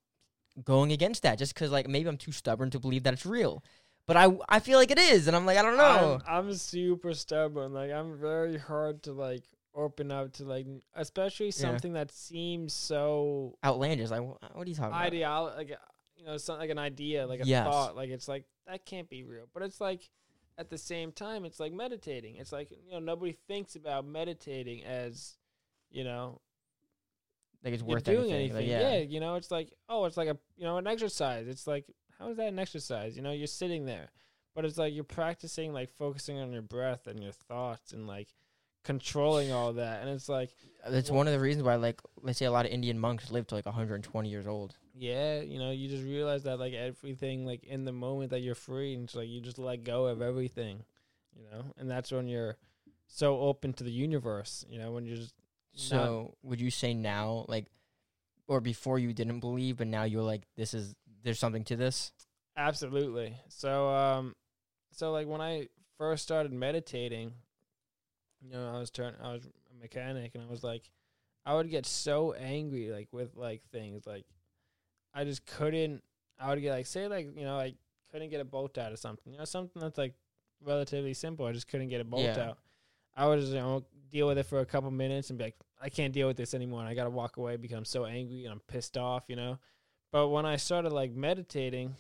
going 0.64 0.92
against 0.92 1.24
that 1.24 1.40
just 1.40 1.54
because 1.54 1.72
like 1.72 1.88
maybe 1.88 2.10
I'm 2.10 2.18
too 2.18 2.34
stubborn 2.34 2.70
to 2.72 2.80
believe 2.80 3.04
that 3.04 3.14
it's 3.14 3.26
real, 3.26 3.64
but 4.10 4.18
I 4.18 4.26
I 4.50 4.60
feel 4.60 4.78
like 4.80 4.92
it 4.92 4.98
is, 5.00 5.28
and 5.28 5.36
I'm 5.38 5.46
like 5.46 5.58
I 5.58 5.62
don't 5.62 5.78
know. 5.78 6.20
I'm, 6.28 6.48
I'm 6.48 6.54
super 6.54 7.14
stubborn. 7.14 7.74
Like 7.74 7.92
I'm 7.92 8.18
very 8.20 8.58
hard 8.58 9.04
to 9.04 9.14
like 9.14 9.44
open 9.76 10.12
up 10.12 10.34
to 10.34 10.44
like, 10.44 10.66
especially 10.96 11.52
something 11.52 11.94
that 11.94 12.12
seems 12.12 12.74
so 12.74 13.56
Outlandish, 13.64 14.10
like 14.10 14.22
wh- 14.22 14.56
what 14.56 14.66
are 14.66 14.70
you 14.70 14.76
talking 14.76 14.92
about? 14.94 15.06
ideal, 15.06 15.54
like 15.56 15.72
uh, 15.72 15.76
you 16.18 16.26
know, 16.26 16.38
something 16.38 16.62
like 16.62 16.72
an 16.72 16.80
idea, 16.80 17.28
like 17.28 17.42
a 17.42 17.46
Yes. 17.46 17.66
thought. 17.66 17.96
Like 17.96 18.10
it's 18.10 18.28
like 18.28 18.46
that 18.68 18.86
can't 18.86 19.10
be 19.10 19.24
real, 19.24 19.46
but 19.54 19.62
it's 19.64 19.80
like 19.80 20.10
at 20.58 20.70
the 20.70 20.78
same 20.78 21.12
time, 21.12 21.46
it's 21.46 21.60
like 21.60 21.72
meditating. 21.72 22.36
It's 22.38 22.52
like 22.52 22.72
you 22.72 22.92
know, 22.92 23.00
nobody 23.00 23.38
thinks 23.48 23.76
about 23.76 24.06
meditating 24.06 24.84
as 24.84 25.38
you 25.92 26.04
know 26.04 26.42
Like 27.64 27.74
it's 27.76 27.84
you're 27.84 27.96
worth 27.96 28.04
doing 28.04 28.32
anything. 28.32 28.56
Like, 28.58 28.68
yeah. 28.68 28.98
you 28.98 29.20
know, 29.20 29.36
it's 29.36 29.52
like 29.52 29.72
oh, 29.88 30.06
it's 30.06 30.18
like 30.18 30.30
a 30.30 30.38
you 30.58 30.64
know 30.64 30.78
an 30.78 30.88
exercise. 30.88 31.48
It's 31.48 31.68
like 31.68 31.86
how 32.20 32.30
is 32.30 32.38
that 32.38 32.48
an 32.48 32.60
exercise? 32.60 33.16
You 33.16 33.22
know, 33.22 33.32
you're 33.32 33.48
sitting 33.48 33.86
there, 33.86 34.10
but 34.56 34.66
it's 34.66 34.78
like 34.78 34.94
you're 34.94 35.04
practicing 35.04 35.74
like 35.74 35.90
focusing 35.90 36.38
on 36.40 36.52
your 36.52 36.62
breath 36.62 37.08
and 37.08 37.24
your 37.24 37.32
thoughts 37.32 37.94
and 37.94 38.08
like 38.08 38.28
controlling 38.84 39.52
all 39.52 39.74
that. 39.74 40.02
And 40.02 40.10
it's 40.10 40.30
like 40.30 40.50
uh, 40.86 40.92
That's 40.92 41.12
one 41.12 41.28
of 41.28 41.34
the 41.34 41.40
reasons 41.40 41.64
why, 41.64 41.76
like, 41.76 42.02
let's 42.22 42.40
say 42.40 42.46
a 42.46 42.52
lot 42.52 42.66
of 42.66 42.72
Indian 42.72 43.00
monks 43.00 43.32
live 43.32 43.48
to 43.48 43.56
like 43.56 43.66
120 43.66 44.30
years 44.30 44.48
old. 44.48 44.76
yeah, 44.96 45.42
you 45.42 45.60
know, 45.60 45.72
you 45.72 45.88
just 45.88 46.04
realize 46.04 46.44
that 46.44 46.60
like 46.60 46.74
everything 46.74 47.46
like 47.46 47.64
in 47.64 47.86
the 47.86 47.92
moment 47.92 48.32
that 48.32 48.42
you're 48.42 48.56
free 48.56 48.94
and 48.96 49.06
it's 49.06 49.16
like 49.16 49.30
you 49.30 49.42
just 49.42 49.60
let 49.60 49.84
go 49.84 50.06
of 50.08 50.22
everything, 50.22 50.84
you 51.36 51.44
know, 51.52 51.64
and 51.78 51.90
that's 51.90 52.12
when 52.12 52.28
you're 52.28 52.58
so 53.08 53.40
open 53.40 53.74
to 53.74 53.84
the 53.84 53.92
universe. 53.92 54.66
You 54.70 54.80
know, 54.80 54.92
when 54.92 55.06
you're 55.06 55.18
just 55.18 55.36
So, 55.74 56.36
would 56.44 56.60
you 56.60 56.72
say 56.72 56.94
now, 56.94 57.46
like, 57.48 57.68
or 58.48 58.60
before 58.62 58.98
you 59.00 59.14
didn't 59.14 59.40
believe, 59.42 59.78
but 59.78 59.88
now 59.88 60.04
you're 60.04 60.24
like, 60.24 60.42
this 60.58 60.74
is 60.74 60.96
there's 61.24 61.40
something 61.40 61.64
to 61.66 61.76
this? 61.76 62.12
Absolutely. 62.58 63.36
So 63.50 63.90
um 63.90 64.36
so 64.92 65.12
like 65.12 65.28
when 65.28 65.42
I 65.42 65.68
first 65.98 66.24
started 66.24 66.52
meditating, 66.52 67.34
you 68.42 68.52
know, 68.52 68.74
I 68.76 68.80
was 68.80 68.90
turn 68.92 69.16
I 69.22 69.34
was 69.34 69.46
a 69.46 69.80
mechanic 69.82 70.36
and 70.36 70.44
I 70.44 70.48
was 70.48 70.64
like 70.64 70.90
I 71.46 71.56
would 71.56 71.70
get 71.70 71.86
so 71.86 72.34
angry 72.34 72.90
like 72.92 73.08
with 73.12 73.36
like 73.36 73.62
things 73.72 74.06
like 74.06 74.26
I 75.14 75.24
just 75.24 75.46
couldn't 75.46 76.04
I 76.40 76.50
would 76.50 76.62
get 76.62 76.74
like 76.74 76.86
say 76.86 77.08
like, 77.08 77.36
you 77.36 77.44
know, 77.44 77.58
I 77.60 77.74
couldn't 78.12 78.30
get 78.30 78.42
a 78.42 78.46
bolt 78.46 78.78
out 78.78 78.92
of 78.92 79.00
something. 79.00 79.34
You 79.34 79.40
know, 79.40 79.46
something 79.46 79.82
that's 79.82 79.98
like 79.98 80.14
relatively 80.64 81.14
simple. 81.14 81.46
I 81.46 81.52
just 81.52 81.68
couldn't 81.68 81.90
get 81.90 82.02
a 82.02 82.06
bolt 82.06 82.26
Yeah. 82.26 82.50
out. 82.50 82.58
I 83.16 83.28
would 83.28 83.40
just, 83.40 83.52
you 83.52 83.60
know, 83.60 83.86
deal 84.12 84.28
with 84.28 84.38
it 84.38 84.46
for 84.46 84.60
a 84.60 84.66
couple 84.66 84.90
minutes 84.92 85.30
and 85.30 85.38
be 85.38 85.46
like, 85.46 85.56
I 85.82 85.90
can't 85.90 86.14
deal 86.14 86.28
with 86.28 86.38
this 86.38 86.54
anymore 86.54 86.80
and 86.82 86.90
I 86.90 86.94
gotta 86.94 87.10
walk 87.10 87.38
away 87.38 87.58
because 87.58 87.78
I'm 87.78 87.86
so 87.86 88.06
angry 88.06 88.44
and 88.46 88.52
I'm 88.54 88.62
pissed 88.68 88.98
off, 88.98 89.24
you 89.28 89.36
know. 89.36 89.60
But 90.12 90.30
when 90.30 90.46
I 90.46 90.56
started 90.56 90.92
like 90.92 91.12
meditating, 91.12 91.96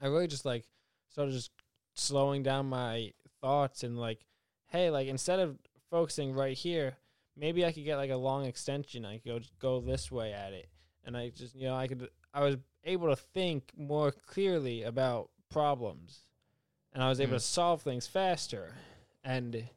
I 0.00 0.06
really 0.06 0.26
just 0.26 0.44
like 0.44 0.64
started 1.10 1.32
just 1.32 1.50
slowing 1.94 2.42
down 2.42 2.66
my 2.68 3.12
thoughts 3.40 3.82
and 3.84 3.98
like, 3.98 4.20
hey, 4.68 4.90
like 4.90 5.08
instead 5.08 5.38
of 5.40 5.58
focusing 5.90 6.32
right 6.34 6.56
here, 6.56 6.94
maybe 7.36 7.64
I 7.64 7.72
could 7.72 7.84
get 7.84 7.96
like 7.96 8.10
a 8.10 8.16
long 8.16 8.46
extension. 8.46 9.04
I 9.04 9.18
could 9.18 9.24
go 9.60 9.78
go 9.78 9.80
this 9.80 10.10
way 10.10 10.32
at 10.32 10.52
it, 10.52 10.68
and 11.04 11.16
I 11.16 11.30
just 11.30 11.54
you 11.54 11.68
know 11.68 11.76
I 11.76 11.86
could 11.86 12.08
I 12.34 12.42
was 12.42 12.56
able 12.84 13.08
to 13.08 13.16
think 13.16 13.72
more 13.76 14.10
clearly 14.10 14.82
about 14.82 15.30
problems, 15.50 16.20
and 16.92 17.02
I 17.02 17.08
was 17.08 17.20
able 17.20 17.32
Mm. 17.34 17.36
to 17.36 17.40
solve 17.40 17.82
things 17.82 18.06
faster. 18.06 18.72
And 19.22 19.68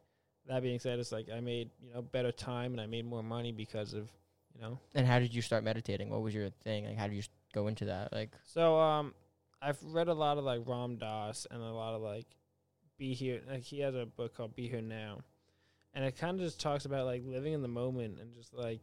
that 0.48 0.62
being 0.64 0.80
said, 0.80 1.00
it's 1.00 1.12
like 1.12 1.30
I 1.30 1.40
made 1.42 1.70
you 1.86 1.94
know 1.94 2.02
better 2.02 2.32
time 2.32 2.72
and 2.72 2.82
I 2.82 2.86
made 2.86 3.06
more 3.06 3.24
money 3.24 3.52
because 3.52 3.94
of 3.94 4.10
you 4.56 4.62
know 4.62 4.80
And 4.96 5.06
how 5.08 5.20
did 5.20 5.34
you 5.34 5.42
start 5.42 5.64
meditating? 5.64 6.10
What 6.10 6.22
was 6.22 6.34
your 6.34 6.50
thing? 6.64 6.86
Like, 6.86 6.98
how 6.98 7.08
did 7.08 7.16
you 7.16 7.24
go 7.54 7.68
into 7.68 7.86
that? 7.86 8.12
Like, 8.14 8.32
So 8.46 8.80
um, 8.80 9.14
I've 9.62 9.82
read 9.84 10.08
a 10.08 10.14
lot 10.14 10.38
of 10.38 10.44
like 10.44 10.62
Ram 10.66 10.98
Dass 10.98 11.48
and 11.50 11.62
a 11.62 11.72
lot 11.72 11.96
of 11.96 12.02
like 12.02 12.28
Be 12.98 13.14
Here. 13.14 13.42
Like 13.50 13.64
he 13.64 13.80
has 13.80 13.96
a 13.96 14.06
book 14.06 14.36
called 14.36 14.56
Be 14.56 14.68
Here 14.68 14.82
Now, 14.82 15.22
and 15.94 16.04
it 16.06 16.18
kind 16.18 16.40
of 16.40 16.46
just 16.46 16.60
talks 16.60 16.86
about 16.86 17.06
like 17.06 17.24
living 17.26 17.54
in 17.54 17.62
the 17.62 17.68
moment 17.68 18.20
and 18.20 18.34
just 18.34 18.54
like 18.54 18.82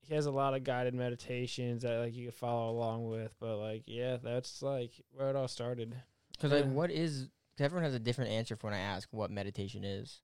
he 0.00 0.14
has 0.14 0.26
a 0.26 0.30
lot 0.30 0.54
of 0.54 0.64
guided 0.64 0.94
meditations 0.94 1.82
that 1.82 1.98
like 1.98 2.14
you 2.14 2.24
can 2.24 2.32
follow 2.32 2.70
along 2.70 3.08
with. 3.08 3.34
But 3.38 3.58
like, 3.58 3.82
yeah, 3.86 4.16
that's 4.22 4.62
like 4.62 4.90
where 5.12 5.30
it 5.30 5.36
all 5.36 5.48
started. 5.48 5.94
Because 6.32 6.52
like, 6.52 6.70
what 6.70 6.90
is? 6.90 7.28
Cause 7.56 7.66
everyone 7.66 7.84
has 7.84 7.94
a 7.94 7.98
different 7.98 8.30
answer 8.30 8.56
for 8.56 8.68
when 8.68 8.74
I 8.74 8.80
ask 8.80 9.08
what 9.10 9.30
meditation 9.30 9.84
is. 9.84 10.20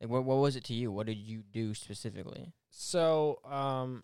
Like, 0.00 0.10
what 0.10 0.24
what 0.24 0.36
was 0.36 0.56
it 0.56 0.64
to 0.64 0.74
you? 0.74 0.90
What 0.92 1.06
did 1.06 1.18
you 1.18 1.42
do 1.42 1.74
specifically? 1.74 2.52
So, 2.70 3.40
um, 3.44 4.02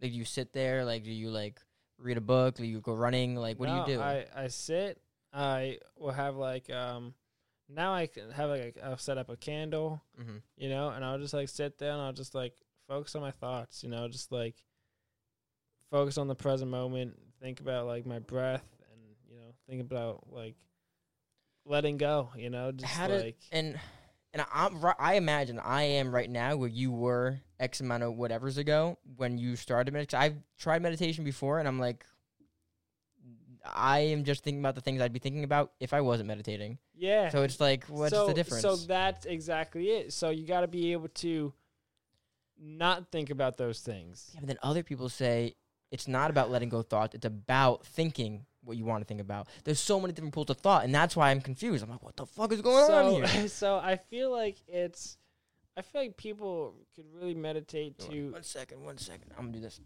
Like, 0.00 0.12
do 0.12 0.16
you 0.16 0.24
sit 0.24 0.52
there? 0.52 0.84
Like, 0.84 1.04
do 1.04 1.10
you 1.10 1.30
like 1.30 1.60
read 1.98 2.16
a 2.16 2.22
book? 2.22 2.56
Do 2.56 2.64
you 2.64 2.80
go 2.80 2.94
running? 2.94 3.36
Like, 3.36 3.58
what 3.58 3.68
no, 3.68 3.84
do 3.84 3.90
you 3.92 3.98
do? 3.98 4.02
I 4.02 4.26
I 4.34 4.48
sit. 4.48 5.00
I 5.32 5.78
will 5.96 6.12
have 6.12 6.36
like 6.36 6.70
um, 6.70 7.14
now 7.68 7.94
I 7.94 8.06
can 8.06 8.30
have 8.30 8.50
like 8.50 8.76
a, 8.76 8.86
I'll 8.86 8.98
set 8.98 9.18
up 9.18 9.30
a 9.30 9.36
candle, 9.36 10.02
mm-hmm. 10.20 10.36
you 10.56 10.68
know, 10.68 10.90
and 10.90 11.04
I'll 11.04 11.18
just 11.18 11.34
like 11.34 11.48
sit 11.48 11.78
there 11.78 11.92
and 11.92 12.00
I'll 12.00 12.12
just 12.12 12.34
like 12.34 12.54
focus 12.88 13.14
on 13.14 13.22
my 13.22 13.30
thoughts, 13.30 13.82
you 13.82 13.88
know, 13.88 14.08
just 14.08 14.30
like 14.30 14.56
focus 15.90 16.18
on 16.18 16.28
the 16.28 16.34
present 16.34 16.70
moment, 16.70 17.18
think 17.40 17.60
about 17.60 17.86
like 17.86 18.06
my 18.06 18.18
breath, 18.18 18.66
and 18.90 19.00
you 19.28 19.36
know, 19.36 19.52
think 19.68 19.80
about 19.80 20.26
like 20.30 20.56
letting 21.64 21.96
go, 21.96 22.30
you 22.36 22.50
know, 22.50 22.72
just 22.72 22.92
How 22.92 23.08
did- 23.08 23.22
like 23.22 23.38
And 23.50 23.78
and 24.32 24.44
I'm 24.52 24.78
I 24.98 25.14
imagine 25.14 25.58
I 25.58 25.82
am 25.82 26.14
right 26.14 26.30
now 26.30 26.56
where 26.56 26.68
you 26.68 26.90
were 26.90 27.40
X 27.60 27.80
amount 27.80 28.02
of 28.02 28.14
whatevers 28.14 28.58
ago 28.58 28.98
when 29.16 29.38
you 29.38 29.56
started 29.56 29.92
meditation. 29.92 30.22
I've 30.22 30.36
tried 30.58 30.82
meditation 30.82 31.24
before, 31.24 31.58
and 31.58 31.68
I'm 31.68 31.78
like, 31.78 32.04
I 33.64 34.00
am 34.00 34.24
just 34.24 34.42
thinking 34.42 34.60
about 34.60 34.74
the 34.74 34.80
things 34.80 35.00
I'd 35.00 35.12
be 35.12 35.18
thinking 35.18 35.44
about 35.44 35.72
if 35.80 35.92
I 35.92 36.00
wasn't 36.00 36.28
meditating. 36.28 36.78
yeah. 36.96 37.28
So 37.28 37.42
it's 37.42 37.60
like, 37.60 37.84
what's 37.86 38.12
so, 38.12 38.26
the 38.26 38.34
difference? 38.34 38.62
So 38.62 38.76
that's 38.76 39.26
exactly 39.26 39.90
it. 39.90 40.12
So 40.12 40.30
you 40.30 40.46
got 40.46 40.62
to 40.62 40.68
be 40.68 40.92
able 40.92 41.08
to 41.08 41.52
not 42.58 43.10
think 43.10 43.30
about 43.30 43.56
those 43.56 43.80
things. 43.80 44.30
Yeah, 44.34 44.40
but 44.40 44.48
then 44.48 44.58
other 44.62 44.82
people 44.82 45.08
say 45.08 45.56
it's 45.90 46.08
not 46.08 46.30
about 46.30 46.50
letting 46.50 46.68
go 46.68 46.78
of 46.78 46.88
thoughts. 46.88 47.14
It's 47.14 47.26
about 47.26 47.84
thinking 47.84 48.46
what 48.64 48.76
you 48.76 48.84
want 48.84 49.02
to 49.02 49.06
think 49.06 49.20
about. 49.20 49.48
There's 49.64 49.80
so 49.80 50.00
many 50.00 50.12
different 50.12 50.34
pools 50.34 50.50
of 50.50 50.58
thought, 50.58 50.84
and 50.84 50.94
that's 50.94 51.16
why 51.16 51.30
I'm 51.30 51.40
confused. 51.40 51.82
I'm 51.82 51.90
like, 51.90 52.02
what 52.02 52.16
the 52.16 52.26
fuck 52.26 52.52
is 52.52 52.62
going 52.62 52.86
so, 52.86 52.94
on 52.94 53.12
here? 53.12 53.48
so 53.48 53.76
I 53.76 53.96
feel 53.96 54.30
like 54.30 54.56
it's, 54.68 55.16
I 55.76 55.82
feel 55.82 56.02
like 56.02 56.16
people 56.16 56.74
could 56.94 57.06
really 57.14 57.34
meditate 57.34 57.98
to 58.10 58.30
one 58.30 58.42
second, 58.42 58.84
one 58.84 58.98
second. 58.98 59.32
I'm 59.36 59.46
gonna 59.46 59.52
do 59.52 59.60
this. 59.60 59.80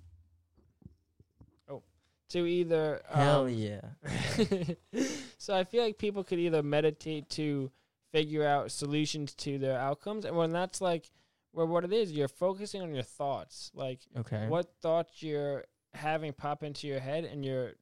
Oh, 1.69 1.83
to 2.31 2.47
either 2.47 3.03
Hell 3.09 3.47
um, 3.47 3.49
yeah. 3.49 3.81
so 5.39 5.55
I 5.55 5.65
feel 5.65 5.83
like 5.83 5.99
people 5.99 6.25
could 6.25 6.39
either 6.39 6.63
meditate 6.63 7.31
to 7.31 7.71
figure 8.13 8.47
out 8.47 8.71
solutions 8.71 9.35
to 9.35 9.59
their 9.59 9.79
outcomes, 9.79 10.25
and 10.25 10.37
when 10.37 10.51
that's 10.51 10.81
like, 10.81 11.11
where 11.53 11.67
what 11.67 11.85
it 11.85 11.93
is, 11.93 12.13
you're 12.13 12.29
focusing 12.29 12.83
on 12.83 12.93
your 12.93 13.03
thoughts, 13.03 13.71
like 13.75 14.01
Okay. 14.17 14.47
what 14.49 14.75
thoughts 14.83 15.23
you're 15.23 15.65
having 15.95 16.35
pop 16.35 16.63
into 16.63 16.87
your 16.87 17.01
head, 17.01 17.25
and 17.25 17.43
you're 17.43 17.73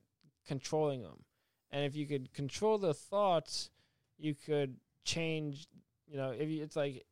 controlling 0.46 1.02
them. 1.02 1.24
And 1.70 1.84
if 1.84 1.96
you 1.96 2.06
could 2.06 2.32
control 2.32 2.78
the 2.78 2.94
thoughts, 2.94 3.70
you 4.18 4.34
could 4.34 4.76
change. 5.04 5.66
You 6.06 6.16
know, 6.16 6.30
if 6.30 6.48
you, 6.48 6.62
it's 6.62 6.76
like, 6.76 7.04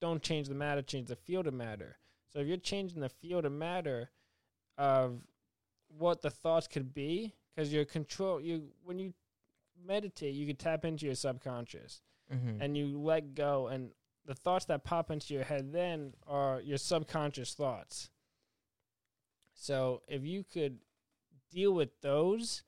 don't 0.00 0.22
change 0.22 0.48
the 0.48 0.54
matter, 0.54 0.82
change 0.82 1.08
the 1.08 1.16
field 1.16 1.46
of 1.46 1.54
matter. 1.54 1.98
So 2.32 2.40
if 2.40 2.46
you're 2.46 2.56
changing 2.56 3.00
the 3.00 3.08
field 3.08 3.44
of 3.44 3.52
matter 3.52 4.10
of 4.78 5.20
what 5.88 6.22
the 6.22 6.30
thoughts 6.30 6.66
could 6.66 6.92
be, 6.94 7.34
because 7.54 7.72
you're 7.72 7.84
control 7.84 8.40
you 8.40 8.68
when 8.84 8.98
you 8.98 9.14
meditate, 9.86 10.34
you 10.34 10.46
can 10.46 10.56
tap 10.56 10.84
into 10.84 11.06
your 11.06 11.14
subconscious 11.14 12.02
Mm-hmm. 12.32 12.60
and 12.60 12.76
you 12.76 12.98
let 12.98 13.36
go, 13.36 13.68
and 13.68 13.90
the 14.24 14.34
thoughts 14.34 14.64
that 14.64 14.82
pop 14.82 15.12
into 15.12 15.32
your 15.32 15.44
head 15.44 15.72
then 15.72 16.12
are 16.26 16.60
your 16.60 16.76
subconscious 16.76 17.54
thoughts. 17.54 18.10
So 19.54 20.02
if 20.08 20.24
you 20.24 20.42
could 20.42 20.78
deal 21.52 21.72
with 21.72 21.90
those 22.00 22.64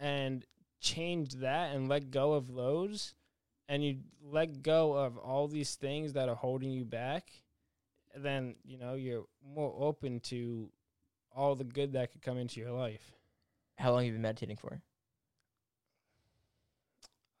and 0.00 0.44
change 0.80 1.34
that 1.34 1.74
and 1.74 1.88
let 1.88 2.10
go 2.10 2.32
of 2.32 2.54
those, 2.54 3.14
and 3.68 3.84
you 3.84 3.98
let 4.24 4.62
go 4.62 4.94
of 4.94 5.16
all 5.18 5.46
these 5.46 5.76
things 5.76 6.14
that 6.14 6.28
are 6.28 6.34
holding 6.34 6.70
you 6.70 6.84
back, 6.84 7.30
then 8.16 8.56
you 8.64 8.78
know 8.78 8.94
you're 8.94 9.26
more 9.54 9.72
open 9.78 10.18
to 10.20 10.70
all 11.36 11.54
the 11.54 11.64
good 11.64 11.92
that 11.92 12.10
could 12.10 12.22
come 12.22 12.38
into 12.38 12.58
your 12.58 12.72
life. 12.72 13.12
How 13.76 13.92
long 13.92 14.00
have 14.00 14.06
you 14.06 14.12
been 14.12 14.22
meditating 14.22 14.56
for? 14.56 14.80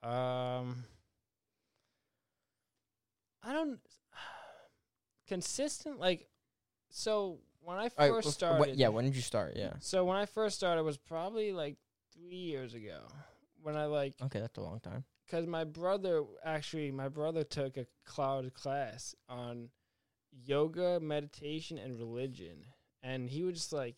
Um, 0.02 0.84
I 3.42 3.52
don't 3.52 3.78
consistent 5.26 6.00
like 6.00 6.26
so 6.90 7.38
when 7.62 7.76
I 7.76 7.88
first 7.88 7.98
right, 7.98 8.24
wh- 8.24 8.28
started. 8.28 8.76
yeah, 8.76 8.88
when 8.88 9.04
did 9.04 9.14
you 9.14 9.22
start? 9.22 9.54
Yeah. 9.56 9.74
So 9.80 10.04
when 10.04 10.16
I 10.16 10.26
first 10.26 10.56
started 10.56 10.82
was 10.82 10.96
probably 10.96 11.52
like 11.52 11.76
three 12.20 12.36
years 12.36 12.74
ago. 12.74 13.00
When 13.62 13.76
I 13.76 13.86
like, 13.86 14.14
Okay, 14.22 14.40
that's 14.40 14.58
a 14.58 14.62
long 14.62 14.80
time. 14.80 15.04
because 15.26 15.46
my 15.46 15.64
brother 15.64 16.22
actually, 16.44 16.90
my 16.90 17.08
brother 17.08 17.44
took 17.44 17.76
a 17.76 17.86
cloud 18.04 18.52
class 18.54 19.14
on 19.28 19.68
yoga, 20.44 20.98
meditation, 21.00 21.78
and 21.78 21.98
religion, 21.98 22.64
and 23.02 23.28
he 23.28 23.42
was 23.42 23.54
just 23.54 23.72
like, 23.72 23.96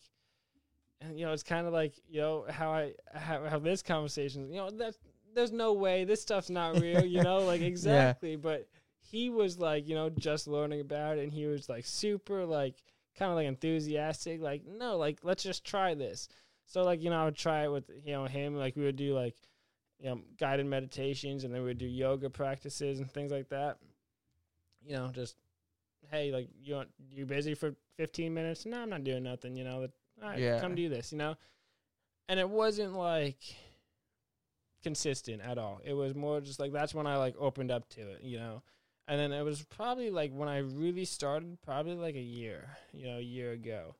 and 1.01 1.17
you 1.19 1.25
know, 1.25 1.31
it's 1.33 1.43
kind 1.43 1.67
of 1.67 1.73
like 1.73 1.93
you 2.09 2.21
know 2.21 2.45
how 2.49 2.71
I 2.71 2.93
how, 3.13 3.45
how 3.45 3.59
this 3.59 3.81
conversation, 3.81 4.49
you 4.49 4.57
know, 4.57 4.69
that 4.71 4.95
there's 5.33 5.51
no 5.51 5.73
way 5.73 6.03
this 6.03 6.21
stuff's 6.21 6.49
not 6.49 6.79
real, 6.81 7.05
you 7.05 7.23
know, 7.23 7.39
like 7.39 7.61
exactly, 7.61 8.35
but 8.35 8.67
he 8.99 9.29
was 9.29 9.57
like, 9.59 9.87
you 9.87 9.95
know, 9.95 10.09
just 10.09 10.47
learning 10.47 10.81
about 10.81 11.17
it, 11.17 11.23
and 11.23 11.33
he 11.33 11.45
was 11.45 11.69
like 11.69 11.85
super 11.85 12.45
like 12.45 12.75
kind 13.17 13.31
of 13.31 13.35
like 13.37 13.47
enthusiastic, 13.47 14.41
like 14.41 14.63
no, 14.65 14.97
like 14.97 15.19
let's 15.23 15.43
just 15.43 15.63
try 15.63 15.93
this. 15.93 16.27
So 16.65 16.83
like 16.83 17.01
you 17.01 17.09
know, 17.09 17.21
I 17.21 17.25
would 17.25 17.35
try 17.35 17.63
it 17.65 17.71
with 17.71 17.89
you 18.03 18.13
know 18.13 18.25
him, 18.25 18.55
like 18.55 18.75
we 18.75 18.83
would 18.83 18.95
do 18.95 19.13
like 19.13 19.35
you 19.99 20.09
know 20.09 20.21
guided 20.37 20.65
meditations, 20.65 21.43
and 21.43 21.53
then 21.53 21.63
we'd 21.63 21.77
do 21.77 21.85
yoga 21.87 22.29
practices 22.29 22.99
and 22.99 23.11
things 23.11 23.31
like 23.31 23.49
that. 23.49 23.77
You 24.85 24.93
know, 24.93 25.11
just 25.13 25.35
hey, 26.11 26.31
like 26.31 26.49
you 26.61 26.75
want 26.75 26.89
you 27.11 27.25
busy 27.25 27.53
for 27.53 27.75
15 27.97 28.33
minutes? 28.33 28.65
No, 28.65 28.81
I'm 28.81 28.89
not 28.89 29.03
doing 29.03 29.23
nothing. 29.23 29.55
You 29.55 29.63
know, 29.63 29.79
but, 29.81 29.91
all 30.23 30.29
right, 30.31 30.39
Yeah. 30.39 30.59
come 30.59 30.75
do 30.75 30.89
this. 30.89 31.11
You 31.11 31.17
know, 31.19 31.35
and 32.27 32.39
it 32.39 32.49
wasn't 32.49 32.93
like 32.93 33.37
consistent 34.83 35.41
at 35.41 35.57
all. 35.57 35.79
It 35.83 35.93
was 35.93 36.13
more 36.15 36.41
just 36.41 36.59
like 36.59 36.71
that's 36.73 36.93
when 36.93 37.07
I 37.07 37.17
like 37.17 37.35
opened 37.39 37.71
up 37.71 37.87
to 37.89 38.01
it. 38.01 38.23
You 38.23 38.37
know. 38.39 38.63
And 39.05 39.19
then 39.19 39.33
it 39.33 39.43
was 39.43 39.61
probably 39.63 40.09
like 40.09 40.31
when 40.31 40.47
I 40.47 40.59
really 40.59 41.03
started, 41.03 41.61
probably 41.61 41.95
like 41.95 42.15
a 42.15 42.21
year, 42.21 42.69
you 42.93 43.05
know, 43.07 43.17
a 43.17 43.21
year 43.21 43.51
ago. 43.51 43.95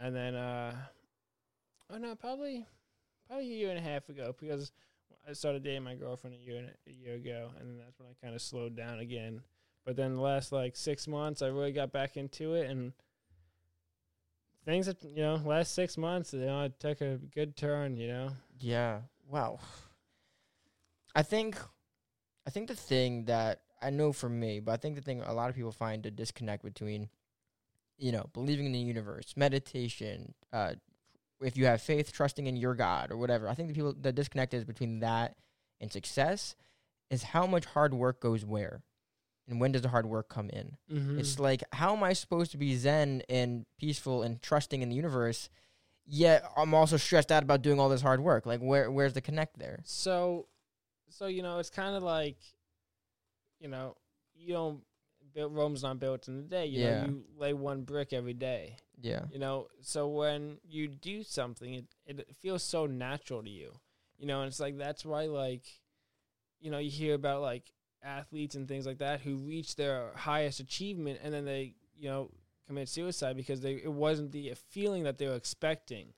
And 0.00 0.16
then, 0.16 0.34
uh, 0.34 0.74
oh 1.90 1.98
no, 1.98 2.14
probably, 2.14 2.66
probably 3.26 3.46
a 3.46 3.56
year 3.56 3.70
and 3.70 3.78
a 3.78 3.82
half 3.82 4.08
ago 4.08 4.34
because 4.38 4.72
I 5.28 5.32
started 5.32 5.62
dating 5.62 5.82
my 5.84 5.94
girlfriend 5.94 6.36
a 6.36 6.38
year 6.38 6.70
a, 6.86 6.90
year 6.90 7.14
ago, 7.14 7.50
and 7.58 7.68
then 7.68 7.78
that's 7.78 7.98
when 7.98 8.08
I 8.08 8.14
kind 8.24 8.34
of 8.34 8.42
slowed 8.42 8.76
down 8.76 8.98
again. 8.98 9.42
But 9.84 9.96
then 9.96 10.14
the 10.14 10.20
last 10.20 10.52
like 10.52 10.76
six 10.76 11.06
months, 11.06 11.42
I 11.42 11.48
really 11.48 11.72
got 11.72 11.92
back 11.92 12.16
into 12.16 12.54
it, 12.54 12.70
and 12.70 12.92
things 14.64 14.86
have, 14.86 14.96
you 15.02 15.22
know, 15.22 15.40
last 15.44 15.74
six 15.74 15.96
months, 15.96 16.32
you 16.32 16.40
know, 16.40 16.64
it 16.64 16.78
took 16.78 17.00
a 17.00 17.16
good 17.16 17.56
turn, 17.56 17.96
you 17.96 18.08
know. 18.08 18.30
Yeah. 18.60 19.00
Wow. 19.28 19.60
I 21.14 21.22
think 21.22 21.58
I 22.46 22.50
think 22.50 22.68
the 22.68 22.74
thing 22.74 23.24
that 23.26 23.62
I 23.80 23.90
know 23.90 24.12
for 24.12 24.28
me, 24.28 24.60
but 24.60 24.72
I 24.72 24.76
think 24.76 24.96
the 24.96 25.02
thing 25.02 25.22
a 25.22 25.32
lot 25.32 25.50
of 25.50 25.56
people 25.56 25.72
find 25.72 26.04
a 26.06 26.10
disconnect 26.10 26.64
between 26.64 27.08
you 28.00 28.12
know, 28.12 28.30
believing 28.32 28.66
in 28.66 28.72
the 28.72 28.78
universe, 28.78 29.34
meditation, 29.36 30.34
uh 30.52 30.74
if 31.40 31.56
you 31.56 31.66
have 31.66 31.80
faith, 31.82 32.12
trusting 32.12 32.46
in 32.46 32.56
your 32.56 32.74
God 32.74 33.10
or 33.10 33.16
whatever. 33.16 33.48
I 33.48 33.54
think 33.54 33.68
the 33.68 33.74
people 33.74 33.94
the 33.98 34.12
disconnect 34.12 34.54
is 34.54 34.64
between 34.64 35.00
that 35.00 35.36
and 35.80 35.92
success 35.92 36.56
is 37.10 37.22
how 37.22 37.46
much 37.46 37.64
hard 37.64 37.94
work 37.94 38.20
goes 38.20 38.44
where. 38.44 38.82
And 39.48 39.60
when 39.60 39.72
does 39.72 39.82
the 39.82 39.88
hard 39.88 40.06
work 40.06 40.28
come 40.28 40.50
in? 40.50 40.76
Mm-hmm. 40.92 41.18
It's 41.18 41.38
like, 41.38 41.62
how 41.72 41.96
am 41.96 42.02
I 42.02 42.12
supposed 42.12 42.50
to 42.50 42.58
be 42.58 42.76
zen 42.76 43.22
and 43.30 43.64
peaceful 43.78 44.22
and 44.22 44.42
trusting 44.42 44.82
in 44.82 44.90
the 44.90 44.94
universe, 44.94 45.48
yet 46.06 46.44
I'm 46.54 46.74
also 46.74 46.98
stressed 46.98 47.32
out 47.32 47.42
about 47.42 47.62
doing 47.62 47.80
all 47.80 47.88
this 47.88 48.02
hard 48.02 48.20
work? 48.20 48.44
Like, 48.44 48.60
where 48.60 48.90
where's 48.90 49.14
the 49.14 49.22
connect 49.22 49.58
there? 49.58 49.80
So, 49.84 50.48
so 51.08 51.26
you 51.26 51.42
know, 51.42 51.58
it's 51.58 51.70
kind 51.70 51.96
of 51.96 52.02
like, 52.02 52.36
you 53.58 53.68
know, 53.68 53.96
you 54.34 54.52
don't 54.52 54.82
build 55.34 55.54
Rome's 55.54 55.82
not 55.82 55.98
built 55.98 56.28
in 56.28 56.38
a 56.38 56.42
day. 56.42 56.66
You 56.66 56.78
Yeah. 56.80 57.00
know, 57.00 57.06
you 57.06 57.24
lay 57.36 57.52
one 57.52 57.82
brick 57.82 58.12
every 58.12 58.34
day. 58.34 58.76
Yeah, 59.00 59.26
You 59.30 59.38
know, 59.38 59.68
so 59.80 60.08
when 60.08 60.58
you 60.68 60.88
do 60.88 61.22
something, 61.22 61.74
it 61.74 61.84
it 62.06 62.36
feels 62.40 62.62
so 62.62 62.86
natural 62.86 63.42
to 63.42 63.50
you. 63.50 63.72
You 64.18 64.26
know, 64.26 64.40
and 64.42 64.48
it's 64.48 64.60
like 64.60 64.76
that's 64.78 65.04
why 65.04 65.26
like, 65.26 65.64
you 66.60 66.70
know, 66.70 66.78
you 66.78 66.90
hear 66.90 67.14
about 67.14 67.42
like 67.42 67.72
athletes 68.02 68.54
and 68.54 68.68
things 68.68 68.86
like 68.86 68.98
that 68.98 69.20
who 69.20 69.36
reach 69.36 69.76
their 69.76 70.12
highest 70.14 70.60
achievement 70.60 71.18
and 71.22 71.34
then 71.34 71.44
they 71.44 71.74
you 71.96 72.08
know 72.08 72.30
commit 72.66 72.88
suicide 72.88 73.36
because 73.36 73.60
they 73.60 73.72
it 73.74 73.92
wasn't 73.92 74.30
the 74.30 74.52
feeling 74.70 75.02
that 75.04 75.18
they 75.18 75.26
were 75.26 75.34
expecting 75.34 76.12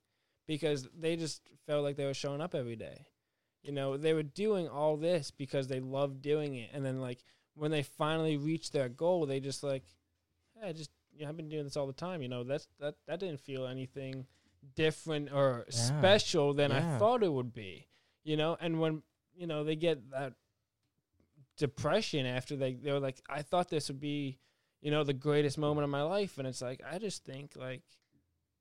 because 0.47 0.89
they 0.99 1.17
just 1.17 1.43
felt 1.67 1.83
like 1.83 1.97
they 1.97 2.05
were 2.05 2.15
showing 2.15 2.41
up 2.41 2.55
every 2.55 2.77
day. 2.77 3.07
You 3.63 3.73
know, 3.73 3.97
they 3.97 4.13
were 4.15 4.23
doing 4.23 4.69
all 4.69 4.97
this 4.97 5.31
because 5.31 5.69
they 5.69 5.81
loved 5.81 6.23
doing 6.23 6.55
it 6.55 6.71
and 6.73 6.85
then 6.85 7.01
like 7.01 7.23
when 7.61 7.71
they 7.71 7.83
finally 7.83 8.37
reach 8.39 8.71
their 8.71 8.89
goal, 8.89 9.27
they 9.27 9.39
just 9.39 9.63
like, 9.63 9.85
hey, 10.61 10.73
just 10.73 10.91
you 11.15 11.23
know, 11.25 11.29
I've 11.29 11.37
been 11.37 11.49
doing 11.51 11.65
this 11.65 11.77
all 11.77 11.87
the 11.87 11.93
time. 11.93 12.23
You 12.23 12.29
know, 12.29 12.43
that's 12.43 12.67
that 12.81 12.95
that 13.07 13.21
didn't 13.21 13.41
feel 13.41 13.67
anything 13.67 14.27
different 14.75 15.31
or 15.33 15.67
Yeah. 15.69 15.73
special 15.75 16.55
than 16.55 16.71
Yeah. 16.71 16.95
I 16.95 16.99
thought 16.99 17.23
it 17.23 17.33
would 17.33 17.53
be. 17.53 17.87
You 18.25 18.37
know, 18.37 18.57
and 18.61 18.81
when 18.81 19.03
you 19.35 19.47
know 19.47 19.63
they 19.65 19.77
get 19.77 20.11
that 20.11 20.33
depression 21.57 22.27
after 22.27 22.57
they 22.57 22.75
they 22.75 22.93
were 22.93 23.01
like, 23.01 23.21
I 23.29 23.43
thought 23.43 23.69
this 23.69 23.89
would 23.89 24.01
be, 24.01 24.39
you 24.81 24.91
know, 24.91 25.05
the 25.05 25.13
greatest 25.13 25.59
moment 25.59 25.85
of 25.85 25.91
my 25.91 26.03
life, 26.03 26.39
and 26.39 26.47
it's 26.49 26.63
like 26.63 26.81
I 26.91 26.99
just 26.99 27.25
think 27.25 27.53
like 27.57 27.83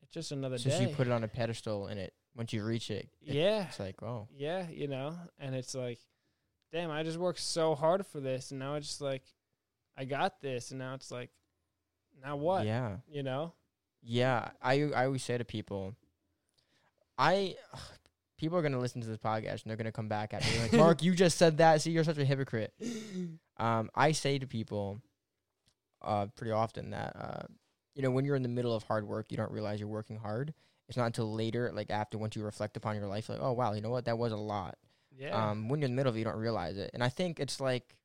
it's 0.01 0.11
just 0.11 0.31
another 0.31 0.55
It's 0.55 0.63
just 0.63 0.79
day. 0.79 0.89
you 0.89 0.95
put 0.95 1.07
it 1.07 1.11
on 1.13 1.23
a 1.23 1.27
pedestal 1.27 1.87
and 1.87 1.99
it 1.99 2.13
once 2.35 2.53
you 2.53 2.63
reach 2.63 2.89
it, 2.91 3.09
it- 3.21 3.35
yeah, 3.35 3.67
it's 3.67 3.79
like 3.79 4.01
oh 4.03 4.27
yeah, 4.35 4.67
you 4.69 4.87
know, 4.87 5.15
and 5.39 5.55
it's 5.55 5.75
like, 5.75 5.99
damn, 6.71 6.91
I 6.91 7.03
just 7.03 7.17
worked 7.17 7.39
so 7.39 7.75
hard 7.75 8.05
for 8.05 8.19
this, 8.19 8.51
and 8.51 8.59
now 8.59 8.75
it's 8.75 8.87
just 8.87 9.01
like, 9.01 9.23
I 9.97 10.05
got 10.05 10.41
this, 10.41 10.71
and 10.71 10.79
now 10.79 10.93
it's 10.93 11.11
like, 11.11 11.29
now 12.23 12.35
what? 12.35 12.65
yeah 12.65 12.97
You 13.07 13.23
know? 13.23 13.53
yeah. 14.03 14.49
I 14.61 14.83
I 14.95 15.05
always 15.05 15.23
say 15.23 15.37
to 15.37 15.45
people, 15.45 15.95
I 17.17 17.55
people 18.37 18.57
are 18.57 18.61
gonna 18.61 18.79
listen 18.79 19.01
to 19.01 19.07
this 19.07 19.17
podcast 19.17 19.63
and 19.63 19.69
they're 19.69 19.77
gonna 19.77 19.91
come 19.91 20.07
back 20.09 20.33
at 20.33 20.45
me 20.45 20.59
like 20.59 20.73
Mark, 20.85 21.03
you 21.03 21.13
just 21.13 21.37
said 21.37 21.57
that. 21.57 21.81
See, 21.81 21.91
you're 21.91 22.03
such 22.03 22.17
a 22.17 22.25
hypocrite. 22.25 22.73
Um, 23.57 23.89
I 23.93 24.13
say 24.13 24.39
to 24.39 24.47
people, 24.47 25.01
uh, 26.01 26.27
pretty 26.37 26.51
often 26.53 26.91
that 26.91 27.13
uh, 27.13 27.43
you 27.93 28.01
know, 28.01 28.09
when 28.09 28.23
you're 28.23 28.37
in 28.37 28.41
the 28.41 28.47
middle 28.47 28.73
of 28.73 28.83
hard 28.83 29.05
work, 29.05 29.25
you 29.31 29.35
don't 29.35 29.51
realize 29.51 29.81
you're 29.81 29.89
working 29.89 30.15
hard. 30.15 30.53
It's 30.87 30.95
not 30.95 31.07
until 31.07 31.33
later, 31.33 31.69
like 31.73 31.91
after 31.91 32.17
once 32.17 32.37
you 32.37 32.41
reflect 32.43 32.77
upon 32.77 32.95
your 32.95 33.07
life, 33.07 33.27
like, 33.27 33.39
oh 33.41 33.51
wow, 33.51 33.73
you 33.73 33.81
know 33.81 33.89
what, 33.89 34.05
that 34.05 34.17
was 34.17 34.31
a 34.31 34.37
lot. 34.37 34.77
Yeah. 35.17 35.49
Um, 35.49 35.69
when 35.69 35.79
you're 35.79 35.87
in 35.87 35.91
the 35.91 35.95
middle 35.95 36.09
of 36.09 36.15
it, 36.15 36.19
you 36.19 36.25
don't 36.25 36.37
realize 36.37 36.77
it. 36.77 36.91
And 36.93 37.03
I 37.03 37.09
think 37.09 37.39
it's 37.39 37.59
like, 37.59 37.95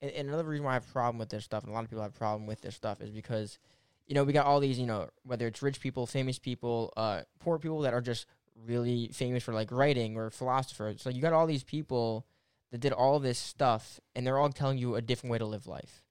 and, 0.00 0.10
and 0.10 0.28
another 0.28 0.44
reason 0.44 0.64
why 0.64 0.72
I 0.72 0.74
have 0.74 0.88
a 0.88 0.92
problem 0.92 1.18
with 1.18 1.30
this 1.30 1.44
stuff, 1.44 1.64
and 1.64 1.70
a 1.70 1.74
lot 1.74 1.84
of 1.84 1.90
people 1.90 2.02
have 2.02 2.14
a 2.14 2.18
problem 2.18 2.46
with 2.46 2.60
this 2.60 2.74
stuff, 2.74 3.00
is 3.00 3.10
because, 3.10 3.58
you 4.06 4.14
know, 4.14 4.24
we 4.24 4.32
got 4.32 4.46
all 4.46 4.60
these, 4.60 4.78
you 4.78 4.86
know, 4.86 5.08
whether 5.24 5.46
it's 5.46 5.62
rich 5.62 5.80
people, 5.80 6.06
famous 6.06 6.38
people, 6.38 6.92
uh, 6.96 7.22
poor 7.40 7.58
people 7.58 7.80
that 7.80 7.94
are 7.94 8.00
just 8.00 8.26
really 8.66 9.08
famous 9.12 9.42
for 9.42 9.52
like 9.52 9.72
writing 9.72 10.16
or 10.16 10.30
philosophers. 10.30 11.02
So 11.02 11.10
you 11.10 11.20
got 11.20 11.32
all 11.32 11.46
these 11.46 11.64
people 11.64 12.26
that 12.70 12.78
did 12.78 12.92
all 12.92 13.18
this 13.18 13.38
stuff, 13.38 14.00
and 14.14 14.26
they're 14.26 14.38
all 14.38 14.50
telling 14.50 14.78
you 14.78 14.94
a 14.94 15.02
different 15.02 15.32
way 15.32 15.38
to 15.38 15.46
live 15.46 15.66
life. 15.66 16.02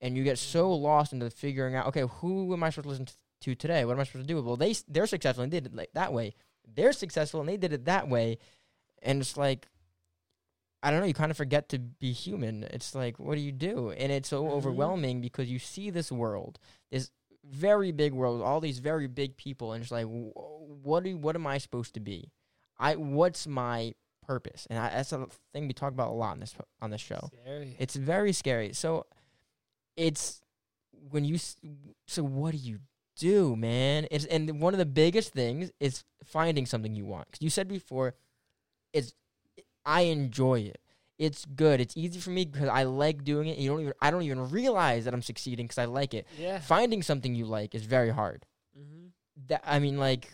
And 0.00 0.16
you 0.16 0.24
get 0.24 0.38
so 0.38 0.72
lost 0.72 1.12
into 1.12 1.30
figuring 1.30 1.76
out, 1.76 1.86
okay, 1.86 2.02
who 2.20 2.52
am 2.52 2.62
I 2.62 2.70
supposed 2.70 2.84
to 2.84 2.90
listen 2.90 3.06
t- 3.06 3.12
to 3.42 3.54
today? 3.54 3.84
What 3.84 3.94
am 3.94 4.00
I 4.00 4.04
supposed 4.04 4.28
to 4.28 4.34
do? 4.34 4.42
Well, 4.42 4.56
they 4.56 4.74
they're 4.88 5.06
successful 5.06 5.44
and 5.44 5.52
they 5.52 5.60
did 5.60 5.72
it 5.72 5.76
like 5.76 5.92
that 5.94 6.12
way. 6.12 6.34
They're 6.74 6.92
successful 6.92 7.40
and 7.40 7.48
they 7.48 7.56
did 7.56 7.72
it 7.72 7.86
that 7.86 8.08
way 8.08 8.38
and 9.04 9.20
it's 9.20 9.36
like 9.36 9.68
I 10.82 10.90
don't 10.90 11.00
know, 11.00 11.06
you 11.06 11.14
kind 11.14 11.30
of 11.30 11.36
forget 11.38 11.70
to 11.70 11.78
be 11.78 12.12
human. 12.12 12.64
It's 12.64 12.94
like, 12.94 13.18
what 13.18 13.36
do 13.36 13.40
you 13.40 13.52
do? 13.52 13.90
And 13.92 14.12
it's 14.12 14.28
so 14.28 14.44
Mhm. 14.44 14.50
overwhelming 14.50 15.22
because 15.22 15.48
you 15.50 15.58
see 15.58 15.88
this 15.88 16.12
world, 16.12 16.58
this 16.90 17.10
very 17.42 17.90
big 17.90 18.12
world, 18.12 18.42
all 18.42 18.60
these 18.60 18.80
very 18.80 19.06
big 19.06 19.38
people, 19.38 19.72
and 19.72 19.82
it's 19.82 19.90
like, 19.90 20.04
wh- 20.04 20.36
what 20.84 21.04
do, 21.04 21.16
what 21.16 21.36
am 21.36 21.46
I 21.46 21.56
supposed 21.56 21.94
to 21.94 22.00
be? 22.00 22.30
I 22.78 22.96
what's 22.96 23.46
my 23.46 23.94
purpose? 24.26 24.66
And 24.68 24.78
I, 24.78 24.90
that's 24.90 25.12
a 25.12 25.26
thing 25.54 25.68
we 25.68 25.72
talk 25.72 25.92
about 25.92 26.10
a 26.10 26.12
lot 26.14 26.32
on 26.32 26.40
this 26.40 26.54
on 26.82 26.90
this 26.90 27.00
show. 27.00 27.30
Scary. 27.32 27.76
It's 27.78 27.96
very 27.96 28.32
scary. 28.34 28.72
So 28.74 29.06
it's 29.96 30.42
when 31.10 31.24
you 31.24 31.38
so 32.06 32.22
what 32.24 32.50
do 32.52 32.58
you 32.58 32.80
do, 33.16 33.56
man? 33.56 34.06
It's 34.10 34.26
and 34.26 34.60
one 34.60 34.74
of 34.74 34.78
the 34.78 34.86
biggest 34.86 35.32
things 35.32 35.70
is 35.80 36.04
finding 36.24 36.66
something 36.66 36.94
you 36.94 37.06
want. 37.06 37.30
Cuz 37.32 37.40
you 37.42 37.48
said 37.50 37.68
before 37.68 38.14
it's 38.94 39.12
I 39.84 40.02
enjoy 40.02 40.60
it. 40.60 40.80
It's 41.18 41.44
good. 41.44 41.80
It's 41.80 41.96
easy 41.96 42.18
for 42.18 42.30
me 42.30 42.46
because 42.46 42.68
I 42.68 42.84
like 42.84 43.22
doing 43.22 43.48
it. 43.48 43.58
You 43.58 43.68
don't 43.70 43.80
even 43.80 43.92
I 44.00 44.10
don't 44.10 44.22
even 44.22 44.48
realize 44.50 45.04
that 45.04 45.12
I'm 45.12 45.22
succeeding 45.22 45.68
cuz 45.68 45.76
I 45.78 45.84
like 45.84 46.14
it. 46.14 46.26
yeah. 46.38 46.60
Finding 46.60 47.02
something 47.02 47.34
you 47.34 47.44
like 47.44 47.74
is 47.74 47.84
very 47.84 48.10
hard. 48.10 48.46
Mm-hmm. 48.78 49.08
That 49.48 49.62
I 49.64 49.78
mean 49.78 49.98
like 49.98 50.32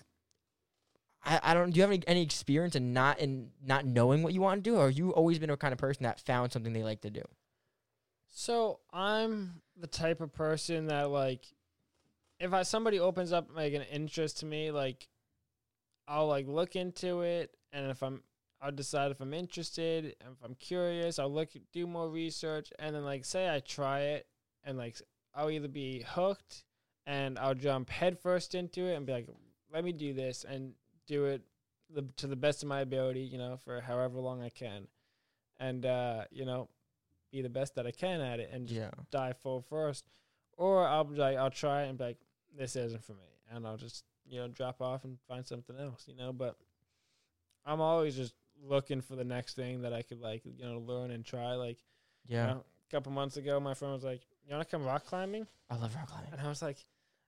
I, 1.25 1.41
I 1.43 1.55
don't 1.55 1.71
do 1.71 1.79
you 1.79 1.83
have 1.83 1.91
any, 1.91 2.03
any 2.07 2.23
experience 2.23 2.77
in 2.77 2.93
not 2.93 3.19
in 3.19 3.51
not 3.61 3.85
knowing 3.85 4.23
what 4.23 4.33
you 4.33 4.41
want 4.41 4.63
to 4.63 4.71
do 4.71 4.77
or 4.77 4.87
have 4.87 4.97
you 4.97 5.11
always 5.11 5.41
been 5.41 5.51
a 5.51 5.57
kind 5.57 5.73
of 5.73 5.79
person 5.79 6.05
that 6.05 6.21
found 6.21 6.53
something 6.53 6.73
they 6.73 6.85
like 6.85 7.01
to 7.01 7.11
do? 7.11 7.23
So 8.31 8.81
I'm 8.93 9.61
the 9.77 9.87
type 9.87 10.21
of 10.21 10.33
person 10.33 10.87
that 10.87 11.11
like, 11.11 11.47
if 12.39 12.53
I 12.53 12.63
somebody 12.63 13.01
opens 13.01 13.33
up 13.33 13.49
like 13.55 13.75
an 13.75 13.83
interest 13.83 14.39
to 14.41 14.47
me, 14.47 14.71
like, 14.71 15.09
I'll 16.07 16.29
like 16.29 16.47
look 16.47 16.77
into 16.77 17.23
it, 17.23 17.55
and 17.73 17.91
if 17.91 18.03
I'm, 18.03 18.23
I'll 18.63 18.71
decide 18.73 19.11
if 19.11 19.21
I'm 19.21 19.33
interested, 19.33 20.17
and 20.21 20.33
if 20.33 20.45
I'm 20.45 20.55
curious, 20.55 21.19
I'll 21.19 21.33
look 21.33 21.51
do 21.73 21.87
more 21.87 22.09
research, 22.11 22.73
and 22.79 22.95
then 22.95 23.05
like 23.05 23.25
say 23.25 23.49
I 23.53 23.61
try 23.61 24.01
it, 24.01 24.27
and 24.65 24.77
like 24.77 24.97
I'll 25.35 25.51
either 25.51 25.69
be 25.69 26.05
hooked, 26.07 26.65
and 27.07 27.39
I'll 27.39 27.55
jump 27.55 27.89
headfirst 27.91 28.55
into 28.55 28.83
it 28.85 28.97
and 28.97 29.07
be 29.07 29.13
like, 29.13 29.29
let 29.73 29.85
me 29.85 29.93
do 29.93 30.13
this 30.13 30.45
and 30.45 30.75
do 31.07 31.25
it 31.27 31.43
the, 31.89 32.03
to 32.19 32.27
the 32.27 32.37
best 32.37 32.63
of 32.63 32.69
my 32.69 32.81
ability, 32.81 33.21
you 33.21 33.39
know, 33.39 33.57
for 33.57 33.81
however 33.81 34.19
long 34.21 34.43
I 34.43 34.51
can, 34.51 34.87
and 35.59 35.87
uh, 35.87 36.25
you 36.31 36.45
know, 36.45 36.69
be 37.33 37.41
the 37.43 37.49
best 37.49 37.77
that 37.77 37.87
I 37.87 37.93
can 37.93 38.21
at 38.21 38.41
it, 38.41 38.51
and 38.53 38.67
just 38.67 38.79
Yeah. 38.79 38.91
dive 39.11 39.39
full 39.39 39.63
first, 39.63 40.05
or 40.59 40.87
I'll 40.87 41.05
be 41.05 41.17
like 41.17 41.37
I'll 41.39 41.51
try 41.51 41.85
it 41.85 41.89
and 41.89 41.97
be 41.97 42.05
like 42.05 42.19
this 42.57 42.77
isn't 42.77 43.05
for 43.05 43.13
me, 43.15 43.39
and 43.51 43.67
I'll 43.67 43.79
just 43.79 44.05
you 44.29 44.39
know 44.39 44.49
drop 44.49 44.83
off 44.83 45.05
and 45.05 45.19
find 45.27 45.47
something 45.47 45.77
else, 45.79 46.05
you 46.07 46.15
know. 46.15 46.33
But 46.33 46.57
I'm 47.65 47.81
always 47.81 48.17
just 48.17 48.35
looking 48.63 49.01
for 49.01 49.17
the 49.17 49.25
next 49.25 49.55
thing 49.57 49.83
that 49.83 49.93
I 49.93 50.03
could 50.03 50.21
like 50.21 50.43
you 50.45 50.65
know 50.65 50.79
learn 50.81 51.11
and 51.11 51.25
try. 51.25 51.55
Like 51.55 51.79
Yeah. 52.27 52.49
you 52.49 52.55
know, 52.55 52.61
a 52.61 52.91
couple 52.91 53.13
months 53.13 53.37
ago, 53.37 53.59
my 53.61 53.75
friend 53.75 53.95
was 53.95 54.05
like, 54.05 54.21
"You 54.47 54.55
want 54.55 54.69
to 54.69 54.71
come 54.77 54.85
rock 54.85 55.05
climbing?" 55.07 55.47
I 55.71 55.77
love 55.77 55.95
rock 55.95 56.09
climbing. 56.09 56.31
And 56.33 56.41
I 56.41 56.49
was 56.49 56.61
like, 56.63 56.77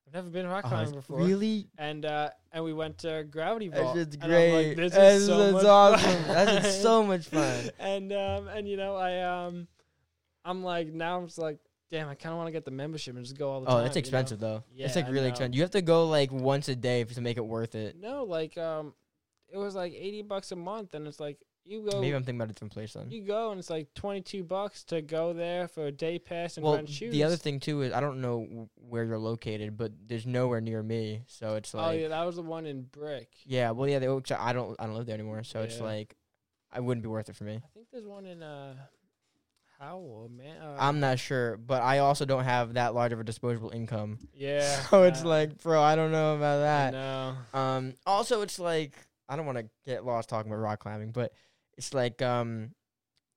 "I've 0.07 0.13
never 0.13 0.29
been 0.29 0.47
rock 0.47 0.63
Oh, 0.65 0.69
climbing 0.69 0.87
it's 0.89 0.95
before." 1.07 1.19
Really? 1.19 1.67
And 1.77 2.05
uh, 2.05 2.29
and 2.51 2.63
we 2.63 2.73
went 2.73 2.97
to 2.99 3.23
Gravity 3.29 3.69
Vault. 3.69 3.97
I'm 3.97 4.29
great. 4.29 4.67
like, 4.69 4.77
this 4.77 4.91
That's- 4.93 5.21
is 5.21 5.25
so 5.27 5.37
that's 5.37 5.53
much 5.53 5.65
awesome. 5.65 6.23
That's 6.27 6.81
so 6.81 7.03
much 7.11 7.25
fun. 7.27 7.69
and 7.79 8.11
um 8.13 8.47
and 8.49 8.67
you 8.67 8.77
know 8.77 8.95
I 8.95 9.21
um 9.47 9.67
I'm 10.45 10.63
like 10.63 10.87
now 10.93 11.17
I'm 11.19 11.25
just 11.27 11.37
like 11.39 11.59
damn 11.89 12.09
I 12.09 12.15
kind 12.15 12.33
of 12.33 12.37
want 12.37 12.47
to 12.47 12.51
get 12.51 12.65
the 12.65 12.71
membership 12.71 13.15
and 13.15 13.23
just 13.23 13.37
go 13.37 13.49
all 13.51 13.61
the 13.61 13.67
Oh, 13.67 13.73
time. 13.75 13.83
that's 13.83 13.95
you 13.95 13.99
know? 14.01 14.05
expensive 14.05 14.39
though. 14.39 14.63
it's 14.75 14.95
like 14.95 15.07
really 15.09 15.29
expensive. 15.29 15.55
You 15.55 15.61
have 15.61 15.71
to 15.71 15.81
go 15.81 16.07
like 16.07 16.31
once 16.31 16.67
a 16.67 16.75
day 16.75 17.03
to 17.03 17.21
make 17.21 17.37
it 17.37 17.45
worth 17.45 17.75
it. 17.75 17.95
No, 17.99 18.23
like 18.23 18.57
um, 18.57 18.93
it 19.53 19.57
was 19.57 19.75
like 19.75 19.93
eighty 19.93 20.21
bucks 20.21 20.51
a 20.51 20.55
month, 20.55 20.95
and 20.95 21.07
it's 21.07 21.19
like 21.19 21.37
you 21.65 21.87
go, 21.89 22.01
Maybe 22.01 22.13
I'm 22.13 22.23
thinking 22.23 22.41
about 22.41 22.49
a 22.49 22.53
different 22.53 22.73
place 22.73 22.93
then. 22.93 23.09
you 23.09 23.21
go, 23.21 23.51
and 23.51 23.59
it's 23.59 23.69
like 23.69 23.93
twenty 23.93 24.21
two 24.21 24.43
bucks 24.43 24.83
to 24.85 25.01
go 25.01 25.31
there 25.33 25.67
for 25.67 25.85
a 25.85 25.91
day 25.91 26.19
pass 26.19 26.57
and 26.57 26.65
Well, 26.65 26.75
rent 26.75 26.89
shoes. 26.89 27.13
the 27.13 27.23
other 27.23 27.37
thing 27.37 27.59
too 27.59 27.83
is 27.83 27.93
I 27.93 28.01
don't 28.01 28.19
know 28.19 28.67
where 28.75 29.05
you're 29.05 29.17
located, 29.17 29.77
but 29.77 29.91
there's 30.05 30.25
nowhere 30.25 30.59
near 30.59 30.83
me, 30.83 31.21
so 31.27 31.55
it's 31.55 31.73
like. 31.73 31.87
oh 31.87 31.91
yeah, 31.91 32.07
that 32.09 32.23
was 32.25 32.35
the 32.35 32.41
one 32.41 32.65
in 32.65 32.81
Brick. 32.83 33.29
yeah. 33.45 33.71
Well, 33.71 33.87
yeah, 33.87 33.99
they, 33.99 34.07
I 34.07 34.53
don't 34.53 34.75
I 34.79 34.85
don't 34.85 34.95
live 34.95 35.05
there 35.05 35.15
anymore, 35.15 35.43
so 35.43 35.61
it's 35.61 35.79
like 35.79 36.15
I 36.71 36.79
wouldn't 36.79 37.03
be 37.03 37.09
worth 37.09 37.29
it 37.29 37.35
for 37.35 37.43
me. 37.45 37.55
I 37.63 37.67
think 37.73 37.87
there's 37.91 38.05
one 38.05 38.25
in 38.25 38.41
uh, 38.43 38.73
Howell, 39.79 40.31
man. 40.35 40.61
Uh, 40.61 40.75
I'm 40.79 40.99
not 40.99 41.19
sure, 41.19 41.57
but 41.57 41.81
I 41.81 41.99
also 41.99 42.25
don't 42.25 42.43
have 42.43 42.73
that 42.73 42.93
large 42.93 43.13
of 43.13 43.19
a 43.19 43.23
disposable 43.23 43.69
income, 43.69 44.19
yeah. 44.33 44.81
so 44.89 45.03
it's 45.03 45.23
uh, 45.23 45.27
like, 45.27 45.61
bro, 45.61 45.81
I 45.81 45.95
don't 45.95 46.11
know 46.11 46.35
about 46.35 46.59
that. 46.59 46.93
know. 46.93 47.35
Um, 47.59 47.93
also, 48.05 48.41
it's 48.41 48.59
like 48.59 48.97
I 49.33 49.35
don't 49.35 49.45
want 49.47 49.57
to 49.57 49.65
get 49.85 50.05
lost 50.05 50.29
talking 50.29 50.51
about 50.51 50.61
rock 50.61 50.79
climbing, 50.79 51.11
but 51.11 51.33
it's 51.75 51.91
like 51.93 52.21
um, 52.21 52.71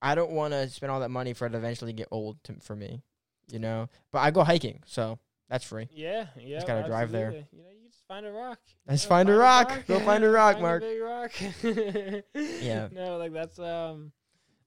I 0.03 0.15
don't 0.15 0.33
want 0.33 0.53
to 0.53 0.69
spend 0.69 0.93
all 0.93 1.01
that 1.01 1.11
money 1.11 1.33
for 1.33 1.47
it 1.47 1.51
to 1.51 1.57
eventually 1.57 1.95
get 1.95 2.09
old 2.11 2.43
to, 2.45 2.55
for 2.61 2.77
me, 2.77 3.03
you 3.51 3.59
know. 3.59 3.89
But 4.13 4.19
I 4.19 4.31
go 4.31 4.45
hiking, 4.45 4.83
so 4.85 5.19
that's 5.49 5.65
free. 5.65 5.89
Yeah, 5.91 6.27
yeah. 6.39 6.57
Just 6.57 6.67
gotta 6.67 6.87
drive 6.87 7.11
there. 7.13 7.31
You 7.31 7.63
know, 7.63 7.71
you 7.71 7.89
just 7.89 8.07
find 8.07 8.27
a 8.27 8.31
rock. 8.33 8.59
You 8.67 8.75
Let's 8.89 9.05
know, 9.05 9.09
find 9.09 9.29
a 9.31 9.35
rock. 9.37 9.87
Go 9.89 9.99
find 10.01 10.23
a 10.23 10.29
rock, 10.29 10.55
Find 10.57 10.63
Mark. 10.63 10.83
big 10.83 11.01
rock. 11.01 11.33
Yeah. 12.63 12.89
No, 12.93 13.17
like 13.17 13.33
that's 13.33 13.59
um, 13.59 14.13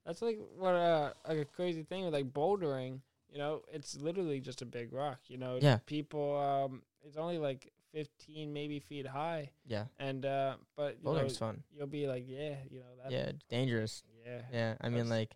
that's 0.06 0.22
like 0.24 0.40
what 0.58 0.74
uh 0.74 1.14
like 1.28 1.38
a 1.38 1.46
crazy 1.46 1.84
thing 1.84 2.06
with 2.06 2.14
like 2.14 2.32
bouldering. 2.34 3.02
You 3.32 3.38
know, 3.38 3.62
it's 3.72 3.96
literally 3.96 4.40
just 4.40 4.64
a 4.64 4.66
big 4.66 4.92
rock. 4.92 5.20
You 5.28 5.38
know, 5.38 5.60
Yeah. 5.62 5.78
People 5.86 6.36
um, 6.38 6.82
it's 7.06 7.18
only 7.18 7.38
like 7.38 7.72
fifteen 7.92 8.54
maybe 8.54 8.80
feet 8.80 9.08
high, 9.08 9.52
Yeah, 9.66 9.86
and 10.00 10.26
uh, 10.26 10.56
but 10.76 10.98
you 11.00 11.06
know, 11.06 11.12
boulding's 11.14 11.38
fun. 11.38 11.64
you'll 11.76 11.88
be 11.88 12.08
like, 12.08 12.26
yeah, 12.28 12.56
you 12.70 12.80
know 12.80 12.86
that. 13.04 13.12
Yeah, 13.12 13.32
dangerous. 13.50 14.04
Yeah. 14.26 14.42
Yeah, 14.52 14.76
I 14.82 14.90
mean 14.90 15.10
like 15.10 15.36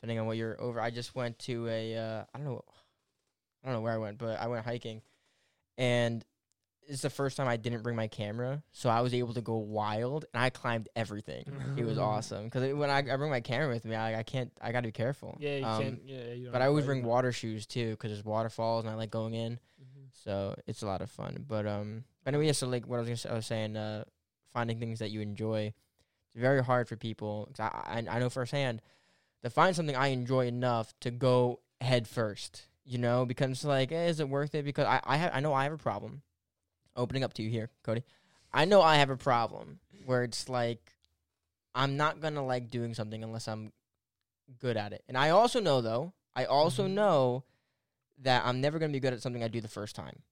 depending 0.00 0.18
on 0.18 0.26
what 0.26 0.36
you're 0.36 0.60
over. 0.60 0.80
I 0.80 0.90
just 0.90 1.14
went 1.14 1.38
to 1.40 1.68
a 1.68 1.96
uh, 1.96 2.24
I 2.34 2.38
don't 2.38 2.46
know, 2.46 2.64
I 3.62 3.66
don't 3.68 3.74
know 3.76 3.80
where 3.82 3.92
I 3.92 3.98
went, 3.98 4.18
but 4.18 4.38
I 4.40 4.46
went 4.48 4.64
hiking, 4.64 5.02
and 5.78 6.24
it's 6.88 7.02
the 7.02 7.10
first 7.10 7.36
time 7.36 7.46
I 7.46 7.56
didn't 7.56 7.82
bring 7.82 7.94
my 7.94 8.08
camera, 8.08 8.62
so 8.72 8.88
I 8.90 9.00
was 9.02 9.14
able 9.14 9.34
to 9.34 9.40
go 9.42 9.58
wild, 9.58 10.24
and 10.34 10.42
I 10.42 10.50
climbed 10.50 10.88
everything. 10.96 11.44
it 11.76 11.84
was 11.84 11.98
awesome 12.10 12.44
because 12.46 12.72
when 12.74 12.90
I, 12.90 12.98
I 12.98 13.16
bring 13.16 13.30
my 13.30 13.40
camera 13.40 13.68
with 13.68 13.84
me, 13.84 13.94
I, 13.94 14.18
I 14.20 14.22
can't 14.24 14.50
I 14.60 14.72
got 14.72 14.80
to 14.80 14.88
be 14.88 14.92
careful. 14.92 15.36
Yeah, 15.38 15.56
you 15.58 15.66
Um, 15.66 15.82
can't. 15.82 16.00
Yeah, 16.04 16.32
you 16.32 16.44
don't 16.44 16.52
But 16.52 16.62
I 16.62 16.66
always 16.66 16.86
bring 16.86 17.04
water 17.04 17.30
shoes 17.32 17.66
too 17.66 17.90
because 17.90 18.10
there's 18.10 18.24
waterfalls 18.24 18.84
and 18.84 18.90
I 18.92 18.96
like 18.96 19.10
going 19.10 19.34
in, 19.34 19.52
Mhm. 19.80 19.89
So 20.12 20.54
it's 20.66 20.82
a 20.82 20.86
lot 20.86 21.00
of 21.02 21.10
fun. 21.10 21.44
But 21.46 21.66
um, 21.66 22.04
but 22.24 22.34
anyway, 22.34 22.46
yeah, 22.46 22.52
so 22.52 22.66
like 22.68 22.86
what 22.86 22.96
I 22.96 23.00
was 23.00 23.08
gonna 23.08 23.16
say, 23.16 23.28
I 23.30 23.34
was 23.34 23.46
saying, 23.46 23.76
uh, 23.76 24.04
finding 24.52 24.78
things 24.80 24.98
that 24.98 25.10
you 25.10 25.20
enjoy, 25.20 25.72
it's 26.26 26.36
very 26.36 26.62
hard 26.62 26.88
for 26.88 26.96
people. 26.96 27.48
'cause 27.54 27.60
I, 27.60 28.04
I 28.08 28.16
I 28.16 28.18
know 28.18 28.30
firsthand 28.30 28.82
to 29.42 29.50
find 29.50 29.74
something 29.74 29.96
I 29.96 30.08
enjoy 30.08 30.46
enough 30.46 30.92
to 31.00 31.10
go 31.10 31.60
head 31.80 32.06
first. 32.08 32.62
You 32.84 32.98
know, 32.98 33.24
because 33.24 33.50
it's 33.50 33.64
like, 33.64 33.92
eh, 33.92 34.06
is 34.06 34.18
it 34.20 34.28
worth 34.28 34.54
it? 34.54 34.64
Because 34.64 34.86
I 34.86 35.00
I 35.04 35.18
ha- 35.18 35.30
I 35.32 35.40
know 35.40 35.52
I 35.54 35.64
have 35.64 35.72
a 35.72 35.78
problem. 35.78 36.22
Opening 36.96 37.22
up 37.24 37.32
to 37.34 37.42
you 37.42 37.50
here, 37.50 37.70
Cody. 37.84 38.04
I 38.52 38.64
know 38.64 38.82
I 38.82 38.96
have 38.96 39.10
a 39.10 39.16
problem 39.16 39.78
where 40.04 40.24
it's 40.24 40.48
like 40.48 40.92
I'm 41.74 41.96
not 41.96 42.20
gonna 42.20 42.44
like 42.44 42.68
doing 42.70 42.94
something 42.94 43.22
unless 43.22 43.46
I'm 43.46 43.72
good 44.58 44.76
at 44.76 44.92
it. 44.92 45.04
And 45.08 45.16
I 45.16 45.30
also 45.30 45.60
know 45.60 45.80
though, 45.80 46.12
I 46.34 46.44
also 46.46 46.86
Mhm. 46.88 46.92
know 46.94 47.44
that 48.22 48.44
I'm 48.44 48.60
never 48.60 48.78
gonna 48.78 48.92
be 48.92 49.00
good 49.00 49.12
at 49.12 49.22
something 49.22 49.42
I 49.42 49.48
do 49.48 49.60
the 49.60 49.68
first 49.68 49.96
time. 49.96 50.22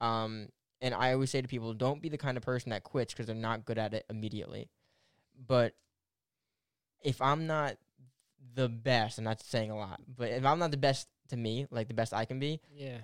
Um, 0.00 0.48
and 0.80 0.94
I 0.94 1.12
always 1.12 1.30
say 1.30 1.40
to 1.42 1.48
people, 1.48 1.72
don't 1.74 2.00
be 2.00 2.08
the 2.08 2.18
kind 2.18 2.36
of 2.36 2.42
person 2.42 2.70
that 2.70 2.84
quits 2.84 3.12
because 3.12 3.26
they're 3.26 3.34
not 3.34 3.64
good 3.64 3.78
at 3.78 3.92
it 3.94 4.04
immediately. 4.08 4.70
But 5.46 5.74
if 7.02 7.20
I'm 7.22 7.46
not 7.46 7.76
the 8.54 8.68
best, 8.68 9.18
and 9.18 9.26
that's 9.26 9.46
saying 9.46 9.70
a 9.70 9.76
lot, 9.76 10.00
but 10.16 10.30
if 10.30 10.44
I'm 10.44 10.58
not 10.58 10.70
the 10.70 10.76
best 10.76 11.08
to 11.28 11.36
me, 11.36 11.66
like 11.70 11.88
the 11.88 11.94
best 11.94 12.12
I 12.12 12.24
can 12.24 12.38
be, 12.38 12.60
Yeah. 12.72 12.98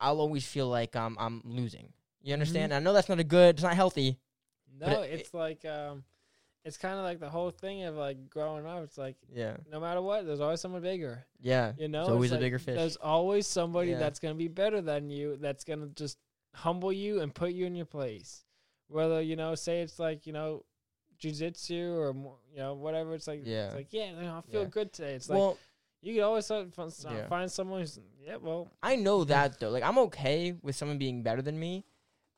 I'll 0.00 0.20
always 0.20 0.46
feel 0.46 0.68
like 0.68 0.96
um, 0.96 1.16
I'm 1.18 1.42
losing. 1.44 1.92
You 2.22 2.32
understand? 2.34 2.72
Mhm. 2.72 2.76
I 2.76 2.78
know 2.80 2.92
that's 2.92 3.08
not 3.08 3.18
a 3.20 3.24
good, 3.24 3.56
it's 3.56 3.62
not 3.62 3.74
healthy. 3.74 4.18
No, 4.78 5.02
it- 5.02 5.20
it's 5.20 5.34
like 5.34 5.64
um, 5.64 6.04
it's 6.64 6.76
kind 6.76 6.96
of 6.98 7.04
like 7.04 7.18
the 7.18 7.28
whole 7.28 7.50
thing 7.50 7.82
of 7.84 7.96
like 7.96 8.30
growing 8.30 8.66
up. 8.66 8.82
It's 8.84 8.98
like 8.98 9.16
Yeah. 9.32 9.56
no 9.70 9.80
matter 9.80 10.00
what, 10.00 10.26
there's 10.26 10.40
always 10.40 10.60
someone 10.60 10.82
bigger. 10.82 11.24
Yeah. 11.40 11.72
You 11.76 11.88
know, 11.88 12.06
always 12.06 12.30
It's 12.30 12.38
a 12.38 12.40
bigger 12.40 12.58
fish. 12.58 12.76
There's 12.76 12.96
always 12.96 13.46
somebody 13.46 13.90
Yeah. 13.92 13.98
that's 13.98 14.18
gonna 14.20 14.34
be 14.34 14.48
better 14.48 14.80
than 14.80 15.10
you. 15.10 15.36
That's 15.36 15.64
gonna 15.64 15.88
just 15.88 16.18
humble 16.54 16.92
you 16.92 17.20
and 17.20 17.34
put 17.34 17.52
you 17.52 17.66
in 17.66 17.74
your 17.74 17.86
place. 17.86 18.44
Whether 18.88 19.20
you 19.22 19.36
know, 19.36 19.54
say 19.54 19.80
it's 19.82 19.98
like 19.98 20.26
you 20.26 20.32
know, 20.32 20.64
jujitsu 21.18 21.94
or 21.96 22.14
you 22.52 22.58
know 22.58 22.74
whatever. 22.74 23.14
It's 23.14 23.26
like 23.26 23.42
Yeah. 23.44 23.66
it's 23.66 23.74
like 23.74 23.92
yeah, 23.92 24.10
you 24.10 24.22
know, 24.22 24.36
I 24.38 24.50
feel 24.50 24.62
Yeah. 24.62 24.68
good 24.68 24.92
today. 24.92 25.14
It's 25.14 25.28
like 25.28 25.56
you 26.00 26.14
could 26.14 26.22
always 26.22 26.46
find, 26.48 26.72
find 26.74 26.92
Yeah. 27.04 27.26
find 27.26 27.50
someone 27.50 27.80
who's 27.80 27.98
yeah, 28.20 28.36
well, 28.36 28.68
I 28.82 28.96
know 28.96 29.24
that 29.24 29.58
though. 29.58 29.70
Like 29.70 29.82
I'm 29.82 29.98
okay 29.98 30.52
with 30.62 30.76
someone 30.76 30.98
being 30.98 31.22
better 31.22 31.42
than 31.42 31.58
me, 31.58 31.84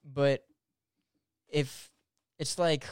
but 0.05 0.47
if 1.49 1.91
it's 2.39 2.59
like, 2.59 2.85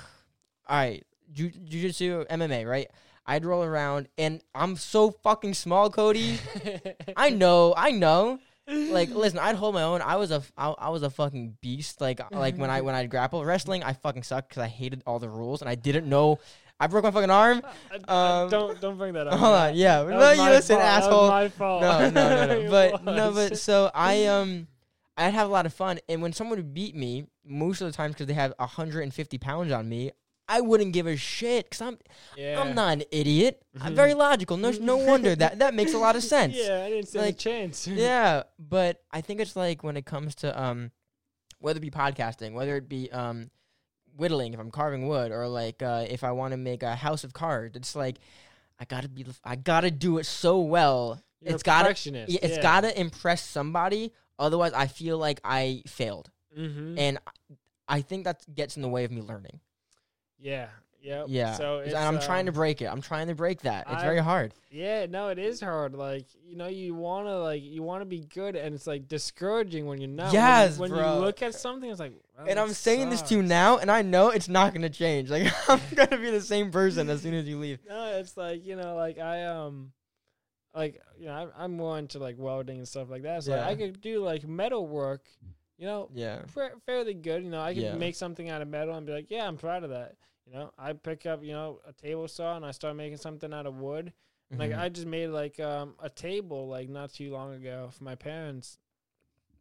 all 0.67 0.77
right, 0.77 1.05
ju- 1.33 1.51
jujitsu, 1.51 2.29
MMA, 2.29 2.69
right? 2.69 2.89
I'd 3.25 3.45
roll 3.45 3.63
around, 3.63 4.09
and 4.19 4.43
I'm 4.55 4.77
so 4.77 5.11
fucking 5.11 5.55
small, 5.55 5.91
Cody. 5.91 6.39
I 7.17 7.31
know, 7.31 7.73
I 7.77 7.93
know. 7.93 8.41
Like, 8.67 9.11
listen, 9.11 9.39
I'd 9.39 9.57
hold 9.57 9.75
my 9.75 9.83
own. 9.83 10.03
I 10.03 10.17
was 10.17 10.31
a, 10.31 10.43
I, 10.57 10.71
I 10.71 10.89
was 10.91 11.03
a 11.03 11.11
fucking 11.11 11.57
beast. 11.61 12.01
Like, 12.01 12.21
like 12.33 12.57
when 12.57 12.71
I 12.71 12.81
when 12.81 12.95
I 12.95 13.07
grapple 13.07 13.45
wrestling, 13.45 13.83
I 13.83 13.93
fucking 13.93 14.23
sucked 14.23 14.51
because 14.51 14.63
I 14.63 14.69
hated 14.69 15.03
all 15.07 15.19
the 15.19 15.29
rules 15.29 15.63
and 15.63 15.69
I 15.69 15.75
didn't 15.75 16.09
know. 16.09 16.39
I 16.79 16.87
broke 16.87 17.05
my 17.05 17.11
fucking 17.11 17.31
arm. 17.31 17.63
Um, 18.09 18.51
don't 18.51 18.81
don't 18.81 18.97
bring 18.97 19.15
that 19.15 19.27
up. 19.29 19.39
Hold 19.39 19.55
on, 19.55 19.75
yeah, 19.77 20.03
no, 20.03 20.33
you 20.33 20.43
listen, 20.43 20.77
fault. 20.77 20.87
Was 20.87 21.05
asshole. 21.05 21.29
my 21.29 21.49
fault. 21.49 21.83
No, 21.83 22.11
no, 22.11 22.47
no, 22.47 22.63
no. 22.63 22.71
But 22.71 23.05
no, 23.05 23.33
but 23.33 23.59
so 23.59 23.91
I 23.95 24.27
um, 24.27 24.67
I'd 25.17 25.35
have 25.35 25.49
a 25.49 25.53
lot 25.53 25.67
of 25.67 25.75
fun, 25.75 26.01
and 26.09 26.23
when 26.23 26.33
someone 26.33 26.59
would 26.59 26.75
beat 26.75 26.97
me, 26.97 27.27
most 27.45 27.81
of 27.81 27.87
the 27.87 27.93
time 27.93 28.13
because 28.13 28.27
they 28.27 28.35
have 28.35 28.55
150 28.57 29.39
pounds 29.39 29.71
on 29.73 29.89
me, 29.89 30.13
I 30.53 30.61
wouldn't 30.61 30.93
give 30.93 31.07
a 31.07 31.17
shit 31.17 31.65
because 31.67 31.81
I'm 31.81 31.99
yeah. 32.37 32.61
I'm 32.61 32.75
not 32.75 32.93
an 32.95 33.03
idiot. 33.11 33.63
I'm 33.81 33.95
very 33.95 34.15
logical. 34.15 34.57
No, 34.57 34.71
no 34.71 34.97
wonder 35.11 35.35
that 35.37 35.59
that 35.61 35.75
makes 35.75 35.95
a 35.95 35.99
lot 35.99 36.15
of 36.17 36.23
sense. 36.23 36.55
Yeah, 36.57 36.83
I 36.85 36.91
didn't 36.91 37.09
stand 37.09 37.27
Like, 37.27 37.35
a 37.35 37.39
chance. 37.39 37.87
yeah, 37.89 38.43
but 38.59 39.03
I 39.11 39.21
think 39.23 39.41
it's 39.41 39.57
like 39.57 39.83
when 39.83 39.97
it 39.97 40.05
comes 40.05 40.35
to 40.37 40.63
um, 40.63 40.91
whether 41.59 41.79
it 41.79 41.81
be 41.81 41.91
podcasting, 41.91 42.53
whether 42.53 42.77
it 42.77 42.89
be 42.89 43.11
um, 43.13 43.51
whittling 44.17 44.53
if 44.53 44.61
I'm 44.61 44.71
carving 44.71 45.09
wood, 45.09 45.33
or 45.33 45.49
like 45.49 45.83
uh, 45.83 46.05
if 46.09 46.23
I 46.25 46.33
want 46.33 46.53
to 46.53 46.59
make 46.59 46.83
a 46.83 46.95
house 46.95 47.25
of 47.25 47.33
cards, 47.33 47.77
it's 47.77 47.97
like 47.97 48.19
I 48.79 48.85
gotta 48.85 49.09
be, 49.09 49.25
I 49.45 49.57
gotta 49.57 49.91
do 49.91 50.19
it 50.19 50.27
so 50.27 50.61
well. 50.61 51.23
You're 51.41 51.55
it's 51.55 51.63
gotta-. 51.63 52.11
Yeah, 52.11 52.27
it's 52.43 52.57
yeah. 52.57 52.63
gotta 52.63 53.01
impress 53.01 53.43
somebody. 53.43 54.13
Otherwise, 54.39 54.73
I 54.75 54.87
feel 54.87 55.19
like 55.19 55.41
I 55.45 55.83
failed, 55.87 56.31
Mm-hmm. 56.59 56.99
and 56.99 57.19
I 57.89 58.01
think 58.03 58.25
that 58.25 58.45
gets 58.55 58.77
in 58.77 58.83
the 58.83 58.89
way 58.89 59.05
of 59.05 59.11
me 59.11 59.21
learning. 59.23 59.61
Yeah. 60.43 60.69
Yep. 61.05 61.27
Yeah, 61.31 61.55
So 61.55 61.81
and 61.81 61.95
I'm 61.97 62.21
trying 62.21 62.47
to 62.47 62.51
um, 62.53 62.55
break 62.55 62.81
it. 62.81 62.85
I'm 62.85 63.01
trying 63.01 63.27
to 63.27 63.35
break 63.35 63.63
that. 63.63 63.89
It's 63.91 64.03
I- 64.03 64.05
very 64.05 64.21
hard. 64.21 64.55
Yeah, 64.71 65.07
no, 65.07 65.29
it 65.31 65.39
is 65.39 65.61
hard. 65.61 65.95
Like 65.95 66.27
you 66.47 66.55
know, 66.57 66.69
you 66.69 66.95
want 66.95 67.27
to 67.27 67.39
like 67.41 67.61
you 67.61 67.83
want 67.83 68.03
to 68.03 68.05
be 68.05 68.21
good, 68.21 68.55
and 68.55 68.73
it's 68.73 68.87
like 68.87 69.09
discouraging 69.09 69.87
when 69.87 70.01
you're 70.01 70.09
not. 70.09 70.27
When 70.27 70.33
you- 70.35 70.39
Yes, 70.39 70.79
when, 70.79 70.91
bro. 70.91 71.15
you 71.15 71.21
look 71.21 71.43
at 71.43 71.55
something, 71.57 71.91
it's 71.91 71.99
like. 71.99 72.13
"Wow, 72.39 72.45
And 72.49 72.57
I'm 72.57 72.73
saying 72.73 73.11
this 73.11 73.21
to 73.23 73.35
you 73.35 73.43
now, 73.43 73.79
and 73.79 73.91
I 73.91 74.03
know 74.03 74.29
it's 74.31 74.49
not 74.49 74.73
gonna 74.75 74.89
change. 74.91 75.29
Like 75.29 75.49
I'm 75.69 75.81
gonna 75.97 76.19
be 76.19 76.31
the 76.31 76.41
same 76.41 76.71
person 76.71 77.11
as 77.11 77.21
soon 77.23 77.35
as 77.35 77.49
you 77.49 77.59
leave. 77.59 77.81
No, 77.89 78.05
it's 78.19 78.37
like 78.37 78.65
you 78.65 78.77
know, 78.77 78.95
like 78.95 79.19
I 79.19 79.43
um, 79.47 79.91
like 80.73 81.03
you 81.19 81.27
know, 81.27 81.33
I'm, 81.35 81.51
I'm 81.59 81.73
more 81.77 81.99
into 81.99 82.21
like 82.21 82.37
welding 82.39 82.79
and 82.79 82.87
stuff 82.87 83.11
like 83.11 83.23
that. 83.23 83.43
So 83.43 83.57
like, 83.57 83.67
I 83.67 83.75
could 83.75 84.01
do 84.01 84.23
like 84.25 84.47
metal 84.47 84.87
work, 84.87 85.23
you 85.79 85.87
know, 85.87 86.11
Yeah. 86.15 86.43
fa- 86.47 86.73
fairly 86.87 87.15
good. 87.15 87.43
You 87.43 87.51
know, 87.51 87.61
I 87.61 87.75
could 87.75 87.83
Yeah. 87.83 87.95
make 87.97 88.15
something 88.15 88.49
out 88.49 88.63
of 88.63 88.69
metal 88.69 88.95
and 88.95 89.05
be 89.05 89.13
like, 89.13 89.31
yeah, 89.33 89.47
I'm 89.49 89.57
proud 89.57 89.83
of 89.83 89.91
that. 89.91 90.15
You 90.47 90.55
know, 90.55 90.71
I 90.79 90.93
pick 90.93 91.25
up 91.27 91.43
you 91.45 91.53
know 91.53 91.81
a 91.87 91.93
table 91.93 92.27
saw 92.29 92.57
and 92.57 92.65
I 92.65 92.71
start 92.73 92.97
making 92.97 93.19
something 93.19 93.53
out 93.53 93.67
of 93.67 93.75
wood. 93.79 94.13
Like 94.51 94.73
Mhm. 94.73 94.79
I 94.79 94.89
just 94.91 95.07
made 95.07 95.29
like 95.29 95.59
um 95.61 95.95
a 95.99 96.11
table 96.11 96.69
like 96.69 96.89
not 96.91 97.13
too 97.13 97.31
long 97.33 97.55
ago 97.55 97.89
for 97.93 98.05
my 98.05 98.15
parents, 98.17 98.79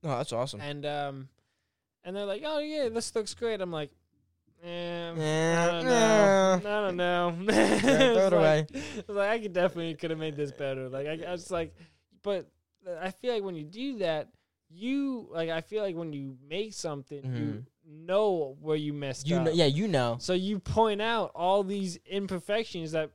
oh, 0.03 0.09
that's 0.09 0.33
awesome. 0.33 0.59
and 0.59 0.85
um, 0.85 1.29
and 2.03 2.15
they're 2.15 2.25
like, 2.25 2.41
oh 2.45 2.59
yeah, 2.59 2.89
this 2.89 3.13
looks 3.15 3.33
great. 3.33 3.61
I'm 3.61 3.71
like. 3.71 3.91
Eh, 4.63 4.67
Eh, 5.17 5.57
I 5.57 5.71
don't 5.71 5.85
know. 5.85 6.61
I 6.63 6.81
don't 6.85 6.95
know. 6.97 7.35
throw 7.49 8.27
it 8.27 8.33
away. 8.33 8.67
like- 8.71 9.07
like 9.09 9.29
I 9.29 9.39
could 9.39 9.53
definitely 9.53 9.95
could 9.95 10.11
have 10.11 10.19
made 10.19 10.35
this 10.35 10.51
better. 10.51 10.87
Like 10.87 11.07
I, 11.07 11.23
I 11.27 11.31
was 11.31 11.49
like, 11.49 11.73
but 12.21 12.47
I 12.99 13.09
feel 13.09 13.33
like 13.33 13.43
when 13.43 13.55
you 13.55 13.63
do 13.63 13.97
that, 13.99 14.27
you 14.69 15.27
like 15.31 15.49
I 15.49 15.61
feel 15.61 15.81
like 15.81 15.95
when 15.95 16.13
you 16.13 16.37
make 16.47 16.73
something, 16.73 17.23
you 17.35 17.65
know 17.91 18.57
where 18.61 18.75
you 18.77 18.93
messed. 18.93 19.27
You 19.27 19.37
up. 19.37 19.43
know, 19.45 19.51
yeah, 19.51 19.65
you 19.65 19.87
know. 19.87 20.17
So 20.19 20.33
you 20.33 20.59
point 20.59 21.01
out 21.01 21.31
all 21.35 21.63
these 21.63 21.97
imperfections 22.05 22.91
that 22.93 23.11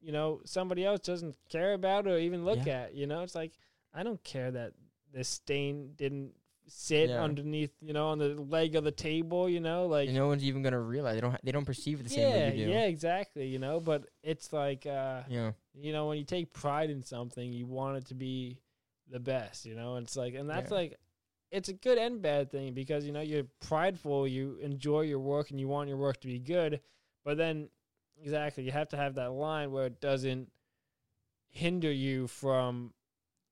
you 0.00 0.12
know 0.12 0.40
somebody 0.44 0.84
else 0.84 1.00
doesn't 1.00 1.36
care 1.48 1.72
about 1.74 2.06
or 2.06 2.18
even 2.18 2.44
look 2.44 2.66
Yeah. 2.66 2.82
at. 2.82 2.94
You 2.94 3.06
know, 3.06 3.22
it's 3.22 3.34
like 3.34 3.52
I 3.94 4.02
don't 4.02 4.22
care 4.24 4.50
that 4.50 4.72
the 5.12 5.24
stain 5.24 5.92
didn't 5.96 6.32
sit 6.70 7.08
Yeah. 7.08 7.22
underneath, 7.22 7.70
you 7.80 7.94
know, 7.94 8.08
on 8.08 8.18
the 8.18 8.34
leg 8.34 8.76
of 8.76 8.84
the 8.84 8.90
table. 8.92 9.48
You 9.48 9.60
know, 9.60 9.86
like 9.86 10.10
no 10.10 10.26
one's 10.26 10.44
even 10.44 10.62
gonna 10.62 10.80
realize 10.80 11.14
they 11.14 11.20
don't. 11.22 11.30
Ha- 11.32 11.38
they 11.42 11.52
don't 11.52 11.64
perceive 11.64 12.00
it 12.00 12.02
the 12.04 12.10
same 12.10 12.30
way 12.30 12.56
you 12.56 12.66
do. 12.66 12.70
yeah, 12.70 12.84
exactly. 12.84 13.46
You 13.46 13.58
know, 13.58 13.80
but 13.80 14.04
it's 14.22 14.52
like 14.52 14.84
uh, 14.86 15.22
Yeah. 15.28 15.52
you 15.74 15.92
know, 15.92 16.08
when 16.08 16.18
you 16.18 16.24
take 16.24 16.52
pride 16.52 16.90
in 16.90 17.02
something, 17.02 17.52
you 17.52 17.66
want 17.66 17.96
it 17.98 18.06
to 18.08 18.14
be 18.14 18.58
the 19.10 19.18
best. 19.20 19.64
You 19.64 19.74
know, 19.74 19.96
it's 19.96 20.16
like, 20.16 20.34
and 20.34 20.50
that's 20.50 20.70
Yeah. 20.70 20.76
like, 20.76 20.98
it's 21.50 21.68
a 21.68 21.72
good 21.72 21.98
and 21.98 22.20
bad 22.20 22.50
thing 22.50 22.74
because 22.74 23.06
you 23.06 23.12
know 23.12 23.20
you're 23.20 23.46
prideful, 23.66 24.26
you 24.26 24.58
enjoy 24.60 25.02
your 25.02 25.18
work, 25.18 25.50
and 25.50 25.58
you 25.58 25.68
want 25.68 25.88
your 25.88 25.98
work 25.98 26.20
to 26.20 26.26
be 26.26 26.38
good. 26.38 26.80
But 27.24 27.36
then, 27.36 27.68
exactly, 28.22 28.64
you 28.64 28.72
have 28.72 28.88
to 28.90 28.96
have 28.96 29.14
that 29.16 29.32
line 29.32 29.70
where 29.70 29.86
it 29.86 30.00
doesn't 30.00 30.50
hinder 31.50 31.90
you 31.90 32.26
from 32.26 32.92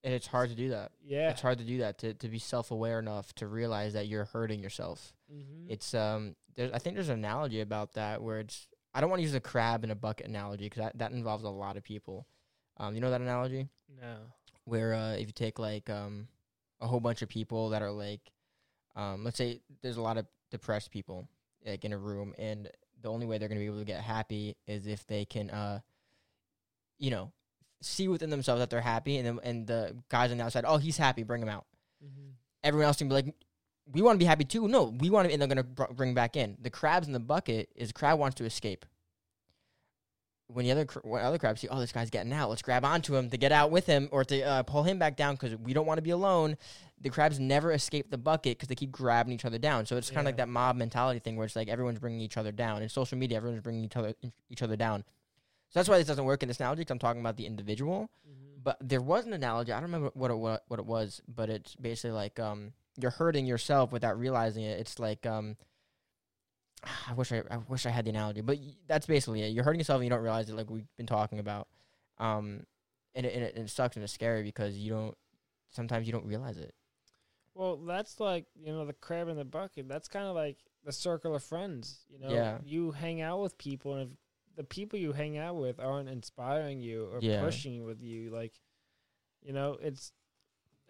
And 0.04 0.12
it's 0.12 0.26
hard 0.26 0.50
to 0.50 0.54
do 0.54 0.68
that. 0.70 0.92
yeah. 1.04 1.30
It's 1.30 1.40
hard 1.40 1.58
to 1.58 1.64
do 1.64 1.78
that 1.78 1.98
to 1.98 2.14
to 2.14 2.28
be 2.28 2.38
self 2.38 2.70
aware 2.70 2.98
enough 2.98 3.34
to 3.36 3.46
realize 3.46 3.94
that 3.94 4.06
you're 4.08 4.26
hurting 4.26 4.62
yourself. 4.62 5.14
Mm-hmm. 5.32 5.70
It's 5.72 5.94
um. 5.94 6.36
There's, 6.54 6.72
I 6.72 6.78
think 6.78 6.96
there's 6.96 7.10
an 7.10 7.18
analogy 7.18 7.60
about 7.60 7.94
that 7.94 8.22
where 8.22 8.40
it's. 8.40 8.68
I 8.94 9.00
don't 9.00 9.10
want 9.10 9.20
to 9.20 9.24
use 9.24 9.34
a 9.34 9.40
crab 9.40 9.84
in 9.84 9.90
a 9.90 9.94
bucket 9.94 10.26
analogy 10.26 10.64
because 10.64 10.82
that, 10.82 10.98
that 10.98 11.12
involves 11.12 11.44
a 11.44 11.50
lot 11.50 11.76
of 11.76 11.82
people. 11.82 12.26
Um, 12.78 12.94
you 12.94 13.00
know 13.00 13.10
that 13.10 13.20
analogy 13.20 13.68
no. 14.00 14.16
where 14.64 14.94
uh, 14.94 15.12
if 15.14 15.26
you 15.26 15.32
take 15.32 15.58
like 15.58 15.88
um 15.90 16.28
a 16.80 16.86
whole 16.86 17.00
bunch 17.00 17.22
of 17.22 17.28
people 17.28 17.70
that 17.70 17.82
are 17.82 17.90
like, 17.90 18.20
um, 18.94 19.24
let's 19.24 19.36
say 19.36 19.60
there's 19.82 19.96
a 19.96 20.02
lot 20.02 20.18
of 20.18 20.26
depressed 20.50 20.90
people 20.90 21.28
like 21.64 21.84
in 21.84 21.92
a 21.92 21.98
room, 21.98 22.34
and 22.38 22.70
the 23.02 23.10
only 23.10 23.26
way 23.26 23.38
they're 23.38 23.48
gonna 23.48 23.60
be 23.60 23.66
able 23.66 23.78
to 23.78 23.84
get 23.84 24.00
happy 24.00 24.56
is 24.66 24.86
if 24.86 25.06
they 25.06 25.24
can 25.24 25.50
uh, 25.50 25.80
you 26.98 27.10
know, 27.10 27.32
see 27.82 28.08
within 28.08 28.30
themselves 28.30 28.60
that 28.60 28.70
they're 28.70 28.80
happy, 28.80 29.18
and 29.18 29.26
then 29.26 29.38
and 29.42 29.66
the 29.66 29.96
guys 30.08 30.30
on 30.30 30.38
the 30.38 30.44
outside, 30.44 30.64
oh, 30.66 30.78
he's 30.78 30.96
happy, 30.96 31.22
bring 31.22 31.42
him 31.42 31.48
out. 31.48 31.66
Mm-hmm. 32.04 32.30
everyone 32.62 32.86
else 32.86 32.98
can 32.98 33.08
be 33.08 33.14
like, 33.14 33.34
we 33.90 34.02
want 34.02 34.16
to 34.16 34.18
be 34.18 34.26
happy 34.26 34.44
too. 34.44 34.68
No, 34.68 34.94
we 34.98 35.08
want 35.08 35.26
to, 35.26 35.32
and 35.32 35.40
they're 35.40 35.48
gonna 35.48 35.62
br- 35.62 35.92
bring 35.94 36.14
back 36.14 36.36
in 36.36 36.56
the 36.60 36.70
crabs 36.70 37.06
in 37.06 37.12
the 37.12 37.20
bucket. 37.20 37.68
Is 37.74 37.92
crab 37.92 38.18
wants 38.18 38.36
to 38.36 38.44
escape. 38.44 38.84
When 40.48 40.64
the 40.64 40.70
other 40.70 40.86
when 41.02 41.24
other 41.24 41.38
crabs 41.38 41.60
see, 41.60 41.68
oh, 41.68 41.80
this 41.80 41.92
guy's 41.92 42.10
getting 42.10 42.32
out, 42.32 42.50
let's 42.50 42.62
grab 42.62 42.84
onto 42.84 43.16
him 43.16 43.30
to 43.30 43.36
get 43.36 43.50
out 43.50 43.70
with 43.72 43.86
him 43.86 44.08
or 44.12 44.24
to 44.24 44.42
uh, 44.42 44.62
pull 44.62 44.84
him 44.84 44.98
back 44.98 45.16
down 45.16 45.34
because 45.34 45.56
we 45.56 45.72
don't 45.72 45.86
want 45.86 45.98
to 45.98 46.02
be 46.02 46.10
alone. 46.10 46.56
The 47.00 47.10
crabs 47.10 47.40
never 47.40 47.72
escape 47.72 48.10
the 48.10 48.18
bucket 48.18 48.56
because 48.56 48.68
they 48.68 48.76
keep 48.76 48.92
grabbing 48.92 49.32
each 49.32 49.44
other 49.44 49.58
down. 49.58 49.86
So 49.86 49.96
it's 49.96 50.08
kind 50.08 50.20
of 50.20 50.26
like 50.26 50.36
that 50.36 50.48
mob 50.48 50.76
mentality 50.76 51.18
thing 51.18 51.36
where 51.36 51.44
it's 51.44 51.56
like 51.56 51.68
everyone's 51.68 51.98
bringing 51.98 52.20
each 52.20 52.36
other 52.36 52.52
down. 52.52 52.82
In 52.82 52.88
social 52.88 53.18
media, 53.18 53.36
everyone's 53.36 53.62
bringing 53.62 53.84
each 53.84 53.96
other 53.96 54.14
each 54.48 54.62
other 54.62 54.76
down. 54.76 55.04
So 55.70 55.80
that's 55.80 55.88
why 55.88 55.98
this 55.98 56.06
doesn't 56.06 56.24
work 56.24 56.42
in 56.42 56.48
this 56.48 56.60
analogy. 56.60 56.82
Because 56.82 56.92
I'm 56.92 56.98
talking 57.00 57.20
about 57.20 57.36
the 57.36 57.46
individual. 57.46 58.08
Mm-hmm. 58.26 58.62
But 58.62 58.78
there 58.80 59.02
was 59.02 59.26
an 59.26 59.32
analogy. 59.32 59.72
I 59.72 59.76
don't 59.76 59.90
remember 59.90 60.10
what 60.14 60.30
it 60.30 60.36
what, 60.36 60.62
what 60.68 60.78
it 60.78 60.86
was, 60.86 61.22
but 61.26 61.50
it's 61.50 61.74
basically 61.74 62.12
like 62.12 62.38
um 62.38 62.72
you're 62.96 63.10
hurting 63.10 63.46
yourself 63.46 63.90
without 63.90 64.18
realizing 64.18 64.62
it. 64.62 64.78
It's 64.78 64.98
like 64.98 65.26
um 65.26 65.56
I 66.84 67.14
wish 67.14 67.32
I 67.32 67.42
I 67.50 67.56
wish 67.68 67.86
I 67.86 67.90
had 67.90 68.04
the 68.04 68.10
analogy, 68.10 68.40
but 68.42 68.58
that's 68.86 69.06
basically 69.06 69.42
it. 69.42 69.48
You're 69.48 69.64
hurting 69.64 69.80
yourself 69.80 69.96
and 69.98 70.04
you 70.04 70.10
don't 70.10 70.20
realize 70.22 70.48
it, 70.48 70.54
like 70.56 70.70
we've 70.70 70.86
been 70.96 71.06
talking 71.06 71.38
about. 71.38 71.68
Um, 72.18 72.64
and 73.14 73.26
it, 73.26 73.34
and 73.34 73.44
it, 73.44 73.54
and 73.56 73.64
it 73.64 73.70
sucks 73.70 73.96
and 73.96 74.04
it's 74.04 74.12
scary 74.12 74.42
because 74.42 74.76
you 74.76 74.90
don't. 74.90 75.16
Sometimes 75.68 76.06
you 76.06 76.12
don't 76.12 76.26
realize 76.26 76.58
it. 76.58 76.74
Well, 77.54 77.76
that's 77.78 78.20
like 78.20 78.46
you 78.54 78.72
know 78.72 78.84
the 78.84 78.92
crab 78.92 79.28
in 79.28 79.36
the 79.36 79.44
bucket. 79.44 79.88
That's 79.88 80.08
kind 80.08 80.26
of 80.26 80.34
like 80.36 80.58
the 80.84 80.92
circle 80.92 81.34
of 81.34 81.42
friends. 81.42 82.04
You 82.08 82.18
know, 82.20 82.30
Yeah. 82.30 82.58
you 82.64 82.92
hang 82.92 83.20
out 83.20 83.40
with 83.42 83.56
people, 83.58 83.94
and 83.94 84.02
if 84.12 84.56
the 84.56 84.64
people 84.64 84.98
you 84.98 85.12
hang 85.12 85.38
out 85.38 85.56
with 85.56 85.80
aren't 85.80 86.08
inspiring 86.08 86.80
you 86.80 87.06
or 87.06 87.18
Yeah. 87.20 87.40
pushing 87.42 87.84
with 87.84 88.00
you, 88.02 88.30
like, 88.30 88.52
you 89.42 89.52
know, 89.52 89.76
it's 89.80 90.12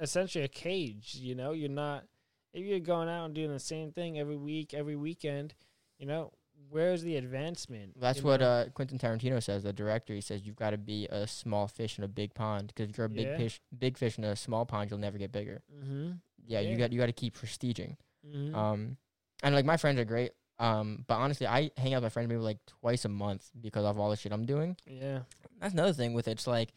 essentially 0.00 0.44
a 0.44 0.48
cage. 0.48 1.14
You 1.14 1.34
know, 1.34 1.52
you're 1.52 1.68
not 1.70 2.04
if 2.52 2.64
you're 2.64 2.80
going 2.80 3.08
out 3.08 3.26
and 3.26 3.34
doing 3.34 3.52
the 3.52 3.58
same 3.60 3.92
thing 3.92 4.18
every 4.18 4.36
week, 4.36 4.74
every 4.74 4.96
weekend. 4.96 5.54
You 5.98 6.06
know, 6.06 6.32
where's 6.70 7.02
the 7.02 7.16
advancement? 7.16 7.98
That's 8.00 8.22
what 8.22 8.40
know? 8.40 8.46
uh, 8.46 8.64
Quentin 8.70 8.98
Tarantino 8.98 9.42
says. 9.42 9.62
The 9.62 9.72
director, 9.72 10.14
he 10.14 10.20
says 10.20 10.42
you've 10.44 10.56
got 10.56 10.70
to 10.70 10.78
be 10.78 11.06
a 11.10 11.26
small 11.26 11.68
fish 11.68 11.98
in 11.98 12.04
a 12.04 12.08
big 12.08 12.34
pond 12.34 12.68
because 12.68 12.90
if 12.90 12.98
you're 12.98 13.06
a 13.06 13.10
big 13.10 13.26
Yeah. 13.26 13.36
fish, 13.36 13.60
big 13.78 13.96
fish 13.96 14.18
in 14.18 14.24
a 14.24 14.36
small 14.36 14.66
pond, 14.66 14.90
you'll 14.90 15.00
never 15.00 15.18
get 15.18 15.32
bigger. 15.32 15.62
Mm-hmm. 15.74 16.12
Yeah, 16.46 16.60
you 16.60 16.76
got 16.76 16.92
you 16.92 16.98
got 17.00 17.06
to 17.06 17.12
keep 17.12 17.36
prestiging. 17.36 17.96
Mm-hmm. 18.26 18.54
Um, 18.54 18.96
and 19.42 19.54
like 19.54 19.64
my 19.64 19.76
friends 19.76 19.98
are 19.98 20.04
great. 20.04 20.32
Um, 20.58 21.04
but 21.06 21.16
honestly, 21.16 21.46
I 21.46 21.70
hang 21.76 21.92
out 21.92 21.98
with 21.98 22.04
my 22.04 22.08
friends 22.08 22.28
maybe 22.28 22.40
like 22.40 22.58
twice 22.66 23.04
a 23.04 23.08
month 23.10 23.50
because 23.60 23.84
of 23.84 23.98
all 23.98 24.10
the 24.10 24.16
shit 24.16 24.32
I'm 24.32 24.46
doing. 24.46 24.76
yeah. 24.86 25.20
That's 25.60 25.72
another 25.74 25.92
thing 25.92 26.12
with 26.14 26.28
it. 26.28 26.32
It's 26.32 26.46
like, 26.46 26.72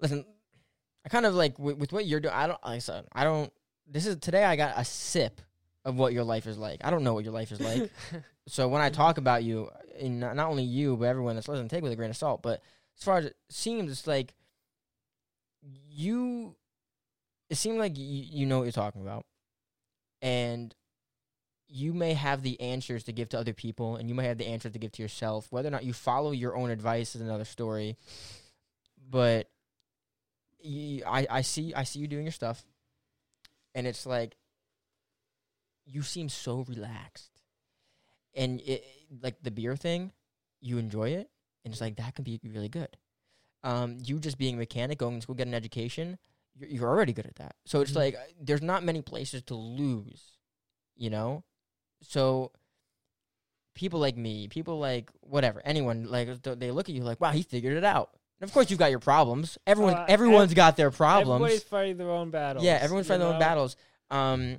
listen, 0.00 0.24
I 1.04 1.08
kind 1.08 1.26
of 1.26 1.34
like 1.34 1.58
with, 1.58 1.76
with 1.78 1.92
what 1.92 2.06
you're 2.06 2.20
doing. 2.20 2.34
I 2.34 2.46
don't. 2.46 2.62
Like 2.64 2.76
I 2.76 2.78
said, 2.78 3.06
I 3.12 3.24
don't. 3.24 3.52
This 3.86 4.06
is 4.06 4.16
today. 4.16 4.44
I 4.44 4.56
got 4.56 4.74
a 4.76 4.84
sip 4.84 5.40
of 5.84 5.96
what 5.96 6.12
your 6.12 6.24
life 6.24 6.46
is 6.46 6.58
like. 6.58 6.80
I 6.84 6.90
don't 6.90 7.04
know 7.04 7.14
what 7.14 7.24
your 7.24 7.32
life 7.32 7.52
is 7.52 7.60
like. 7.60 7.90
so 8.46 8.68
when 8.68 8.82
I 8.82 8.88
mm-hmm. 8.88 8.96
talk 8.96 9.18
about 9.18 9.44
you, 9.44 9.70
and 10.00 10.20
not, 10.20 10.36
not 10.36 10.48
only 10.48 10.64
you, 10.64 10.96
but 10.96 11.06
everyone 11.06 11.34
that's 11.34 11.48
listening, 11.48 11.68
take 11.68 11.78
it 11.78 11.84
with 11.84 11.92
a 11.92 11.96
grain 11.96 12.10
of 12.10 12.16
salt. 12.16 12.42
But 12.42 12.62
as 12.98 13.04
far 13.04 13.18
as 13.18 13.26
it 13.26 13.36
seems, 13.50 13.90
it's 13.90 14.06
like 14.06 14.34
you. 15.90 16.56
It 17.50 17.56
seemed 17.56 17.78
like 17.78 17.98
you, 17.98 18.04
you 18.04 18.46
know 18.46 18.58
what 18.58 18.64
you're 18.64 18.72
talking 18.72 19.02
about, 19.02 19.26
and 20.22 20.74
you 21.68 21.92
may 21.92 22.14
have 22.14 22.42
the 22.42 22.60
answers 22.60 23.04
to 23.04 23.12
give 23.12 23.30
to 23.30 23.38
other 23.38 23.52
people, 23.52 23.96
and 23.96 24.08
you 24.08 24.14
may 24.14 24.26
have 24.26 24.38
the 24.38 24.46
answers 24.46 24.72
to 24.72 24.78
give 24.78 24.92
to 24.92 25.02
yourself. 25.02 25.46
Whether 25.50 25.68
or 25.68 25.72
not 25.72 25.84
you 25.84 25.92
follow 25.92 26.30
your 26.30 26.56
own 26.56 26.70
advice 26.70 27.14
is 27.14 27.20
another 27.20 27.44
story. 27.44 27.96
But 29.10 29.50
you, 30.60 31.02
I, 31.06 31.26
I 31.28 31.40
see, 31.42 31.74
I 31.74 31.84
see 31.84 31.98
you 31.98 32.06
doing 32.06 32.24
your 32.24 32.32
stuff, 32.32 32.62
and 33.74 33.86
it's 33.86 34.06
like 34.06 34.36
you 35.84 36.02
seem 36.02 36.28
so 36.28 36.64
relaxed, 36.68 37.30
and 38.34 38.60
it 38.60 38.84
like 39.20 39.42
the 39.42 39.50
beer 39.50 39.76
thing, 39.76 40.12
you 40.60 40.78
enjoy 40.78 41.10
it, 41.10 41.30
and 41.64 41.72
it's 41.72 41.80
like 41.80 41.96
that 41.96 42.14
can 42.14 42.24
be 42.24 42.40
really 42.44 42.68
good. 42.68 42.96
Um, 43.64 43.98
you 44.02 44.18
just 44.18 44.38
being 44.38 44.54
a 44.54 44.58
mechanic, 44.58 44.98
going 44.98 45.16
to 45.16 45.22
school, 45.22 45.34
get 45.36 45.46
an 45.46 45.54
education, 45.54 46.18
you're, 46.56 46.68
you're 46.68 46.88
already 46.88 47.12
good 47.12 47.26
at 47.26 47.36
that. 47.36 47.54
So 47.64 47.80
it's 47.80 47.92
Mhm. 47.92 47.96
like 47.96 48.16
there's 48.40 48.62
not 48.62 48.82
many 48.84 49.02
places 49.02 49.42
to 49.44 49.54
lose, 49.54 50.38
you 50.96 51.10
know. 51.10 51.44
So 52.02 52.50
people 53.74 54.00
like 54.00 54.16
me, 54.16 54.48
people 54.48 54.78
like 54.78 55.10
whatever, 55.20 55.62
anyone 55.64 56.04
like 56.10 56.42
they 56.42 56.70
look 56.70 56.88
at 56.88 56.94
you 56.94 57.02
like, 57.04 57.20
wow, 57.20 57.30
he 57.30 57.42
figured 57.42 57.76
it 57.76 57.84
out. 57.84 58.10
And 58.40 58.48
of 58.48 58.52
course, 58.52 58.70
you've 58.70 58.78
got 58.78 58.90
your 58.90 58.98
problems. 58.98 59.56
Everyone, 59.66 59.94
Uh, 59.94 60.06
everyone's 60.08 60.50
ev- 60.50 60.56
got 60.56 60.76
their 60.76 60.90
problems. 60.90 61.36
Everybody's 61.42 61.62
fighting 61.62 61.96
their 61.96 62.10
own 62.10 62.30
battles. 62.30 62.64
Yeah, 62.64 62.78
everyone's 62.82 63.06
fighting 63.06 63.20
their 63.24 63.32
own 63.32 63.38
battles. 63.38 63.76
Um, 64.10 64.58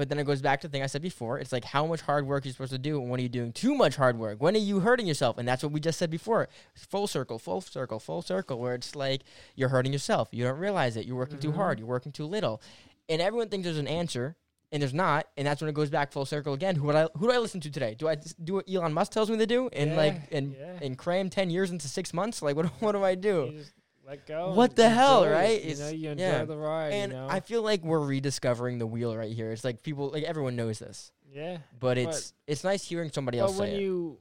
but 0.00 0.08
then 0.08 0.18
it 0.18 0.24
goes 0.24 0.40
back 0.40 0.62
to 0.62 0.66
the 0.68 0.72
thing 0.72 0.82
I 0.82 0.86
said 0.86 1.02
before. 1.02 1.38
It's 1.38 1.52
like 1.52 1.62
how 1.64 1.84
much 1.86 2.00
hard 2.00 2.26
work 2.26 2.46
you're 2.46 2.52
supposed 2.52 2.72
to 2.72 2.78
do, 2.78 2.98
and 3.02 3.10
when 3.10 3.20
are 3.20 3.22
you 3.22 3.28
doing 3.28 3.52
too 3.52 3.74
much 3.74 3.96
hard 3.96 4.16
work? 4.18 4.40
When 4.40 4.54
are 4.54 4.58
you 4.58 4.80
hurting 4.80 5.06
yourself? 5.06 5.36
And 5.36 5.46
that's 5.46 5.62
what 5.62 5.72
we 5.72 5.78
just 5.80 5.98
said 5.98 6.10
before. 6.10 6.48
Full 6.74 7.06
circle, 7.06 7.38
full 7.38 7.60
circle, 7.60 7.98
full 8.00 8.22
circle. 8.22 8.58
Where 8.58 8.74
it's 8.74 8.96
like 8.96 9.20
you're 9.56 9.68
hurting 9.68 9.92
yourself. 9.92 10.28
You 10.32 10.44
don't 10.44 10.58
realize 10.58 10.96
it. 10.96 11.04
You're 11.04 11.18
working 11.18 11.38
too 11.38 11.52
Mhm. 11.52 11.56
hard. 11.56 11.78
You're 11.78 11.88
working 11.88 12.12
too 12.12 12.24
little, 12.24 12.62
and 13.10 13.20
everyone 13.20 13.50
thinks 13.50 13.66
there's 13.66 13.76
an 13.76 13.86
answer, 13.88 14.36
and 14.72 14.80
there's 14.80 14.94
not. 14.94 15.26
And 15.36 15.46
that's 15.46 15.60
when 15.60 15.68
it 15.68 15.74
goes 15.74 15.90
back 15.90 16.12
full 16.12 16.24
circle 16.24 16.54
again. 16.54 16.76
Who 16.76 16.86
would 16.86 16.96
I 16.96 17.08
who 17.16 17.26
do 17.26 17.32
I 17.34 17.38
listen 17.38 17.60
to 17.60 17.70
today? 17.70 17.94
Do 17.94 18.08
I 18.08 18.16
do 18.42 18.54
what 18.54 18.70
Elon 18.72 18.94
Musk 18.94 19.12
tells 19.12 19.28
me 19.30 19.36
to 19.36 19.46
do, 19.46 19.68
and 19.74 19.96
like 19.96 20.14
Yeah, 20.30 20.38
and 20.38 20.54
yeah. 20.58 20.78
and 20.80 20.96
cram 20.96 21.28
ten 21.28 21.50
years 21.50 21.70
into 21.70 21.88
six 21.88 22.14
months? 22.14 22.40
Like 22.40 22.56
what 22.56 22.66
what 22.80 22.92
do 22.92 23.04
I 23.04 23.14
do? 23.16 23.52
Just 23.54 23.72
let 24.10 24.26
go. 24.26 24.52
What 24.54 24.76
the 24.76 24.90
hell, 24.90 25.24
it, 25.24 25.30
right? 25.30 25.62
You 25.62 25.70
It's- 25.70 25.78
know, 25.78 25.88
you 25.88 26.10
enjoy 26.10 26.24
yeah. 26.24 26.44
the 26.44 26.56
ride. 26.56 26.92
And 26.92 27.12
you 27.12 27.18
know? 27.18 27.28
I 27.28 27.40
feel 27.40 27.62
like 27.62 27.82
we're 27.82 28.04
rediscovering 28.04 28.78
the 28.78 28.86
wheel 28.86 29.16
right 29.16 29.32
here. 29.32 29.50
It's 29.52 29.64
like 29.64 29.82
people, 29.82 30.10
like 30.10 30.24
everyone 30.24 30.56
knows 30.56 30.78
this, 30.80 31.12
yeah. 31.32 31.58
but 31.78 31.96
it's 31.96 32.34
it's 32.46 32.64
nice 32.64 32.84
hearing 32.84 33.10
somebody 33.10 33.38
else 33.38 33.56
when 33.58 33.68
say 33.68 33.76
it. 33.76 33.80
you 33.80 34.18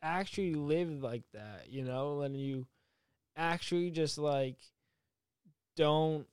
actually 0.00 0.54
live 0.54 1.02
like 1.02 1.22
that, 1.32 1.66
you 1.68 1.82
know, 1.82 2.18
when 2.18 2.34
you 2.34 2.66
actually 3.36 3.90
just 3.90 4.18
like 4.18 4.56
don't 5.76 6.26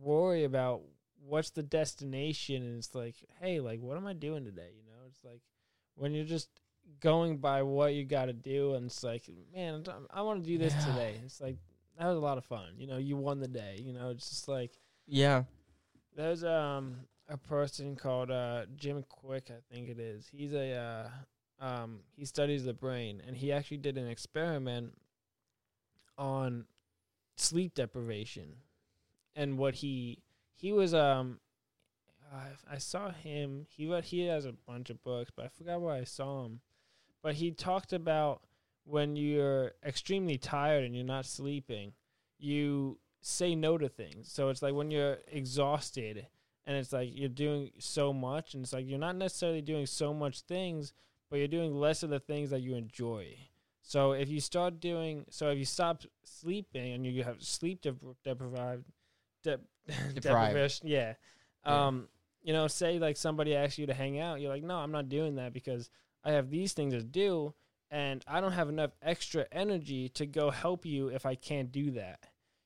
worry 0.00 0.44
about 0.44 0.82
what's 1.26 1.50
the 1.50 1.62
destination, 1.62 2.62
and 2.62 2.78
it's 2.78 2.94
like, 2.94 3.16
hey, 3.40 3.60
like, 3.60 3.80
what 3.80 3.96
am 3.96 4.06
I 4.06 4.12
doing 4.12 4.44
today? 4.44 4.70
You 4.76 4.84
know, 4.90 4.98
it's 5.08 5.24
like 5.24 5.40
when 5.94 6.14
you're 6.14 6.24
just 6.24 6.48
going 7.00 7.38
by 7.38 7.62
what 7.62 7.94
you 7.94 8.04
got 8.04 8.26
to 8.26 8.32
do, 8.32 8.74
and 8.74 8.86
it's 8.86 9.02
like, 9.02 9.24
man, 9.54 9.84
I 10.10 10.22
want 10.22 10.42
to 10.42 10.48
do 10.48 10.58
this 10.58 10.74
Yeah. 10.74 10.84
today. 10.86 11.14
It's 11.24 11.40
like 11.40 11.56
that 11.98 12.06
was 12.06 12.16
a 12.16 12.20
lot 12.20 12.38
of 12.38 12.44
fun. 12.44 12.74
You 12.76 12.86
know, 12.86 12.96
you 12.96 13.16
won 13.16 13.40
the 13.40 13.48
day. 13.48 13.80
You 13.82 13.92
know, 13.92 14.10
it's 14.10 14.28
just 14.28 14.48
like. 14.48 14.72
Yeah, 15.06 15.44
There's 16.16 16.44
um 16.44 16.96
a 17.28 17.36
person 17.36 17.96
called 17.96 18.30
uh 18.30 18.66
Jim 18.76 19.04
Kwik, 19.08 19.50
I 19.50 19.60
think 19.72 19.88
it 19.88 19.98
is. 19.98 20.28
He's 20.30 20.52
a 20.52 20.74
uh 21.60 21.64
um 21.64 22.00
he 22.14 22.24
studies 22.24 22.64
the 22.64 22.74
brain 22.74 23.22
and 23.26 23.36
he 23.36 23.52
actually 23.52 23.78
did 23.78 23.98
an 23.98 24.06
experiment 24.06 24.92
on 26.16 26.66
sleep 27.36 27.74
deprivation. 27.74 28.56
And 29.34 29.58
what 29.58 29.76
he 29.76 30.18
he 30.56 30.72
was 30.72 30.94
um 30.94 31.40
I, 32.32 32.74
I 32.74 32.78
saw 32.78 33.10
him 33.10 33.66
he 33.70 33.86
read 33.86 34.04
he 34.04 34.26
has 34.26 34.44
a 34.44 34.52
bunch 34.52 34.90
of 34.90 35.02
books, 35.02 35.30
but 35.34 35.46
I 35.46 35.48
forgot 35.48 35.80
where 35.80 35.94
I 35.94 36.04
saw 36.04 36.44
him. 36.44 36.60
But 37.22 37.34
he 37.34 37.50
talked 37.50 37.92
about 37.92 38.42
when 38.88 39.16
you're 39.16 39.72
extremely 39.84 40.38
tired 40.38 40.84
and 40.84 40.94
you're 40.94 41.04
not 41.04 41.26
sleeping, 41.26 41.92
you 42.38 42.98
say 43.20 43.54
no 43.54 43.76
to 43.76 43.88
things. 43.88 44.32
So 44.32 44.48
it's 44.48 44.62
like 44.62 44.74
when 44.74 44.90
you're 44.90 45.18
exhausted 45.30 46.26
and 46.66 46.76
it's 46.76 46.92
like 46.92 47.10
you're 47.12 47.28
doing 47.28 47.70
so 47.78 48.12
much 48.12 48.54
and 48.54 48.62
it's 48.64 48.72
like 48.72 48.86
you're 48.88 48.98
not 48.98 49.16
necessarily 49.16 49.60
doing 49.60 49.86
so 49.86 50.14
much 50.14 50.40
things, 50.42 50.92
but 51.30 51.38
you're 51.38 51.48
doing 51.48 51.74
less 51.74 52.02
of 52.02 52.10
the 52.10 52.20
things 52.20 52.50
that 52.50 52.60
you 52.60 52.74
enjoy. 52.76 53.34
So 53.82 54.12
if 54.12 54.28
you 54.28 54.40
start 54.40 54.80
doing 54.80 55.26
so 55.30 55.50
if 55.50 55.58
you 55.58 55.64
stop 55.64 56.02
sleeping 56.24 56.92
and 56.94 57.06
you 57.06 57.24
have 57.24 57.42
sleep 57.42 57.82
dep- 57.82 57.96
deprived 58.24 58.84
de- 59.42 59.58
Deprived. 59.86 60.22
deprivation, 60.22 60.88
yeah. 60.88 61.14
Yeah. 61.66 61.86
Um 61.86 62.08
you 62.42 62.52
know, 62.54 62.68
say 62.68 62.98
like 62.98 63.16
somebody 63.16 63.54
asks 63.54 63.78
you 63.78 63.86
to 63.86 63.94
hang 63.94 64.18
out, 64.18 64.40
you're 64.40 64.50
like, 64.50 64.62
"No, 64.62 64.76
I'm 64.76 64.92
not 64.92 65.08
doing 65.08 65.34
that 65.36 65.52
because 65.52 65.90
I 66.24 66.30
have 66.32 66.48
these 66.50 66.72
things 66.72 66.94
to 66.94 67.02
do 67.02 67.52
and 67.90 68.24
I 68.26 68.40
don't 68.40 68.52
have 68.52 68.68
enough 68.68 68.90
extra 69.02 69.46
energy 69.52 70.08
to 70.10 70.26
go 70.26 70.50
help 70.50 70.84
you 70.86 71.08
if 71.08 71.24
I 71.26 71.34
can't 71.34 71.70
do 71.72 71.90
that." 71.92 72.20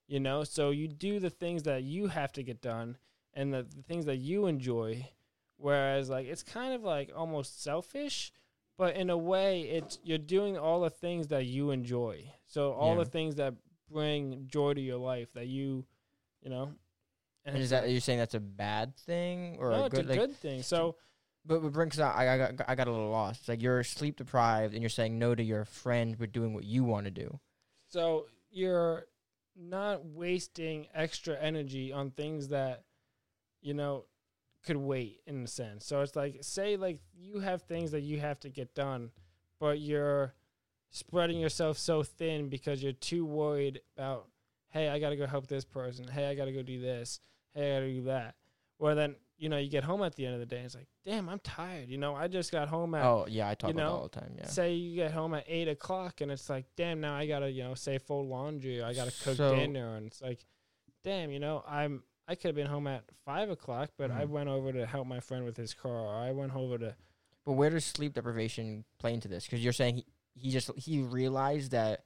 You 0.08 0.20
know, 0.20 0.44
so 0.44 0.70
you 0.70 0.88
do 0.88 1.20
the 1.20 1.30
things 1.30 1.62
that 1.62 1.82
you 1.84 2.08
have 2.08 2.32
to 2.32 2.42
get 2.42 2.60
done 2.60 2.98
and 3.32 3.52
the, 3.54 3.62
the 3.62 3.82
things 3.82 4.04
that 4.06 4.16
you 4.16 4.46
enjoy. 4.46 5.08
Whereas, 5.56 6.10
like, 6.10 6.26
it's 6.26 6.42
kind 6.42 6.74
of 6.74 6.82
like 6.82 7.10
almost 7.16 7.62
selfish, 7.62 8.32
but 8.76 8.96
in 8.96 9.10
a 9.10 9.16
way, 9.16 9.62
it's 9.62 9.98
you're 10.02 10.18
doing 10.18 10.58
all 10.58 10.80
the 10.80 10.90
things 10.90 11.28
that 11.28 11.46
you 11.46 11.70
enjoy. 11.70 12.24
So 12.46 12.72
all 12.72 12.96
Yeah. 12.96 13.04
the 13.04 13.10
things 13.10 13.36
that 13.36 13.54
bring 13.90 14.48
joy 14.48 14.74
to 14.74 14.80
your 14.80 14.98
life 14.98 15.32
that 15.34 15.46
you, 15.46 15.86
you 16.42 16.50
know. 16.50 16.74
and 17.44 17.56
it's 17.56 17.64
is 17.64 17.70
that 17.70 17.88
you're 17.88 18.00
saying 18.00 18.18
that's 18.18 18.34
a 18.34 18.40
bad 18.40 18.96
thing 18.96 19.56
or 19.60 19.70
no, 19.70 19.82
a 19.82 19.86
it's 19.86 19.98
a 19.98 20.02
like, 20.02 20.18
good 20.18 20.36
thing. 20.36 20.62
So 20.62 20.96
But 21.44 21.62
but 21.62 21.72
brings 21.72 21.98
out 21.98 22.14
I, 22.14 22.34
I 22.34 22.38
got 22.38 22.52
I 22.68 22.74
got 22.74 22.88
a 22.88 22.92
little 22.92 23.10
lost. 23.10 23.48
Like 23.48 23.62
you're 23.62 23.82
sleep 23.82 24.16
deprived 24.16 24.74
and 24.74 24.82
you're 24.82 24.90
saying 24.90 25.18
no 25.18 25.34
to 25.34 25.42
your 25.42 25.64
friend 25.64 26.16
but 26.18 26.32
doing 26.32 26.54
what 26.54 26.64
you 26.64 26.84
want 26.84 27.06
to 27.06 27.10
do. 27.10 27.40
So 27.88 28.26
you're 28.50 29.06
not 29.56 30.04
wasting 30.04 30.86
extra 30.94 31.36
energy 31.38 31.92
on 31.92 32.10
things 32.10 32.48
that, 32.48 32.84
you 33.60 33.74
know, 33.74 34.04
could 34.64 34.76
wait 34.76 35.20
in 35.26 35.42
a 35.42 35.46
sense. 35.46 35.84
So 35.86 36.00
it's 36.00 36.16
like, 36.16 36.38
say, 36.42 36.76
like 36.76 37.00
you 37.14 37.40
have 37.40 37.62
things 37.62 37.90
that 37.90 38.02
you 38.02 38.20
have 38.20 38.40
to 38.40 38.48
get 38.48 38.74
done, 38.74 39.10
but 39.58 39.80
you're 39.80 40.34
spreading 40.90 41.38
yourself 41.38 41.78
so 41.78 42.02
thin 42.02 42.48
because 42.48 42.82
you're 42.82 42.92
too 42.92 43.24
worried 43.24 43.80
about, 43.96 44.28
hey, 44.68 44.88
I 44.88 44.98
got 44.98 45.10
to 45.10 45.16
go 45.16 45.26
help 45.26 45.46
this 45.46 45.64
person. 45.64 46.06
Hey, 46.06 46.28
I 46.28 46.34
got 46.34 46.46
to 46.46 46.52
go 46.52 46.62
do 46.62 46.80
this. 46.80 47.20
Hey, 47.54 47.76
I 47.76 47.80
got 47.80 47.86
to 47.86 47.92
do 47.92 48.02
that. 48.04 48.34
Well, 48.78 48.94
then, 48.94 49.16
you 49.42 49.48
know, 49.48 49.56
you 49.58 49.68
get 49.68 49.82
home 49.82 50.04
at 50.04 50.14
the 50.14 50.24
end 50.24 50.34
of 50.34 50.40
the 50.40 50.46
day 50.46 50.58
and 50.58 50.66
it's 50.66 50.76
like, 50.76 50.86
damn, 51.04 51.28
I'm 51.28 51.40
tired. 51.40 51.88
You 51.88 51.98
know, 51.98 52.14
I 52.14 52.28
just 52.28 52.52
got 52.52 52.68
home 52.68 52.94
at 52.94 53.04
Oh 53.04 53.26
yeah, 53.28 53.48
I 53.48 53.54
talk 53.56 53.70
you 53.70 53.74
about 53.74 53.82
know, 53.90 53.96
all 53.96 54.02
the 54.08 54.20
time. 54.20 54.34
Yeah. 54.38 54.46
say 54.46 54.74
you 54.74 54.94
get 54.94 55.10
home 55.10 55.34
at 55.34 55.44
eight 55.48 55.66
o'clock 55.66 56.20
and 56.20 56.30
it's 56.30 56.48
like, 56.48 56.64
damn, 56.76 57.00
now 57.00 57.16
I 57.16 57.26
gotta, 57.26 57.50
you 57.50 57.64
know, 57.64 57.74
say 57.74 57.98
fold 57.98 58.28
laundry 58.28 58.82
I 58.84 58.94
gotta 58.94 59.10
cook 59.24 59.36
So- 59.36 59.56
dinner 59.56 59.96
and 59.96 60.06
it's 60.06 60.22
like, 60.22 60.44
damn, 61.02 61.32
you 61.32 61.40
know, 61.40 61.64
I'm 61.66 62.04
I 62.28 62.36
could 62.36 62.50
have 62.50 62.54
been 62.54 62.68
home 62.68 62.86
at 62.86 63.02
five 63.24 63.50
o'clock, 63.50 63.90
but 63.98 64.12
I 64.12 64.24
Mhm. 64.26 64.28
went 64.28 64.48
over 64.48 64.72
to 64.72 64.86
help 64.86 65.08
my 65.08 65.18
friend 65.18 65.44
with 65.44 65.56
his 65.56 65.74
car 65.74 65.90
or 65.92 66.14
I 66.14 66.30
went 66.30 66.54
over 66.54 66.78
to 66.78 66.94
But 67.44 67.54
where 67.54 67.70
does 67.70 67.84
sleep 67.84 68.12
deprivation 68.14 68.84
play 68.98 69.12
into 69.12 69.26
this? 69.26 69.44
Because 69.44 69.64
you're 69.64 69.72
saying 69.72 69.96
he, 69.96 70.06
he 70.34 70.50
just 70.52 70.70
he 70.78 71.02
realized 71.02 71.72
that 71.72 72.04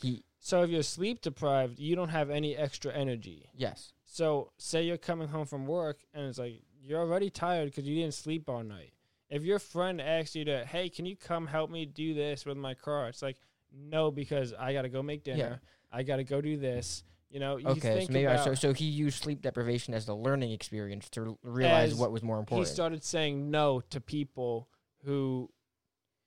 he 0.00 0.24
So 0.40 0.62
if 0.62 0.70
you're 0.70 0.82
sleep 0.82 1.20
deprived, 1.20 1.78
you 1.78 1.96
don't 1.96 2.08
have 2.08 2.30
any 2.30 2.56
extra 2.56 2.94
energy. 2.94 3.50
yes 3.54 3.92
So 4.06 4.52
say 4.56 4.84
you're 4.84 4.96
coming 4.96 5.28
home 5.28 5.44
from 5.44 5.66
work 5.66 5.98
and 6.14 6.24
it's 6.26 6.38
like 6.38 6.62
you're 6.88 7.00
already 7.00 7.28
tired 7.30 7.66
because 7.66 7.86
you 7.86 7.94
didn't 7.96 8.14
sleep 8.14 8.48
all 8.48 8.62
night. 8.62 8.92
If 9.28 9.44
your 9.44 9.58
friend 9.58 10.00
asks 10.00 10.34
you 10.34 10.44
to, 10.46 10.64
hey, 10.64 10.88
can 10.88 11.04
you 11.04 11.14
come 11.14 11.46
help 11.46 11.70
me 11.70 11.84
do 11.84 12.14
this 12.14 12.46
with 12.46 12.56
my 12.56 12.72
car? 12.72 13.08
It's 13.08 13.20
like, 13.20 13.36
no, 13.72 14.10
because 14.10 14.54
I 14.58 14.72
got 14.72 14.82
to 14.82 14.88
go 14.88 15.02
make 15.02 15.22
dinner. 15.22 15.60
I 15.92 16.02
got 16.02 16.16
to 16.16 16.24
go 16.24 16.40
do 16.40 16.56
this. 16.56 17.04
You 17.30 17.40
know, 17.40 17.58
you 17.58 17.66
okay 17.68 17.80
think 17.98 18.06
so 18.06 18.12
maybe 18.14 18.26
I, 18.26 18.42
so 18.42 18.54
so 18.54 18.72
he 18.72 18.86
used 18.86 19.22
sleep 19.22 19.42
deprivation 19.42 19.92
as 19.92 20.06
the 20.06 20.14
learning 20.16 20.50
experience 20.52 21.10
to 21.10 21.20
r- 21.20 21.36
realize 21.42 21.94
what 21.94 22.10
was 22.10 22.22
more 22.22 22.38
important. 22.38 22.66
he 22.66 22.72
started 22.72 23.04
saying 23.04 23.50
no 23.50 23.82
to 23.90 24.00
people 24.00 24.66
who 25.04 25.50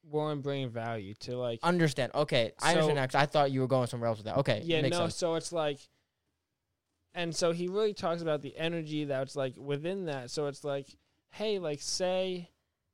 weren't 0.04 0.44
bringing 0.44 0.70
value 0.70 1.16
to 1.16 1.38
like 1.38 1.60
understand 1.64 2.12
okay 2.14 2.52
I 2.62 2.74
So- 2.74 2.82
understand 2.82 3.12
now 3.14 3.20
I 3.20 3.26
thought 3.26 3.52
you 3.52 3.62
were 3.62 3.68
going 3.68 3.88
somewhere 3.88 4.10
else 4.10 4.20
with 4.20 4.26
that 4.28 4.38
okay 4.38 4.62
yeah 4.64 4.82
no 4.82 4.90
sense. 4.92 5.16
so 5.16 5.34
it's 5.34 5.52
like 5.52 5.80
and 7.14 7.36
so 7.36 7.52
he 7.52 7.68
really 7.68 7.94
talks 7.94 8.22
about 8.22 8.42
the 8.42 8.56
energy 8.58 9.06
that's 9.06 9.36
like 9.36 9.56
within 9.58 10.06
that. 10.06 10.30
So 10.32 10.48
it's 10.48 10.64
like 10.64 10.88
hey 11.30 11.60
like 11.60 11.80
say 11.82 12.50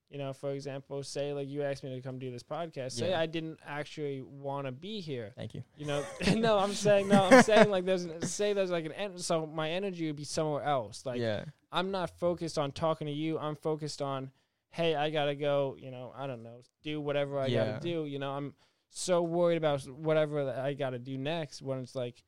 you 0.10 0.18
know 0.18 0.32
for 0.32 0.52
example 0.52 1.02
say 1.04 1.34
like 1.34 1.48
you 1.50 1.64
asked 1.64 1.84
me 1.84 1.94
to 1.96 2.02
come 2.02 2.18
do 2.20 2.32
this 2.32 2.44
podcast. 2.44 2.94
Say 2.94 3.10
Yeah. 3.10 3.20
i 3.20 3.26
didn't 3.26 3.60
actually 3.66 4.22
want 4.22 4.66
to 4.68 4.72
be 4.72 5.00
here. 5.02 5.34
Thank 5.36 5.54
you. 5.54 5.64
You 5.78 5.86
know 5.88 6.04
no 6.36 6.58
i'm 6.58 6.74
saying 6.74 7.08
no 7.08 7.24
i'm 7.26 7.44
saying 7.44 7.70
like 7.70 7.86
there's 7.86 8.08
say 8.30 8.54
there's 8.54 8.72
like 8.72 8.86
an 8.86 8.92
en- 8.94 9.18
so 9.18 9.46
my 9.46 9.70
energy 9.72 10.08
would 10.08 10.16
be 10.16 10.24
somewhere 10.24 10.64
else. 10.64 11.06
Like 11.06 11.20
yeah. 11.20 11.46
I'm 11.72 11.92
not 11.92 12.10
focused 12.20 12.58
on 12.58 12.72
talking 12.72 13.08
to 13.08 13.14
you. 13.14 13.38
I'm 13.38 13.56
focused 13.56 14.02
on 14.02 14.32
hey 14.70 14.96
i 14.96 15.10
gotta 15.10 15.34
go 15.36 15.76
you 15.80 15.90
know 15.92 16.14
i 16.16 16.28
don't 16.28 16.44
know 16.44 16.62
do 16.84 17.00
whatever 17.02 17.40
i 17.40 17.48
Yeah. 17.48 17.66
gotta 17.66 17.80
do. 17.80 18.06
You 18.06 18.20
know 18.20 18.32
i'm 18.32 18.54
so 18.90 19.22
worried 19.22 19.58
about 19.58 19.82
whatever 19.90 20.46
that 20.46 20.60
i 20.60 20.74
gotta 20.74 21.00
do 21.00 21.18
next 21.18 21.62
when 21.62 21.80
it's 21.80 21.96
like 21.96 22.22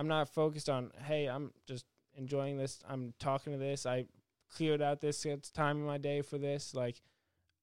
i'm 0.00 0.08
not 0.08 0.28
focused 0.28 0.68
on 0.68 0.90
hey 1.06 1.26
i'm 1.26 1.52
just 1.66 1.84
enjoying 2.16 2.58
this. 2.58 2.80
I'm 2.88 3.14
talking 3.18 3.52
to 3.52 3.58
this. 3.58 3.86
I 3.86 4.06
cleared 4.54 4.82
out 4.82 5.00
this 5.00 5.26
time 5.54 5.78
in 5.78 5.86
my 5.86 5.98
day 5.98 6.22
for 6.22 6.38
this. 6.38 6.74
Like 6.74 7.00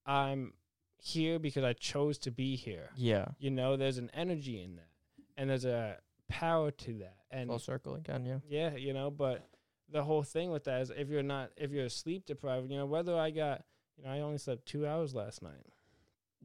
i'm 0.06 0.54
here 1.00 1.38
because 1.38 1.64
i 1.64 1.74
chose 1.74 2.18
to 2.18 2.32
be 2.32 2.56
here. 2.56 2.90
Yeah. 2.96 3.26
You 3.40 3.52
know 3.52 3.78
there's 3.78 3.98
an 3.98 4.10
energy 4.14 4.62
in 4.62 4.76
that 4.76 4.90
and 5.38 5.50
there's 5.50 5.66
a 5.66 5.98
power 6.30 6.72
to 6.72 6.94
that 7.00 7.18
and 7.32 7.50
full 7.50 7.60
circle 7.60 7.96
again 7.96 8.26
yeah. 8.26 8.40
Yeah, 8.50 8.76
you 8.76 8.94
know, 8.94 9.12
but 9.12 9.48
the 9.90 10.04
whole 10.04 10.24
thing 10.24 10.52
with 10.52 10.66
that 10.66 10.82
is 10.82 10.92
if 10.96 11.10
you're 11.10 11.24
not 11.24 11.52
if 11.58 11.72
you're 11.72 11.90
sleep 11.90 12.26
deprived, 12.26 12.72
you 12.72 12.78
know, 12.78 12.86
whether 12.86 13.18
I 13.18 13.32
got 13.32 13.64
you 13.98 14.04
know, 14.04 14.12
I 14.12 14.20
only 14.20 14.38
slept 14.38 14.66
two 14.66 14.86
hours 14.86 15.14
last 15.14 15.42
night. 15.42 15.66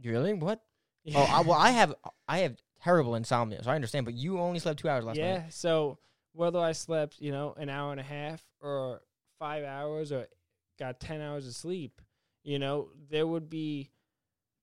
really? 0.03 0.33
What? 0.35 0.61
Oh 1.17 1.21
I, 1.21 1.41
well 1.41 1.59
I 1.59 1.71
have 1.71 1.95
I 2.29 2.39
have 2.39 2.57
terrible 2.83 3.15
insomnia 3.15 3.63
so 3.63 3.71
I 3.71 3.75
understand 3.75 4.05
but 4.05 4.15
you 4.15 4.39
only 4.39 4.59
slept 4.59 4.81
two 4.81 4.89
hours 4.89 5.05
last 5.05 5.17
yeah. 5.17 5.35
night 5.35 5.43
Yeah. 5.45 5.49
So 5.51 5.99
whether 6.33 6.59
I 6.59 6.73
slept, 6.73 7.21
you 7.21 7.31
know, 7.31 7.55
an 7.57 7.69
hour 7.69 7.93
and 7.93 8.01
a 8.01 8.05
half 8.05 8.43
or 8.61 9.03
five 9.39 9.65
hours 9.65 10.13
or 10.13 10.27
got 10.79 11.01
ten 11.01 11.21
hours 11.21 11.47
of 11.47 11.55
sleep, 11.55 12.01
you 12.43 12.59
know, 12.59 12.89
there 13.11 13.27
would 13.27 13.51
be 13.51 13.91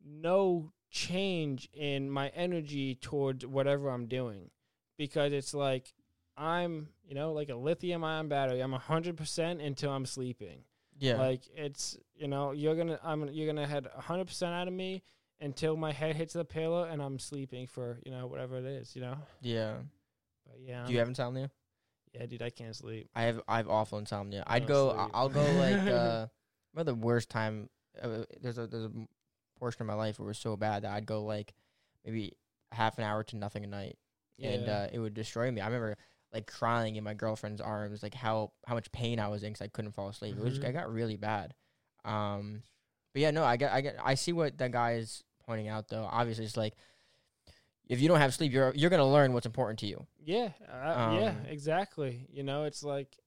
no 0.03 0.71
change 0.89 1.69
in 1.73 2.09
my 2.09 2.29
energy 2.29 2.95
towards 2.95 3.45
whatever 3.45 3.89
I'm 3.89 4.07
doing. 4.07 4.49
Because 4.97 5.31
it's 5.31 5.53
like 5.53 5.93
I'm, 6.35 6.89
you 7.07 7.15
know, 7.15 7.31
like 7.31 7.49
a 7.49 7.55
lithium 7.55 8.03
ion 8.03 8.27
battery. 8.27 8.61
I'm 8.61 8.73
hundred 8.73 9.15
percent 9.15 9.61
until 9.61 9.91
I'm 9.91 10.05
sleeping. 10.05 10.63
yeah 10.97 11.17
Like 11.17 11.41
it's 11.55 11.97
you 12.15 12.27
know 12.27 12.51
you're 12.51 12.75
gonna 12.75 12.99
I'm 13.03 13.29
you're 13.29 13.47
gonna 13.47 13.67
head 13.67 13.87
hundred 13.95 14.27
percent 14.27 14.53
out 14.53 14.67
of 14.67 14.73
me 14.73 15.03
until 15.41 15.75
my 15.77 15.91
head 15.91 16.15
hits 16.15 16.33
the 16.33 16.45
pillow 16.45 16.83
and 16.83 17.01
I'm 17.01 17.19
sleeping 17.19 17.67
for 17.67 17.99
you 18.05 18.11
know 18.11 18.27
whatever 18.27 18.57
it 18.57 18.65
is 18.65 18.95
you 18.95 19.01
know. 19.01 19.17
yeah 19.41 19.75
But 20.45 20.59
yeah, 20.61 20.85
do 20.85 20.93
you 20.93 20.99
have 20.99 21.07
insomnia 21.09 21.49
yeah, 22.13 22.25
dude, 22.25 22.41
I 22.41 22.49
can't 22.49 22.75
sleep. 22.75 23.07
I 23.15 23.23
have 23.23 23.39
I 23.47 23.57
have 23.57 23.69
awful 23.69 23.99
insomnia. 23.99 24.43
I 24.47 24.55
I'd 24.55 24.65
go. 24.67 24.89
sleep. 24.89 25.11
I'll 25.13 25.29
go 25.29 25.53
like 25.57 25.77
uh, 25.87 26.25
about 26.73 26.85
the 26.87 26.95
worst 26.95 27.29
time. 27.29 27.69
Uh, 28.01 28.23
there's 28.41 28.57
a 28.57 28.65
there's 28.65 28.85
a 28.85 28.91
portion 29.59 29.81
of 29.83 29.87
my 29.87 29.93
life 29.93 30.17
where 30.17 30.25
it 30.25 30.29
was 30.29 30.39
so 30.39 30.57
bad 30.57 30.83
that 30.83 30.91
I'd 30.91 31.05
go 31.05 31.23
like 31.23 31.53
maybe 32.03 32.33
half 32.71 32.97
an 32.97 33.03
hour 33.03 33.23
to 33.25 33.35
nothing 33.37 33.63
a 33.63 33.67
night, 33.67 33.97
and 34.41 34.67
uh, 34.67 34.87
it 34.91 34.97
would 34.97 35.13
destroy 35.13 35.51
me. 35.51 35.61
I 35.61 35.67
remember 35.67 35.97
like 36.33 36.47
crying 36.47 36.95
in 36.95 37.03
my 37.03 37.13
girlfriend's 37.13 37.61
arms, 37.61 38.01
like 38.01 38.15
how 38.15 38.53
how 38.65 38.73
much 38.73 38.91
pain 38.91 39.19
I 39.19 39.27
was 39.27 39.43
in 39.43 39.51
because 39.53 39.61
I 39.65 39.67
couldn't 39.67 39.91
fall 39.91 40.09
asleep. 40.09 40.35
It 40.35 40.41
was 40.41 40.57
I 40.63 40.69
Mhm. 40.69 40.73
got 40.73 40.91
really 40.91 41.17
bad. 41.17 41.53
Um, 42.05 42.63
but 43.13 43.21
yeah, 43.21 43.29
no, 43.29 43.43
I 43.43 43.57
get 43.57 43.71
I 43.71 43.81
get 43.81 43.97
I 44.03 44.15
see 44.15 44.33
what 44.33 44.57
that 44.57 44.71
guy 44.71 44.93
is 44.93 45.23
pointing 45.49 45.67
out 45.67 45.87
though. 45.89 46.07
Obviously, 46.11 46.45
it's 46.45 46.55
like 46.55 46.75
if 47.87 47.99
you 47.99 48.07
don't 48.07 48.19
have 48.19 48.33
sleep, 48.35 48.53
you're 48.53 48.71
you're 48.75 48.91
gonna 48.91 49.09
learn 49.09 49.33
what's 49.33 49.47
important 49.47 49.79
to 49.79 49.87
you. 49.87 50.05
Yeah, 50.23 50.51
uh, 50.71 51.17
yeah, 51.19 51.29
Um, 51.29 51.45
exactly. 51.47 52.27
You 52.31 52.43
know, 52.43 52.65
it's 52.65 52.83
like 52.83 53.17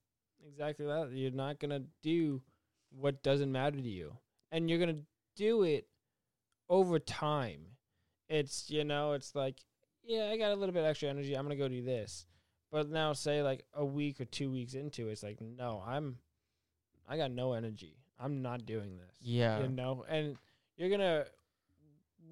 exactly 0.46 0.86
that. 0.86 1.10
You're 1.12 1.32
not 1.32 1.58
gonna 1.58 1.82
do 2.02 2.40
what 2.90 3.22
doesn't 3.24 3.50
matter 3.50 3.76
to 3.76 3.82
you, 3.82 4.16
and 4.52 4.70
you're 4.70 4.78
gonna 4.78 5.02
do 5.34 5.64
it 5.64 5.88
over 6.68 7.00
time. 7.00 7.66
It's 8.28 8.70
you 8.70 8.84
know, 8.84 9.12
it's 9.12 9.34
like 9.34 9.58
yeah, 10.04 10.30
I 10.32 10.38
got 10.38 10.52
a 10.52 10.54
little 10.54 10.72
bit 10.72 10.84
extra 10.84 11.08
energy. 11.08 11.34
I'm 11.36 11.44
gonna 11.44 11.56
go 11.56 11.68
do 11.68 11.82
this, 11.82 12.24
but 12.70 12.88
now 12.88 13.12
say 13.14 13.42
like 13.42 13.64
a 13.74 13.84
week 13.84 14.20
or 14.20 14.26
two 14.26 14.50
weeks 14.50 14.74
into 14.74 15.08
it, 15.08 15.12
it's 15.12 15.24
like 15.24 15.40
no, 15.40 15.82
I'm, 15.84 16.18
I 17.08 17.16
got 17.16 17.32
no 17.32 17.54
energy. 17.54 17.96
I'm 18.20 18.42
not 18.42 18.64
doing 18.64 18.96
this. 18.96 19.16
Yeah. 19.20 19.60
you 19.62 19.68
know, 19.68 20.04
and 20.08 20.36
you're 20.76 20.90
gonna 20.90 21.24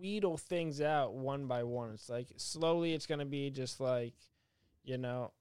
wheedle 0.01 0.39
things 0.39 0.81
out 0.81 1.13
one 1.15 1.47
by 1.47 1.63
one. 1.65 1.91
It's 1.91 2.09
like 2.09 2.29
slowly, 2.37 2.95
it's 2.95 3.07
gonna 3.07 3.25
be 3.27 3.51
just 3.51 3.81
like, 3.81 4.15
you 4.85 4.99
know, 4.99 5.33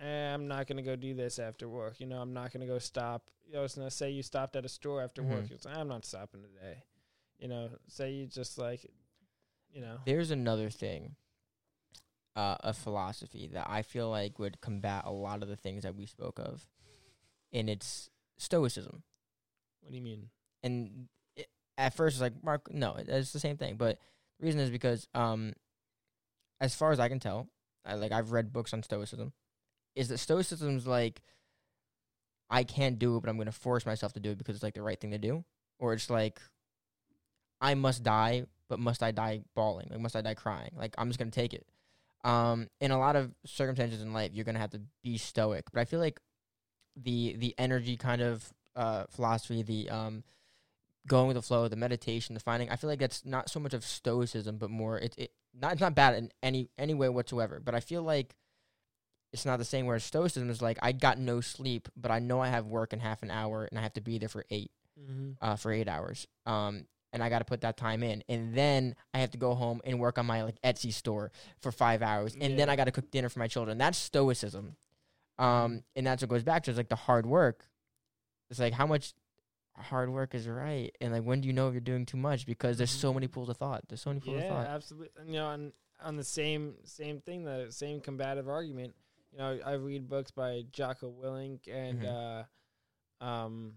eh, 0.00 0.32
I'm 0.34 0.48
not 0.48 0.66
gonna 0.66 0.82
go 0.82 0.96
do 0.96 1.14
this 1.14 1.38
after 1.38 1.68
work. 1.68 2.00
You 2.00 2.06
know, 2.06 2.20
I'm 2.20 2.32
not 2.32 2.52
gonna 2.52 2.66
go 2.66 2.78
stop. 2.78 3.30
You 3.46 3.54
know, 3.54 3.60
I 3.60 3.62
was 3.62 3.74
gonna 3.74 3.90
say 3.90 4.10
you 4.10 4.22
stopped 4.22 4.56
at 4.56 4.64
a 4.64 4.68
store 4.68 5.02
after 5.02 5.22
work. 5.22 5.44
Mhm. 5.46 5.50
It's 5.52 5.64
like, 5.64 5.76
I'm 5.76 5.88
not 5.88 6.04
stopping 6.04 6.42
today. 6.42 6.84
You 7.38 7.48
know, 7.48 7.70
say 7.88 8.12
you 8.12 8.26
just 8.26 8.58
like, 8.58 8.86
you 9.72 9.80
know, 9.80 9.98
There's 10.04 10.30
another 10.30 10.70
thing, 10.70 11.16
uh, 12.36 12.56
a 12.60 12.72
philosophy 12.72 13.48
that 13.48 13.68
I 13.68 13.82
feel 13.82 14.08
like 14.10 14.38
would 14.38 14.60
combat 14.60 15.04
a 15.04 15.10
lot 15.12 15.42
of 15.42 15.48
the 15.48 15.56
things 15.56 15.82
that 15.82 15.94
we 15.96 16.06
spoke 16.06 16.38
of, 16.38 16.68
and 17.52 17.68
it's 17.68 18.10
stoicism. 18.36 19.02
what 19.80 19.90
do 19.90 19.96
you 19.96 20.02
mean? 20.02 20.30
And 20.62 21.08
at 21.78 21.94
first, 21.94 22.14
it's 22.14 22.20
like 22.20 22.42
Mark, 22.42 22.72
no, 22.72 22.96
it's 22.98 23.32
the 23.32 23.40
same 23.40 23.56
thing. 23.56 23.76
But 23.76 23.98
the 24.38 24.46
reason 24.46 24.60
is 24.60 24.70
because, 24.70 25.06
um, 25.14 25.52
as 26.60 26.74
far 26.74 26.92
as 26.92 27.00
I 27.00 27.08
can 27.08 27.20
tell, 27.20 27.48
I, 27.84 27.94
like 27.94 28.12
I've 28.12 28.32
read 28.32 28.52
books 28.52 28.72
on 28.72 28.82
stoicism, 28.82 29.32
is 29.94 30.08
that 30.08 30.18
stoicism's 30.18 30.86
like, 30.86 31.22
I 32.50 32.64
can't 32.64 32.98
do 32.98 33.16
it, 33.16 33.20
but 33.20 33.30
I'm 33.30 33.38
gonna 33.38 33.52
force 33.52 33.86
myself 33.86 34.12
to 34.14 34.20
do 34.20 34.30
it 34.30 34.38
because 34.38 34.54
it's 34.54 34.62
like 34.62 34.74
the 34.74 34.82
right 34.82 35.00
thing 35.00 35.12
to 35.12 35.18
do, 35.18 35.44
or 35.78 35.92
it's 35.92 36.10
like, 36.10 36.40
I 37.60 37.74
must 37.74 38.02
die, 38.02 38.44
but 38.68 38.78
must 38.78 39.02
I 39.02 39.10
die 39.12 39.40
bawling? 39.54 39.88
Like, 39.90 40.00
must 40.00 40.16
I 40.16 40.20
die 40.20 40.34
crying? 40.34 40.72
Like, 40.76 40.94
I'm 40.98 41.08
just 41.08 41.18
gonna 41.18 41.30
take 41.30 41.54
it. 41.54 41.66
Um, 42.24 42.68
in 42.80 42.90
a 42.90 42.98
lot 42.98 43.16
of 43.16 43.32
circumstances 43.46 44.02
in 44.02 44.12
life, 44.12 44.30
you're 44.32 44.44
gonna 44.44 44.58
have 44.58 44.70
to 44.70 44.82
be 45.02 45.16
stoic, 45.18 45.64
but 45.72 45.80
I 45.80 45.84
feel 45.84 46.00
like 46.00 46.20
the 46.96 47.36
the 47.38 47.54
energy 47.58 47.96
kind 47.96 48.20
of 48.20 48.52
uh 48.76 49.04
philosophy, 49.10 49.62
the 49.62 49.88
um 49.88 50.22
going 51.06 51.26
with 51.28 51.36
the 51.36 51.42
flow, 51.42 51.68
the 51.68 51.76
meditation, 51.76 52.34
the 52.34 52.40
finding. 52.40 52.70
I 52.70 52.76
feel 52.76 52.88
like 52.90 53.00
that's 53.00 53.24
not 53.24 53.50
so 53.50 53.58
much 53.60 53.74
of 53.74 53.84
stoicism, 53.84 54.58
but 54.58 54.70
more 54.70 54.98
it 54.98 55.14
it 55.18 55.32
not 55.54 55.72
it's 55.72 55.80
not 55.80 55.94
bad 55.94 56.14
in 56.14 56.30
any 56.42 56.70
any 56.78 56.94
way 56.94 57.08
whatsoever. 57.08 57.60
But 57.60 57.74
I 57.74 57.80
feel 57.80 58.02
like 58.02 58.34
it's 59.32 59.44
not 59.46 59.58
the 59.58 59.64
same. 59.64 59.86
Whereas 59.86 60.04
stoicism 60.04 60.50
is 60.50 60.60
like 60.62 60.78
I 60.82 60.92
got 60.92 61.18
no 61.18 61.40
sleep, 61.40 61.88
but 61.96 62.10
I 62.10 62.18
know 62.18 62.40
I 62.40 62.48
have 62.48 62.66
work 62.66 62.92
in 62.92 63.00
half 63.00 63.22
an 63.22 63.30
hour, 63.30 63.64
and 63.64 63.78
I 63.78 63.82
have 63.82 63.94
to 63.94 64.00
be 64.00 64.18
there 64.18 64.28
for 64.28 64.44
eight 64.50 64.70
Mm-hmm. 65.00 65.30
uh, 65.40 65.56
for 65.56 65.72
eight 65.72 65.88
hours. 65.88 66.26
Um, 66.44 66.84
and 67.14 67.24
I 67.24 67.30
got 67.30 67.38
to 67.38 67.46
put 67.46 67.62
that 67.62 67.78
time 67.78 68.02
in, 68.02 68.22
and 68.28 68.54
then 68.54 68.94
I 69.14 69.20
have 69.20 69.30
to 69.30 69.38
go 69.38 69.54
home 69.54 69.80
and 69.84 69.98
work 69.98 70.18
on 70.18 70.26
my 70.26 70.44
like 70.44 70.60
Etsy 70.62 70.92
store 70.92 71.32
for 71.60 71.72
five 71.72 72.02
hours, 72.02 72.36
and 72.38 72.58
then 72.58 72.68
I 72.68 72.76
got 72.76 72.84
to 72.84 72.92
cook 72.92 73.10
dinner 73.10 73.30
for 73.30 73.38
my 73.38 73.48
children. 73.48 73.78
That's 73.78 73.96
stoicism. 73.96 74.76
Um, 75.38 75.82
and 75.96 76.06
that's 76.06 76.22
what 76.22 76.28
goes 76.28 76.42
back 76.42 76.62
to 76.64 76.70
is 76.70 76.76
like 76.76 76.90
the 76.90 76.94
hard 76.94 77.24
work. 77.24 77.66
It's 78.50 78.60
like 78.60 78.74
how 78.74 78.86
much 78.86 79.14
hard 79.76 80.10
work 80.10 80.34
is 80.34 80.46
right, 80.48 80.94
and 81.00 81.12
like 81.12 81.22
when 81.22 81.40
do 81.40 81.46
you 81.48 81.52
know 81.54 81.68
if 81.68 81.74
you're 81.74 81.80
doing 81.80 82.04
too 82.06 82.16
much? 82.16 82.46
Because 82.46 82.78
there's 82.78 82.90
so 82.90 83.12
many 83.14 83.26
pools 83.28 83.48
of 83.48 83.56
thought. 83.56 83.82
There's 83.88 84.02
so 84.02 84.10
many 84.10 84.20
pools 84.20 84.36
Yeah, 84.36 84.42
of 84.42 84.48
thought. 84.48 84.66
absolutely. 84.66 85.08
And, 85.20 85.28
you 85.28 85.34
know, 85.36 85.46
on 85.46 85.72
on 86.00 86.16
the 86.16 86.24
same 86.24 86.74
same 86.84 87.20
thing, 87.20 87.44
the 87.44 87.68
same 87.70 88.00
combative 88.00 88.48
argument. 88.48 88.94
You 89.32 89.38
know, 89.38 89.58
I 89.64 89.72
read 89.74 90.08
books 90.08 90.30
by 90.30 90.64
Jocko 90.72 91.10
Willink 91.10 91.60
and 91.68 92.02
Mhm. 92.02 92.44
uh, 93.20 93.24
um, 93.24 93.74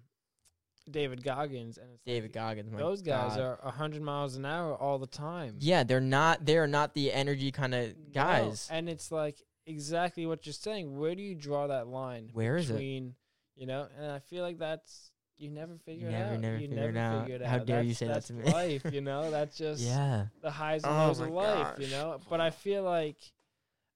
David 0.89 1.23
Goggins, 1.23 1.77
and 1.77 1.89
it's 1.93 2.03
David 2.03 2.29
like, 2.29 2.33
Goggins, 2.33 2.71
Those 2.71 3.01
guys 3.01 3.37
God. 3.37 3.59
are 3.63 3.71
hundred 3.71 4.01
miles 4.01 4.35
an 4.35 4.45
hour 4.45 4.75
all 4.75 4.99
the 4.99 5.07
time. 5.07 5.57
Yeah, 5.59 5.83
they're 5.83 5.99
not. 6.01 6.45
They're 6.45 6.67
not 6.67 6.93
the 6.93 7.11
energy 7.11 7.51
kind 7.51 7.73
of 7.73 7.95
No, 7.97 8.03
guys. 8.13 8.67
and 8.71 8.87
it's 8.89 9.11
like 9.11 9.41
exactly 9.65 10.25
what 10.25 10.45
you're 10.45 10.53
saying. 10.53 10.97
Where 10.97 11.15
do 11.15 11.23
you 11.23 11.35
draw 11.35 11.67
that 11.67 11.87
line? 11.87 12.29
Where 12.33 12.57
is 12.57 12.69
it? 12.69 12.79
You 12.81 13.65
know, 13.65 13.87
and 13.97 14.11
I 14.11 14.19
feel 14.19 14.43
like 14.43 14.57
that's 14.59 15.11
you 15.37 15.49
never 15.49 15.73
figure 15.85 16.09
never, 16.09 16.23
it 16.23 16.35
out. 16.35 16.39
never 16.39 16.55
you 16.57 16.67
figure 16.69 16.91
never 16.91 16.97
out. 16.97 17.21
figure 17.23 17.35
it 17.35 17.41
How 17.45 17.55
out. 17.57 17.65
dare 17.65 17.81
you 17.81 17.93
say 17.93 18.07
that 18.07 18.25
to 18.25 18.33
me. 18.33 18.51
life, 18.51 18.83
you 18.91 19.01
know. 19.01 19.29
That's 19.35 19.57
just 19.57 19.81
yeah. 19.81 20.27
the 20.41 20.51
highs 20.51 20.83
and 20.83 20.93
Oh 20.93 20.97
lows 20.97 21.19
of 21.19 21.29
my 21.29 21.35
life, 21.35 21.79
you 21.79 21.87
know. 21.87 22.19
But 22.29 22.41
I 22.41 22.49
feel 22.51 22.83
like 22.83 23.17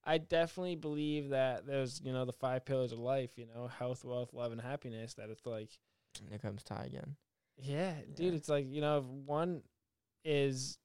I 0.04 0.18
definitely 0.18 0.76
believe 0.76 1.30
that 1.30 1.66
there's 1.66 2.02
you 2.04 2.12
know 2.12 2.26
the 2.26 2.34
five 2.34 2.66
pillars 2.66 2.92
of 2.92 3.00
life. 3.00 3.32
You 3.38 3.48
know, 3.54 3.68
health, 3.68 4.04
wealth, 4.04 4.34
love, 4.34 4.52
and 4.52 4.60
happiness. 4.62 5.14
That 5.16 5.30
it's 5.30 5.46
like 5.46 5.70
And 6.22 6.30
there 6.32 6.40
comes 6.40 6.64
Tai 6.64 6.84
again. 6.86 7.16
yeah, 7.58 7.94
dude. 8.16 8.28
Yeah. 8.28 8.38
It's 8.38 8.50
like 8.50 8.66
you 8.70 8.82
know, 8.82 8.98
if 9.00 9.04
one 9.06 9.62
is 10.26 10.78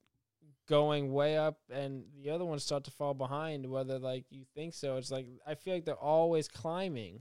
going 0.66 1.12
way 1.12 1.36
up 1.36 1.58
and 1.70 2.04
the 2.22 2.30
other 2.30 2.44
ones 2.44 2.62
start 2.64 2.84
to 2.84 2.90
fall 2.90 3.14
behind, 3.14 3.68
whether 3.68 3.98
like 3.98 4.24
you 4.30 4.44
think 4.54 4.74
so. 4.74 4.96
It's 4.96 5.10
like 5.10 5.26
I 5.46 5.54
feel 5.54 5.74
like 5.74 5.84
they're 5.84 5.94
always 5.94 6.48
climbing, 6.48 7.20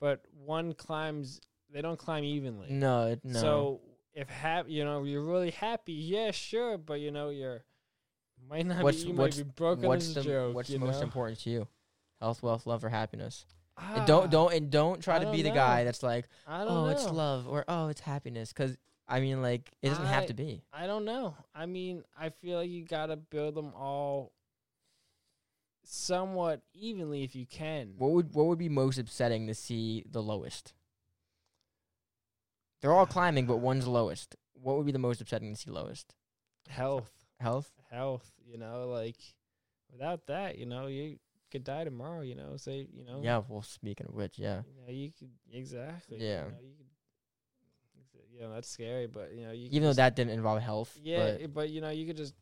but 0.00 0.22
one 0.32 0.72
climbs. 0.74 1.40
They 1.72 1.82
don't 1.82 1.98
climb 1.98 2.24
evenly. 2.24 2.68
No, 2.70 3.08
it, 3.08 3.20
no. 3.24 3.40
So 3.40 3.80
if 4.14 4.28
hap, 4.28 4.66
you 4.68 4.84
know, 4.84 5.04
you're 5.04 5.24
really 5.24 5.50
happy. 5.50 5.92
Yeah, 5.92 6.30
sure, 6.30 6.78
but 6.78 7.00
you 7.00 7.10
know, 7.10 7.28
you're 7.30 7.64
might 8.48 8.66
not 8.66 8.82
What's- 8.82 9.02
be. 9.02 9.08
You 9.10 9.14
what's- 9.14 9.36
might 9.36 9.44
be 9.46 9.50
broken 9.56 9.88
what's 9.88 10.08
as 10.08 10.14
the 10.14 10.20
a 10.20 10.24
joke. 10.24 10.54
what's 10.54 10.70
you 10.70 10.78
the 10.78 10.84
most 10.86 11.02
important 11.02 11.38
to 11.40 11.50
you? 11.50 11.68
Health, 12.20 12.42
wealth, 12.42 12.66
love, 12.66 12.84
or 12.84 12.88
happiness? 12.88 13.44
Ah, 13.76 13.96
And 13.96 14.06
don't 14.06 14.30
don't 14.30 14.52
and 14.54 14.70
don't 14.70 15.02
try 15.02 15.16
I 15.16 15.24
to 15.24 15.30
be 15.30 15.42
the 15.42 15.50
know. 15.50 15.54
guy 15.54 15.84
that's 15.84 16.02
like, 16.02 16.28
I 16.46 16.62
oh, 16.62 16.66
know. 16.66 16.88
it's 16.88 17.04
love 17.10 17.46
or 17.46 17.64
oh, 17.68 17.88
it's 17.88 18.00
happiness. 18.00 18.52
Because 18.52 18.76
I 19.08 19.20
mean, 19.20 19.42
like, 19.42 19.70
it 19.82 19.88
doesn't 19.90 20.06
have 20.06 20.26
to 20.26 20.34
be. 20.34 20.62
I 20.72 20.86
don't 20.86 21.04
know. 21.04 21.36
I 21.54 21.66
mean, 21.66 22.02
I 22.18 22.30
feel 22.30 22.58
like 22.58 22.70
you 22.70 22.84
gotta 22.84 23.16
build 23.16 23.54
them 23.54 23.72
all 23.74 24.32
somewhat 25.84 26.62
evenly 26.74 27.22
if 27.22 27.34
you 27.36 27.46
can. 27.46 27.94
What 27.98 28.12
would 28.12 28.34
what 28.34 28.46
would 28.46 28.58
be 28.58 28.68
most 28.68 28.98
upsetting 28.98 29.46
to 29.46 29.54
see 29.54 30.04
the 30.10 30.22
lowest? 30.22 30.72
They're 32.80 32.92
all 32.92 33.06
climbing, 33.06 33.46
but 33.46 33.58
one's 33.58 33.86
lowest. 33.86 34.36
What 34.54 34.76
would 34.76 34.86
be 34.86 34.92
the 34.92 34.98
most 34.98 35.20
upsetting 35.20 35.54
to 35.54 35.60
see 35.60 35.70
lowest? 35.70 36.14
Health, 36.68 37.10
Health. 37.38 37.70
health. 37.90 38.30
You 38.44 38.58
know, 38.58 38.88
like 38.88 39.16
without 39.92 40.26
that, 40.26 40.58
you 40.58 40.66
know, 40.66 40.86
you 40.86 41.18
could 41.50 41.64
die 41.64 41.84
tomorrow. 41.84 42.22
You 42.22 42.34
know, 42.34 42.56
say 42.56 42.86
you 42.92 43.04
know. 43.04 43.20
Yeah. 43.22 43.42
Well, 43.48 43.62
speaking 43.62 44.06
of 44.08 44.14
which, 44.14 44.38
yeah. 44.38 44.62
You 44.66 44.74
know, 44.82 44.92
you 44.92 45.10
could 45.18 45.30
exactly. 45.52 46.18
Yeah. 46.18 46.44
You 46.46 46.50
know, 46.52 46.58
you 46.62 46.74
could, 46.76 46.86
you 48.34 48.40
know, 48.42 48.52
that's 48.54 48.68
scary, 48.68 49.06
but 49.06 49.32
you 49.34 49.44
know, 49.46 49.52
you. 49.52 49.68
Even 49.70 49.84
though 49.84 49.92
that 49.94 50.16
didn't 50.16 50.32
involve 50.32 50.60
health. 50.60 50.98
Yeah, 51.02 51.36
But 51.40 51.54
but 51.54 51.70
you 51.70 51.80
know, 51.80 51.90
you 51.90 52.06
could 52.06 52.16
just 52.16 52.34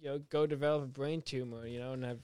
you 0.00 0.08
know 0.08 0.18
go 0.30 0.46
develop 0.46 0.84
a 0.84 0.86
brain 0.86 1.20
tumor, 1.22 1.66
you 1.66 1.78
know, 1.80 1.92
and 1.92 2.04
have 2.04 2.20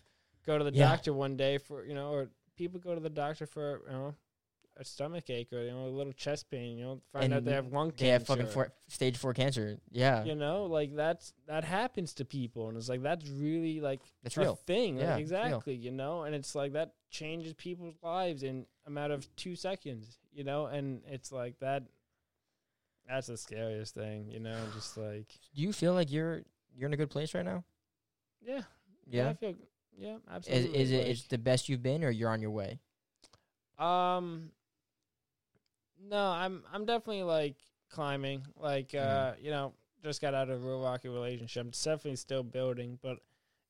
go 0.46 0.56
to 0.58 0.64
the 0.64 0.72
Yeah. 0.72 0.88
doctor 0.88 1.12
one 1.12 1.36
day 1.36 1.58
for 1.58 1.84
you 1.84 1.94
know, 1.94 2.10
or 2.10 2.30
people 2.56 2.80
go 2.80 2.94
to 2.94 3.00
the 3.00 3.10
doctor 3.10 3.46
for 3.46 3.82
you 3.86 3.92
know 3.92 4.14
a 4.80 4.84
stomach 4.84 5.28
ache 5.28 5.52
or 5.52 5.62
you 5.62 5.70
know 5.70 5.84
a 5.84 5.90
little 5.90 6.12
chest 6.14 6.50
pain, 6.50 6.78
you 6.78 6.84
know, 6.84 7.00
find 7.12 7.32
out 7.34 7.44
they 7.44 7.52
have 7.52 7.70
lung 7.70 7.90
cancer. 7.90 8.04
they 8.04 8.10
have 8.10 8.26
fucking 8.26 8.46
four, 8.46 8.72
stage 8.88 9.16
four 9.18 9.34
cancer. 9.34 9.78
Yeah. 9.90 10.24
You 10.24 10.34
know, 10.34 10.64
like 10.64 10.96
that's 10.96 11.34
that 11.46 11.64
happens 11.64 12.14
to 12.14 12.24
people, 12.24 12.68
and 12.68 12.76
it's 12.78 12.88
like 12.88 13.02
that's 13.02 13.28
really 13.28 13.80
like 13.80 14.00
That's 14.22 14.36
a 14.38 14.40
real. 14.40 14.54
thing. 14.66 14.96
like, 14.96 15.04
Yeah, 15.04 15.16
it's 15.18 15.30
real. 15.30 15.40
exactly. 15.42 15.74
You 15.74 15.90
know, 15.92 16.22
and 16.22 16.34
it's 16.34 16.54
like 16.54 16.72
that 16.72 16.94
changes 17.10 17.52
people's 17.52 17.94
lives 18.02 18.42
in 18.42 18.64
a 18.86 18.90
matter 18.90 19.12
of 19.14 19.28
two 19.36 19.54
seconds. 19.54 20.18
You 20.32 20.44
know, 20.44 20.66
and 20.66 21.02
it's 21.06 21.30
like 21.30 21.58
that. 21.60 21.82
That's 23.08 23.26
the 23.26 23.36
scariest 23.36 23.94
thing. 23.94 24.28
You 24.30 24.40
know, 24.40 24.56
just 24.74 24.96
like 24.96 25.26
Do 25.54 25.60
you 25.62 25.72
feel 25.72 25.92
like 25.94 26.10
you're 26.10 26.42
you're 26.74 26.86
in 26.86 26.94
a 26.94 26.96
good 26.96 27.10
place 27.10 27.34
right 27.34 27.44
now? 27.44 27.64
yeah, 28.40 28.62
Yeah. 29.06 29.28
I 29.30 29.34
feel 29.34 29.54
yeah, 29.98 30.14
Is 30.14 30.20
absolutely. 30.30 30.78
is 30.80 30.90
it 30.92 30.98
like, 30.98 31.06
is 31.08 31.24
the 31.24 31.36
best 31.38 31.68
you've 31.68 31.82
been, 31.82 32.02
or 32.04 32.10
you're 32.10 32.30
on 32.30 32.40
your 32.40 32.52
way? 32.52 32.78
um 33.78 34.50
no, 36.08 36.26
I'm 36.26 36.62
I'm 36.72 36.84
definitely 36.84 37.22
like 37.24 37.56
climbing. 37.90 38.42
Like 38.56 38.94
uh, 38.94 39.32
you 39.40 39.50
know, 39.50 39.74
just 40.02 40.20
got 40.20 40.34
out 40.34 40.50
of 40.50 40.62
a 40.62 40.66
real 40.66 40.82
rocky 40.82 41.08
relationship. 41.08 41.66
It's 41.68 41.82
definitely 41.82 42.16
still 42.16 42.42
building, 42.42 42.98
but 43.02 43.18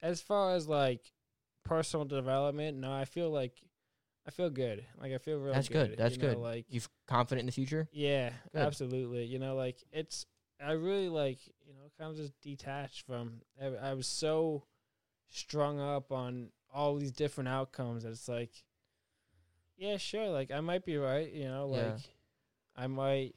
as 0.02 0.20
far 0.20 0.55
as 0.55 0.69
like 0.69 1.12
personal 1.65 2.05
development, 2.07 2.78
no, 2.78 2.93
I 2.93 3.05
feel 3.05 3.31
like 3.31 3.55
I 4.27 4.31
feel 4.31 4.51
good. 4.51 4.85
Like 5.01 5.12
I 5.12 5.19
feel 5.19 5.39
really 5.39 5.52
That's 5.55 5.69
good. 5.69 5.90
good. 5.90 5.98
That's 5.98 6.16
you 6.16 6.23
know, 6.23 6.28
good. 6.28 6.39
Like 6.39 6.66
You 6.69 6.78
f- 6.81 6.89
confident 7.07 7.40
in 7.40 7.47
the 7.47 7.52
future? 7.52 7.89
Yeah, 7.93 8.31
Good. 8.52 8.62
absolutely. 8.62 9.24
You 9.24 9.39
know, 9.39 9.57
like 9.57 9.82
it's 9.93 10.27
I 10.65 10.73
really 10.73 11.09
like 11.09 11.39
you 11.66 11.73
know 11.74 11.90
kind 11.98 12.11
of 12.11 12.16
just 12.16 12.32
detached 12.40 13.07
from. 13.07 13.40
I, 13.61 13.90
I 13.90 13.94
was 13.94 14.07
so 14.07 14.65
strung 15.31 15.81
up 15.81 16.12
on 16.12 16.51
all 16.73 16.97
these 16.97 17.12
different 17.12 17.48
outcomes. 17.48 18.02
that 18.05 18.11
It's 18.11 18.28
like, 18.28 18.51
yeah, 19.77 19.97
sure. 19.97 20.28
Like 20.28 20.51
I 20.51 20.61
might 20.61 20.85
be 20.85 20.97
right. 20.97 21.32
You 21.32 21.48
know, 21.48 21.66
like 21.69 21.81
Yeah. 21.81 21.97
I 22.81 22.86
might. 22.86 23.35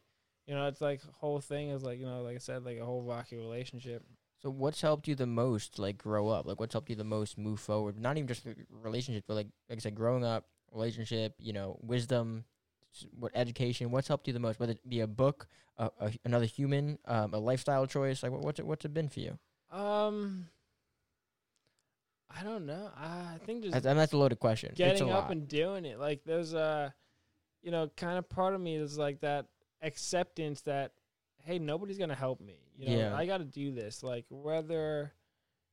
You 0.47 0.55
know, 0.55 0.67
it's 0.67 0.81
like 0.81 1.01
whole 1.19 1.39
thing 1.39 1.69
is 1.69 1.83
like 1.83 1.99
you 1.99 2.05
know, 2.05 2.21
like 2.21 2.35
I 2.35 2.39
said, 2.39 2.65
like 2.65 2.77
a 2.77 2.85
whole 2.85 3.03
rocky 3.03 3.37
relationship. 3.37 4.03
So 4.41 4.49
what's 4.49 4.81
helped 4.81 5.07
you 5.07 5.15
the 5.15 5.25
most, 5.25 5.79
like 5.79 5.97
grow 5.97 6.27
up? 6.27 6.45
Like 6.45 6.59
what's 6.59 6.73
helped 6.73 6.89
you 6.89 6.97
the 6.97 7.03
most 7.03 7.37
move 7.37 7.59
forward? 7.59 7.97
Not 7.97 8.17
even 8.17 8.27
just 8.27 8.45
relationship, 8.69 9.23
but 9.27 9.35
like 9.35 9.47
like 9.69 9.77
I 9.77 9.81
said, 9.81 9.95
growing 9.95 10.25
up, 10.25 10.45
relationship, 10.71 11.35
you 11.39 11.53
know, 11.53 11.79
wisdom, 11.81 12.43
what 13.17 13.31
education. 13.35 13.91
What's 13.91 14.07
helped 14.07 14.27
you 14.27 14.33
the 14.33 14.39
most? 14.39 14.59
Whether 14.59 14.73
it 14.73 14.89
be 14.89 14.99
a 14.99 15.07
book, 15.07 15.47
a, 15.77 15.89
a, 15.99 16.11
another 16.25 16.45
human, 16.45 16.99
um, 17.05 17.33
a 17.33 17.39
lifestyle 17.39 17.87
choice. 17.87 18.23
Like 18.23 18.31
what, 18.31 18.41
what's 18.41 18.59
it, 18.59 18.65
what's 18.65 18.85
it 18.85 18.93
been 18.93 19.09
for 19.09 19.21
you? 19.21 19.37
Um, 19.71 20.47
I 22.29 22.43
don't 22.43 22.65
know. 22.65 22.91
I 22.97 23.37
think 23.45 23.63
just 23.63 23.73
That's, 23.73 23.85
and 23.85 23.97
that's 23.97 24.13
a 24.13 24.17
loaded 24.17 24.39
question. 24.39 24.73
getting 24.75 25.09
up 25.09 25.23
lot. 25.23 25.31
and 25.31 25.47
doing 25.47 25.85
it. 25.85 25.99
Like 25.99 26.21
there's 26.25 26.53
a, 26.53 26.93
you 27.63 27.71
know, 27.71 27.89
kind 27.97 28.17
of 28.17 28.29
part 28.29 28.53
of 28.53 28.61
me 28.61 28.75
is 28.75 28.97
like 28.97 29.21
that 29.21 29.47
acceptance 29.81 30.61
that, 30.61 30.91
hey, 31.37 31.57
nobody's 31.57 31.97
gonna 31.97 32.13
help 32.13 32.41
me. 32.41 32.59
You 32.77 32.89
know, 32.89 32.97
Yeah. 32.97 33.15
I 33.15 33.25
got 33.25 33.37
to 33.37 33.45
do 33.45 33.71
this. 33.71 34.03
Like 34.03 34.25
whether, 34.29 35.13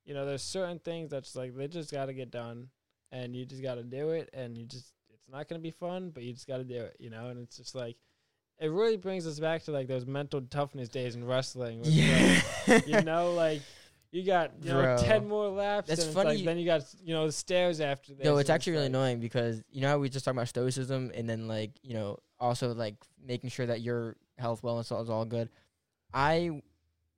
you 0.05 0.15
know, 0.15 0.25
there's 0.25 0.43
certain 0.43 0.79
things 0.79 1.11
that's 1.11 1.35
like 1.37 1.55
they 1.57 1.69
just 1.69 1.91
got 1.91 2.07
to 2.07 2.15
get 2.15 2.31
done, 2.31 2.69
and 3.13 3.35
you 3.35 3.45
just 3.45 3.63
got 3.63 3.75
to 3.75 3.83
do 3.83 4.11
it, 4.11 4.31
and 4.33 4.57
you 4.57 4.65
just 4.65 4.95
it's 5.13 5.29
not 5.29 5.49
gonna 5.49 5.61
be 5.61 5.71
fun, 5.71 6.11
but 6.11 6.23
you 6.23 6.33
just 6.33 6.47
got 6.47 6.59
to 6.59 6.65
do 6.65 6.81
it. 6.81 6.97
You 6.99 7.11
know, 7.11 7.27
and 7.27 7.41
it's 7.41 7.57
just 7.57 7.75
like. 7.75 7.97
It 8.63 8.71
really 8.71 8.99
brings 8.99 9.27
us 9.27 9.41
back 9.41 9.63
to 9.63 9.71
like 9.71 9.89
those 9.89 10.05
mental 10.05 10.43
toughness 10.43 10.91
days 10.91 11.15
in 11.15 11.25
wrestling. 11.25 11.81
it's 11.83 12.69
like, 12.69 12.87
yeah. 12.87 12.99
you 12.99 13.03
know, 13.03 13.33
like 13.33 13.63
you 14.13 14.25
got 14.25 14.53
you 14.63 14.71
know 14.73 14.83
Bro. 14.83 14.97
ten 14.99 15.29
more 15.29 15.49
laps. 15.49 15.89
That's 15.89 16.01
and 16.01 16.09
it's 16.09 16.15
funny 16.15 16.31
Like, 16.31 16.39
you- 16.41 16.45
then 16.45 16.59
you 16.59 16.65
got 16.67 16.83
you 17.05 17.15
know 17.15 17.27
the 17.27 17.33
stairs 17.33 17.81
after 17.81 18.15
this. 18.15 18.25
No, 18.25 18.39
it's 18.39 18.51
actually 18.51 18.73
really 18.75 18.87
annoying 18.87 19.21
because 19.21 19.63
you 19.71 19.81
know 19.81 19.89
how 19.89 19.99
we 19.99 20.09
just 20.09 20.25
talked 20.25 20.37
about 20.37 20.49
stoicism 20.49 21.11
and 21.15 21.29
then 21.29 21.47
like 21.49 21.71
you 21.83 21.95
know 21.95 22.19
also 22.39 22.75
like 22.75 22.97
making 23.25 23.51
sure 23.51 23.67
that 23.67 23.81
your 23.83 24.17
health 24.39 24.63
wellness 24.63 25.01
is 25.03 25.11
all 25.11 25.25
good. 25.25 25.49
I 26.13 26.63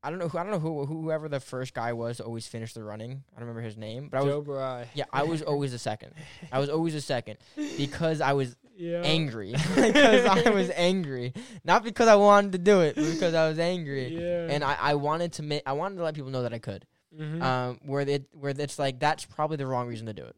I 0.02 0.10
don't 0.10 0.18
know 0.18 0.28
who 0.28 0.36
I 0.38 0.42
don't 0.42 0.52
know 0.52 0.58
who 0.58 0.84
whoever 0.84 1.28
the 1.28 1.40
first 1.40 1.74
guy 1.74 1.92
was 1.92 2.16
to 2.18 2.24
always 2.24 2.46
finish 2.46 2.74
the 2.74 2.82
running. 2.82 3.22
I 3.34 3.38
don't 3.40 3.48
remember 3.48 3.62
his 3.62 3.76
name, 3.76 4.08
but 4.10 4.18
I 4.18 4.22
was 4.22 4.32
Joe 4.34 4.40
Bry. 4.42 4.88
yeah 4.94 5.04
I 5.12 5.22
was 5.22 5.42
always 5.42 5.72
the 5.72 5.78
second. 5.78 6.12
I 6.50 6.58
was 6.58 6.68
always 6.68 6.92
the 6.94 7.00
second 7.00 7.38
because 7.76 8.20
I 8.20 8.32
was 8.32 8.56
yeah. 8.82 9.02
angry 9.02 9.52
because 9.74 10.24
I 10.26 10.50
was 10.50 10.70
angry, 10.74 11.32
not 11.64 11.84
because 11.84 12.08
I 12.08 12.16
wanted 12.16 12.52
to 12.52 12.58
do 12.58 12.80
it, 12.80 12.96
but 12.96 13.10
because 13.12 13.34
I 13.34 13.48
was 13.48 13.58
angry. 13.58 14.08
Yeah. 14.08 14.48
And 14.52 14.64
I, 14.64 14.76
I 14.80 14.94
wanted 14.96 15.34
to 15.34 15.42
make 15.42 15.62
I 15.66 15.72
wanted 15.72 15.96
to 15.96 16.02
let 16.02 16.14
people 16.14 16.30
know 16.30 16.42
that 16.42 16.52
I 16.52 16.58
could. 16.58 16.86
Mhm. 17.16 17.42
Um, 17.42 17.78
where 17.84 18.00
it 18.00 18.24
where 18.32 18.54
it's 18.56 18.78
like 18.78 18.98
that's 18.98 19.24
probably 19.24 19.58
the 19.58 19.66
wrong 19.66 19.86
reason 19.86 20.06
to 20.06 20.14
do 20.14 20.24
it. 20.24 20.36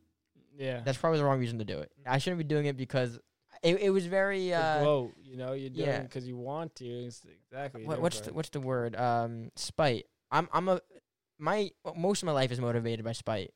yeah. 0.58 0.80
That's 0.84 0.98
probably 0.98 1.18
the 1.20 1.24
wrong 1.24 1.38
reason 1.38 1.58
to 1.60 1.64
do 1.64 1.78
it. 1.78 1.90
I 2.04 2.18
shouldn't 2.18 2.38
be 2.38 2.44
doing 2.44 2.66
it 2.66 2.76
because 2.76 3.18
it, 3.62 3.80
it 3.80 3.90
was 3.90 4.06
very 4.06 4.52
uh 4.52 4.82
gloat, 4.82 5.12
you 5.22 5.36
know, 5.36 5.52
you're 5.52 5.70
doing 5.70 5.86
yeah. 5.86 6.02
because 6.02 6.26
you 6.26 6.36
want 6.36 6.74
to. 6.76 6.84
It's 6.84 7.22
exactly. 7.50 7.86
what, 7.86 8.00
what's 8.00 8.20
the, 8.20 8.32
what's 8.34 8.50
the 8.50 8.60
word 8.60 8.94
um 8.96 9.50
spite. 9.56 10.06
I'm 10.30 10.48
I'm 10.52 10.68
a 10.68 10.80
my 11.38 11.70
most 11.96 12.22
of 12.22 12.26
my 12.26 12.32
life 12.32 12.50
is 12.52 12.60
motivated 12.60 13.04
by 13.04 13.12
spite, 13.12 13.52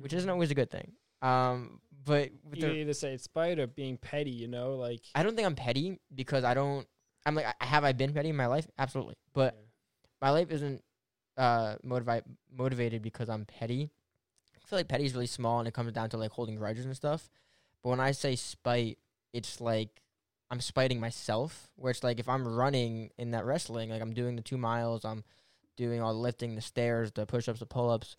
which 0.00 0.12
Mhm. 0.12 0.16
isn't 0.18 0.30
always 0.30 0.50
a 0.50 0.54
good 0.54 0.70
thing. 0.70 0.92
Um, 1.22 1.80
but 2.06 2.30
with 2.48 2.60
You 2.60 2.68
the, 2.68 2.74
either 2.74 2.94
say 2.94 3.12
it's 3.12 3.24
spite 3.24 3.58
or 3.58 3.66
being 3.66 3.98
petty, 3.98 4.30
you 4.30 4.48
know, 4.48 4.76
like. 4.76 5.02
I 5.14 5.22
don't 5.22 5.34
think 5.34 5.44
I'm 5.44 5.56
petty 5.56 5.98
because 6.14 6.44
I 6.44 6.54
don't. 6.54 6.86
I'm 7.26 7.34
like, 7.34 7.46
I- 7.60 7.64
have 7.66 7.84
I 7.84 7.92
been 7.92 8.12
petty 8.12 8.30
in 8.30 8.36
my 8.36 8.46
life? 8.46 8.66
Absolutely, 8.78 9.16
but 9.34 9.54
yeah. 9.54 9.60
my 10.22 10.30
life 10.30 10.50
isn't 10.50 10.82
uh 11.36 11.76
motivate 11.82 12.22
motivated 12.56 13.02
because 13.02 13.28
I'm 13.28 13.44
petty. 13.44 13.90
I 14.54 14.68
feel 14.68 14.78
like 14.78 14.88
petty 14.88 15.04
is 15.04 15.12
really 15.12 15.26
small 15.26 15.58
and 15.58 15.68
it 15.68 15.74
comes 15.74 15.92
down 15.92 16.08
to 16.10 16.16
like 16.16 16.30
holding 16.30 16.56
grudges 16.56 16.86
and 16.86 16.96
stuff. 16.96 17.28
But 17.82 17.90
when 17.90 18.00
I 18.00 18.12
say 18.12 18.36
spite, 18.36 18.98
it's 19.32 19.60
like 19.60 20.02
I'm 20.50 20.60
spiting 20.60 21.00
myself. 21.00 21.70
Where 21.74 21.90
it's 21.90 22.04
like 22.04 22.20
if 22.20 22.28
I'm 22.28 22.46
running 22.46 23.10
in 23.18 23.32
that 23.32 23.44
wrestling, 23.44 23.90
like 23.90 24.00
I'm 24.00 24.14
doing 24.14 24.36
the 24.36 24.42
two 24.42 24.56
miles, 24.56 25.04
I'm 25.04 25.24
doing 25.76 26.00
all 26.00 26.12
the 26.12 26.20
lifting, 26.20 26.54
the 26.54 26.60
stairs, 26.60 27.12
the 27.12 27.26
push 27.26 27.48
ups, 27.48 27.60
the 27.60 27.66
pull 27.66 27.90
ups. 27.90 28.16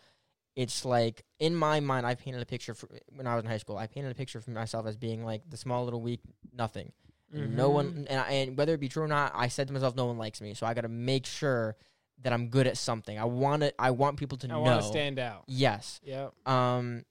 It's 0.57 0.83
like 0.83 1.23
in 1.39 1.55
my 1.55 1.79
mind, 1.79 2.05
I 2.07 2.15
painted 2.15 2.41
a 2.41 2.45
picture 2.45 2.73
for 2.73 2.89
when 3.15 3.27
I 3.27 3.35
was 3.35 3.43
in 3.45 3.49
high 3.49 3.59
school. 3.59 3.77
I 3.77 3.85
painted 3.85 4.11
a 4.11 4.15
picture 4.15 4.41
for 4.41 4.49
myself 4.49 4.87
as 4.87 4.97
being 4.97 5.23
like 5.23 5.47
the 5.49 5.55
small 5.55 5.83
little 5.85 6.01
weak 6.01 6.19
nothing. 6.51 6.91
And 7.31 7.55
No 7.55 7.69
one, 7.69 8.07
and, 8.09 8.19
I, 8.19 8.31
and 8.31 8.57
whether 8.57 8.73
it 8.73 8.79
be 8.79 8.89
true 8.89 9.03
or 9.03 9.07
not, 9.07 9.33
I 9.35 9.49
said 9.49 9.67
to 9.67 9.73
myself, 9.73 9.95
no 9.95 10.05
one 10.07 10.17
likes 10.17 10.41
me. 10.41 10.53
So 10.55 10.65
I 10.65 10.73
got 10.73 10.81
to 10.81 10.87
make 10.87 11.25
sure 11.27 11.75
that 12.23 12.33
I'm 12.33 12.47
good 12.47 12.65
at 12.65 12.75
something. 12.77 13.19
I 13.19 13.25
want 13.25 13.61
it. 13.61 13.75
I 13.77 13.91
want 13.91 14.17
people 14.17 14.37
to 14.39 14.47
I 14.47 14.49
know. 14.51 14.61
want 14.61 14.81
to 14.81 14.87
stand 14.87 15.19
out. 15.19 15.43
Yes. 15.47 15.99
yeah 16.03 16.29
Um, 16.47 17.03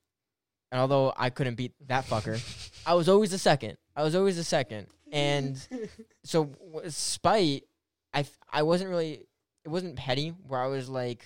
and 0.73 0.81
although 0.81 1.12
I 1.16 1.31
couldn't 1.31 1.55
beat 1.55 1.74
that 1.86 2.06
fucker, 2.06 2.40
I 2.85 2.94
was 2.94 3.09
always 3.09 3.31
the 3.31 3.39
second. 3.39 3.77
I 3.94 4.02
was 4.02 4.16
always 4.16 4.36
the 4.36 4.43
second. 4.44 4.89
And 5.12 5.56
so 6.24 6.47
w- 6.47 6.90
spite, 6.90 7.62
I 8.12 8.20
f- 8.20 8.39
I 8.51 8.64
wasn't 8.64 8.90
really. 8.90 9.20
It 9.64 9.68
wasn't 9.68 9.94
petty. 9.97 10.31
Where 10.48 10.60
I 10.60 10.66
was 10.66 10.89
like, 10.89 11.24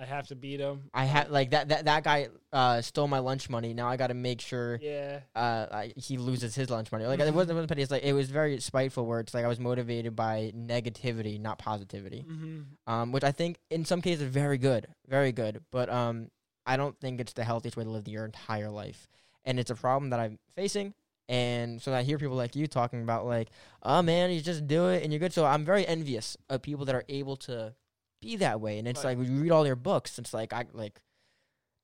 I 0.00 0.06
have 0.06 0.28
to 0.28 0.34
beat 0.34 0.60
him. 0.60 0.84
I 0.94 1.04
had 1.04 1.30
like 1.30 1.50
that 1.50 1.68
that 1.68 1.84
that 1.84 2.04
guy 2.04 2.28
uh, 2.52 2.80
stole 2.80 3.06
my 3.06 3.18
lunch 3.18 3.50
money. 3.50 3.74
Now 3.74 3.88
I 3.88 3.96
got 3.98 4.06
to 4.06 4.14
make 4.14 4.40
sure 4.40 4.78
Yeah. 4.80 5.20
uh, 5.36 5.66
I, 5.70 5.92
he 5.96 6.16
loses 6.16 6.54
his 6.54 6.70
lunch 6.70 6.90
money. 6.90 7.04
Like 7.04 7.20
it 7.20 7.34
wasn't, 7.34 7.50
it 7.50 7.54
wasn't 7.54 7.68
petty. 7.68 7.82
It's 7.82 7.90
like 7.90 8.02
it 8.02 8.14
was 8.14 8.30
very 8.30 8.58
spiteful. 8.60 9.04
Where 9.04 9.20
it's 9.20 9.34
like 9.34 9.44
I 9.44 9.48
was 9.48 9.60
motivated 9.60 10.16
by 10.16 10.52
negativity, 10.56 11.38
not 11.38 11.58
positivity. 11.58 12.24
Mm-hmm. 12.26 12.60
Um, 12.92 13.12
which 13.12 13.24
I 13.24 13.32
think 13.32 13.58
in 13.68 13.84
some 13.84 14.00
cases 14.00 14.22
very 14.22 14.56
good, 14.56 14.86
very 15.06 15.32
good. 15.32 15.62
But 15.70 15.90
um, 15.90 16.30
I 16.64 16.78
don't 16.78 16.98
think 16.98 17.20
it's 17.20 17.34
the 17.34 17.44
healthiest 17.44 17.76
way 17.76 17.84
to 17.84 17.90
live 17.90 18.08
your 18.08 18.24
entire 18.24 18.70
life, 18.70 19.06
and 19.44 19.60
it's 19.60 19.70
a 19.70 19.74
problem 19.74 20.10
that 20.10 20.20
I'm 20.20 20.38
facing. 20.56 20.94
And 21.28 21.80
so 21.80 21.94
I 21.94 22.02
hear 22.02 22.18
people 22.18 22.36
like 22.36 22.56
you 22.56 22.66
talking 22.66 23.02
about 23.02 23.24
like, 23.26 23.50
oh 23.84 24.02
man, 24.02 24.30
you 24.32 24.40
just 24.40 24.66
do 24.66 24.88
it 24.88 25.04
and 25.04 25.12
you're 25.12 25.20
good. 25.20 25.32
So 25.32 25.44
I'm 25.44 25.64
very 25.64 25.86
envious 25.86 26.36
of 26.48 26.60
people 26.62 26.86
that 26.86 26.94
are 26.96 27.04
able 27.08 27.36
to 27.36 27.72
be 28.20 28.36
that 28.36 28.60
way. 28.60 28.78
And 28.78 28.86
it's 28.88 29.04
Right. 29.04 29.16
like 29.18 29.28
you 29.28 29.40
read 29.40 29.50
all 29.50 29.64
their 29.64 29.76
books, 29.76 30.18
it's 30.18 30.32
like 30.34 30.52
I 30.52 30.64
like 30.72 31.00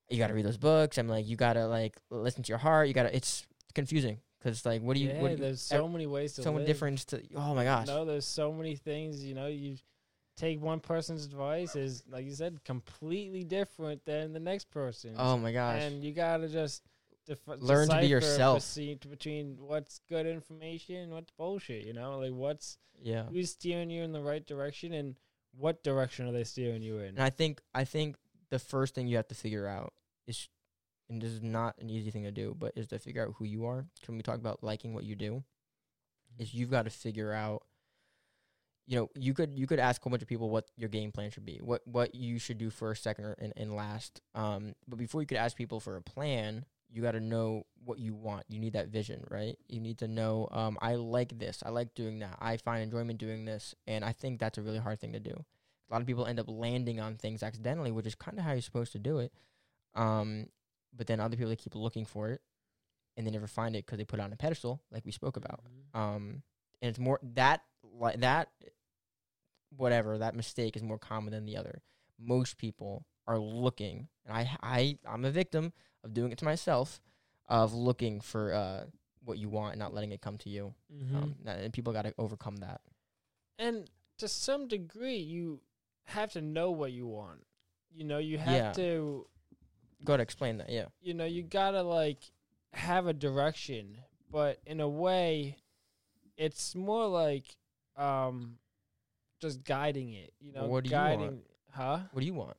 you 0.09 0.19
got 0.19 0.29
to 0.29 0.35
read 0.35 0.45
those 0.47 0.57
books. 0.59 0.99
I'm 0.99 1.09
like 1.09 1.27
you 1.27 1.37
got 1.37 1.55
to 1.55 1.67
like 1.67 1.97
listen 2.11 2.43
to 2.45 2.49
your 2.49 2.59
heart. 2.59 2.89
You 2.89 2.95
got 2.95 3.05
to. 3.05 3.17
It's 3.17 3.47
confusing 3.75 4.19
because 4.39 4.65
like 4.65 4.83
what 4.83 4.95
do 4.95 5.01
you? 5.03 5.09
yeah, 5.11 5.21
what 5.21 5.29
do 5.29 5.35
you 5.35 5.39
there's 5.41 5.61
so 5.61 5.89
many 5.89 6.07
ways 6.07 6.35
to 6.35 6.43
so 6.43 6.53
many 6.53 6.65
different. 6.67 6.99
to. 7.09 7.23
Oh 7.35 7.55
my 7.55 7.65
gosh. 7.65 7.87
No, 7.87 8.05
there's 8.05 8.27
so 8.27 8.53
many 8.53 8.77
things. 8.77 9.25
You 9.25 9.35
know, 9.35 9.47
you 9.49 9.77
take 10.37 10.61
one 10.61 10.81
person's 10.81 11.25
advice 11.25 11.75
is 11.77 12.03
like 12.11 12.25
you 12.27 12.35
said, 12.35 12.63
completely 12.65 13.43
different 13.43 14.05
than 14.05 14.33
the 14.33 14.41
next 14.41 14.71
person. 14.71 15.15
Oh 15.19 15.37
my 15.39 15.53
gosh. 15.53 15.81
and 15.83 16.05
you 16.05 16.13
gotta 16.13 16.49
just 16.49 16.83
def- 17.27 17.41
Learn 17.59 17.89
to 17.89 18.01
be 18.01 18.07
yourself. 18.07 18.63
between- 18.75 18.99
between 19.11 19.57
what's 19.61 20.01
good 20.09 20.27
information 20.27 20.97
and 20.97 21.13
what's 21.13 21.33
bullshit. 21.39 21.85
You 21.85 21.95
know, 21.95 22.19
like 22.19 22.33
what's 22.33 22.79
yeah. 23.03 23.25
who's 23.25 23.51
steering 23.51 23.91
you 23.91 24.03
in 24.05 24.13
the 24.13 24.21
right 24.23 24.47
direction 24.47 24.93
and 24.93 25.17
what 25.59 25.83
direction 25.83 26.29
are 26.29 26.33
they 26.33 26.45
steering 26.45 26.83
you 26.83 26.99
in? 26.99 27.09
And 27.09 27.23
I 27.23 27.31
think 27.31 27.61
I 27.75 27.85
think 27.85 28.17
the 28.51 28.59
first 28.59 28.95
thing 28.95 29.07
you 29.07 29.17
have 29.17 29.29
to 29.29 29.35
figure 29.35 29.67
out 29.67 29.93
is, 30.27 30.49
and 31.09 31.21
this 31.21 31.31
is 31.31 31.43
not 31.43 31.77
an 31.81 31.91
easy 31.91 32.11
thing 32.11 32.25
to 32.25 32.31
do, 32.31 32.55
but 32.59 32.73
is 32.77 32.89
to 32.89 32.99
figure 32.99 33.27
out 33.27 33.35
who 33.39 33.45
you 33.45 33.67
are. 33.67 33.87
Can 34.05 34.17
we 34.17 34.23
talk 34.23 34.37
about 34.37 34.63
liking 34.63 34.95
what 34.95 35.05
you 35.05 35.17
do, 35.17 35.43
is 36.39 36.55
you've 36.55 36.71
got 36.71 36.85
to 36.85 36.91
figure 36.91 37.33
out. 37.33 37.63
You 38.89 39.01
know, 39.01 39.11
you 39.17 39.35
could 39.35 39.59
you 39.59 39.67
could 39.67 39.81
ask 39.81 40.01
a 40.01 40.05
whole 40.05 40.13
bunch 40.13 40.23
of 40.23 40.29
people 40.29 40.49
what 40.49 40.71
your 40.77 40.89
game 40.89 41.11
plan 41.11 41.31
should 41.33 41.45
be, 41.45 41.59
what 41.61 41.83
what 41.87 42.15
you 42.15 42.39
should 42.39 42.59
do 42.59 42.71
first, 42.71 43.03
second, 43.03 43.25
or, 43.25 43.33
and, 43.41 43.53
and 43.57 43.75
last. 43.75 44.21
Um, 44.35 44.75
but 44.87 44.97
before 44.97 45.21
you 45.21 45.27
could 45.27 45.39
ask 45.39 45.57
people 45.57 45.81
for 45.81 45.97
a 45.97 46.03
plan, 46.03 46.65
you 46.89 47.03
got 47.03 47.13
to 47.13 47.21
know 47.21 47.65
what 47.85 47.99
you 47.99 48.15
want. 48.15 48.45
You 48.49 48.59
need 48.59 48.73
that 48.75 48.89
vision, 48.89 49.25
right? 49.31 49.59
You 49.69 49.81
need 49.81 49.99
to 49.99 50.09
know. 50.09 50.49
Um, 50.51 50.79
I 50.81 50.95
like 50.95 51.39
this. 51.39 51.63
I 51.65 51.71
like 51.71 51.95
doing 51.95 52.21
that. 52.21 52.37
I 52.41 52.57
find 52.57 52.83
enjoyment 52.83 53.19
doing 53.19 53.45
this, 53.45 53.75
and 53.87 54.05
I 54.05 54.13
think 54.13 54.41
that's 54.41 54.59
a 54.59 54.63
really 54.63 54.79
hard 54.79 55.01
thing 55.01 55.13
to 55.13 55.21
do 55.21 55.45
a 55.89 55.93
lot 55.95 56.01
of 56.01 56.07
people 56.07 56.27
end 56.27 56.41
up 56.41 56.49
landing 56.49 57.01
on 57.01 57.17
things 57.17 57.43
accidentally, 57.43 57.93
which 57.93 58.07
is 58.07 58.15
kind 58.15 58.39
of 58.39 58.45
how 58.45 58.53
you're 58.53 58.61
supposed 58.61 58.93
to 58.93 58.99
do 58.99 59.19
it. 59.19 59.33
Um, 59.95 60.49
but 60.95 61.07
then 61.07 61.21
other 61.21 61.37
people 61.37 61.51
they 61.51 61.57
keep 61.57 61.75
looking 61.75 62.05
for 62.05 62.31
it, 62.31 62.41
and 63.17 63.27
they 63.27 63.31
never 63.31 63.47
find 63.47 63.77
it 63.77 63.87
because 63.87 63.99
they 63.99 64.05
put 64.05 64.19
it 64.19 64.23
on 64.23 64.33
a 64.33 64.37
pedestal, 64.37 64.83
like 64.91 65.05
we 65.05 65.13
spoke 65.13 65.37
about. 65.37 65.63
Mhm. 65.65 65.99
Um, 65.99 66.43
and 66.83 66.89
it's 66.91 66.99
more 66.99 67.21
that 67.23 67.63
like 67.83 68.21
that, 68.21 68.51
whatever 69.71 70.19
that 70.19 70.35
mistake 70.35 70.77
is 70.77 70.83
more 70.83 70.99
common 70.99 71.33
than 71.33 71.47
the 71.47 71.57
other. 71.57 71.83
Most 72.19 72.59
people 72.59 73.07
are 73.27 73.39
looking, 73.39 74.09
and 74.25 74.37
I 74.37 74.57
I 74.63 74.99
I'm 75.07 75.25
a 75.25 75.31
victim 75.31 75.73
of 76.05 76.15
doing 76.15 76.33
it 76.33 76.39
to 76.39 76.45
myself, 76.45 77.01
of 77.49 77.75
looking 77.75 78.21
for 78.21 78.53
uh 78.55 78.85
what 79.25 79.39
you 79.39 79.49
want 79.49 79.73
and 79.73 79.81
not 79.81 79.93
letting 79.93 80.13
it 80.13 80.21
come 80.21 80.39
to 80.39 80.49
you. 80.49 80.73
Mhm. 80.95 81.15
Um, 81.17 81.35
and 81.47 81.73
people 81.73 81.93
got 81.93 82.03
to 82.03 82.15
overcome 82.19 82.57
that. 82.59 82.81
and 83.59 83.91
to 84.19 84.29
some 84.29 84.69
degree, 84.69 85.17
you 85.19 85.61
have 86.05 86.33
to 86.33 86.41
know 86.41 86.71
what 86.71 86.93
you 86.93 87.07
want. 87.07 87.45
You 87.91 88.05
know, 88.05 88.19
you 88.19 88.39
have 88.39 88.55
Yeah. 88.55 88.73
to 88.75 89.27
Go 90.05 90.17
to 90.17 90.23
explain 90.23 90.59
that. 90.59 90.69
Yeah. 90.71 90.87
you 91.01 91.13
know, 91.15 91.25
you 91.25 91.43
gotta 91.43 91.83
like 91.83 92.19
have 92.73 93.07
a 93.07 93.13
direction, 93.15 93.99
but 94.31 94.61
in 94.67 94.81
a 94.81 94.89
way, 94.89 95.57
it's 96.37 96.75
more 96.75 97.07
like 97.09 97.57
um 97.97 98.59
just 99.41 99.65
guiding 99.65 100.13
it. 100.13 100.33
You 100.41 100.53
know, 100.53 100.67
what 100.67 100.85
do 100.85 100.89
you 100.89 100.97
guiding, 100.97 101.21
want? 101.21 101.47
huh? 101.71 101.99
What 102.13 102.21
do 102.21 102.27
you 102.27 102.35
want? 102.35 102.57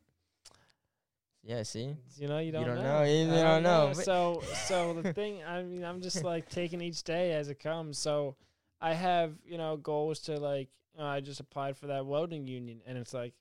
Yeah. 1.48 1.64
See. 1.64 1.95
You 2.18 2.28
know, 2.28 2.38
you 2.40 2.52
don't, 2.52 2.65
don't 2.68 2.76
know. 2.76 2.99
know, 2.99 3.03
you 3.03 3.32
I 3.34 3.41
don't 3.41 3.64
know, 3.64 3.94
but- 3.95 4.03
So, 4.06 4.44
so 4.68 4.94
the 5.02 5.14
thing, 5.19 5.44
I 5.44 5.64
mean, 5.64 5.84
I'm 5.84 6.02
just 6.02 6.24
like 6.24 6.49
taking 6.49 6.82
each 6.82 7.03
day 7.03 7.32
as 7.32 7.49
it 7.49 7.60
comes. 7.60 7.98
So, 7.98 8.36
I 8.82 8.94
have 8.94 9.34
you 9.45 9.57
know 9.57 9.78
goals 9.78 10.19
to 10.28 10.38
like. 10.40 10.69
You 10.94 11.02
know, 11.03 11.10
I 11.10 11.19
just 11.22 11.40
applied 11.40 11.78
for 11.78 11.88
that 11.88 12.06
welding 12.06 12.48
union, 12.48 12.82
and 12.88 12.98
it's 12.98 13.14
like, 13.14 13.34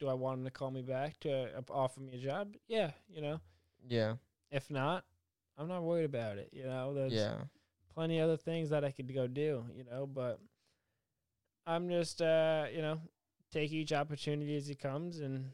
do 0.00 0.08
I 0.08 0.14
want 0.14 0.38
them 0.38 0.44
to 0.46 0.50
call 0.50 0.70
me 0.70 0.80
back 0.82 1.20
to 1.20 1.58
uh, 1.58 1.60
offer 1.70 2.00
me 2.00 2.14
a 2.14 2.18
job? 2.18 2.54
Yeah, 2.68 2.90
you 3.08 3.20
know. 3.22 3.38
Yeah. 3.86 4.14
If 4.50 4.70
not, 4.70 5.04
I'm 5.58 5.68
not 5.68 5.82
worried 5.82 6.06
about 6.06 6.38
it. 6.38 6.48
You 6.52 6.64
know, 6.64 6.94
there's 6.94 7.12
Yeah. 7.12 7.34
plenty 7.94 8.18
of 8.18 8.24
other 8.24 8.36
things 8.38 8.70
that 8.70 8.82
I 8.84 8.90
could 8.92 9.12
go 9.14 9.26
do. 9.26 9.64
You 9.76 9.84
know, 9.84 10.06
but 10.06 10.40
I'm 11.66 11.88
just 11.88 12.20
uh, 12.22 12.66
you 12.74 12.82
know, 12.82 13.00
take 13.52 13.72
each 13.72 13.92
opportunity 13.92 14.56
as 14.56 14.68
it 14.70 14.78
comes, 14.78 15.20
and 15.20 15.50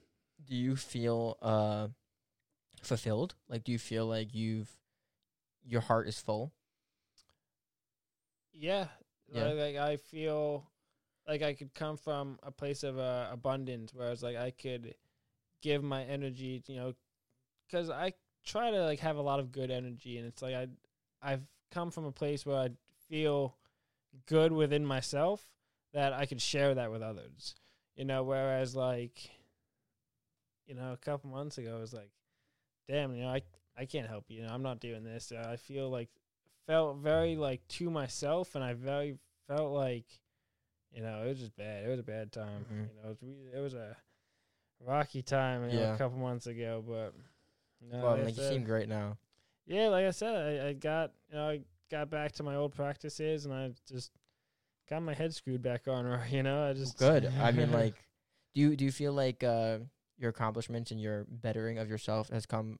Do 0.46 0.54
you 0.56 0.76
feel 0.76 1.36
uh 1.42 1.88
fulfilled? 2.84 3.34
Like, 3.48 3.64
do 3.64 3.72
you 3.72 3.78
feel 3.78 4.06
like 4.06 4.34
you've 4.34 4.70
your 5.64 5.80
heart 5.80 6.08
is 6.08 6.18
full? 6.18 6.52
Yeah. 8.52 8.86
Yeah. 9.32 9.44
Like, 9.44 9.56
like 9.56 9.76
I 9.76 9.96
feel 9.96 10.66
like 11.26 11.42
I 11.42 11.52
could 11.52 11.74
come 11.74 11.96
from 11.96 12.38
a 12.42 12.50
place 12.50 12.82
of 12.82 12.98
uh, 12.98 13.28
abundance, 13.30 13.92
whereas 13.94 14.22
like 14.22 14.36
I 14.36 14.50
could 14.50 14.94
give 15.62 15.82
my 15.82 16.04
energy, 16.04 16.62
you 16.66 16.76
know, 16.76 16.94
because 17.66 17.90
I 17.90 18.14
try 18.44 18.70
to 18.70 18.84
like 18.84 19.00
have 19.00 19.16
a 19.16 19.22
lot 19.22 19.40
of 19.40 19.52
good 19.52 19.70
energy, 19.70 20.18
and 20.18 20.26
it's 20.26 20.40
like 20.42 20.54
I 20.54 20.68
I've 21.22 21.46
come 21.70 21.90
from 21.90 22.06
a 22.06 22.12
place 22.12 22.46
where 22.46 22.56
I 22.56 22.70
feel 23.08 23.56
good 24.26 24.52
within 24.52 24.86
myself 24.86 25.46
that 25.92 26.12
I 26.12 26.26
could 26.26 26.40
share 26.40 26.74
that 26.74 26.90
with 26.90 27.02
others, 27.02 27.54
you 27.94 28.04
know. 28.04 28.22
Whereas 28.22 28.74
like, 28.74 29.30
you 30.66 30.74
know, 30.74 30.92
a 30.92 30.96
couple 30.96 31.30
months 31.30 31.58
ago, 31.58 31.76
I 31.76 31.80
was 31.80 31.92
like, 31.92 32.10
damn, 32.88 33.14
you 33.14 33.22
know, 33.22 33.28
I 33.28 33.42
I 33.76 33.84
can't 33.84 34.08
help 34.08 34.24
you. 34.28 34.40
You 34.40 34.46
know, 34.46 34.52
I'm 34.52 34.62
not 34.62 34.80
doing 34.80 35.04
this. 35.04 35.30
Uh, 35.32 35.46
I 35.48 35.56
feel 35.56 35.88
like 35.90 36.08
felt 36.66 36.98
very 36.98 37.36
like 37.36 37.66
to 37.68 37.90
myself, 37.90 38.54
and 38.54 38.64
I 38.64 38.72
very 38.74 39.16
felt 39.46 39.72
like, 39.72 40.04
you 40.92 41.02
know, 41.02 41.22
it 41.24 41.28
was 41.28 41.38
just 41.38 41.56
bad. 41.56 41.84
It 41.84 41.88
was 41.88 42.00
a 42.00 42.02
bad 42.02 42.32
time. 42.32 42.66
Mhm. 42.72 42.88
You 42.88 43.02
know, 43.02 43.10
it 43.10 43.16
was, 43.22 43.54
it 43.54 43.60
was 43.60 43.74
a 43.74 43.96
rocky 44.84 45.22
time 45.22 45.68
you 45.70 45.78
know, 45.80 45.94
a 45.94 45.98
couple 45.98 46.18
months 46.18 46.46
ago, 46.46 46.82
but. 46.86 47.14
No, 47.80 47.98
well, 48.02 48.10
like 48.16 48.24
like 48.24 48.36
you 48.36 48.42
said- 48.42 48.52
seem 48.52 48.64
great 48.64 48.88
now. 48.88 49.16
yeah, 49.66 49.86
like 49.88 50.04
I 50.04 50.10
said, 50.10 50.34
I, 50.34 50.68
I 50.68 50.72
got 50.72 51.12
you 51.30 51.36
know 51.36 51.48
I 51.50 51.60
got 51.90 52.10
back 52.10 52.32
to 52.32 52.42
my 52.42 52.56
old 52.56 52.74
practices, 52.74 53.44
and 53.44 53.54
I 53.54 53.70
just 53.88 54.10
got 54.90 55.00
my 55.02 55.14
head 55.14 55.32
screwed 55.32 55.62
back 55.62 55.86
on. 55.86 56.04
You 56.30 56.42
know, 56.42 56.68
I 56.68 56.72
just 56.72 56.98
Good. 56.98 57.26
I 57.40 57.52
mean, 57.52 57.70
like, 57.82 57.94
do 58.54 58.60
you 58.62 58.74
do 58.76 58.84
you 58.84 58.90
feel 58.90 59.12
like 59.12 59.44
uh 59.44 59.78
your 60.18 60.30
accomplishments 60.30 60.90
and 60.90 61.00
your 61.00 61.26
bettering 61.30 61.78
of 61.78 61.88
yourself 61.88 62.28
has 62.30 62.46
come 62.46 62.78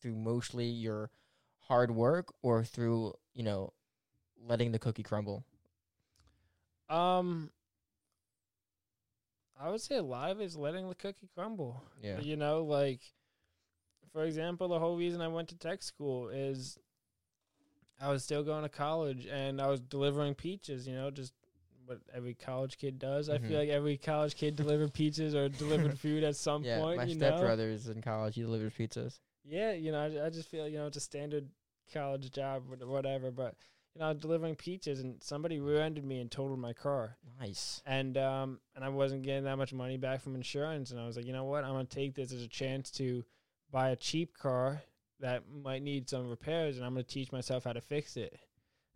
through 0.00 0.14
mostly 0.14 0.66
your 0.66 1.10
hard 1.58 1.90
work 1.90 2.32
or 2.42 2.64
through 2.64 3.12
you 3.34 3.42
know 3.42 3.72
letting 4.46 4.72
the 4.72 4.78
cookie 4.78 5.02
crumble? 5.02 5.44
um, 6.88 7.50
I 9.60 9.70
would 9.70 9.80
say 9.80 9.96
a 9.96 10.02
lot 10.02 10.30
of 10.30 10.40
it's 10.40 10.56
letting 10.56 10.88
the 10.88 10.94
cookie 10.94 11.28
crumble. 11.34 11.82
Yeah. 12.02 12.20
You 12.20 12.36
know, 12.36 12.64
like 12.64 13.00
for 14.12 14.24
example, 14.24 14.68
the 14.68 14.78
whole 14.78 14.96
reason 14.96 15.20
I 15.20 15.28
went 15.28 15.48
to 15.48 15.56
tech 15.56 15.82
school 15.82 16.28
is 16.28 16.78
I 18.00 18.10
was 18.10 18.22
still 18.22 18.42
going 18.42 18.62
to 18.62 18.68
college 18.68 19.26
and 19.26 19.60
I 19.60 19.68
was 19.68 19.80
delivering 19.80 20.34
peaches 20.34 20.86
you 20.86 20.94
know, 20.94 21.10
just 21.10 21.32
what 21.86 22.00
every 22.12 22.34
college 22.34 22.78
kid 22.78 22.98
does. 22.98 23.28
I 23.28 23.38
Mhm. 23.38 23.48
feel 23.48 23.58
like 23.58 23.68
every 23.68 23.96
college 23.96 24.34
kid 24.34 24.56
delivered 24.56 24.92
pizzas 24.92 25.34
or 25.34 25.48
delivered 25.48 25.98
food 25.98 26.24
at 26.24 26.36
some 26.36 26.64
yeah. 26.64 26.80
point, 26.80 26.98
my 26.98 27.04
you 27.04 27.14
know. 27.14 27.30
stepbrother 27.36 27.70
is 27.70 27.88
in 27.88 28.02
college. 28.02 28.34
He 28.34 28.42
delivers 28.42 28.72
pizzas. 28.72 29.20
Yeah, 29.44 29.72
you 29.72 29.92
know, 29.92 30.00
I, 30.00 30.26
I 30.26 30.30
just 30.30 30.48
feel 30.48 30.66
you 30.68 30.78
know 30.78 30.86
it's 30.86 30.96
a 30.96 31.00
standard 31.00 31.48
college 31.92 32.30
job, 32.32 32.64
or 32.80 32.86
whatever. 32.88 33.30
But 33.30 33.54
you 33.94 34.00
know, 34.00 34.06
I 34.06 34.12
was 34.12 34.18
delivering 34.20 34.56
pizzas, 34.56 35.00
and 35.00 35.22
somebody 35.22 35.60
rear-ended 35.60 36.04
me 36.04 36.18
and 36.20 36.30
totaled 36.30 36.58
my 36.58 36.72
car, 36.72 37.16
Nice. 37.40 37.80
and 37.86 38.18
um, 38.18 38.60
and 38.74 38.84
I 38.84 38.88
wasn't 38.88 39.22
getting 39.22 39.44
that 39.44 39.56
much 39.56 39.72
money 39.72 39.96
back 39.96 40.20
from 40.20 40.34
insurance, 40.34 40.90
and 40.90 41.00
I 41.00 41.06
was 41.06 41.16
like, 41.16 41.26
you 41.26 41.32
know 41.32 41.44
what, 41.44 41.64
I'm 41.64 41.72
gonna 41.72 41.84
take 41.84 42.14
this 42.14 42.32
as 42.32 42.42
a 42.42 42.48
chance 42.48 42.90
to 42.92 43.24
buy 43.70 43.90
a 43.90 43.96
cheap 43.96 44.36
car 44.36 44.82
that 45.20 45.44
might 45.48 45.82
need 45.82 46.08
some 46.10 46.28
repairs, 46.28 46.76
and 46.76 46.84
I'm 46.84 46.92
gonna 46.94 47.04
teach 47.04 47.30
myself 47.32 47.64
how 47.64 47.72
to 47.72 47.80
fix 47.80 48.16
it. 48.16 48.36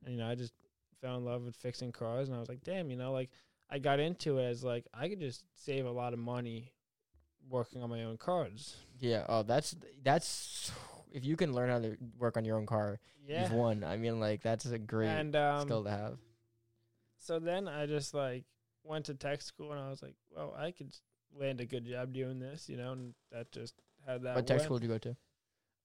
And 0.04 0.14
you 0.14 0.20
know, 0.20 0.28
I 0.28 0.34
just 0.34 0.52
fell 1.00 1.16
in 1.16 1.24
love 1.24 1.42
with 1.42 1.56
fixing 1.56 1.92
cars, 1.92 2.28
and 2.28 2.36
I 2.36 2.40
was 2.40 2.48
like, 2.48 2.62
damn, 2.64 2.90
you 2.90 2.96
know, 2.96 3.12
like 3.12 3.30
I 3.70 3.78
got 3.78 4.00
into 4.00 4.38
it 4.38 4.44
as 4.44 4.62
like 4.64 4.86
I 4.94 5.08
could 5.08 5.20
just 5.20 5.44
save 5.54 5.86
a 5.86 5.90
lot 5.90 6.12
of 6.12 6.18
money 6.18 6.72
working 7.48 7.82
on 7.82 7.90
my 7.90 8.04
own 8.04 8.16
cars. 8.16 8.76
Yeah. 8.98 9.24
Oh, 9.28 9.42
that's 9.42 9.74
that's 10.02 10.72
if 11.12 11.24
you 11.24 11.36
can 11.36 11.52
learn 11.52 11.70
how 11.70 11.78
to 11.80 11.96
work 12.18 12.36
on 12.36 12.44
your 12.44 12.56
own 12.58 12.66
car, 12.66 13.00
Yeah. 13.26 13.42
you've 13.42 13.52
won. 13.52 13.82
I 13.84 13.96
mean, 13.96 14.20
like 14.20 14.42
that's 14.42 14.66
a 14.66 14.78
great 14.78 15.08
and 15.08 15.34
um, 15.36 15.62
skill 15.62 15.84
to 15.84 15.90
have. 15.90 16.18
so 17.18 17.38
then 17.38 17.68
I 17.68 17.86
just 17.86 18.14
like 18.14 18.44
went 18.84 19.06
to 19.06 19.14
tech 19.14 19.42
school 19.42 19.72
and 19.72 19.80
I 19.80 19.90
was 19.90 20.02
like, 20.02 20.14
well, 20.34 20.54
I 20.56 20.70
could 20.70 20.94
land 21.38 21.60
a 21.60 21.66
good 21.66 21.84
job 21.86 22.12
doing 22.12 22.38
this, 22.38 22.68
you 22.68 22.76
know, 22.76 22.92
and 22.92 23.14
that 23.32 23.52
just 23.52 23.74
had 24.06 24.22
that. 24.22 24.34
what 24.36 24.46
tech 24.46 24.60
school 24.60 24.78
did 24.78 24.86
you 24.86 24.92
go 24.92 24.98
to? 24.98 25.16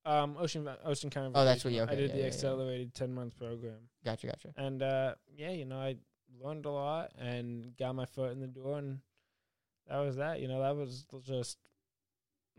Um, 0.05 0.37
Ocean 0.39 0.69
Ocean 0.85 1.09
County. 1.09 1.31
Oh, 1.35 1.43
that's 1.45 1.63
what 1.63 1.73
you- 1.73 1.81
okay, 1.81 1.93
I 1.93 1.95
did 1.95 2.09
yeah, 2.11 2.15
the 2.15 2.21
yeah, 2.21 2.27
accelerated 2.27 2.93
ten 2.93 3.13
month 3.13 3.35
program, 3.37 3.89
Gotcha, 4.03 4.27
gotcha. 4.27 4.53
and 4.55 4.83
uh, 4.83 5.15
yeah, 5.35 5.51
you 5.51 5.65
know, 5.65 5.79
I 5.79 5.95
learned 6.39 6.65
a 6.65 6.71
lot 6.71 7.11
and 7.17 7.75
got 7.77 7.95
my 7.95 8.05
foot 8.05 8.31
in 8.31 8.39
the 8.39 8.47
door, 8.47 8.77
and 8.77 8.99
that 9.87 9.97
was 9.99 10.17
that. 10.17 10.41
You 10.41 10.47
know, 10.47 10.61
that 10.61 10.75
was 10.75 11.05
just 11.25 11.57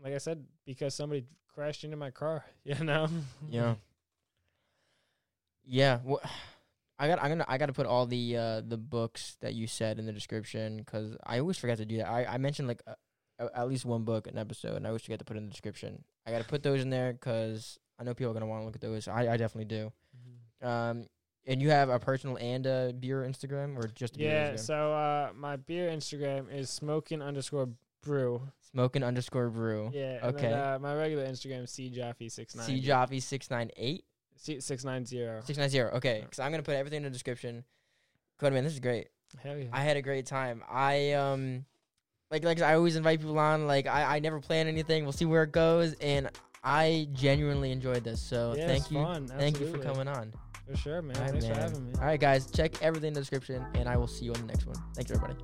like 0.03 0.13
I 0.13 0.17
said 0.17 0.45
because 0.65 0.93
somebody 0.93 1.25
crashed 1.53 1.83
into 1.83 1.97
my 1.97 2.11
car. 2.11 2.43
You 2.65 2.83
know. 2.83 3.07
Yeah. 3.49 3.75
Yeah. 5.65 5.99
Well, 6.03 6.21
I 6.99 7.07
got. 7.07 7.21
I'm 7.21 7.29
gonna. 7.29 7.45
I 7.47 7.57
got 7.57 7.67
to 7.67 7.73
put 7.73 7.85
all 7.85 8.05
the 8.05 8.35
uh, 8.37 8.61
the 8.67 8.77
books 8.77 9.37
that 9.41 9.53
you 9.53 9.67
said 9.67 9.99
in 9.99 10.05
the 10.05 10.11
description 10.13 10.77
because 10.77 11.15
I 11.25 11.39
always 11.39 11.57
forget 11.57 11.77
to 11.77 11.85
do 11.85 11.97
that. 11.97 12.07
I, 12.09 12.25
I 12.25 12.37
mentioned 12.37 12.67
like 12.67 12.81
a, 12.87 12.95
at 13.39 13.67
least 13.67 13.85
one 13.85 14.03
book 14.03 14.27
an 14.27 14.37
episode, 14.37 14.75
and 14.75 14.85
I 14.85 14.89
always 14.89 15.01
forget 15.03 15.19
to 15.19 15.25
put 15.25 15.35
it 15.37 15.39
in 15.39 15.45
the 15.45 15.51
description. 15.51 16.03
I 16.25 16.31
got 16.31 16.39
to 16.41 16.47
put 16.47 16.63
those 16.63 16.81
in 16.81 16.89
there 16.89 17.13
because 17.13 17.77
I 17.99 18.03
know 18.03 18.13
people 18.13 18.31
are 18.31 18.33
gonna 18.33 18.47
want 18.47 18.61
to 18.61 18.65
look 18.65 18.75
at 18.75 18.81
those. 18.81 19.07
I, 19.07 19.33
I 19.33 19.37
definitely 19.37 19.65
do. 19.65 19.91
Um, 20.61 21.05
and 21.45 21.61
you 21.61 21.69
have 21.69 21.89
a 21.89 21.99
personal 21.99 22.37
and 22.37 22.65
a 22.65 22.93
beer 22.99 23.21
Instagram 23.21 23.77
or 23.77 23.87
just 23.87 24.15
a 24.15 24.19
beer 24.19 24.31
Yeah. 24.31 24.51
Instagram? 24.53 24.59
So 24.59 24.93
uh, 24.93 25.29
my 25.35 25.55
beer 25.55 25.89
Instagram 25.89 26.53
is 26.53 26.69
smoking 26.69 27.21
underscore 27.21 27.69
brew. 28.03 28.41
Smoking 28.71 29.03
underscore 29.03 29.49
brew. 29.49 29.91
Yeah. 29.93 30.19
Okay. 30.23 30.49
Then, 30.49 30.53
uh, 30.53 30.79
my 30.81 30.93
regular 30.95 31.25
Instagram 31.25 31.63
is 31.63 31.71
cjoffy 31.71 32.31
six 32.31 32.55
nine. 32.55 32.65
C 32.65 32.81
Joffy 32.81 33.21
six 33.21 33.49
nine 33.49 33.69
eight 33.77 34.03
six 34.35 34.83
nine 34.83 35.05
zero. 35.05 35.41
six 35.45 35.57
nine 35.57 35.69
zero. 35.69 35.91
Okay, 35.95 36.21
because 36.21 36.39
I'm 36.39 36.51
gonna 36.51 36.63
put 36.63 36.75
everything 36.75 36.97
in 36.97 37.03
the 37.03 37.09
description. 37.09 37.63
Cody, 38.39 38.53
man, 38.53 38.63
this 38.65 38.73
is 38.73 38.79
great. 38.79 39.07
Hell 39.41 39.57
yeah. 39.57 39.65
I 39.71 39.81
had 39.81 39.95
a 39.97 40.01
great 40.01 40.25
time. 40.25 40.63
I 40.69 41.13
um 41.13 41.65
like 42.31 42.43
like 42.43 42.61
I 42.61 42.73
always 42.75 42.95
invite 42.95 43.19
people 43.19 43.39
on. 43.39 43.67
Like 43.67 43.87
I, 43.87 44.17
I 44.17 44.19
never 44.19 44.39
plan 44.39 44.67
anything. 44.67 45.03
We'll 45.03 45.13
see 45.13 45.25
where 45.25 45.43
it 45.43 45.51
goes, 45.51 45.93
and 45.95 46.29
I 46.63 47.07
genuinely 47.13 47.71
enjoyed 47.71 48.03
this. 48.03 48.21
So 48.21 48.53
Yeah, 48.57 48.67
thank 48.67 48.91
you, 48.91 49.03
fun. 49.03 49.27
thank 49.27 49.59
you 49.59 49.71
for 49.71 49.77
coming 49.77 50.07
on. 50.07 50.33
For 50.69 50.75
sure, 50.75 51.01
man. 51.01 51.15
All 51.17 51.23
right, 51.23 51.31
Thanks 51.31 51.45
man. 51.45 51.55
for 51.55 51.61
having 51.61 51.85
me. 51.87 51.93
All 51.99 52.05
right, 52.05 52.19
guys, 52.19 52.51
check 52.51 52.81
everything 52.83 53.09
in 53.09 53.13
the 53.13 53.21
description, 53.21 53.65
and 53.75 53.87
I 53.87 53.95
will 53.95 54.07
see 54.07 54.25
you 54.25 54.33
on 54.33 54.41
the 54.41 54.47
next 54.47 54.65
one. 54.65 54.75
Thanks, 54.95 55.09
everybody. 55.11 55.35